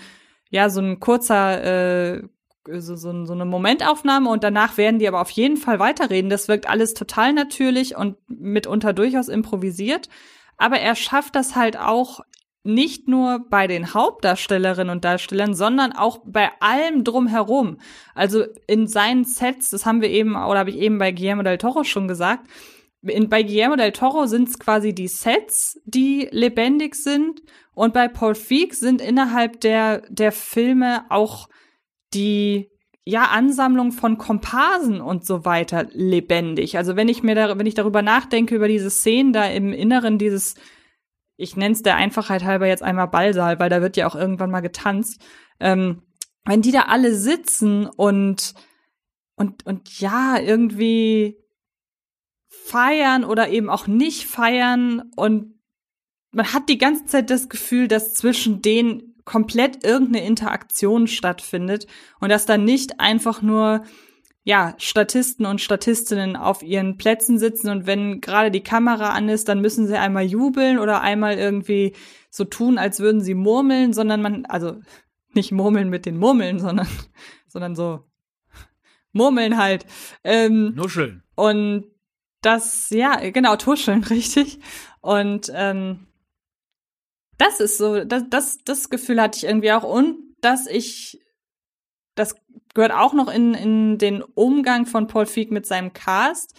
ja, 0.50 0.70
so 0.70 0.82
ein 0.82 1.00
kurzer, 1.00 2.16
äh, 2.18 2.24
so, 2.70 2.98
so, 2.98 3.24
so 3.24 3.32
eine 3.32 3.46
Momentaufnahme 3.46 4.30
und 4.30 4.44
danach 4.44 4.76
werden 4.76 5.00
die 5.00 5.08
aber 5.08 5.22
auf 5.22 5.30
jeden 5.30 5.56
Fall 5.56 5.80
weiterreden. 5.80 6.30
Das 6.30 6.50
wirkt 6.50 6.70
alles 6.70 6.94
total 6.94 7.32
natürlich 7.32 7.96
und 7.96 8.18
mitunter 8.28 8.92
durchaus 8.92 9.30
improvisiert. 9.30 10.10
Aber 10.58 10.82
er 10.82 10.96
schafft 10.96 11.38
das 11.38 11.56
halt 11.56 11.80
auch 11.80 12.20
nicht 12.68 13.08
nur 13.08 13.46
bei 13.50 13.68
den 13.68 13.94
Hauptdarstellerinnen 13.94 14.92
und 14.92 15.06
Darstellern, 15.06 15.54
sondern 15.54 15.94
auch 15.94 16.20
bei 16.26 16.52
allem 16.60 17.04
drumherum. 17.04 17.78
Also 18.14 18.44
in 18.68 18.88
seinen 18.88 19.24
Sets, 19.24 19.72
das 19.72 19.86
haben 19.86 20.02
wir 20.02 20.10
eben, 20.10 20.36
oder 20.36 20.60
habe 20.60 20.70
ich 20.70 20.78
eben 20.78 20.98
bei 20.98 21.12
Guillermo 21.12 21.44
del 21.44 21.58
Toro 21.58 21.84
schon 21.84 22.08
gesagt, 22.08 22.48
in, 23.02 23.30
bei 23.30 23.44
Guillermo 23.44 23.76
del 23.76 23.92
Toro 23.92 24.26
sind 24.26 24.50
es 24.50 24.60
quasi 24.60 24.94
die 24.94 25.08
Sets, 25.08 25.80
die 25.86 26.28
lebendig 26.32 26.96
sind. 26.96 27.42
Und 27.74 27.94
bei 27.94 28.08
Paul 28.08 28.36
Feig 28.36 28.74
sind 28.74 29.02
innerhalb 29.02 29.62
der, 29.62 30.02
der 30.10 30.32
Filme 30.32 31.06
auch 31.10 31.48
die 32.14 32.70
ja, 33.06 33.26
Ansammlung 33.26 33.94
von 33.94 34.18
Komparsen 34.18 35.00
und 35.00 35.26
so 35.26 35.46
weiter 35.46 35.88
lebendig. 35.92 36.78
Also 36.78 36.98
wenn 36.98 37.08
ich 37.08 37.24
mir 37.24 37.36
da, 37.36 37.58
wenn 37.58 37.66
ich 37.66 37.76
darüber 37.76 38.02
nachdenke, 38.02 38.56
über 38.56 38.68
diese 38.68 38.90
Szenen 38.90 39.32
da 39.32 39.46
im 39.46 39.72
Inneren 39.72 40.18
dieses 40.18 40.56
ich 41.38 41.56
nenne 41.56 41.74
es 41.74 41.84
der 41.84 41.96
Einfachheit 41.96 42.44
halber 42.44 42.68
jetzt 42.68 42.84
einmal 42.84 43.08
Ballsaal, 43.08 43.60
weil 43.60 43.70
da 43.70 43.82
wird 43.82 43.96
ja 43.96 44.08
auch 44.08 44.16
irgendwann 44.16 44.52
mal 44.52 44.62
getanzt. 44.62 45.22
Ähm, 45.60 46.02
wenn 46.46 46.62
die 46.62 46.72
da 46.72 46.84
alle 46.84 47.14
sitzen 47.16 47.86
und 47.88 48.54
und 49.36 49.66
und 49.66 50.00
ja 50.00 50.40
irgendwie 50.40 51.38
feiern 52.48 53.24
oder 53.24 53.50
eben 53.50 53.70
auch 53.70 53.88
nicht 53.88 54.26
feiern 54.26 55.12
und 55.16 55.58
man 56.32 56.54
hat 56.54 56.70
die 56.70 56.78
ganze 56.78 57.06
Zeit 57.06 57.30
das 57.30 57.50
Gefühl, 57.50 57.88
dass 57.88 58.14
zwischen 58.14 58.62
denen 58.62 59.16
komplett 59.26 59.84
irgendeine 59.86 60.26
Interaktion 60.26 61.08
stattfindet 61.08 61.88
und 62.20 62.30
dass 62.30 62.46
da 62.46 62.58
nicht 62.58 63.00
einfach 63.00 63.42
nur 63.42 63.84
ja, 64.48 64.76
Statisten 64.78 65.46
und 65.46 65.60
Statistinnen 65.60 66.38
auf 66.38 66.64
ihren 66.64 66.96
Plätzen 66.96 67.38
sitzen 67.38 67.70
und 67.70 67.86
wenn 67.86 68.22
gerade 68.22 68.50
die 68.50 68.64
Kamera 68.64 69.10
an 69.10 69.28
ist, 69.28 69.50
dann 69.50 69.60
müssen 69.60 69.88
sie 69.88 70.00
einmal 70.00 70.24
jubeln 70.24 70.80
oder 70.80 71.02
einmal 71.02 71.38
irgendwie 71.38 71.94
so 72.30 72.46
tun, 72.46 72.78
als 72.78 73.02
würden 73.02 73.20
sie 73.20 73.34
murmeln, 73.34 73.92
sondern 73.92 74.22
man, 74.22 74.46
also 74.46 74.80
nicht 75.34 75.52
murmeln 75.52 75.90
mit 75.90 76.06
den 76.06 76.18
Murmeln, 76.18 76.60
sondern, 76.60 76.88
sondern 77.50 77.76
so 77.76 78.06
murmeln 79.12 79.58
halt. 79.58 79.86
Ähm, 80.24 80.76
Nuscheln. 80.76 81.24
Und 81.36 81.84
das, 82.42 82.90
ja, 82.90 83.18
genau, 83.32 83.58
tuscheln, 83.58 84.02
richtig. 84.06 84.60
Und 85.02 85.52
ähm, 85.54 86.08
das 87.38 87.60
ist 87.60 87.78
so, 87.78 88.06
das, 88.06 88.24
das, 88.30 88.60
das 88.64 88.90
Gefühl 88.90 89.22
hatte 89.22 89.40
ich 89.40 89.44
irgendwie 89.44 89.74
auch 89.74 89.84
und 89.84 90.20
dass 90.40 90.68
ich 90.68 91.20
das 92.18 92.36
gehört 92.74 92.92
auch 92.92 93.14
noch 93.14 93.32
in, 93.32 93.54
in 93.54 93.98
den 93.98 94.22
Umgang 94.22 94.86
von 94.86 95.08
Paul 95.08 95.26
Feig 95.26 95.52
mit 95.52 95.66
seinem 95.66 95.94
Cast, 95.94 96.54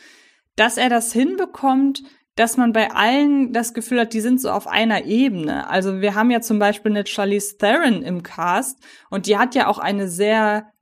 dass 0.56 0.76
er 0.76 0.88
das 0.88 1.12
hinbekommt, 1.12 2.02
dass 2.34 2.56
man 2.56 2.72
bei 2.72 2.92
allen 2.92 3.52
das 3.52 3.74
Gefühl 3.74 4.00
hat, 4.00 4.12
die 4.12 4.20
sind 4.20 4.40
so 4.40 4.50
auf 4.50 4.66
einer 4.66 5.04
Ebene. 5.04 5.68
Also 5.68 6.00
wir 6.00 6.14
haben 6.14 6.30
ja 6.30 6.40
zum 6.40 6.58
Beispiel 6.58 6.92
eine 6.92 7.06
Charlize 7.06 7.58
Theron 7.58 8.02
im 8.02 8.22
Cast 8.22 8.78
und 9.10 9.26
die 9.26 9.36
hat 9.36 9.54
ja 9.54 9.66
auch 9.66 9.78
eine 9.78 10.08
sehr 10.08 10.72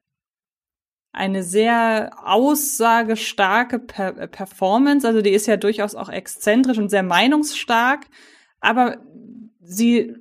eine 1.12 1.42
sehr 1.42 2.10
aussagestarke 2.22 3.78
per 3.78 4.26
Performance. 4.26 5.06
Also 5.06 5.22
die 5.22 5.30
ist 5.30 5.46
ja 5.46 5.56
durchaus 5.56 5.94
auch 5.94 6.10
exzentrisch 6.10 6.76
und 6.76 6.90
sehr 6.90 7.02
meinungsstark, 7.02 8.06
aber 8.60 8.98
sie 9.62 10.14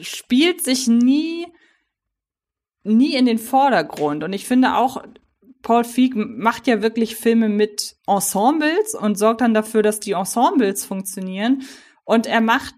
spielt 0.00 0.62
sich 0.62 0.86
nie 0.86 1.48
nie 2.84 3.14
in 3.14 3.26
den 3.26 3.38
Vordergrund. 3.38 4.24
Und 4.24 4.32
ich 4.32 4.46
finde 4.46 4.76
auch, 4.76 5.02
Paul 5.62 5.84
Feig 5.84 6.12
macht 6.14 6.66
ja 6.66 6.82
wirklich 6.82 7.16
Filme 7.16 7.48
mit 7.48 7.96
Ensembles 8.06 8.94
und 8.94 9.18
sorgt 9.18 9.40
dann 9.40 9.54
dafür, 9.54 9.82
dass 9.82 10.00
die 10.00 10.12
Ensembles 10.12 10.84
funktionieren. 10.84 11.62
Und 12.04 12.26
er 12.26 12.40
macht, 12.40 12.74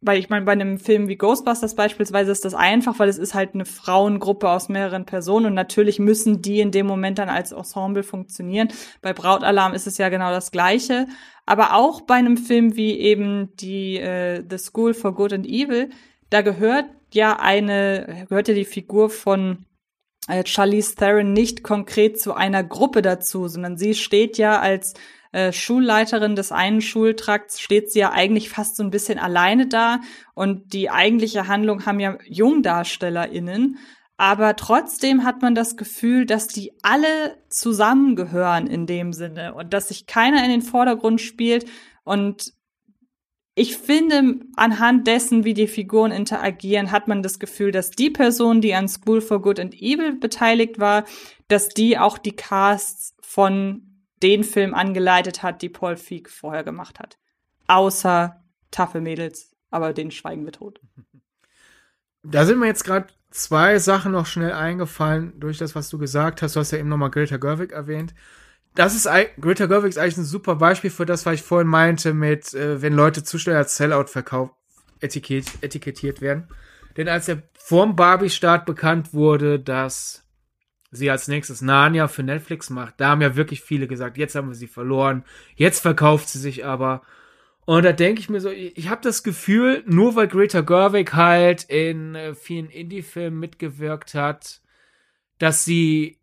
weil 0.00 0.18
ich 0.18 0.30
meine, 0.30 0.44
bei 0.44 0.52
einem 0.52 0.78
Film 0.78 1.08
wie 1.08 1.16
Ghostbusters 1.16 1.74
beispielsweise 1.74 2.30
ist 2.30 2.44
das 2.44 2.54
einfach, 2.54 2.98
weil 2.98 3.08
es 3.08 3.18
ist 3.18 3.34
halt 3.34 3.54
eine 3.54 3.64
Frauengruppe 3.64 4.48
aus 4.48 4.68
mehreren 4.68 5.06
Personen 5.06 5.46
und 5.46 5.54
natürlich 5.54 5.98
müssen 5.98 6.40
die 6.40 6.60
in 6.60 6.70
dem 6.70 6.86
Moment 6.86 7.18
dann 7.18 7.28
als 7.28 7.52
Ensemble 7.52 8.02
funktionieren. 8.02 8.68
Bei 9.02 9.12
Brautalarm 9.12 9.74
ist 9.74 9.86
es 9.86 9.98
ja 9.98 10.08
genau 10.08 10.30
das 10.30 10.50
Gleiche. 10.50 11.06
Aber 11.46 11.74
auch 11.74 12.02
bei 12.02 12.14
einem 12.14 12.36
Film 12.36 12.76
wie 12.76 12.98
eben 12.98 13.54
die 13.56 13.98
äh, 13.98 14.42
The 14.48 14.58
School 14.58 14.94
for 14.94 15.14
Good 15.14 15.32
and 15.32 15.46
Evil, 15.46 15.90
da 16.30 16.40
gehört 16.40 16.86
ja 17.14 17.38
eine, 17.38 18.26
gehört 18.28 18.48
ja 18.48 18.54
die 18.54 18.64
Figur 18.64 19.10
von 19.10 19.66
äh, 20.28 20.44
Charlize 20.46 20.94
Theron 20.94 21.32
nicht 21.32 21.62
konkret 21.62 22.20
zu 22.20 22.34
einer 22.34 22.64
Gruppe 22.64 23.02
dazu, 23.02 23.48
sondern 23.48 23.76
sie 23.76 23.94
steht 23.94 24.38
ja 24.38 24.60
als 24.60 24.94
äh, 25.32 25.52
Schulleiterin 25.52 26.36
des 26.36 26.52
einen 26.52 26.80
Schultrakts 26.80 27.60
steht 27.60 27.90
sie 27.90 27.98
ja 27.98 28.12
eigentlich 28.12 28.50
fast 28.50 28.76
so 28.76 28.84
ein 28.84 28.90
bisschen 28.90 29.18
alleine 29.18 29.66
da 29.66 30.00
und 30.34 30.72
die 30.72 30.90
eigentliche 30.90 31.48
Handlung 31.48 31.86
haben 31.86 31.98
ja 31.98 32.18
JungdarstellerInnen. 32.24 33.78
Aber 34.16 34.54
trotzdem 34.54 35.24
hat 35.24 35.42
man 35.42 35.56
das 35.56 35.76
Gefühl, 35.76 36.24
dass 36.24 36.46
die 36.46 36.72
alle 36.82 37.36
zusammengehören 37.48 38.68
in 38.68 38.86
dem 38.86 39.12
Sinne 39.12 39.54
und 39.54 39.74
dass 39.74 39.88
sich 39.88 40.06
keiner 40.06 40.44
in 40.44 40.50
den 40.50 40.62
Vordergrund 40.62 41.20
spielt. 41.20 41.68
Und 42.04 42.52
ich 43.54 43.76
finde, 43.76 44.40
anhand 44.56 45.06
dessen, 45.06 45.44
wie 45.44 45.54
die 45.54 45.68
Figuren 45.68 46.10
interagieren, 46.10 46.90
hat 46.90 47.06
man 47.06 47.22
das 47.22 47.38
Gefühl, 47.38 47.70
dass 47.70 47.90
die 47.90 48.10
Person, 48.10 48.60
die 48.60 48.74
an 48.74 48.88
School 48.88 49.20
for 49.20 49.40
Good 49.40 49.60
and 49.60 49.74
Evil 49.74 50.16
beteiligt 50.18 50.80
war, 50.80 51.04
dass 51.46 51.68
die 51.68 51.96
auch 51.98 52.18
die 52.18 52.34
Casts 52.34 53.14
von 53.20 54.02
den 54.22 54.42
Filmen 54.42 54.74
angeleitet 54.74 55.42
hat, 55.42 55.62
die 55.62 55.68
Paul 55.68 55.96
Feig 55.96 56.30
vorher 56.30 56.64
gemacht 56.64 56.98
hat. 56.98 57.18
Außer 57.68 58.42
taffe 58.70 59.00
Mädels, 59.00 59.54
aber 59.70 59.92
den 59.92 60.10
schweigen 60.10 60.44
wir 60.44 60.52
tot. 60.52 60.80
Da 62.26 62.46
sind 62.46 62.58
mir 62.58 62.68
jetzt 62.68 62.84
gerade 62.84 63.08
zwei 63.30 63.78
Sachen 63.78 64.12
noch 64.12 64.24
schnell 64.24 64.52
eingefallen 64.52 65.38
durch 65.38 65.58
das, 65.58 65.74
was 65.74 65.90
du 65.90 65.98
gesagt 65.98 66.40
hast. 66.40 66.56
Du 66.56 66.60
hast 66.60 66.70
ja 66.70 66.78
eben 66.78 66.88
nochmal 66.88 67.10
Greta 67.10 67.36
Gerwig 67.36 67.72
erwähnt. 67.72 68.14
Das 68.74 68.96
ist, 68.96 69.08
Greta 69.40 69.66
Gerwig 69.66 69.90
ist 69.90 69.98
eigentlich 69.98 70.18
ein 70.18 70.24
super 70.24 70.56
Beispiel 70.56 70.90
für 70.90 71.06
das, 71.06 71.24
was 71.26 71.34
ich 71.34 71.42
vorhin 71.42 71.68
meinte 71.68 72.12
mit, 72.12 72.54
äh, 72.54 72.82
wenn 72.82 72.92
Leute 72.92 73.22
zu 73.22 73.38
schnell 73.38 73.56
als 73.56 73.76
Sellout 73.76 74.06
verkauft, 74.06 74.54
etikett, 75.00 75.46
etikettiert 75.60 76.20
werden. 76.20 76.48
Denn 76.96 77.08
als 77.08 77.26
der 77.26 77.42
vorm 77.54 77.94
Barbie-Start 77.94 78.66
bekannt 78.66 79.14
wurde, 79.14 79.60
dass 79.60 80.24
sie 80.90 81.10
als 81.10 81.28
nächstes 81.28 81.60
Narnia 81.60 82.08
für 82.08 82.22
Netflix 82.22 82.70
macht, 82.70 82.94
da 82.98 83.10
haben 83.10 83.22
ja 83.22 83.36
wirklich 83.36 83.62
viele 83.62 83.86
gesagt, 83.86 84.16
jetzt 84.16 84.34
haben 84.34 84.48
wir 84.48 84.54
sie 84.54 84.68
verloren, 84.68 85.24
jetzt 85.56 85.80
verkauft 85.80 86.28
sie 86.28 86.38
sich 86.38 86.64
aber. 86.64 87.02
Und 87.66 87.84
da 87.84 87.92
denke 87.92 88.20
ich 88.20 88.28
mir 88.28 88.40
so, 88.40 88.50
ich 88.50 88.88
habe 88.88 89.00
das 89.02 89.22
Gefühl, 89.22 89.82
nur 89.86 90.16
weil 90.16 90.28
Greta 90.28 90.60
Gerwig 90.60 91.14
halt 91.14 91.64
in 91.64 92.14
äh, 92.14 92.34
vielen 92.34 92.70
Indie-Filmen 92.70 93.38
mitgewirkt 93.38 94.14
hat, 94.14 94.60
dass 95.38 95.64
sie 95.64 96.18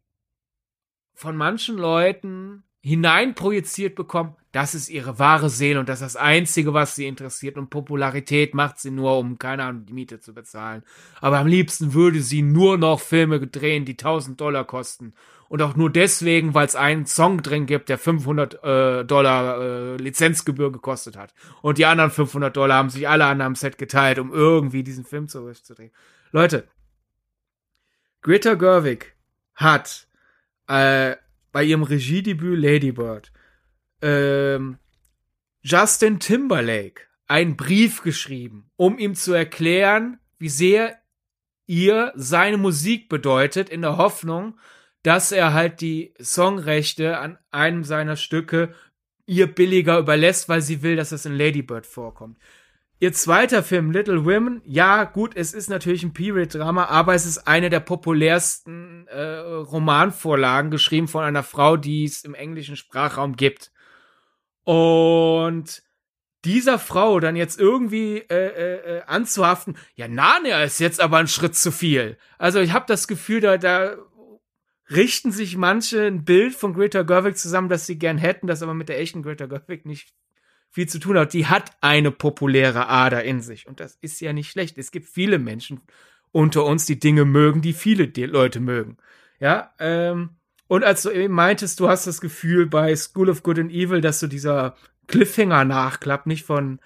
von 1.21 1.37
manchen 1.37 1.77
Leuten 1.77 2.63
hineinprojiziert 2.81 3.93
bekommen, 3.93 4.35
das 4.51 4.73
ist 4.73 4.89
ihre 4.89 5.19
wahre 5.19 5.51
Seele 5.51 5.79
und 5.79 5.87
das 5.87 6.01
ist 6.01 6.15
das 6.15 6.21
Einzige, 6.21 6.73
was 6.73 6.95
sie 6.95 7.05
interessiert. 7.05 7.57
Und 7.57 7.69
Popularität 7.69 8.55
macht 8.55 8.79
sie 8.79 8.89
nur, 8.89 9.19
um, 9.19 9.37
keine 9.37 9.63
Ahnung, 9.63 9.85
die 9.85 9.93
Miete 9.93 10.19
zu 10.19 10.33
bezahlen. 10.33 10.83
Aber 11.21 11.37
am 11.37 11.45
liebsten 11.45 11.93
würde 11.93 12.21
sie 12.21 12.41
nur 12.41 12.79
noch 12.79 12.99
Filme 12.99 13.39
drehen, 13.39 13.85
die 13.85 13.93
1000 13.93 14.41
Dollar 14.41 14.65
kosten 14.65 15.13
und 15.47 15.61
auch 15.61 15.75
nur 15.75 15.91
deswegen, 15.91 16.55
weil 16.55 16.65
es 16.65 16.75
einen 16.75 17.05
Song 17.05 17.43
drin 17.43 17.67
gibt, 17.67 17.89
der 17.89 17.99
500 17.99 18.63
äh, 18.63 19.05
Dollar 19.05 19.61
äh, 19.61 19.97
Lizenzgebühr 19.97 20.71
gekostet 20.71 21.17
hat. 21.17 21.35
Und 21.61 21.77
die 21.77 21.85
anderen 21.85 22.09
500 22.09 22.57
Dollar 22.57 22.77
haben 22.77 22.89
sich 22.89 23.07
alle 23.07 23.25
an 23.25 23.41
einem 23.41 23.55
Set 23.55 23.77
geteilt, 23.77 24.17
um 24.17 24.33
irgendwie 24.33 24.81
diesen 24.81 25.05
Film 25.05 25.27
zurückzudrehen. 25.27 25.91
Leute, 26.31 26.67
Greta 28.21 28.55
Gerwig 28.55 29.15
hat 29.53 30.07
äh, 30.67 31.15
bei 31.51 31.63
ihrem 31.63 31.83
Regiedebüt 31.83 32.59
Lady 32.59 32.91
Bird 32.91 33.31
ähm, 34.01 34.77
Justin 35.63 36.19
Timberlake 36.19 37.03
einen 37.27 37.55
Brief 37.55 38.01
geschrieben, 38.01 38.69
um 38.75 38.97
ihm 38.97 39.15
zu 39.15 39.33
erklären, 39.33 40.19
wie 40.37 40.49
sehr 40.49 40.97
ihr 41.67 42.11
seine 42.15 42.57
Musik 42.57 43.07
bedeutet, 43.09 43.69
in 43.69 43.81
der 43.81 43.97
Hoffnung, 43.97 44.59
dass 45.03 45.31
er 45.31 45.53
halt 45.53 45.81
die 45.81 46.13
Songrechte 46.21 47.17
an 47.19 47.37
einem 47.51 47.83
seiner 47.83 48.17
Stücke 48.17 48.73
ihr 49.25 49.47
billiger 49.47 49.97
überlässt, 49.99 50.49
weil 50.49 50.61
sie 50.61 50.81
will, 50.81 50.95
dass 50.95 51.11
es 51.11 51.25
in 51.25 51.37
Ladybird 51.37 51.85
vorkommt. 51.85 52.37
Ihr 53.01 53.13
zweiter 53.13 53.63
Film, 53.63 53.89
Little 53.89 54.25
Women, 54.25 54.61
ja, 54.63 55.05
gut, 55.05 55.35
es 55.35 55.55
ist 55.55 55.71
natürlich 55.71 56.03
ein 56.03 56.13
Period-Drama, 56.13 56.85
aber 56.85 57.15
es 57.15 57.25
ist 57.25 57.47
eine 57.47 57.71
der 57.71 57.79
populärsten 57.79 59.07
äh, 59.07 59.37
Romanvorlagen, 59.37 60.69
geschrieben 60.69 61.07
von 61.07 61.23
einer 61.23 61.41
Frau, 61.41 61.77
die 61.77 62.03
es 62.03 62.23
im 62.23 62.35
englischen 62.35 62.75
Sprachraum 62.75 63.35
gibt. 63.35 63.71
Und 64.65 65.81
dieser 66.45 66.77
Frau 66.77 67.19
dann 67.19 67.35
jetzt 67.35 67.59
irgendwie 67.59 68.19
äh, 68.19 68.35
äh, 68.35 68.97
äh 68.97 69.01
anzuhaften, 69.07 69.77
ja, 69.95 70.07
Narnia 70.07 70.61
ist 70.63 70.79
jetzt 70.79 71.01
aber 71.01 71.17
ein 71.17 71.27
Schritt 71.27 71.55
zu 71.55 71.71
viel. 71.71 72.19
Also 72.37 72.59
ich 72.59 72.71
habe 72.71 72.85
das 72.87 73.07
Gefühl, 73.07 73.41
da, 73.41 73.57
da 73.57 73.95
richten 74.91 75.31
sich 75.31 75.57
manche 75.57 76.05
ein 76.05 76.23
Bild 76.23 76.53
von 76.53 76.75
Greta 76.75 77.01
Gerwig 77.01 77.35
zusammen, 77.35 77.67
das 77.67 77.87
sie 77.87 77.97
gern 77.97 78.19
hätten, 78.19 78.45
das 78.45 78.61
aber 78.61 78.75
mit 78.75 78.89
der 78.89 78.99
echten 78.99 79.23
Greta 79.23 79.47
Gerwig 79.47 79.87
nicht 79.87 80.13
viel 80.71 80.87
zu 80.87 80.99
tun 80.99 81.17
hat. 81.17 81.33
Die 81.33 81.45
hat 81.45 81.71
eine 81.81 82.11
populäre 82.11 82.87
Ader 82.87 83.23
in 83.23 83.41
sich 83.41 83.67
und 83.67 83.79
das 83.79 83.97
ist 84.01 84.19
ja 84.21 84.33
nicht 84.33 84.49
schlecht. 84.49 84.77
Es 84.77 84.91
gibt 84.91 85.07
viele 85.07 85.37
Menschen 85.37 85.81
unter 86.31 86.65
uns, 86.65 86.85
die 86.85 86.99
Dinge 86.99 87.25
mögen, 87.25 87.61
die 87.61 87.73
viele 87.73 88.05
Leute 88.25 88.59
mögen. 88.59 88.97
Ja, 89.39 89.73
ähm, 89.79 90.37
und 90.67 90.85
als 90.85 91.01
du 91.01 91.09
eben 91.09 91.33
meintest, 91.33 91.79
du 91.81 91.89
hast 91.89 92.07
das 92.07 92.21
Gefühl 92.21 92.65
bei 92.65 92.95
School 92.95 93.29
of 93.29 93.43
Good 93.43 93.59
and 93.59 93.71
Evil, 93.71 93.99
dass 93.99 94.21
so 94.21 94.27
dieser 94.27 94.75
Cliffhanger-Nachklapp 95.07 96.25
nicht 96.25 96.45
von 96.45 96.79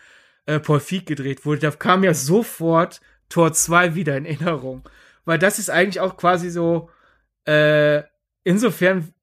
äh, 0.48 0.60
Paul 0.60 0.80
Feig 0.80 1.06
gedreht 1.06 1.46
wurde, 1.46 1.62
da 1.62 1.72
kam 1.72 2.04
ja 2.04 2.16
sofort 2.16 3.02
Tor 3.30 3.54
2 3.54 3.94
wieder 3.94 4.18
in 4.18 4.26
Erinnerung. 4.26 4.90
Weil 5.26 5.38
das 5.38 5.60
ist 5.60 5.70
eigentlich 5.70 6.00
auch 6.00 6.18
quasi 6.18 6.50
so, 6.50 6.90
äh, 7.46 8.02
insofern 8.44 9.14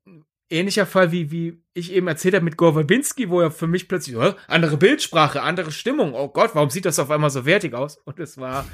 ähnlicher 0.53 0.87
Fall 0.87 1.11
wie, 1.13 1.31
wie 1.31 1.63
ich 1.75 1.93
eben 1.93 2.07
erzählt 2.07 2.35
habe 2.35 2.45
mit 2.45 2.57
Gore 2.57 2.75
Verbinski, 2.75 3.31
wo 3.31 3.41
er 3.41 3.51
für 3.51 3.67
mich 3.67 3.89
plötzlich, 3.89 4.17
oh, 4.17 4.35
andere 4.47 4.77
Bildsprache, 4.77 5.43
andere 5.43 5.73
Stimmung, 5.73 6.15
oh 6.15 6.29
Gott, 6.29 6.55
warum 6.55 6.71
sieht 6.71 6.85
das 6.85 6.99
auf 6.99 7.11
einmal 7.11 7.31
so 7.31 7.45
wertig 7.47 7.75
aus? 7.75 7.97
Und 8.05 8.21
es 8.21 8.39
war 8.39 8.67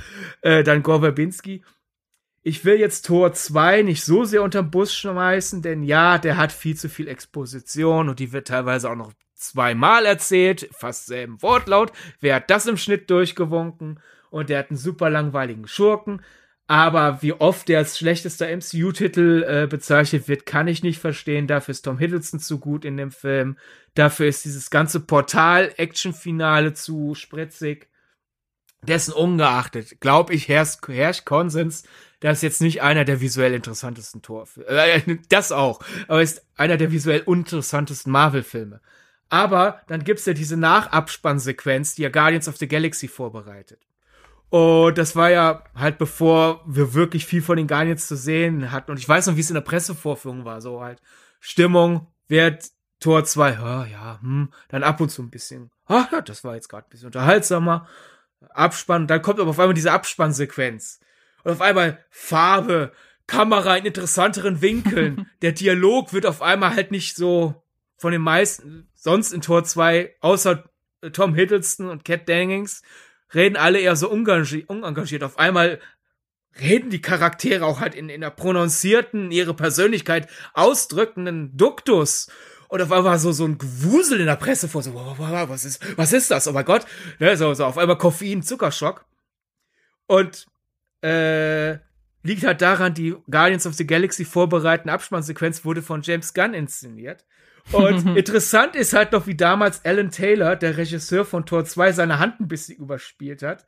äh, 0.42 0.62
dann 0.62 0.82
Gore 0.82 1.00
Verbinski. 1.00 1.64
Ich 2.42 2.64
will 2.64 2.78
jetzt 2.78 3.06
Tor 3.06 3.32
2 3.32 3.82
nicht 3.82 4.04
so 4.04 4.24
sehr 4.24 4.42
unterm 4.42 4.70
Bus 4.70 4.94
schmeißen, 4.94 5.62
denn 5.62 5.82
ja, 5.82 6.18
der 6.18 6.36
hat 6.36 6.52
viel 6.52 6.76
zu 6.76 6.88
viel 6.88 7.08
Exposition 7.08 8.08
und 8.08 8.20
die 8.20 8.32
wird 8.32 8.48
teilweise 8.48 8.90
auch 8.90 8.96
noch 8.96 9.12
zweimal 9.34 10.04
erzählt, 10.04 10.68
fast 10.72 11.06
selben 11.06 11.40
Wortlaut. 11.42 11.92
Wer 12.20 12.36
hat 12.36 12.50
das 12.50 12.66
im 12.66 12.76
Schnitt 12.76 13.10
durchgewunken? 13.10 14.00
Und 14.30 14.50
der 14.50 14.58
hat 14.58 14.70
einen 14.70 14.76
super 14.76 15.08
langweiligen 15.08 15.66
Schurken. 15.66 16.22
Aber 16.70 17.22
wie 17.22 17.32
oft 17.32 17.66
der 17.68 17.78
als 17.78 17.96
schlechtester 17.96 18.46
MCU-Titel 18.46 19.42
äh, 19.48 19.66
bezeichnet 19.66 20.28
wird, 20.28 20.44
kann 20.44 20.68
ich 20.68 20.82
nicht 20.82 21.00
verstehen. 21.00 21.46
Dafür 21.46 21.72
ist 21.72 21.82
Tom 21.82 21.98
Hiddleston 21.98 22.40
zu 22.40 22.58
gut 22.58 22.84
in 22.84 22.98
dem 22.98 23.10
Film. 23.10 23.56
Dafür 23.94 24.26
ist 24.26 24.44
dieses 24.44 24.68
ganze 24.68 25.00
Portal-Action-Finale 25.00 26.74
zu 26.74 27.14
spritzig. 27.14 27.88
Dessen 28.82 29.14
ungeachtet, 29.14 30.00
glaube 30.00 30.34
ich, 30.34 30.46
herrscht, 30.48 31.24
Konsens, 31.24 31.84
dass 32.20 32.42
jetzt 32.42 32.60
nicht 32.60 32.82
einer 32.82 33.06
der 33.06 33.22
visuell 33.22 33.54
interessantesten 33.54 34.20
Torfilme. 34.20 34.68
Äh, 34.68 35.18
das 35.30 35.52
auch, 35.52 35.80
aber 36.06 36.20
ist 36.20 36.44
einer 36.56 36.76
der 36.76 36.92
visuell 36.92 37.22
interessantesten 37.26 38.12
Marvel-Filme. 38.12 38.82
Aber 39.30 39.80
dann 39.88 40.04
gibt's 40.04 40.26
ja 40.26 40.34
diese 40.34 40.58
Nachabspannsequenz, 40.58 41.94
die 41.94 42.02
ja 42.02 42.10
Guardians 42.10 42.46
of 42.46 42.58
the 42.58 42.68
Galaxy 42.68 43.08
vorbereitet. 43.08 43.87
Und 44.50 44.96
das 44.96 45.14
war 45.14 45.30
ja 45.30 45.64
halt 45.74 45.98
bevor 45.98 46.62
wir 46.66 46.94
wirklich 46.94 47.26
viel 47.26 47.42
von 47.42 47.56
den 47.56 47.66
Guardians 47.66 48.06
zu 48.06 48.16
sehen 48.16 48.72
hatten. 48.72 48.90
Und 48.90 48.98
ich 48.98 49.08
weiß 49.08 49.26
noch, 49.26 49.36
wie 49.36 49.40
es 49.40 49.50
in 49.50 49.54
der 49.54 49.60
Pressevorführung 49.60 50.44
war. 50.44 50.60
So 50.60 50.80
halt 50.80 51.02
Stimmung, 51.40 52.06
wird 52.28 52.70
Tor 53.00 53.24
2, 53.24 53.52
ja, 53.52 53.86
ja, 53.86 54.18
hm, 54.20 54.50
dann 54.68 54.82
ab 54.82 55.00
und 55.00 55.08
zu 55.08 55.22
ein 55.22 55.30
bisschen, 55.30 55.70
ah, 55.86 56.06
ja, 56.12 56.20
das 56.20 56.44
war 56.44 56.54
jetzt 56.54 56.68
gerade 56.68 56.86
ein 56.86 56.90
bisschen 56.90 57.06
unterhaltsamer. 57.06 57.86
Abspann, 58.50 59.06
dann 59.06 59.22
kommt 59.22 59.40
aber 59.40 59.50
auf 59.50 59.58
einmal 59.58 59.74
diese 59.74 59.92
Abspannsequenz. 59.92 61.00
Und 61.44 61.52
auf 61.52 61.60
einmal 61.60 62.04
Farbe, 62.10 62.92
Kamera 63.26 63.76
in 63.76 63.86
interessanteren 63.86 64.62
Winkeln. 64.62 65.28
der 65.42 65.52
Dialog 65.52 66.12
wird 66.12 66.26
auf 66.26 66.42
einmal 66.42 66.74
halt 66.74 66.90
nicht 66.90 67.16
so 67.16 67.62
von 67.96 68.12
den 68.12 68.22
meisten, 68.22 68.88
sonst 68.94 69.32
in 69.32 69.40
Tor 69.40 69.64
2, 69.64 70.16
außer 70.20 70.64
Tom 71.12 71.34
Hiddleston 71.34 71.88
und 71.88 72.04
Cat 72.04 72.28
Dennings, 72.28 72.82
reden 73.34 73.56
alle 73.56 73.80
eher 73.80 73.96
so 73.96 74.10
unengagiert. 74.10 75.22
Auf 75.22 75.38
einmal 75.38 75.80
reden 76.60 76.90
die 76.90 77.00
Charaktere 77.00 77.64
auch 77.64 77.80
halt 77.80 77.94
in, 77.94 78.08
in 78.08 78.22
einer 78.22 78.30
prononzierten, 78.30 79.30
ihre 79.30 79.54
Persönlichkeit 79.54 80.28
ausdrückenden 80.54 81.56
Duktus. 81.56 82.30
Und 82.68 82.82
auf 82.82 82.92
einmal 82.92 83.18
so, 83.18 83.32
so 83.32 83.46
ein 83.46 83.58
Gewusel 83.58 84.20
in 84.20 84.26
der 84.26 84.36
Presse 84.36 84.68
vor, 84.68 84.82
so, 84.82 84.94
was 84.94 85.64
ist, 85.64 85.82
was 85.96 86.12
ist 86.12 86.30
das? 86.30 86.46
Oh 86.48 86.52
mein 86.52 86.64
Gott. 86.64 86.84
Ne, 87.18 87.36
so, 87.36 87.54
so 87.54 87.64
auf 87.64 87.78
einmal 87.78 87.96
Koffein, 87.96 88.42
Zuckerschock. 88.42 89.06
Und, 90.06 90.46
äh, 91.02 91.78
liegt 92.22 92.44
halt 92.44 92.60
daran, 92.60 92.94
die 92.94 93.14
Guardians 93.30 93.66
of 93.66 93.74
the 93.74 93.86
Galaxy 93.86 94.24
vorbereitende 94.24 94.92
Abspannsequenz 94.92 95.64
wurde 95.64 95.82
von 95.82 96.02
James 96.02 96.34
Gunn 96.34 96.54
inszeniert. 96.54 97.24
Und 97.72 98.06
interessant 98.16 98.76
ist 98.76 98.92
halt 98.92 99.12
noch, 99.12 99.26
wie 99.26 99.36
damals 99.36 99.84
Alan 99.84 100.10
Taylor, 100.10 100.56
der 100.56 100.76
Regisseur 100.76 101.24
von 101.24 101.46
Tor 101.46 101.64
2, 101.64 101.92
seine 101.92 102.18
Hand 102.18 102.40
ein 102.40 102.48
bisschen 102.48 102.78
überspielt 102.78 103.42
hat, 103.42 103.66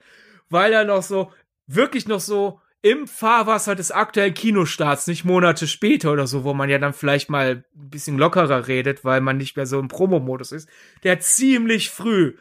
weil 0.48 0.72
er 0.72 0.84
noch 0.84 1.02
so, 1.02 1.32
wirklich 1.66 2.08
noch 2.08 2.20
so 2.20 2.60
im 2.82 3.06
Fahrwasser 3.06 3.74
des 3.74 3.90
aktuellen 3.90 4.32
Kinostarts, 4.32 5.06
nicht 5.06 5.24
Monate 5.24 5.66
später 5.66 6.12
oder 6.12 6.26
so, 6.26 6.44
wo 6.44 6.54
man 6.54 6.70
ja 6.70 6.78
dann 6.78 6.94
vielleicht 6.94 7.28
mal 7.28 7.64
ein 7.76 7.90
bisschen 7.90 8.16
lockerer 8.16 8.68
redet, 8.68 9.04
weil 9.04 9.20
man 9.20 9.36
nicht 9.36 9.56
mehr 9.56 9.66
so 9.66 9.78
im 9.78 9.88
Promo-Modus 9.88 10.52
ist, 10.52 10.68
der 11.02 11.20
ziemlich 11.20 11.90
früh, 11.90 12.36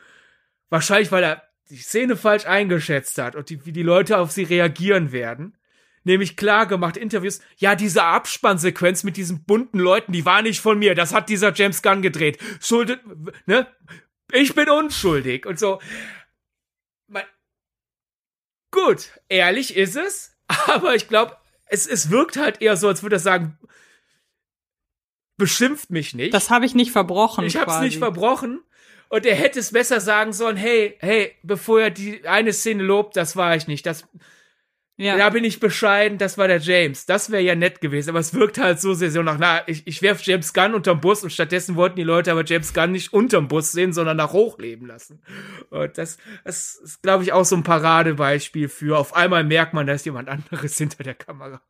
wahrscheinlich 0.69 1.11
weil 1.11 1.23
er 1.23 1.43
die 1.69 1.77
Szene 1.77 2.15
falsch 2.15 2.45
eingeschätzt 2.45 3.17
hat 3.17 3.35
und 3.35 3.49
die, 3.49 3.65
wie 3.65 3.73
die 3.73 3.83
Leute 3.83 4.17
auf 4.17 4.31
sie 4.31 4.43
reagieren 4.43 5.11
werden, 5.11 5.57
nämlich 6.09 6.35
klar 6.35 6.65
gemacht, 6.65 6.97
Interviews, 6.97 7.39
ja, 7.57 7.75
diese 7.75 8.03
Abspannsequenz 8.03 9.03
mit 9.03 9.15
diesen 9.15 9.43
bunten 9.43 9.79
Leuten, 9.79 10.11
die 10.11 10.25
war 10.25 10.41
nicht 10.41 10.59
von 10.59 10.77
mir, 10.77 10.95
das 10.95 11.13
hat 11.13 11.29
dieser 11.29 11.53
James 11.53 11.81
Gunn 11.81 12.01
gedreht. 12.01 12.37
Schuldet, 12.59 13.01
ne? 13.45 13.67
Ich 14.31 14.53
bin 14.53 14.69
unschuldig 14.69 15.45
und 15.45 15.57
so. 15.57 15.79
Gut, 18.71 19.19
ehrlich 19.29 19.75
ist 19.75 19.95
es, 19.95 20.35
aber 20.47 20.95
ich 20.95 21.07
glaube, 21.07 21.37
es, 21.65 21.87
es 21.87 22.09
wirkt 22.09 22.37
halt 22.37 22.61
eher 22.61 22.77
so, 22.77 22.87
als 22.87 23.01
würde 23.01 23.15
er 23.15 23.19
sagen, 23.19 23.57
beschimpft 25.37 25.89
mich 25.89 26.13
nicht. 26.13 26.33
Das 26.33 26.49
habe 26.49 26.65
ich 26.65 26.75
nicht 26.75 26.91
verbrochen. 26.91 27.45
Ich 27.45 27.55
habe 27.55 27.71
es 27.71 27.79
nicht 27.79 27.97
verbrochen. 27.97 28.61
Und 29.07 29.25
er 29.25 29.35
hätte 29.35 29.59
es 29.59 29.71
besser 29.71 29.99
sagen 29.99 30.33
sollen, 30.33 30.57
hey, 30.57 30.95
hey, 30.99 31.35
bevor 31.41 31.81
er 31.81 31.89
die 31.89 32.27
eine 32.27 32.53
Szene 32.53 32.83
lobt, 32.83 33.15
das 33.15 33.35
war 33.35 33.55
ich 33.55 33.65
nicht. 33.65 33.87
Das, 33.87 34.07
ja. 34.99 35.15
Da 35.15 35.29
bin 35.29 35.45
ich 35.45 35.61
bescheiden, 35.61 36.17
das 36.17 36.37
war 36.37 36.49
der 36.49 36.59
James. 36.59 37.05
Das 37.05 37.31
wäre 37.31 37.41
ja 37.41 37.55
nett 37.55 37.79
gewesen, 37.79 38.09
aber 38.09 38.19
es 38.19 38.33
wirkt 38.33 38.57
halt 38.57 38.81
so 38.81 38.93
sehr 38.93 39.11
so 39.11 39.23
nach, 39.23 39.37
na, 39.39 39.65
ich, 39.65 39.87
ich 39.87 40.01
werf 40.01 40.21
James 40.23 40.53
Gunn 40.53 40.73
unterm 40.73 40.99
Bus 40.99 41.23
und 41.23 41.29
stattdessen 41.29 41.77
wollten 41.77 41.95
die 41.95 42.03
Leute 42.03 42.33
aber 42.33 42.43
James 42.43 42.73
Gunn 42.73 42.91
nicht 42.91 43.13
unterm 43.13 43.47
Bus 43.47 43.71
sehen, 43.71 43.93
sondern 43.93 44.17
nach 44.17 44.33
hochleben 44.33 44.87
lassen. 44.87 45.21
Und 45.69 45.97
das, 45.97 46.17
das 46.43 46.75
ist, 46.75 47.01
glaube 47.01 47.23
ich, 47.23 47.31
auch 47.31 47.45
so 47.45 47.55
ein 47.55 47.63
Paradebeispiel 47.63 48.67
für, 48.67 48.97
auf 48.97 49.15
einmal 49.15 49.45
merkt 49.45 49.73
man, 49.73 49.87
da 49.87 49.93
ist 49.93 50.05
jemand 50.05 50.27
anderes 50.27 50.77
hinter 50.77 51.01
der 51.01 51.15
Kamera. 51.15 51.61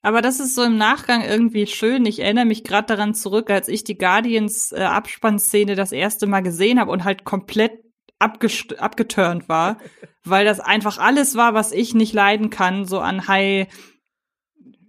Aber 0.00 0.22
das 0.22 0.40
ist 0.40 0.54
so 0.54 0.62
im 0.62 0.78
Nachgang 0.78 1.22
irgendwie 1.22 1.66
schön. 1.66 2.06
Ich 2.06 2.20
erinnere 2.20 2.46
mich 2.46 2.64
gerade 2.64 2.86
daran 2.86 3.14
zurück, 3.14 3.50
als 3.50 3.68
ich 3.68 3.84
die 3.84 3.98
Guardians 3.98 4.72
äh, 4.72 4.80
Abspannszene 4.80 5.76
das 5.76 5.92
erste 5.92 6.26
Mal 6.26 6.40
gesehen 6.40 6.80
habe 6.80 6.90
und 6.90 7.04
halt 7.04 7.24
komplett 7.24 7.83
abgeturnt 8.18 9.48
war, 9.48 9.78
weil 10.24 10.44
das 10.44 10.60
einfach 10.60 10.98
alles 10.98 11.36
war, 11.36 11.54
was 11.54 11.72
ich 11.72 11.94
nicht 11.94 12.12
leiden 12.12 12.50
kann, 12.50 12.84
so 12.84 13.00
an 13.00 13.28
High, 13.28 13.68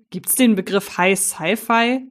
gibt's 0.10 0.36
den 0.36 0.56
Begriff 0.56 0.98
High 0.98 1.20
Sci-Fi? 1.20 2.08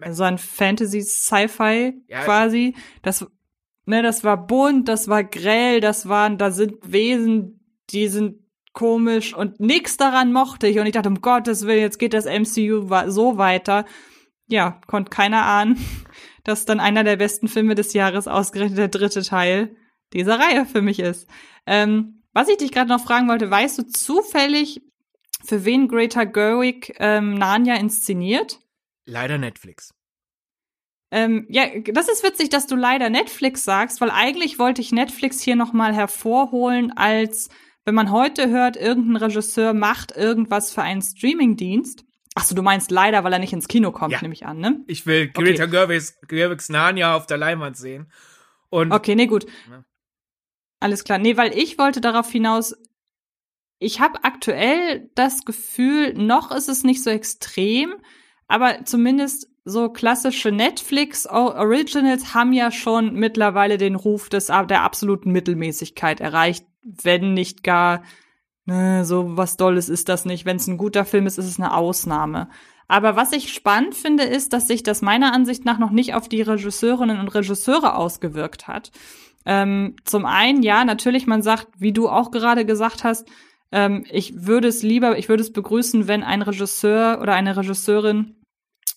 Also 0.00 0.24
an 0.24 0.38
Fantasy 0.38 1.00
Sci-Fi 1.00 2.02
ja. 2.08 2.24
quasi. 2.24 2.74
Das, 3.02 3.26
ne, 3.86 4.02
das 4.02 4.24
war 4.24 4.46
bunt, 4.46 4.88
das 4.88 5.08
war 5.08 5.22
grell, 5.22 5.80
das 5.80 6.08
waren, 6.08 6.38
da 6.38 6.50
sind 6.50 6.74
Wesen, 6.82 7.60
die 7.90 8.08
sind 8.08 8.42
komisch 8.72 9.34
und 9.34 9.60
nix 9.60 9.96
daran 9.96 10.32
mochte 10.32 10.66
ich 10.66 10.78
und 10.78 10.86
ich 10.86 10.92
dachte, 10.92 11.08
um 11.08 11.20
Gottes 11.20 11.66
Willen, 11.66 11.80
jetzt 11.80 11.98
geht 11.98 12.14
das 12.14 12.24
MCU 12.24 12.88
so 13.08 13.36
weiter. 13.36 13.84
Ja, 14.48 14.80
konnte 14.86 15.10
keiner 15.10 15.44
ahnen, 15.44 15.78
dass 16.44 16.64
dann 16.64 16.80
einer 16.80 17.04
der 17.04 17.16
besten 17.16 17.48
Filme 17.48 17.74
des 17.74 17.92
Jahres 17.92 18.28
ausgerechnet 18.28 18.78
der 18.78 18.88
dritte 18.88 19.22
Teil 19.22 19.76
dieser 20.12 20.38
Reihe 20.38 20.66
für 20.66 20.82
mich 20.82 20.98
ist. 20.98 21.28
Ähm, 21.66 22.22
was 22.32 22.48
ich 22.48 22.56
dich 22.56 22.72
gerade 22.72 22.88
noch 22.88 23.02
fragen 23.02 23.28
wollte, 23.28 23.50
weißt 23.50 23.78
du 23.78 23.82
zufällig, 23.86 24.80
für 25.44 25.64
wen 25.64 25.88
Greta 25.88 26.24
Gerwig 26.24 26.94
ähm, 26.98 27.34
Narnia 27.34 27.76
inszeniert? 27.76 28.60
Leider 29.04 29.38
Netflix. 29.38 29.92
Ähm, 31.10 31.46
ja, 31.50 31.64
das 31.92 32.08
ist 32.08 32.22
witzig, 32.22 32.48
dass 32.48 32.66
du 32.66 32.76
leider 32.76 33.10
Netflix 33.10 33.64
sagst, 33.64 34.00
weil 34.00 34.10
eigentlich 34.10 34.58
wollte 34.58 34.80
ich 34.80 34.92
Netflix 34.92 35.40
hier 35.40 35.56
noch 35.56 35.72
mal 35.72 35.94
hervorholen 35.94 36.92
als 36.96 37.50
wenn 37.84 37.94
man 37.94 38.12
heute 38.12 38.48
hört, 38.48 38.76
irgendein 38.76 39.16
Regisseur 39.16 39.74
macht 39.74 40.16
irgendwas 40.16 40.72
für 40.72 40.82
einen 40.82 41.02
Streamingdienst. 41.02 42.04
Achso, 42.34 42.54
du 42.54 42.62
meinst 42.62 42.90
leider, 42.90 43.24
weil 43.24 43.32
er 43.32 43.38
nicht 43.38 43.52
ins 43.52 43.68
Kino 43.68 43.92
kommt, 43.92 44.12
ja. 44.12 44.22
nehme 44.22 44.34
ich 44.34 44.46
an, 44.46 44.58
ne? 44.58 44.80
Ich 44.86 45.04
will 45.04 45.28
Greta 45.28 45.64
okay. 45.64 45.72
Gerwigs, 45.72 46.18
Gerwigs 46.28 46.68
Narnia 46.68 47.14
auf 47.14 47.26
der 47.26 47.36
Leinwand 47.36 47.76
sehen. 47.76 48.10
Und 48.70 48.92
okay, 48.92 49.14
nee, 49.14 49.26
gut. 49.26 49.46
Ja. 49.68 49.84
Alles 50.82 51.04
klar. 51.04 51.18
Nee, 51.18 51.36
weil 51.36 51.56
ich 51.56 51.78
wollte 51.78 52.00
darauf 52.00 52.28
hinaus, 52.28 52.74
ich 53.78 54.00
habe 54.00 54.24
aktuell 54.24 55.10
das 55.14 55.44
Gefühl, 55.44 56.12
noch 56.14 56.50
ist 56.50 56.68
es 56.68 56.82
nicht 56.82 57.04
so 57.04 57.10
extrem, 57.10 57.94
aber 58.48 58.84
zumindest 58.84 59.48
so 59.64 59.90
klassische 59.90 60.50
Netflix 60.50 61.24
Originals 61.26 62.34
haben 62.34 62.52
ja 62.52 62.72
schon 62.72 63.14
mittlerweile 63.14 63.78
den 63.78 63.94
Ruf 63.94 64.28
des 64.28 64.46
der 64.46 64.82
absoluten 64.82 65.30
Mittelmäßigkeit 65.30 66.20
erreicht, 66.20 66.66
wenn 66.82 67.32
nicht 67.32 67.62
gar 67.62 68.02
ne, 68.64 69.04
so 69.04 69.36
was 69.36 69.56
Dolles 69.56 69.88
ist 69.88 70.08
das 70.08 70.24
nicht. 70.24 70.46
Wenn 70.46 70.56
es 70.56 70.66
ein 70.66 70.78
guter 70.78 71.04
Film 71.04 71.28
ist, 71.28 71.38
ist 71.38 71.46
es 71.46 71.60
eine 71.60 71.74
Ausnahme. 71.76 72.48
Aber 72.92 73.16
was 73.16 73.32
ich 73.32 73.54
spannend 73.54 73.94
finde, 73.94 74.24
ist, 74.24 74.52
dass 74.52 74.68
sich 74.68 74.82
das 74.82 75.00
meiner 75.00 75.32
Ansicht 75.32 75.64
nach 75.64 75.78
noch 75.78 75.92
nicht 75.92 76.12
auf 76.12 76.28
die 76.28 76.42
Regisseurinnen 76.42 77.18
und 77.18 77.34
Regisseure 77.34 77.96
ausgewirkt 77.96 78.68
hat. 78.68 78.92
Ähm, 79.46 79.96
zum 80.04 80.26
einen, 80.26 80.62
ja, 80.62 80.84
natürlich, 80.84 81.26
man 81.26 81.40
sagt, 81.40 81.68
wie 81.78 81.94
du 81.94 82.10
auch 82.10 82.30
gerade 82.30 82.66
gesagt 82.66 83.02
hast, 83.02 83.26
ähm, 83.72 84.04
ich 84.10 84.44
würde 84.46 84.68
es 84.68 84.82
lieber, 84.82 85.16
ich 85.16 85.30
würde 85.30 85.42
es 85.42 85.54
begrüßen, 85.54 86.06
wenn 86.06 86.22
ein 86.22 86.42
Regisseur 86.42 87.20
oder 87.22 87.32
eine 87.32 87.56
Regisseurin 87.56 88.36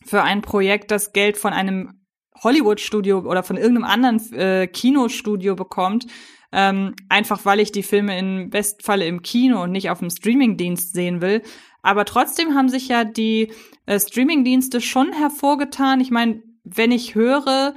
für 0.05 0.23
ein 0.23 0.41
Projekt 0.41 0.91
das 0.91 1.13
Geld 1.13 1.37
von 1.37 1.53
einem 1.53 2.01
Hollywood-Studio 2.43 3.19
oder 3.19 3.43
von 3.43 3.55
irgendeinem 3.55 3.85
anderen 3.85 4.33
äh, 4.33 4.67
Kinostudio 4.67 5.55
bekommt, 5.55 6.05
ähm, 6.51 6.95
einfach 7.07 7.45
weil 7.45 7.61
ich 7.61 7.71
die 7.71 7.81
Filme 7.81 8.19
im 8.19 8.49
Bestfalle 8.49 9.07
im 9.07 9.21
Kino 9.21 9.63
und 9.63 9.71
nicht 9.71 9.89
auf 9.89 9.99
dem 9.99 10.09
Streamingdienst 10.09 10.91
sehen 10.91 11.21
will. 11.21 11.43
Aber 11.81 12.03
trotzdem 12.03 12.55
haben 12.55 12.67
sich 12.67 12.89
ja 12.89 13.05
die 13.05 13.53
äh, 13.85 13.99
Streamingdienste 13.99 14.81
schon 14.81 15.13
hervorgetan. 15.13 15.99
Ich 16.01 16.11
meine, 16.11 16.43
wenn 16.63 16.91
ich 16.91 17.15
höre, 17.15 17.75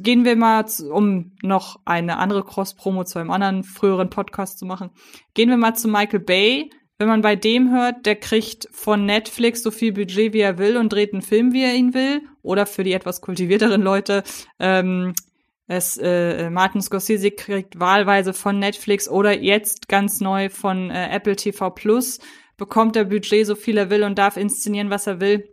gehen 0.00 0.24
wir 0.24 0.36
mal, 0.36 0.66
zu, 0.66 0.92
um 0.92 1.32
noch 1.42 1.80
eine 1.84 2.18
andere 2.18 2.44
Cross-Promo 2.44 3.04
zu 3.04 3.18
einem 3.18 3.30
anderen 3.30 3.64
früheren 3.64 4.10
Podcast 4.10 4.58
zu 4.58 4.66
machen, 4.66 4.90
gehen 5.34 5.48
wir 5.48 5.56
mal 5.56 5.74
zu 5.74 5.88
Michael 5.88 6.20
Bay. 6.20 6.70
Wenn 6.98 7.08
man 7.08 7.22
bei 7.22 7.36
dem 7.36 7.70
hört, 7.70 8.06
der 8.06 8.16
kriegt 8.16 8.68
von 8.72 9.06
Netflix 9.06 9.62
so 9.62 9.70
viel 9.70 9.92
Budget, 9.92 10.32
wie 10.32 10.40
er 10.40 10.58
will 10.58 10.76
und 10.76 10.92
dreht 10.92 11.12
einen 11.12 11.22
Film, 11.22 11.52
wie 11.52 11.62
er 11.62 11.74
ihn 11.74 11.94
will. 11.94 12.22
Oder 12.42 12.66
für 12.66 12.82
die 12.82 12.92
etwas 12.92 13.20
kultivierteren 13.20 13.82
Leute, 13.82 14.24
ähm, 14.58 15.14
es, 15.68 15.98
äh, 15.98 16.48
Martin 16.50 16.80
Scorsese 16.80 17.30
kriegt 17.30 17.78
wahlweise 17.78 18.32
von 18.32 18.58
Netflix 18.58 19.08
oder 19.08 19.38
jetzt 19.38 19.88
ganz 19.88 20.20
neu 20.20 20.48
von 20.48 20.90
äh, 20.90 21.14
Apple 21.14 21.36
TV 21.36 21.70
Plus, 21.70 22.20
bekommt 22.58 22.96
er 22.96 23.06
Budget 23.06 23.46
so 23.46 23.54
viel 23.54 23.78
er 23.78 23.88
will 23.88 24.02
und 24.02 24.18
darf 24.18 24.36
inszenieren, 24.36 24.90
was 24.90 25.06
er 25.06 25.20
will 25.20 25.48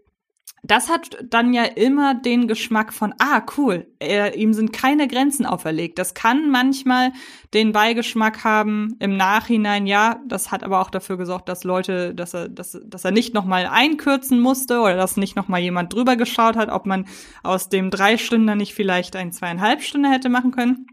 das 0.68 0.90
hat 0.90 1.18
dann 1.23 1.53
ja 1.53 1.64
immer 1.64 2.15
den 2.15 2.48
Geschmack 2.48 2.91
von, 2.91 3.14
ah, 3.19 3.44
cool, 3.57 3.88
er, 3.99 4.36
ihm 4.36 4.53
sind 4.53 4.73
keine 4.73 5.07
Grenzen 5.07 5.45
auferlegt. 5.45 5.99
Das 5.99 6.14
kann 6.14 6.49
manchmal 6.49 7.11
den 7.53 7.72
Beigeschmack 7.72 8.44
haben 8.44 8.95
im 8.99 9.15
Nachhinein, 9.15 9.86
ja, 9.86 10.19
das 10.27 10.52
hat 10.52 10.64
aber 10.64 10.82
auch 10.82 10.90
dafür 10.90 11.18
gesorgt, 11.18 11.49
dass 11.49 11.64
Leute, 11.64 12.15
dass 12.15 12.34
er, 12.34 12.49
dass, 12.49 12.80
dass 12.84 13.06
er 13.06 13.11
nicht 13.11 13.34
nochmal 13.34 13.68
einkürzen 13.68 14.40
musste 14.40 14.80
oder 14.80 14.95
dass 14.95 15.18
nicht 15.18 15.36
nochmal 15.36 15.61
jemand 15.61 15.94
drüber 15.94 16.15
geschaut 16.15 16.56
hat, 16.56 16.69
ob 16.69 16.86
man 16.86 17.07
aus 17.44 17.69
dem 17.69 17.91
drei 17.91 18.18
Stunden 18.18 18.57
nicht 18.57 18.73
vielleicht 18.73 19.15
ein 19.15 19.32
zweieinhalb 19.32 19.84
Stunden 19.84 20.11
hätte 20.11 20.30
machen 20.30 20.52
können. 20.52 20.88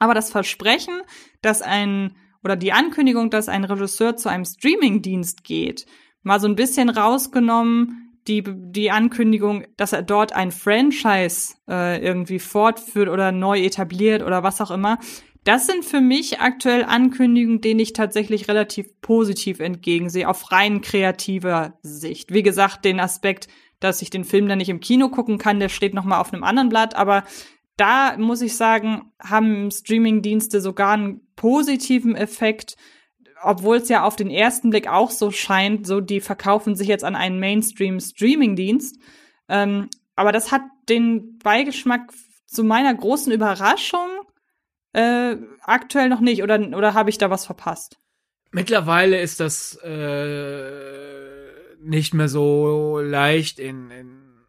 Aber 0.00 0.14
das 0.14 0.30
Versprechen, 0.30 1.02
dass 1.40 1.62
ein, 1.62 2.16
oder 2.44 2.56
die 2.56 2.72
Ankündigung, 2.72 3.30
dass 3.30 3.48
ein 3.48 3.64
Regisseur 3.64 4.16
zu 4.16 4.28
einem 4.28 4.44
Streamingdienst 4.44 5.44
geht, 5.44 5.86
mal 6.22 6.40
so 6.40 6.46
ein 6.46 6.56
bisschen 6.56 6.90
rausgenommen, 6.90 8.04
die, 8.28 8.42
die 8.46 8.90
Ankündigung, 8.90 9.64
dass 9.76 9.92
er 9.92 10.02
dort 10.02 10.32
ein 10.32 10.50
Franchise 10.50 11.54
äh, 11.68 12.02
irgendwie 12.02 12.38
fortführt 12.38 13.08
oder 13.08 13.32
neu 13.32 13.60
etabliert 13.60 14.22
oder 14.22 14.42
was 14.42 14.60
auch 14.60 14.70
immer. 14.70 14.98
Das 15.44 15.66
sind 15.66 15.84
für 15.84 16.00
mich 16.00 16.40
aktuell 16.40 16.84
Ankündigungen, 16.84 17.60
denen 17.60 17.80
ich 17.80 17.92
tatsächlich 17.92 18.48
relativ 18.48 18.98
positiv 19.02 19.60
entgegensehe, 19.60 20.26
auf 20.26 20.52
rein 20.52 20.80
kreativer 20.80 21.78
Sicht. 21.82 22.32
Wie 22.32 22.42
gesagt, 22.42 22.86
den 22.86 22.98
Aspekt, 22.98 23.48
dass 23.78 24.00
ich 24.00 24.08
den 24.08 24.24
Film 24.24 24.48
dann 24.48 24.56
nicht 24.56 24.70
im 24.70 24.80
Kino 24.80 25.10
gucken 25.10 25.36
kann, 25.36 25.60
der 25.60 25.68
steht 25.68 25.92
noch 25.92 26.04
mal 26.04 26.18
auf 26.18 26.32
einem 26.32 26.44
anderen 26.44 26.70
Blatt, 26.70 26.96
aber 26.96 27.24
da 27.76 28.16
muss 28.16 28.40
ich 28.40 28.56
sagen, 28.56 29.12
haben 29.20 29.70
Streamingdienste 29.70 30.62
sogar 30.62 30.92
einen 30.92 31.23
positiven 31.44 32.16
Effekt, 32.16 32.74
obwohl 33.42 33.76
es 33.76 33.90
ja 33.90 34.04
auf 34.04 34.16
den 34.16 34.30
ersten 34.30 34.70
Blick 34.70 34.88
auch 34.88 35.10
so 35.10 35.30
scheint, 35.30 35.86
so 35.86 36.00
die 36.00 36.22
verkaufen 36.22 36.74
sich 36.74 36.88
jetzt 36.88 37.04
an 37.04 37.14
einen 37.14 37.38
Mainstream-Streaming-Dienst. 37.38 38.98
Ähm, 39.50 39.90
aber 40.16 40.32
das 40.32 40.52
hat 40.52 40.62
den 40.88 41.38
Beigeschmack 41.40 42.10
zu 42.46 42.64
meiner 42.64 42.94
großen 42.94 43.30
Überraschung 43.30 44.08
äh, 44.94 45.36
aktuell 45.60 46.08
noch 46.08 46.20
nicht. 46.20 46.42
Oder, 46.42 46.58
oder 46.74 46.94
habe 46.94 47.10
ich 47.10 47.18
da 47.18 47.28
was 47.28 47.44
verpasst? 47.44 47.98
Mittlerweile 48.50 49.20
ist 49.20 49.38
das 49.38 49.78
äh, 49.84 50.70
nicht 51.82 52.14
mehr 52.14 52.28
so 52.28 53.00
leicht 53.00 53.58
in, 53.58 53.90
in 53.90 54.46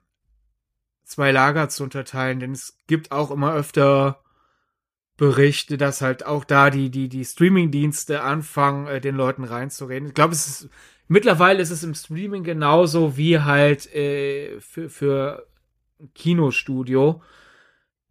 zwei 1.04 1.32
Lager 1.32 1.68
zu 1.68 1.84
unterteilen, 1.84 2.40
denn 2.40 2.54
es 2.54 2.78
gibt 2.88 3.12
auch 3.12 3.32
immer 3.32 3.54
öfter 3.54 4.22
Berichte, 5.18 5.78
dass 5.78 6.02
halt 6.02 6.26
auch 6.26 6.44
da 6.44 6.70
die, 6.70 6.90
die, 6.90 7.08
die 7.08 7.24
Streaming-Dienste 7.24 8.22
anfangen, 8.22 8.88
äh, 8.88 9.02
den 9.02 9.16
Leuten 9.16 9.44
reinzureden. 9.44 10.10
Ich 10.10 10.14
glaube, 10.14 10.34
es 10.34 10.48
ist, 10.48 10.70
mittlerweile 11.08 11.62
ist 11.62 11.72
es 11.72 11.84
im 11.84 11.96
Streaming 11.96 12.44
genauso 12.44 13.16
wie 13.16 13.40
halt 13.40 13.94
äh, 13.94 14.60
für, 14.60 14.90
für 14.90 15.48
Kinostudio. 16.14 17.22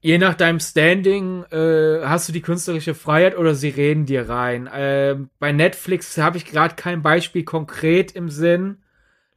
Je 0.01 0.19
nach 0.19 0.35
deinem 0.35 0.61
Standing 0.61 1.45
äh, 1.45 2.03
hast 2.05 2.29
du 2.29 2.33
die 2.33 2.43
künstlerische 2.43 2.95
Freiheit 2.95 3.37
oder 3.39 3.55
sie 3.55 3.71
reden 3.71 4.07
dir 4.07 4.29
rein. 4.29 4.67
Äh, 4.67 5.17
bei 5.39 5.53
Netflix 5.53 6.17
habe 6.19 6.37
ich 6.37 6.45
gerade 6.45 6.75
kein 6.75 7.03
Beispiel 7.03 7.45
konkret 7.45 8.13
im 8.13 8.29
Sinn. 8.29 8.83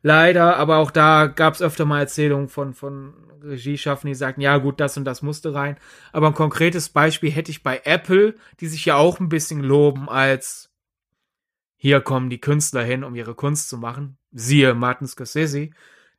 Leider, 0.04 0.58
aber 0.58 0.78
auch 0.78 0.92
da 0.92 1.28
gab 1.28 1.54
es 1.54 1.62
öfter 1.62 1.86
mal 1.86 2.00
Erzählungen 2.00 2.48
von, 2.48 2.74
von 2.74 3.14
Regieschaffen, 3.48 4.08
die 4.08 4.16
sagten, 4.16 4.42
ja 4.42 4.58
gut, 4.58 4.80
das 4.80 4.98
und 4.98 5.06
das 5.06 5.22
musste 5.22 5.54
rein. 5.54 5.78
Aber 6.12 6.28
ein 6.28 6.34
konkretes 6.34 6.90
Beispiel 6.90 7.32
hätte 7.32 7.52
ich 7.52 7.64
bei 7.64 7.82
Apple, 7.84 8.36
die 8.60 8.68
sich 8.68 8.86
ja 8.86 8.96
auch 8.96 9.20
ein 9.20 9.30
bisschen 9.30 9.62
loben 9.62 10.10
als 10.10 10.68
hier 11.78 12.02
kommen 12.02 12.30
die 12.30 12.42
Künstler 12.42 12.84
hin, 12.84 13.04
um 13.04 13.16
ihre 13.16 13.36
Kunst 13.36 13.70
zu 13.70 13.78
machen. 13.78 14.18
Siehe 14.32 14.74
Martin 14.74 15.08
Scorsese. 15.08 15.70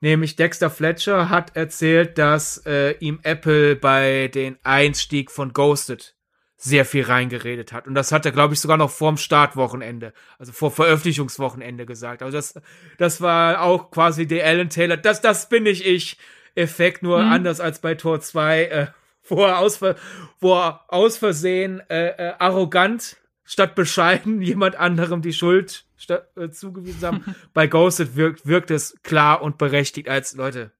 Nämlich 0.00 0.36
Dexter 0.36 0.70
Fletcher 0.70 1.28
hat 1.28 1.56
erzählt, 1.56 2.16
dass 2.16 2.58
äh, 2.64 2.92
ihm 3.00 3.18
Apple 3.24 3.74
bei 3.74 4.28
den 4.28 4.56
Einstieg 4.62 5.32
von 5.32 5.52
Ghosted 5.52 6.14
sehr 6.56 6.84
viel 6.84 7.04
reingeredet 7.04 7.72
hat. 7.72 7.88
Und 7.88 7.94
das 7.94 8.12
hat 8.12 8.24
er, 8.24 8.32
glaube 8.32 8.54
ich, 8.54 8.60
sogar 8.60 8.76
noch 8.76 8.90
vorm 8.90 9.16
Startwochenende, 9.16 10.12
also 10.38 10.52
vor 10.52 10.70
Veröffentlichungswochenende 10.70 11.86
gesagt. 11.86 12.22
Also 12.22 12.36
das, 12.36 12.54
das 12.96 13.20
war 13.20 13.62
auch 13.62 13.90
quasi 13.90 14.26
der 14.26 14.46
Alan 14.46 14.68
Taylor, 14.68 14.96
das, 14.96 15.20
das 15.20 15.48
bin 15.48 15.66
ich 15.66 15.84
ich. 15.84 16.18
Effekt, 16.58 17.02
nur 17.02 17.22
mhm. 17.22 17.32
anders 17.32 17.60
als 17.60 17.80
bei 17.80 17.94
Tor 17.94 18.20
2, 18.20 18.64
äh, 18.64 18.86
wo 19.28 19.44
er 19.44 19.58
aus, 19.58 19.80
wo 19.80 20.54
er 20.54 20.84
aus 20.88 21.16
Versehen 21.18 21.80
äh, 21.88 22.08
äh, 22.08 22.34
arrogant 22.38 23.16
statt 23.44 23.74
bescheiden 23.74 24.42
jemand 24.42 24.76
anderem 24.76 25.22
die 25.22 25.32
Schuld 25.32 25.86
statt, 25.96 26.28
äh, 26.36 26.50
zugewiesen 26.50 27.02
haben. 27.02 27.36
bei 27.54 27.66
Ghosted 27.66 28.16
wirkt, 28.16 28.46
wirkt 28.46 28.70
es 28.70 29.00
klar 29.02 29.42
und 29.42 29.58
berechtigt 29.58 30.08
als 30.08 30.34
Leute. 30.34 30.72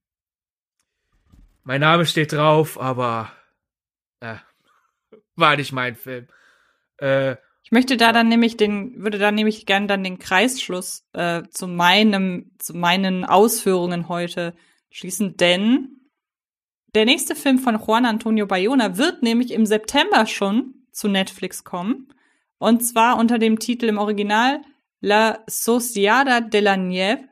Mein 1.63 1.81
Name 1.81 2.05
steht 2.05 2.33
drauf, 2.33 2.79
aber 2.79 3.31
äh, 4.21 4.35
war 5.35 5.55
nicht 5.55 5.71
mein 5.71 5.95
Film. 5.95 6.27
Äh, 6.97 7.35
ich 7.63 7.71
möchte 7.71 7.97
da 7.97 8.11
dann 8.11 8.29
nämlich 8.29 8.57
den, 8.57 9.03
würde 9.03 9.19
da 9.19 9.31
nämlich 9.31 9.65
gern 9.67 9.87
dann 9.87 10.03
den 10.03 10.17
Kreisschluss 10.17 11.05
äh, 11.13 11.43
zu 11.51 11.67
meinem, 11.67 12.51
zu 12.57 12.75
meinen 12.75 13.25
Ausführungen 13.25 14.09
heute 14.09 14.55
schließen, 14.89 15.37
denn 15.37 15.99
der 16.95 17.05
nächste 17.05 17.35
Film 17.35 17.59
von 17.59 17.79
Juan 17.79 18.05
Antonio 18.05 18.47
Bayona 18.47 18.97
wird 18.97 19.21
nämlich 19.21 19.51
im 19.51 19.65
September 19.65 20.25
schon 20.25 20.73
zu 20.91 21.07
Netflix 21.07 21.63
kommen. 21.63 22.13
Und 22.57 22.81
zwar 22.81 23.17
unter 23.17 23.37
dem 23.37 23.59
Titel 23.59 23.85
im 23.85 23.97
Original 23.97 24.61
La 25.01 25.39
Sociedad 25.47 26.51
de 26.51 26.61
la 26.61 26.75
Nieve. 26.75 27.29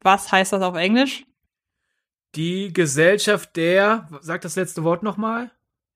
Was 0.00 0.32
heißt 0.32 0.52
das 0.52 0.62
auf 0.62 0.76
Englisch? 0.76 1.26
Die 2.34 2.72
Gesellschaft 2.72 3.56
der, 3.56 4.08
sag 4.22 4.40
das 4.42 4.56
letzte 4.56 4.84
Wort 4.84 5.02
nochmal. 5.02 5.50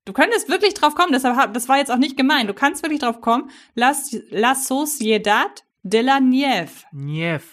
Du 0.04 0.12
könntest 0.12 0.50
wirklich 0.50 0.74
drauf 0.74 0.94
kommen, 0.94 1.12
deshalb, 1.12 1.54
das 1.54 1.68
war 1.68 1.78
jetzt 1.78 1.90
auch 1.90 1.96
nicht 1.96 2.16
gemein. 2.16 2.46
Du 2.46 2.52
kannst 2.52 2.82
wirklich 2.82 3.00
drauf 3.00 3.20
kommen. 3.22 3.50
La, 3.74 3.94
la 4.30 4.54
Sociedad 4.54 5.64
de 5.82 6.02
la 6.02 6.20
Nieve. 6.20 6.84
Nieve. 6.92 7.44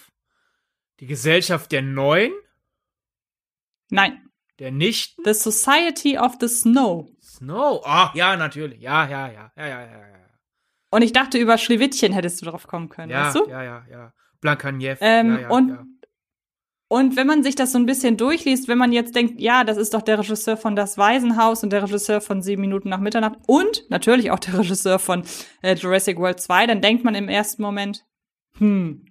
Die 1.00 1.06
Gesellschaft 1.06 1.72
der 1.72 1.82
Neuen? 1.82 2.32
Nein. 3.92 4.20
Der 4.58 4.70
nicht? 4.70 5.16
The 5.24 5.34
Society 5.34 6.18
of 6.18 6.36
the 6.40 6.48
Snow. 6.48 7.08
Snow? 7.20 7.82
Ah, 7.84 8.08
oh, 8.08 8.16
ja, 8.16 8.36
natürlich. 8.36 8.80
Ja, 8.80 9.08
ja, 9.08 9.30
ja, 9.30 9.52
ja, 9.56 9.68
ja, 9.68 9.80
ja. 9.80 10.06
Und 10.90 11.02
ich 11.02 11.12
dachte, 11.12 11.38
über 11.38 11.58
Schlewittchen 11.58 12.12
hättest 12.12 12.40
du 12.40 12.46
drauf 12.46 12.66
kommen 12.66 12.88
können, 12.88 13.10
ja, 13.10 13.26
weißt 13.26 13.36
du? 13.36 13.48
Ja, 13.48 13.62
ja, 13.62 13.84
ja. 13.90 14.12
Blankaniev. 14.40 14.98
Ähm, 15.00 15.34
ja, 15.34 15.40
ja, 15.40 15.50
und 15.50 15.68
ja. 15.70 15.84
Und 16.88 17.16
wenn 17.16 17.26
man 17.26 17.42
sich 17.42 17.54
das 17.54 17.72
so 17.72 17.78
ein 17.78 17.86
bisschen 17.86 18.18
durchliest, 18.18 18.68
wenn 18.68 18.76
man 18.76 18.92
jetzt 18.92 19.14
denkt, 19.16 19.40
ja, 19.40 19.64
das 19.64 19.78
ist 19.78 19.94
doch 19.94 20.02
der 20.02 20.18
Regisseur 20.18 20.58
von 20.58 20.76
Das 20.76 20.98
Waisenhaus 20.98 21.62
und 21.62 21.72
der 21.72 21.82
Regisseur 21.82 22.20
von 22.20 22.42
Sieben 22.42 22.60
Minuten 22.60 22.90
nach 22.90 23.00
Mitternacht 23.00 23.38
und 23.46 23.88
natürlich 23.88 24.30
auch 24.30 24.38
der 24.38 24.58
Regisseur 24.58 24.98
von 24.98 25.22
äh, 25.62 25.74
Jurassic 25.74 26.18
World 26.18 26.38
2, 26.38 26.66
dann 26.66 26.82
denkt 26.82 27.02
man 27.02 27.14
im 27.14 27.30
ersten 27.30 27.62
Moment, 27.62 28.04
hm, 28.58 29.06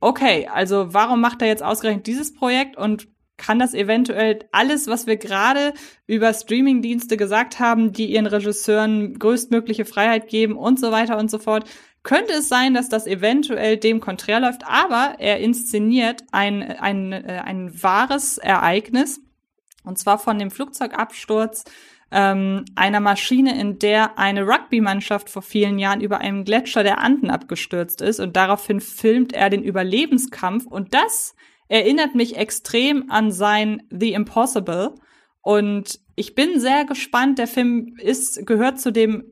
okay, 0.00 0.48
also 0.50 0.94
warum 0.94 1.20
macht 1.20 1.42
er 1.42 1.48
jetzt 1.48 1.62
ausgerechnet 1.62 2.06
dieses 2.06 2.32
Projekt 2.32 2.78
und 2.78 3.08
kann 3.38 3.58
das 3.58 3.72
eventuell 3.72 4.40
alles, 4.52 4.86
was 4.86 5.06
wir 5.06 5.16
gerade 5.16 5.72
über 6.06 6.34
Streamingdienste 6.34 7.16
gesagt 7.16 7.58
haben, 7.58 7.92
die 7.92 8.12
ihren 8.12 8.26
Regisseuren 8.26 9.18
größtmögliche 9.18 9.86
Freiheit 9.86 10.28
geben 10.28 10.56
und 10.56 10.78
so 10.78 10.92
weiter 10.92 11.16
und 11.16 11.30
so 11.30 11.38
fort, 11.38 11.68
könnte 12.02 12.34
es 12.34 12.48
sein, 12.48 12.74
dass 12.74 12.88
das 12.88 13.06
eventuell 13.06 13.76
dem 13.76 14.00
konträr 14.00 14.40
läuft, 14.40 14.66
aber 14.66 15.16
er 15.18 15.40
inszeniert 15.40 16.24
ein, 16.32 16.62
ein, 16.62 17.12
äh, 17.12 17.42
ein 17.44 17.82
wahres 17.82 18.38
Ereignis, 18.38 19.20
und 19.84 19.98
zwar 19.98 20.18
von 20.18 20.38
dem 20.38 20.50
Flugzeugabsturz 20.50 21.64
ähm, 22.10 22.64
einer 22.74 23.00
Maschine, 23.00 23.58
in 23.60 23.78
der 23.78 24.18
eine 24.18 24.46
Rugby-Mannschaft 24.46 25.28
vor 25.28 25.42
vielen 25.42 25.78
Jahren 25.78 26.00
über 26.00 26.18
einem 26.18 26.44
Gletscher 26.44 26.82
der 26.82 26.98
Anden 26.98 27.30
abgestürzt 27.30 28.00
ist. 28.00 28.20
Und 28.20 28.36
daraufhin 28.36 28.80
filmt 28.80 29.32
er 29.32 29.50
den 29.50 29.62
Überlebenskampf. 29.62 30.66
Und 30.66 30.94
das 30.94 31.34
erinnert 31.68 32.14
mich 32.14 32.36
extrem 32.36 33.10
an 33.10 33.30
sein 33.30 33.82
The 33.90 34.12
Impossible. 34.12 34.94
Und 35.42 36.00
ich 36.16 36.34
bin 36.34 36.60
sehr 36.60 36.84
gespannt. 36.84 37.38
Der 37.38 37.46
Film 37.46 37.94
ist, 37.98 38.46
gehört 38.46 38.80
zu 38.80 38.90
dem 38.90 39.24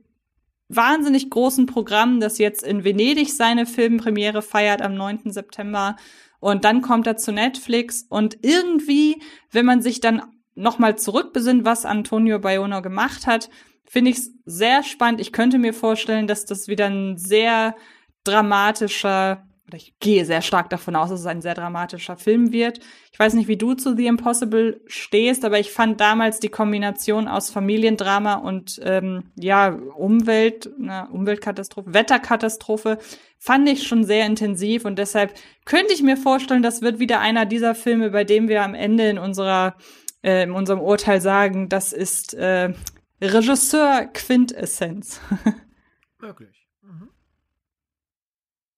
wahnsinnig 0.68 1.30
großen 1.30 1.66
Programm, 1.66 2.20
das 2.20 2.38
jetzt 2.38 2.62
in 2.62 2.84
Venedig 2.84 3.32
seine 3.32 3.66
Filmpremiere 3.66 4.42
feiert 4.42 4.82
am 4.82 4.94
9. 4.94 5.30
September. 5.30 5.96
Und 6.40 6.64
dann 6.64 6.82
kommt 6.82 7.06
er 7.06 7.16
zu 7.16 7.32
Netflix 7.32 8.04
und 8.08 8.38
irgendwie, 8.42 9.20
wenn 9.50 9.66
man 9.66 9.80
sich 9.80 10.00
dann 10.00 10.22
nochmal 10.54 10.96
zurückbesinnt, 10.96 11.64
was 11.64 11.84
Antonio 11.84 12.38
Bayona 12.38 12.80
gemacht 12.80 13.26
hat, 13.26 13.48
finde 13.84 14.10
ich 14.10 14.18
es 14.18 14.32
sehr 14.44 14.82
spannend. 14.82 15.20
Ich 15.20 15.32
könnte 15.32 15.58
mir 15.58 15.72
vorstellen, 15.72 16.26
dass 16.26 16.44
das 16.44 16.68
wieder 16.68 16.86
ein 16.86 17.16
sehr 17.16 17.76
dramatischer 18.24 19.45
oder 19.66 19.76
ich 19.76 19.98
gehe 19.98 20.24
sehr 20.24 20.42
stark 20.42 20.70
davon 20.70 20.94
aus, 20.94 21.10
dass 21.10 21.20
es 21.20 21.26
ein 21.26 21.42
sehr 21.42 21.54
dramatischer 21.54 22.16
Film 22.16 22.52
wird. 22.52 22.78
Ich 23.12 23.18
weiß 23.18 23.34
nicht, 23.34 23.48
wie 23.48 23.56
du 23.56 23.74
zu 23.74 23.96
The 23.96 24.06
Impossible 24.06 24.80
stehst, 24.86 25.44
aber 25.44 25.58
ich 25.58 25.72
fand 25.72 26.00
damals 26.00 26.38
die 26.38 26.50
Kombination 26.50 27.26
aus 27.26 27.50
Familiendrama 27.50 28.34
und 28.34 28.80
ähm, 28.84 29.32
ja 29.34 29.70
Umwelt, 29.96 30.70
na, 30.78 31.08
Umweltkatastrophe, 31.10 31.92
Wetterkatastrophe, 31.92 32.98
fand 33.38 33.68
ich 33.68 33.86
schon 33.86 34.04
sehr 34.04 34.26
intensiv 34.26 34.84
und 34.84 34.98
deshalb 34.98 35.34
könnte 35.64 35.92
ich 35.92 36.02
mir 36.02 36.16
vorstellen, 36.16 36.62
das 36.62 36.82
wird 36.82 37.00
wieder 37.00 37.20
einer 37.20 37.44
dieser 37.44 37.74
Filme, 37.74 38.10
bei 38.10 38.22
dem 38.22 38.48
wir 38.48 38.62
am 38.62 38.74
Ende 38.74 39.08
in 39.08 39.18
unserer 39.18 39.76
äh, 40.22 40.44
in 40.44 40.52
unserem 40.52 40.80
Urteil 40.80 41.20
sagen, 41.20 41.68
das 41.68 41.92
ist 41.92 42.34
äh, 42.34 42.72
Regisseur 43.20 44.06
Quintessenz. 44.12 45.20
Möglich. 46.20 46.65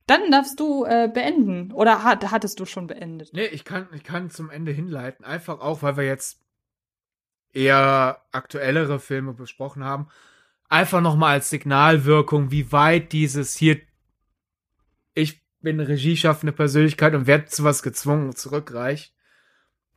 Dann 0.09 0.31
darfst 0.31 0.59
du 0.59 0.87
äh, 0.87 1.09
beenden. 1.13 1.71
Oder 1.71 2.03
hat, 2.03 2.31
hattest 2.31 2.59
du 2.59 2.65
schon 2.65 2.87
beendet? 2.87 3.31
Nee, 3.35 3.45
ich 3.47 3.65
kann, 3.65 3.87
ich 3.95 4.03
kann 4.03 4.31
zum 4.31 4.49
Ende 4.49 4.73
hinleiten. 4.73 5.23
Einfach 5.23 5.61
auch, 5.61 5.83
weil 5.83 5.99
wir 5.99 6.05
jetzt 6.05 6.41
eher 7.53 8.23
aktuellere 8.33 9.01
Filme 9.01 9.35
besprochen 9.35 9.85
haben. 9.85 10.09
Einfach 10.71 11.03
nochmal 11.03 11.35
als 11.35 11.51
Signalwirkung, 11.51 12.51
wie 12.51 12.73
weit 12.73 13.13
dieses 13.13 13.55
hier, 13.55 13.81
ich 15.13 15.43
bin 15.61 15.79
regieschaffende 15.79 16.53
Persönlichkeit 16.53 17.15
und 17.15 17.27
werde 17.27 17.47
zu 17.47 17.65
was 17.65 17.83
gezwungen, 17.83 18.35
zurückreicht. 18.35 19.13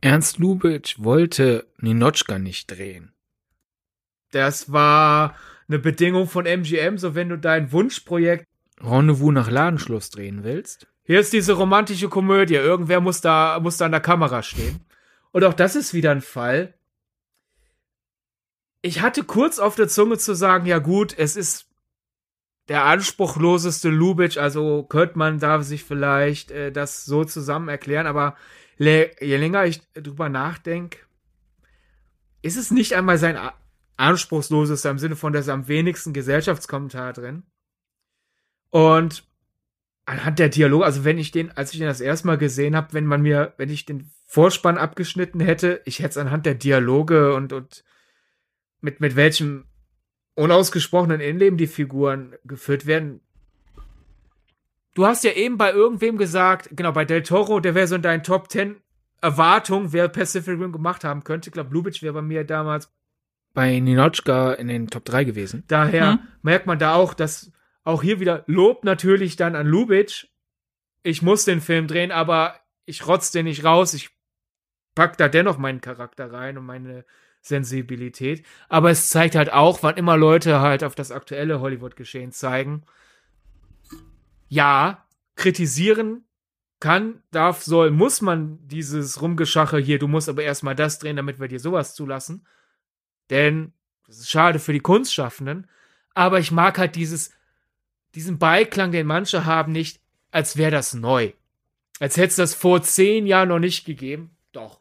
Ernst 0.02 0.40
Lubitsch 0.40 0.96
wollte 1.00 1.68
Ninotchka 1.78 2.38
nicht 2.38 2.70
drehen. 2.70 3.14
Das 4.32 4.74
war 4.74 5.36
eine 5.70 5.80
Bedingung 5.80 6.28
von 6.28 6.46
MGM, 6.46 6.98
so 6.98 7.16
wenn 7.16 7.30
du 7.30 7.38
dein 7.38 7.72
Wunschprojekt 7.72 8.46
Rendezvous 8.84 9.32
nach 9.32 9.50
Ladenschluss 9.50 10.10
drehen 10.10 10.44
willst. 10.44 10.88
Hier 11.04 11.20
ist 11.20 11.34
diese 11.34 11.54
romantische 11.54 12.10
Komödie. 12.10 12.56
Irgendwer 12.56 13.02
muss 13.02 13.22
da, 13.22 13.60
muss 13.62 13.78
da 13.78 13.86
an 13.86 13.92
der 13.92 14.02
Kamera 14.02 14.44
stehen. 14.44 14.82
Und 15.32 15.44
auch 15.44 15.54
das 15.54 15.76
ist 15.76 15.94
wieder 15.94 16.12
ein 16.12 16.22
Fall. 16.22 16.74
Ich 18.82 19.02
hatte 19.02 19.24
kurz 19.24 19.60
auf 19.60 19.76
der 19.76 19.88
Zunge 19.88 20.18
zu 20.18 20.34
sagen, 20.34 20.66
ja 20.66 20.80
gut, 20.80 21.16
es 21.18 21.36
ist 21.36 21.68
der 22.68 22.86
anspruchloseste 22.86 23.90
Lubitsch, 23.90 24.38
also 24.38 24.84
könnte 24.84 25.18
man 25.18 25.40
da 25.40 25.62
sich 25.62 25.84
vielleicht 25.84 26.52
äh, 26.52 26.72
das 26.72 27.06
so 27.06 27.26
zusammen 27.26 27.68
erklären, 27.68 28.08
aber 28.08 28.36
je 28.78 29.38
länger 29.38 29.66
ich 29.66 29.82
drüber 29.94 30.30
nachdenke, 30.30 31.00
ist 32.42 32.58
es 32.58 32.72
nicht 32.72 32.94
einmal 32.94 33.18
sein 33.18 33.38
anspruchslosester 33.98 34.90
im 34.90 35.00
Sinne 35.00 35.16
von, 35.16 35.34
dass 35.34 35.50
am 35.50 35.68
wenigsten 35.68 36.14
Gesellschaftskommentar 36.14 37.14
drin. 37.14 37.44
Und 38.72 39.24
anhand 40.06 40.40
der 40.40 40.50
Dialoge, 40.50 40.86
also 40.86 41.06
wenn 41.06 41.18
ich 41.18 41.32
den, 41.32 41.52
als 41.52 41.74
ich 41.74 41.80
den 41.80 41.88
das 41.88 42.02
erste 42.02 42.28
Mal 42.28 42.38
gesehen 42.38 42.76
habe, 42.76 42.94
wenn 42.94 43.06
man 43.06 43.22
mir, 43.22 43.54
wenn 43.58 43.70
ich 43.70 43.86
den 43.86 44.10
Vorspann 44.26 44.78
abgeschnitten 44.78 45.40
hätte, 45.40 45.82
ich 45.86 46.00
hätte 46.00 46.10
es 46.10 46.18
anhand 46.18 46.46
der 46.46 46.56
Dialoge 46.56 47.34
und, 47.36 47.54
und 47.54 47.84
mit, 48.80 49.00
mit 49.00 49.16
welchem 49.16 49.66
unausgesprochenen 50.36 51.22
Innenleben 51.22 51.58
die 51.58 51.68
Figuren 51.68 52.36
geführt 52.46 52.86
werden. 52.86 53.22
Du 54.94 55.06
hast 55.06 55.24
ja 55.24 55.32
eben 55.32 55.58
bei 55.58 55.72
irgendwem 55.72 56.18
gesagt, 56.18 56.70
genau, 56.72 56.92
bei 56.92 57.06
Del 57.06 57.24
Toro, 57.24 57.60
der 57.60 57.76
wäre 57.76 57.88
so 57.88 57.96
in 57.96 58.02
deinen 58.02 58.24
Top 58.24 58.50
10 58.50 58.78
Erwartungen, 59.22 59.94
wer 59.94 60.08
Pacific 60.08 60.60
Rim 60.60 60.72
gemacht 60.72 61.04
haben 61.04 61.24
könnte. 61.24 61.50
Ich 61.50 61.54
glaube, 61.54 61.74
Lubitsch 61.74 62.02
wäre 62.02 62.14
bei 62.14 62.22
mir 62.22 62.44
damals 62.44 62.92
bei 63.54 63.80
Ninochka 63.80 64.54
in 64.54 64.68
den 64.68 64.88
Top 64.88 65.06
3 65.06 65.26
gewesen. 65.26 65.64
Daher 65.68 66.14
mhm. 66.14 66.20
merkt 66.42 66.66
man 66.66 66.80
da 66.80 66.96
auch, 66.96 67.14
dass 67.14 67.52
auch 67.84 68.02
hier 68.02 68.20
wieder 68.20 68.44
Lob 68.48 68.84
natürlich 68.84 69.36
dann 69.36 69.56
an 69.56 69.68
Lubitsch. 69.68 70.28
Ich 71.04 71.22
muss 71.22 71.46
den 71.46 71.62
Film 71.62 71.88
drehen, 71.88 72.12
aber 72.12 72.60
ich 72.86 73.08
rotz 73.08 73.32
den 73.32 73.46
nicht 73.46 73.64
raus. 73.64 73.94
Ich 73.94 74.10
pack 74.96 75.18
da 75.18 75.28
dennoch 75.28 75.58
meinen 75.58 75.82
Charakter 75.82 76.32
rein 76.32 76.58
und 76.58 76.66
meine 76.66 77.06
Sensibilität. 77.42 78.46
Aber 78.70 78.92
es 78.92 79.10
zeigt 79.10 79.36
halt 79.36 79.52
auch, 79.52 79.82
wann 79.82 79.98
immer 79.98 80.18
Leute 80.18 80.60
halt 80.62 80.84
auf 80.84 80.96
das 80.96 81.12
aktuelle 81.12 81.60
Hollywood-Geschehen 81.60 82.32
zeigen. 82.32 82.84
Ja, 84.48 85.08
kritisieren 85.36 86.26
kann, 86.80 87.24
darf, 87.32 87.64
soll, 87.64 87.92
muss 87.92 88.22
man 88.22 88.60
dieses 88.68 89.22
Rumgeschache 89.22 89.78
hier, 89.78 90.00
du 90.00 90.08
musst 90.08 90.30
aber 90.30 90.44
erstmal 90.44 90.76
das 90.76 91.00
drehen, 91.00 91.16
damit 91.16 91.40
wir 91.40 91.48
dir 91.48 91.60
sowas 91.60 91.96
zulassen. 91.96 92.46
Denn 93.30 93.74
das 94.06 94.18
ist 94.18 94.30
schade 94.30 94.60
für 94.60 94.74
die 94.74 94.80
Kunstschaffenden. 94.80 95.68
Aber 96.14 96.40
ich 96.40 96.52
mag 96.52 96.78
halt 96.78 96.96
dieses, 96.96 97.34
diesen 98.16 98.40
Beiklang, 98.40 98.92
den 98.92 99.08
manche 99.08 99.46
haben, 99.46 99.72
nicht, 99.72 100.00
als 100.32 100.58
wäre 100.58 100.72
das 100.72 100.94
neu. 100.94 101.34
Als 102.00 102.18
hätte 102.18 102.28
es 102.28 102.36
das 102.36 102.56
vor 102.56 102.82
zehn 102.82 103.28
Jahren 103.28 103.50
noch 103.50 103.60
nicht 103.60 103.86
gegeben. 103.86 104.36
Doch. 104.52 104.80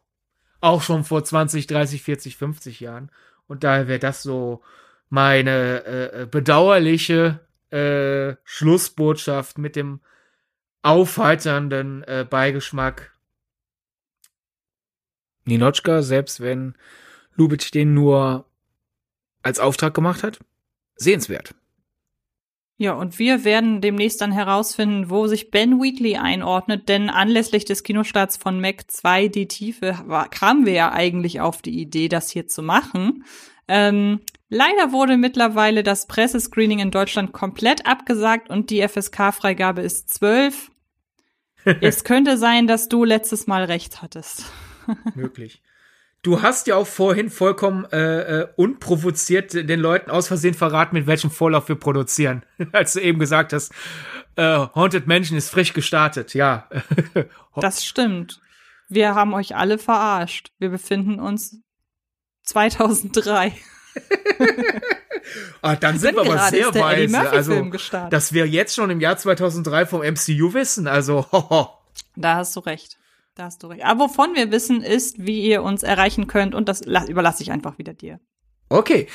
Auch 0.59 0.81
schon 0.81 1.03
vor 1.03 1.23
20, 1.23 1.67
30, 1.67 2.01
40, 2.01 2.37
50 2.37 2.79
Jahren. 2.79 3.11
Und 3.47 3.63
daher 3.63 3.87
wäre 3.87 3.99
das 3.99 4.23
so 4.23 4.61
meine 5.09 5.83
äh, 5.85 6.21
äh, 6.21 6.25
bedauerliche 6.25 7.39
äh, 7.69 8.35
Schlussbotschaft 8.43 9.57
mit 9.57 9.75
dem 9.75 9.99
aufheiternden 10.81 12.03
äh, 12.03 12.25
Beigeschmack. 12.27 13.11
Ninochka, 15.45 16.01
selbst 16.01 16.39
wenn 16.39 16.75
Lubitsch 17.35 17.73
den 17.73 17.93
nur 17.93 18.45
als 19.41 19.59
Auftrag 19.59 19.93
gemacht 19.93 20.23
hat, 20.23 20.39
sehenswert. 20.95 21.55
Ja, 22.81 22.93
und 22.93 23.19
wir 23.19 23.43
werden 23.43 23.79
demnächst 23.79 24.21
dann 24.21 24.31
herausfinden, 24.31 25.11
wo 25.11 25.27
sich 25.27 25.51
Ben 25.51 25.79
Wheatley 25.79 26.17
einordnet, 26.17 26.89
denn 26.89 27.11
anlässlich 27.11 27.63
des 27.63 27.83
Kinostarts 27.83 28.37
von 28.37 28.59
Mac 28.59 28.89
2 28.89 29.27
Die 29.27 29.47
Tiefe 29.47 29.99
war, 30.07 30.27
kamen 30.29 30.65
wir 30.65 30.73
ja 30.73 30.91
eigentlich 30.91 31.41
auf 31.41 31.61
die 31.61 31.79
Idee, 31.79 32.09
das 32.09 32.31
hier 32.31 32.47
zu 32.47 32.63
machen. 32.63 33.23
Ähm, 33.67 34.21
leider 34.49 34.91
wurde 34.91 35.17
mittlerweile 35.17 35.83
das 35.83 36.07
Pressescreening 36.07 36.79
in 36.79 36.89
Deutschland 36.89 37.33
komplett 37.33 37.85
abgesagt 37.85 38.49
und 38.49 38.71
die 38.71 38.81
FSK-Freigabe 38.81 39.81
ist 39.81 40.11
12. 40.15 40.71
es 41.81 42.03
könnte 42.03 42.35
sein, 42.35 42.65
dass 42.65 42.89
du 42.89 43.03
letztes 43.03 43.45
Mal 43.45 43.65
recht 43.65 44.01
hattest. 44.01 44.45
Möglich. 45.13 45.61
Du 46.23 46.43
hast 46.43 46.67
ja 46.67 46.75
auch 46.75 46.85
vorhin 46.85 47.31
vollkommen 47.31 47.85
äh, 47.91 48.41
äh, 48.41 48.47
unprovoziert 48.55 49.53
den 49.53 49.79
Leuten 49.79 50.11
aus 50.11 50.27
Versehen 50.27 50.53
verraten, 50.53 50.95
mit 50.95 51.07
welchem 51.07 51.31
Vorlauf 51.31 51.67
wir 51.67 51.75
produzieren. 51.75 52.45
Als 52.71 52.93
du 52.93 53.01
eben 53.01 53.17
gesagt 53.17 53.53
hast, 53.53 53.73
äh, 54.35 54.67
Haunted 54.75 55.07
Mansion 55.07 55.37
ist 55.37 55.49
frisch 55.49 55.73
gestartet, 55.73 56.35
ja. 56.35 56.69
das 57.55 57.83
stimmt. 57.83 58.39
Wir 58.87 59.15
haben 59.15 59.33
euch 59.33 59.55
alle 59.55 59.79
verarscht. 59.79 60.51
Wir 60.59 60.69
befinden 60.69 61.19
uns 61.19 61.57
2003. 62.43 63.53
ah, 65.61 65.75
dann 65.75 65.97
sind 65.97 66.15
wir 66.15 66.21
aber 66.21 66.49
sehr 66.49 66.73
weise. 66.75 67.29
Also, 67.31 67.71
dass 68.09 68.33
wir 68.33 68.47
jetzt 68.47 68.75
schon 68.75 68.89
im 68.89 68.99
Jahr 68.99 69.17
2003 69.17 69.85
vom 69.87 70.01
MCU 70.01 70.53
wissen. 70.53 70.87
Also, 70.87 71.25
hoho. 71.31 71.69
Da 72.15 72.35
hast 72.35 72.55
du 72.55 72.59
recht. 72.59 73.00
Da 73.35 73.45
hast 73.45 73.63
du 73.63 73.67
recht. 73.67 73.83
Aber 73.85 74.05
wovon 74.05 74.35
wir 74.35 74.51
wissen, 74.51 74.83
ist, 74.83 75.25
wie 75.25 75.41
ihr 75.41 75.63
uns 75.63 75.83
erreichen 75.83 76.27
könnt 76.27 76.53
und 76.53 76.67
das 76.67 76.81
überlasse 76.81 77.43
ich 77.43 77.51
einfach 77.51 77.77
wieder 77.77 77.93
dir. 77.93 78.19
Okay. 78.69 79.07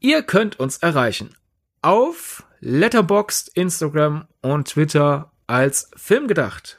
Ihr 0.00 0.22
könnt 0.22 0.60
uns 0.60 0.78
erreichen 0.78 1.34
auf 1.82 2.44
Letterboxd, 2.60 3.50
Instagram 3.54 4.26
und 4.42 4.68
Twitter 4.68 5.32
als 5.46 5.90
Filmgedacht. 5.96 6.78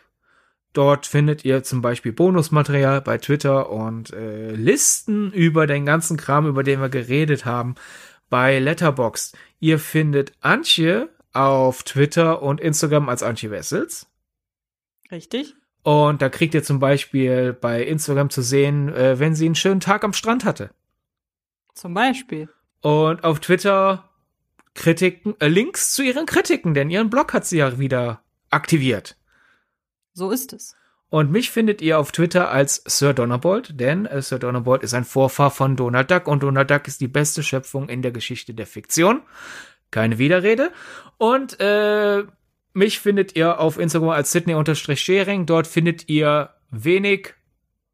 Dort 0.73 1.05
findet 1.05 1.43
ihr 1.43 1.63
zum 1.63 1.81
Beispiel 1.81 2.13
Bonusmaterial 2.13 3.01
bei 3.01 3.17
Twitter 3.17 3.69
und 3.69 4.13
äh, 4.13 4.51
Listen 4.51 5.33
über 5.33 5.67
den 5.67 5.85
ganzen 5.85 6.15
Kram, 6.17 6.47
über 6.47 6.63
den 6.63 6.79
wir 6.79 6.89
geredet 6.89 7.45
haben, 7.45 7.75
bei 8.29 8.59
Letterboxd. 8.59 9.37
Ihr 9.59 9.79
findet 9.79 10.33
Antje 10.39 11.09
auf 11.33 11.83
Twitter 11.83 12.41
und 12.41 12.61
Instagram 12.61 13.09
als 13.09 13.23
Antje 13.23 13.51
Wessels. 13.51 14.07
Richtig. 15.11 15.55
Und 15.83 16.21
da 16.21 16.29
kriegt 16.29 16.53
ihr 16.53 16.63
zum 16.63 16.79
Beispiel 16.79 17.53
bei 17.53 17.83
Instagram 17.83 18.29
zu 18.29 18.41
sehen, 18.41 18.89
äh, 18.93 19.19
wenn 19.19 19.35
sie 19.35 19.45
einen 19.45 19.55
schönen 19.55 19.79
Tag 19.79 20.03
am 20.03 20.13
Strand 20.13 20.45
hatte. 20.45 20.71
Zum 21.73 21.93
Beispiel. 21.93 22.49
Und 22.81 23.23
auf 23.23 23.39
Twitter 23.39 24.09
Kritiken, 24.73 25.35
äh, 25.39 25.47
Links 25.47 25.91
zu 25.93 26.03
ihren 26.03 26.25
Kritiken, 26.25 26.73
denn 26.73 26.89
ihren 26.89 27.09
Blog 27.09 27.33
hat 27.33 27.45
sie 27.45 27.57
ja 27.57 27.79
wieder 27.79 28.21
aktiviert. 28.49 29.17
So 30.13 30.31
ist 30.31 30.53
es. 30.53 30.75
Und 31.09 31.29
mich 31.29 31.51
findet 31.51 31.81
ihr 31.81 31.99
auf 31.99 32.13
Twitter 32.13 32.51
als 32.51 32.83
Sir 32.85 33.13
Donnerbolt, 33.13 33.79
denn 33.79 34.05
äh, 34.05 34.21
Sir 34.21 34.39
Donnerbolt 34.39 34.81
ist 34.81 34.93
ein 34.93 35.03
Vorfahr 35.03 35.51
von 35.51 35.75
Donald 35.75 36.09
Duck 36.09 36.27
und 36.27 36.41
Donald 36.41 36.71
Duck 36.71 36.87
ist 36.87 37.01
die 37.01 37.09
beste 37.09 37.43
Schöpfung 37.43 37.89
in 37.89 38.01
der 38.01 38.11
Geschichte 38.11 38.53
der 38.53 38.65
Fiktion. 38.65 39.21
Keine 39.91 40.19
Widerrede. 40.19 40.71
Und 41.17 41.59
äh, 41.59 42.23
mich 42.73 42.99
findet 42.99 43.35
ihr 43.35 43.59
auf 43.59 43.77
Instagram 43.77 44.09
als 44.09 44.31
Sydney-Sharing. 44.31 45.45
Dort 45.45 45.67
findet 45.67 46.09
ihr 46.09 46.51
wenig, 46.69 47.33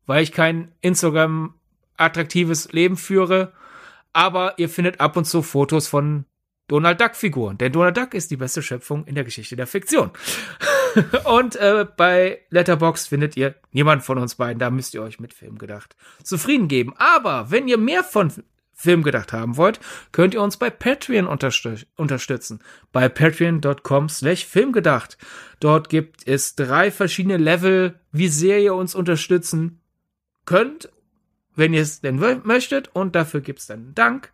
weil 0.06 0.24
ich 0.24 0.32
kein 0.32 0.72
Instagram 0.82 1.54
attraktives 1.98 2.72
Leben 2.72 2.98
führe. 2.98 3.54
Aber 4.14 4.58
ihr 4.58 4.70
findet 4.70 4.99
ab 4.99 5.18
und 5.18 5.26
zu 5.26 5.41
Fotos 5.41 5.88
von 5.88 6.26
Donald 6.68 6.99
Duck 6.99 7.16
Figuren. 7.16 7.58
Denn 7.58 7.72
Donald 7.72 7.98
Duck 7.98 8.14
ist 8.14 8.30
die 8.32 8.38
beste 8.38 8.62
Schöpfung 8.62 9.06
in 9.06 9.16
der 9.16 9.24
Geschichte 9.24 9.56
der 9.56 9.68
Fiktion. 9.68 10.12
und 11.26 11.56
äh, 11.56 11.86
bei 11.95 12.41
Letterbox 12.49 13.08
findet 13.08 13.38
ihr 13.38 13.56
niemand 13.72 14.04
von 14.04 14.18
uns 14.18 14.36
beiden. 14.36 14.60
Da 14.60 14.70
müsst 14.70 14.94
ihr 14.94 15.02
euch 15.02 15.20
mit 15.20 15.34
Film 15.34 15.58
gedacht 15.58 15.95
zufrieden 16.24 16.68
geben. 16.68 16.94
Aber 16.98 17.52
wenn 17.52 17.68
ihr 17.68 17.78
mehr 17.78 18.04
von 18.04 18.32
Film 18.80 19.02
gedacht 19.02 19.34
haben 19.34 19.58
wollt, 19.58 19.80
könnt 20.12 20.36
ihr 20.36 20.41
uns 20.41 20.58
bei 20.58 20.70
Patreon 20.70 21.26
unterstützen. 21.26 22.60
Bei 22.91 23.10
patreon.com 23.10 24.08
slash 24.08 24.45
filmgedacht. 24.45 25.18
Dort 25.60 25.90
gibt 25.90 26.28
es 26.28 26.56
drei 26.56 26.91
verschiedene 26.91 27.38
Level, 27.38 27.99
wie 28.12 28.28
sehr 28.28 28.60
ihr 28.60 28.76
uns 28.76 28.94
unterstützen 28.94 29.82
könnt, 30.45 30.90
wenn 31.56 31.74
ihr 31.74 31.82
es 31.82 32.02
denn 32.02 32.22
möchtet. 32.44 32.90
Und 32.94 33.16
dafür 33.16 33.41
gibt's 33.41 33.66
dann 33.66 33.95
Dank. 33.95 34.32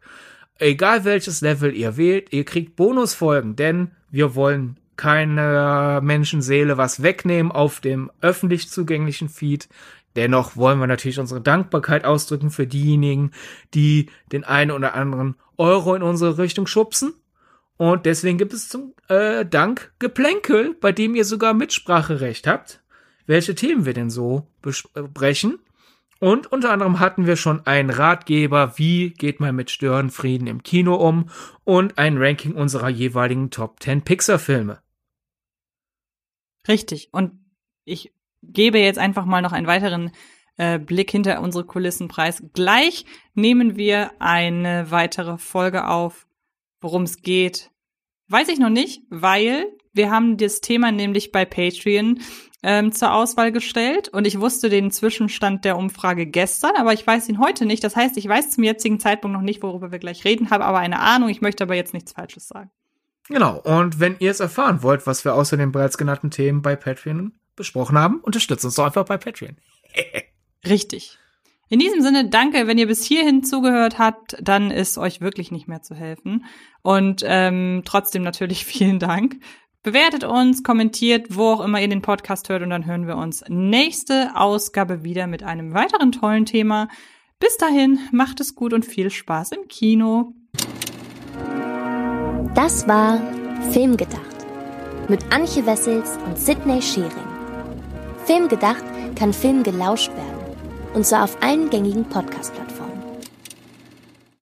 Egal 0.60 1.06
welches 1.06 1.40
Level 1.40 1.74
ihr 1.74 1.96
wählt, 1.96 2.34
ihr 2.34 2.44
kriegt 2.44 2.76
Bonusfolgen, 2.76 3.56
denn 3.56 3.92
wir 4.12 4.36
wollen 4.36 4.78
keine 4.98 6.02
Menschenseele 6.04 6.78
was 6.78 7.02
wegnehmen 7.02 7.52
auf 7.52 7.80
dem 7.80 8.12
öffentlich 8.20 8.70
zugänglichen 8.70 9.30
Feed. 9.30 9.70
Dennoch 10.16 10.56
wollen 10.56 10.80
wir 10.80 10.88
natürlich 10.88 11.20
unsere 11.20 11.42
Dankbarkeit 11.42 12.06
ausdrücken 12.06 12.52
für 12.52 12.68
diejenigen, 12.68 13.32
die 13.74 14.10
den 14.32 14.44
einen 14.44 14.72
oder 14.72 14.94
anderen 14.94 15.36
Euro 15.58 15.96
in 15.96 16.04
unsere 16.04 16.38
Richtung 16.38 16.68
schubsen. 16.68 17.14
Und 17.78 18.06
deswegen 18.06 18.38
gibt 18.38 18.54
es 18.54 18.70
zum 18.70 18.94
äh, 19.08 19.46
Dank 19.46 19.94
Geplänkel, 20.00 20.76
bei 20.80 20.92
dem 20.92 21.16
ihr 21.16 21.26
sogar 21.26 21.54
Mitspracherecht 21.54 22.48
habt, 22.48 22.84
welche 23.26 23.56
Themen 23.56 23.86
wir 23.86 23.94
denn 23.94 24.10
so 24.10 24.48
besprechen. 24.62 25.60
Und 26.20 26.50
unter 26.52 26.72
anderem 26.72 27.00
hatten 27.00 27.26
wir 27.26 27.36
schon 27.36 27.66
einen 27.66 27.90
Ratgeber, 27.90 28.78
wie 28.78 29.10
geht 29.10 29.42
man 29.42 29.56
mit 29.56 29.72
Störenfrieden 29.72 30.48
im 30.48 30.64
Kino 30.64 30.96
um 30.96 31.30
und 31.66 31.98
ein 31.98 32.18
Ranking 32.18 32.54
unserer 32.54 32.88
jeweiligen 32.88 33.50
Top 33.50 33.82
10 33.84 34.04
Pixar-Filme. 34.04 34.82
Richtig. 36.68 37.10
Und 37.12 37.34
ich 37.84 38.14
gebe 38.44 38.80
jetzt 38.80 39.00
einfach 39.00 39.26
mal 39.26 39.42
noch 39.42 39.52
einen 39.52 39.68
weiteren 39.68 40.12
äh, 40.58 40.80
Blick 40.80 41.12
hinter 41.12 41.42
unsere 41.42 41.66
Kulissen 41.66 42.08
preis. 42.08 42.44
Gleich 42.54 43.06
nehmen 43.34 43.76
wir 43.76 44.12
eine 44.20 44.92
weitere 44.92 45.38
Folge 45.38 45.88
auf, 45.88 46.28
worum 46.80 47.04
es 47.04 47.22
geht. 47.22 47.72
Weiß 48.28 48.50
ich 48.50 48.60
noch 48.60 48.70
nicht, 48.70 49.04
weil 49.10 49.66
wir 49.94 50.12
haben 50.12 50.38
das 50.38 50.62
Thema 50.62 50.92
nämlich 50.92 51.32
bei 51.32 51.46
Patreon 51.46 52.20
ähm, 52.64 52.92
zur 52.92 53.14
Auswahl 53.14 53.52
gestellt 53.52 54.10
und 54.10 54.26
ich 54.26 54.40
wusste 54.40 54.70
den 54.70 54.90
Zwischenstand 54.90 55.66
der 55.66 55.78
Umfrage 55.78 56.26
gestern, 56.26 56.76
aber 56.78 56.94
ich 56.94 57.06
weiß 57.06 57.28
ihn 57.30 57.40
heute 57.40 57.66
nicht. 57.66 57.84
Das 57.84 57.96
heißt, 57.96 58.18
ich 58.18 58.28
weiß 58.28 58.52
zum 58.52 58.64
jetzigen 58.64 59.00
Zeitpunkt 59.00 59.36
noch 59.36 59.44
nicht, 59.44 59.62
worüber 59.62 59.92
wir 59.92 60.00
gleich 60.00 60.24
reden, 60.24 60.50
habe 60.50 60.66
aber 60.66 60.80
eine 60.80 61.00
Ahnung. 61.00 61.30
Ich 61.30 61.42
möchte 61.42 61.64
aber 61.64 61.76
jetzt 61.76 61.94
nichts 61.94 62.14
Falsches 62.14 62.48
sagen. 62.48 62.72
Genau. 63.28 63.60
Und 63.60 64.00
wenn 64.00 64.16
ihr 64.20 64.32
es 64.32 64.40
erfahren 64.40 64.84
wollt, 64.84 65.06
was 65.08 65.26
wir 65.26 65.36
außer 65.36 65.58
den 65.58 65.72
bereits 65.72 65.98
genannten 65.98 66.32
Themen 66.32 66.62
bei 66.62 66.76
Patreon 66.76 67.34
besprochen 67.56 67.98
haben, 67.98 68.20
unterstützt 68.22 68.66
uns 68.66 68.76
doch 68.76 68.86
einfach 68.86 69.06
bei 69.06 69.18
Patreon. 69.18 69.58
Richtig. 70.68 71.18
In 71.70 71.80
diesem 71.80 72.02
Sinne, 72.02 72.30
danke, 72.30 72.68
wenn 72.68 72.78
ihr 72.78 72.88
bis 72.88 73.04
hierhin 73.04 73.44
zugehört 73.44 73.98
habt, 73.98 74.38
dann 74.42 74.70
ist 74.70 74.98
euch 74.98 75.22
wirklich 75.22 75.52
nicht 75.52 75.68
mehr 75.68 75.82
zu 75.82 75.96
helfen. 75.96 76.46
Und 76.82 77.24
ähm, 77.26 77.82
trotzdem 77.86 78.24
natürlich 78.24 78.66
vielen 78.66 79.00
Dank. 79.00 79.38
Bewertet 79.82 80.24
uns, 80.24 80.64
kommentiert, 80.64 81.28
wo 81.36 81.50
auch 81.50 81.62
immer 81.62 81.82
ihr 81.82 81.90
den 81.90 82.02
Podcast 82.02 82.48
hört 82.48 82.62
und 82.62 82.70
dann 82.70 82.86
hören 82.86 83.08
wir 83.08 83.18
uns 83.18 83.44
nächste 83.50 84.32
Ausgabe 84.36 85.04
wieder 85.04 85.28
mit 85.28 85.44
einem 85.44 85.74
weiteren 85.74 86.14
tollen 86.14 86.46
Thema. 86.46 86.88
Bis 87.40 87.58
dahin, 87.58 88.00
macht 88.12 88.40
es 88.40 88.56
gut 88.56 88.72
und 88.72 88.86
viel 88.86 89.10
Spaß 89.10 89.52
im 89.52 89.68
Kino. 89.68 90.34
Das 92.56 92.88
war 92.88 93.20
Filmgedacht 93.72 94.22
mit 95.10 95.34
Antje 95.34 95.66
Wessels 95.66 96.18
und 96.26 96.38
Sidney 96.38 96.82
Schering. 96.82 97.33
Filmgedacht 98.26 98.84
kann 99.16 99.34
Film 99.34 99.64
gelauscht 99.64 100.12
werden 100.16 100.44
und 100.94 101.06
zwar 101.06 101.24
auf 101.24 101.38
allen 101.42 101.70
gängigen 101.70 102.06
Podcast-Plattformen. 102.06 102.73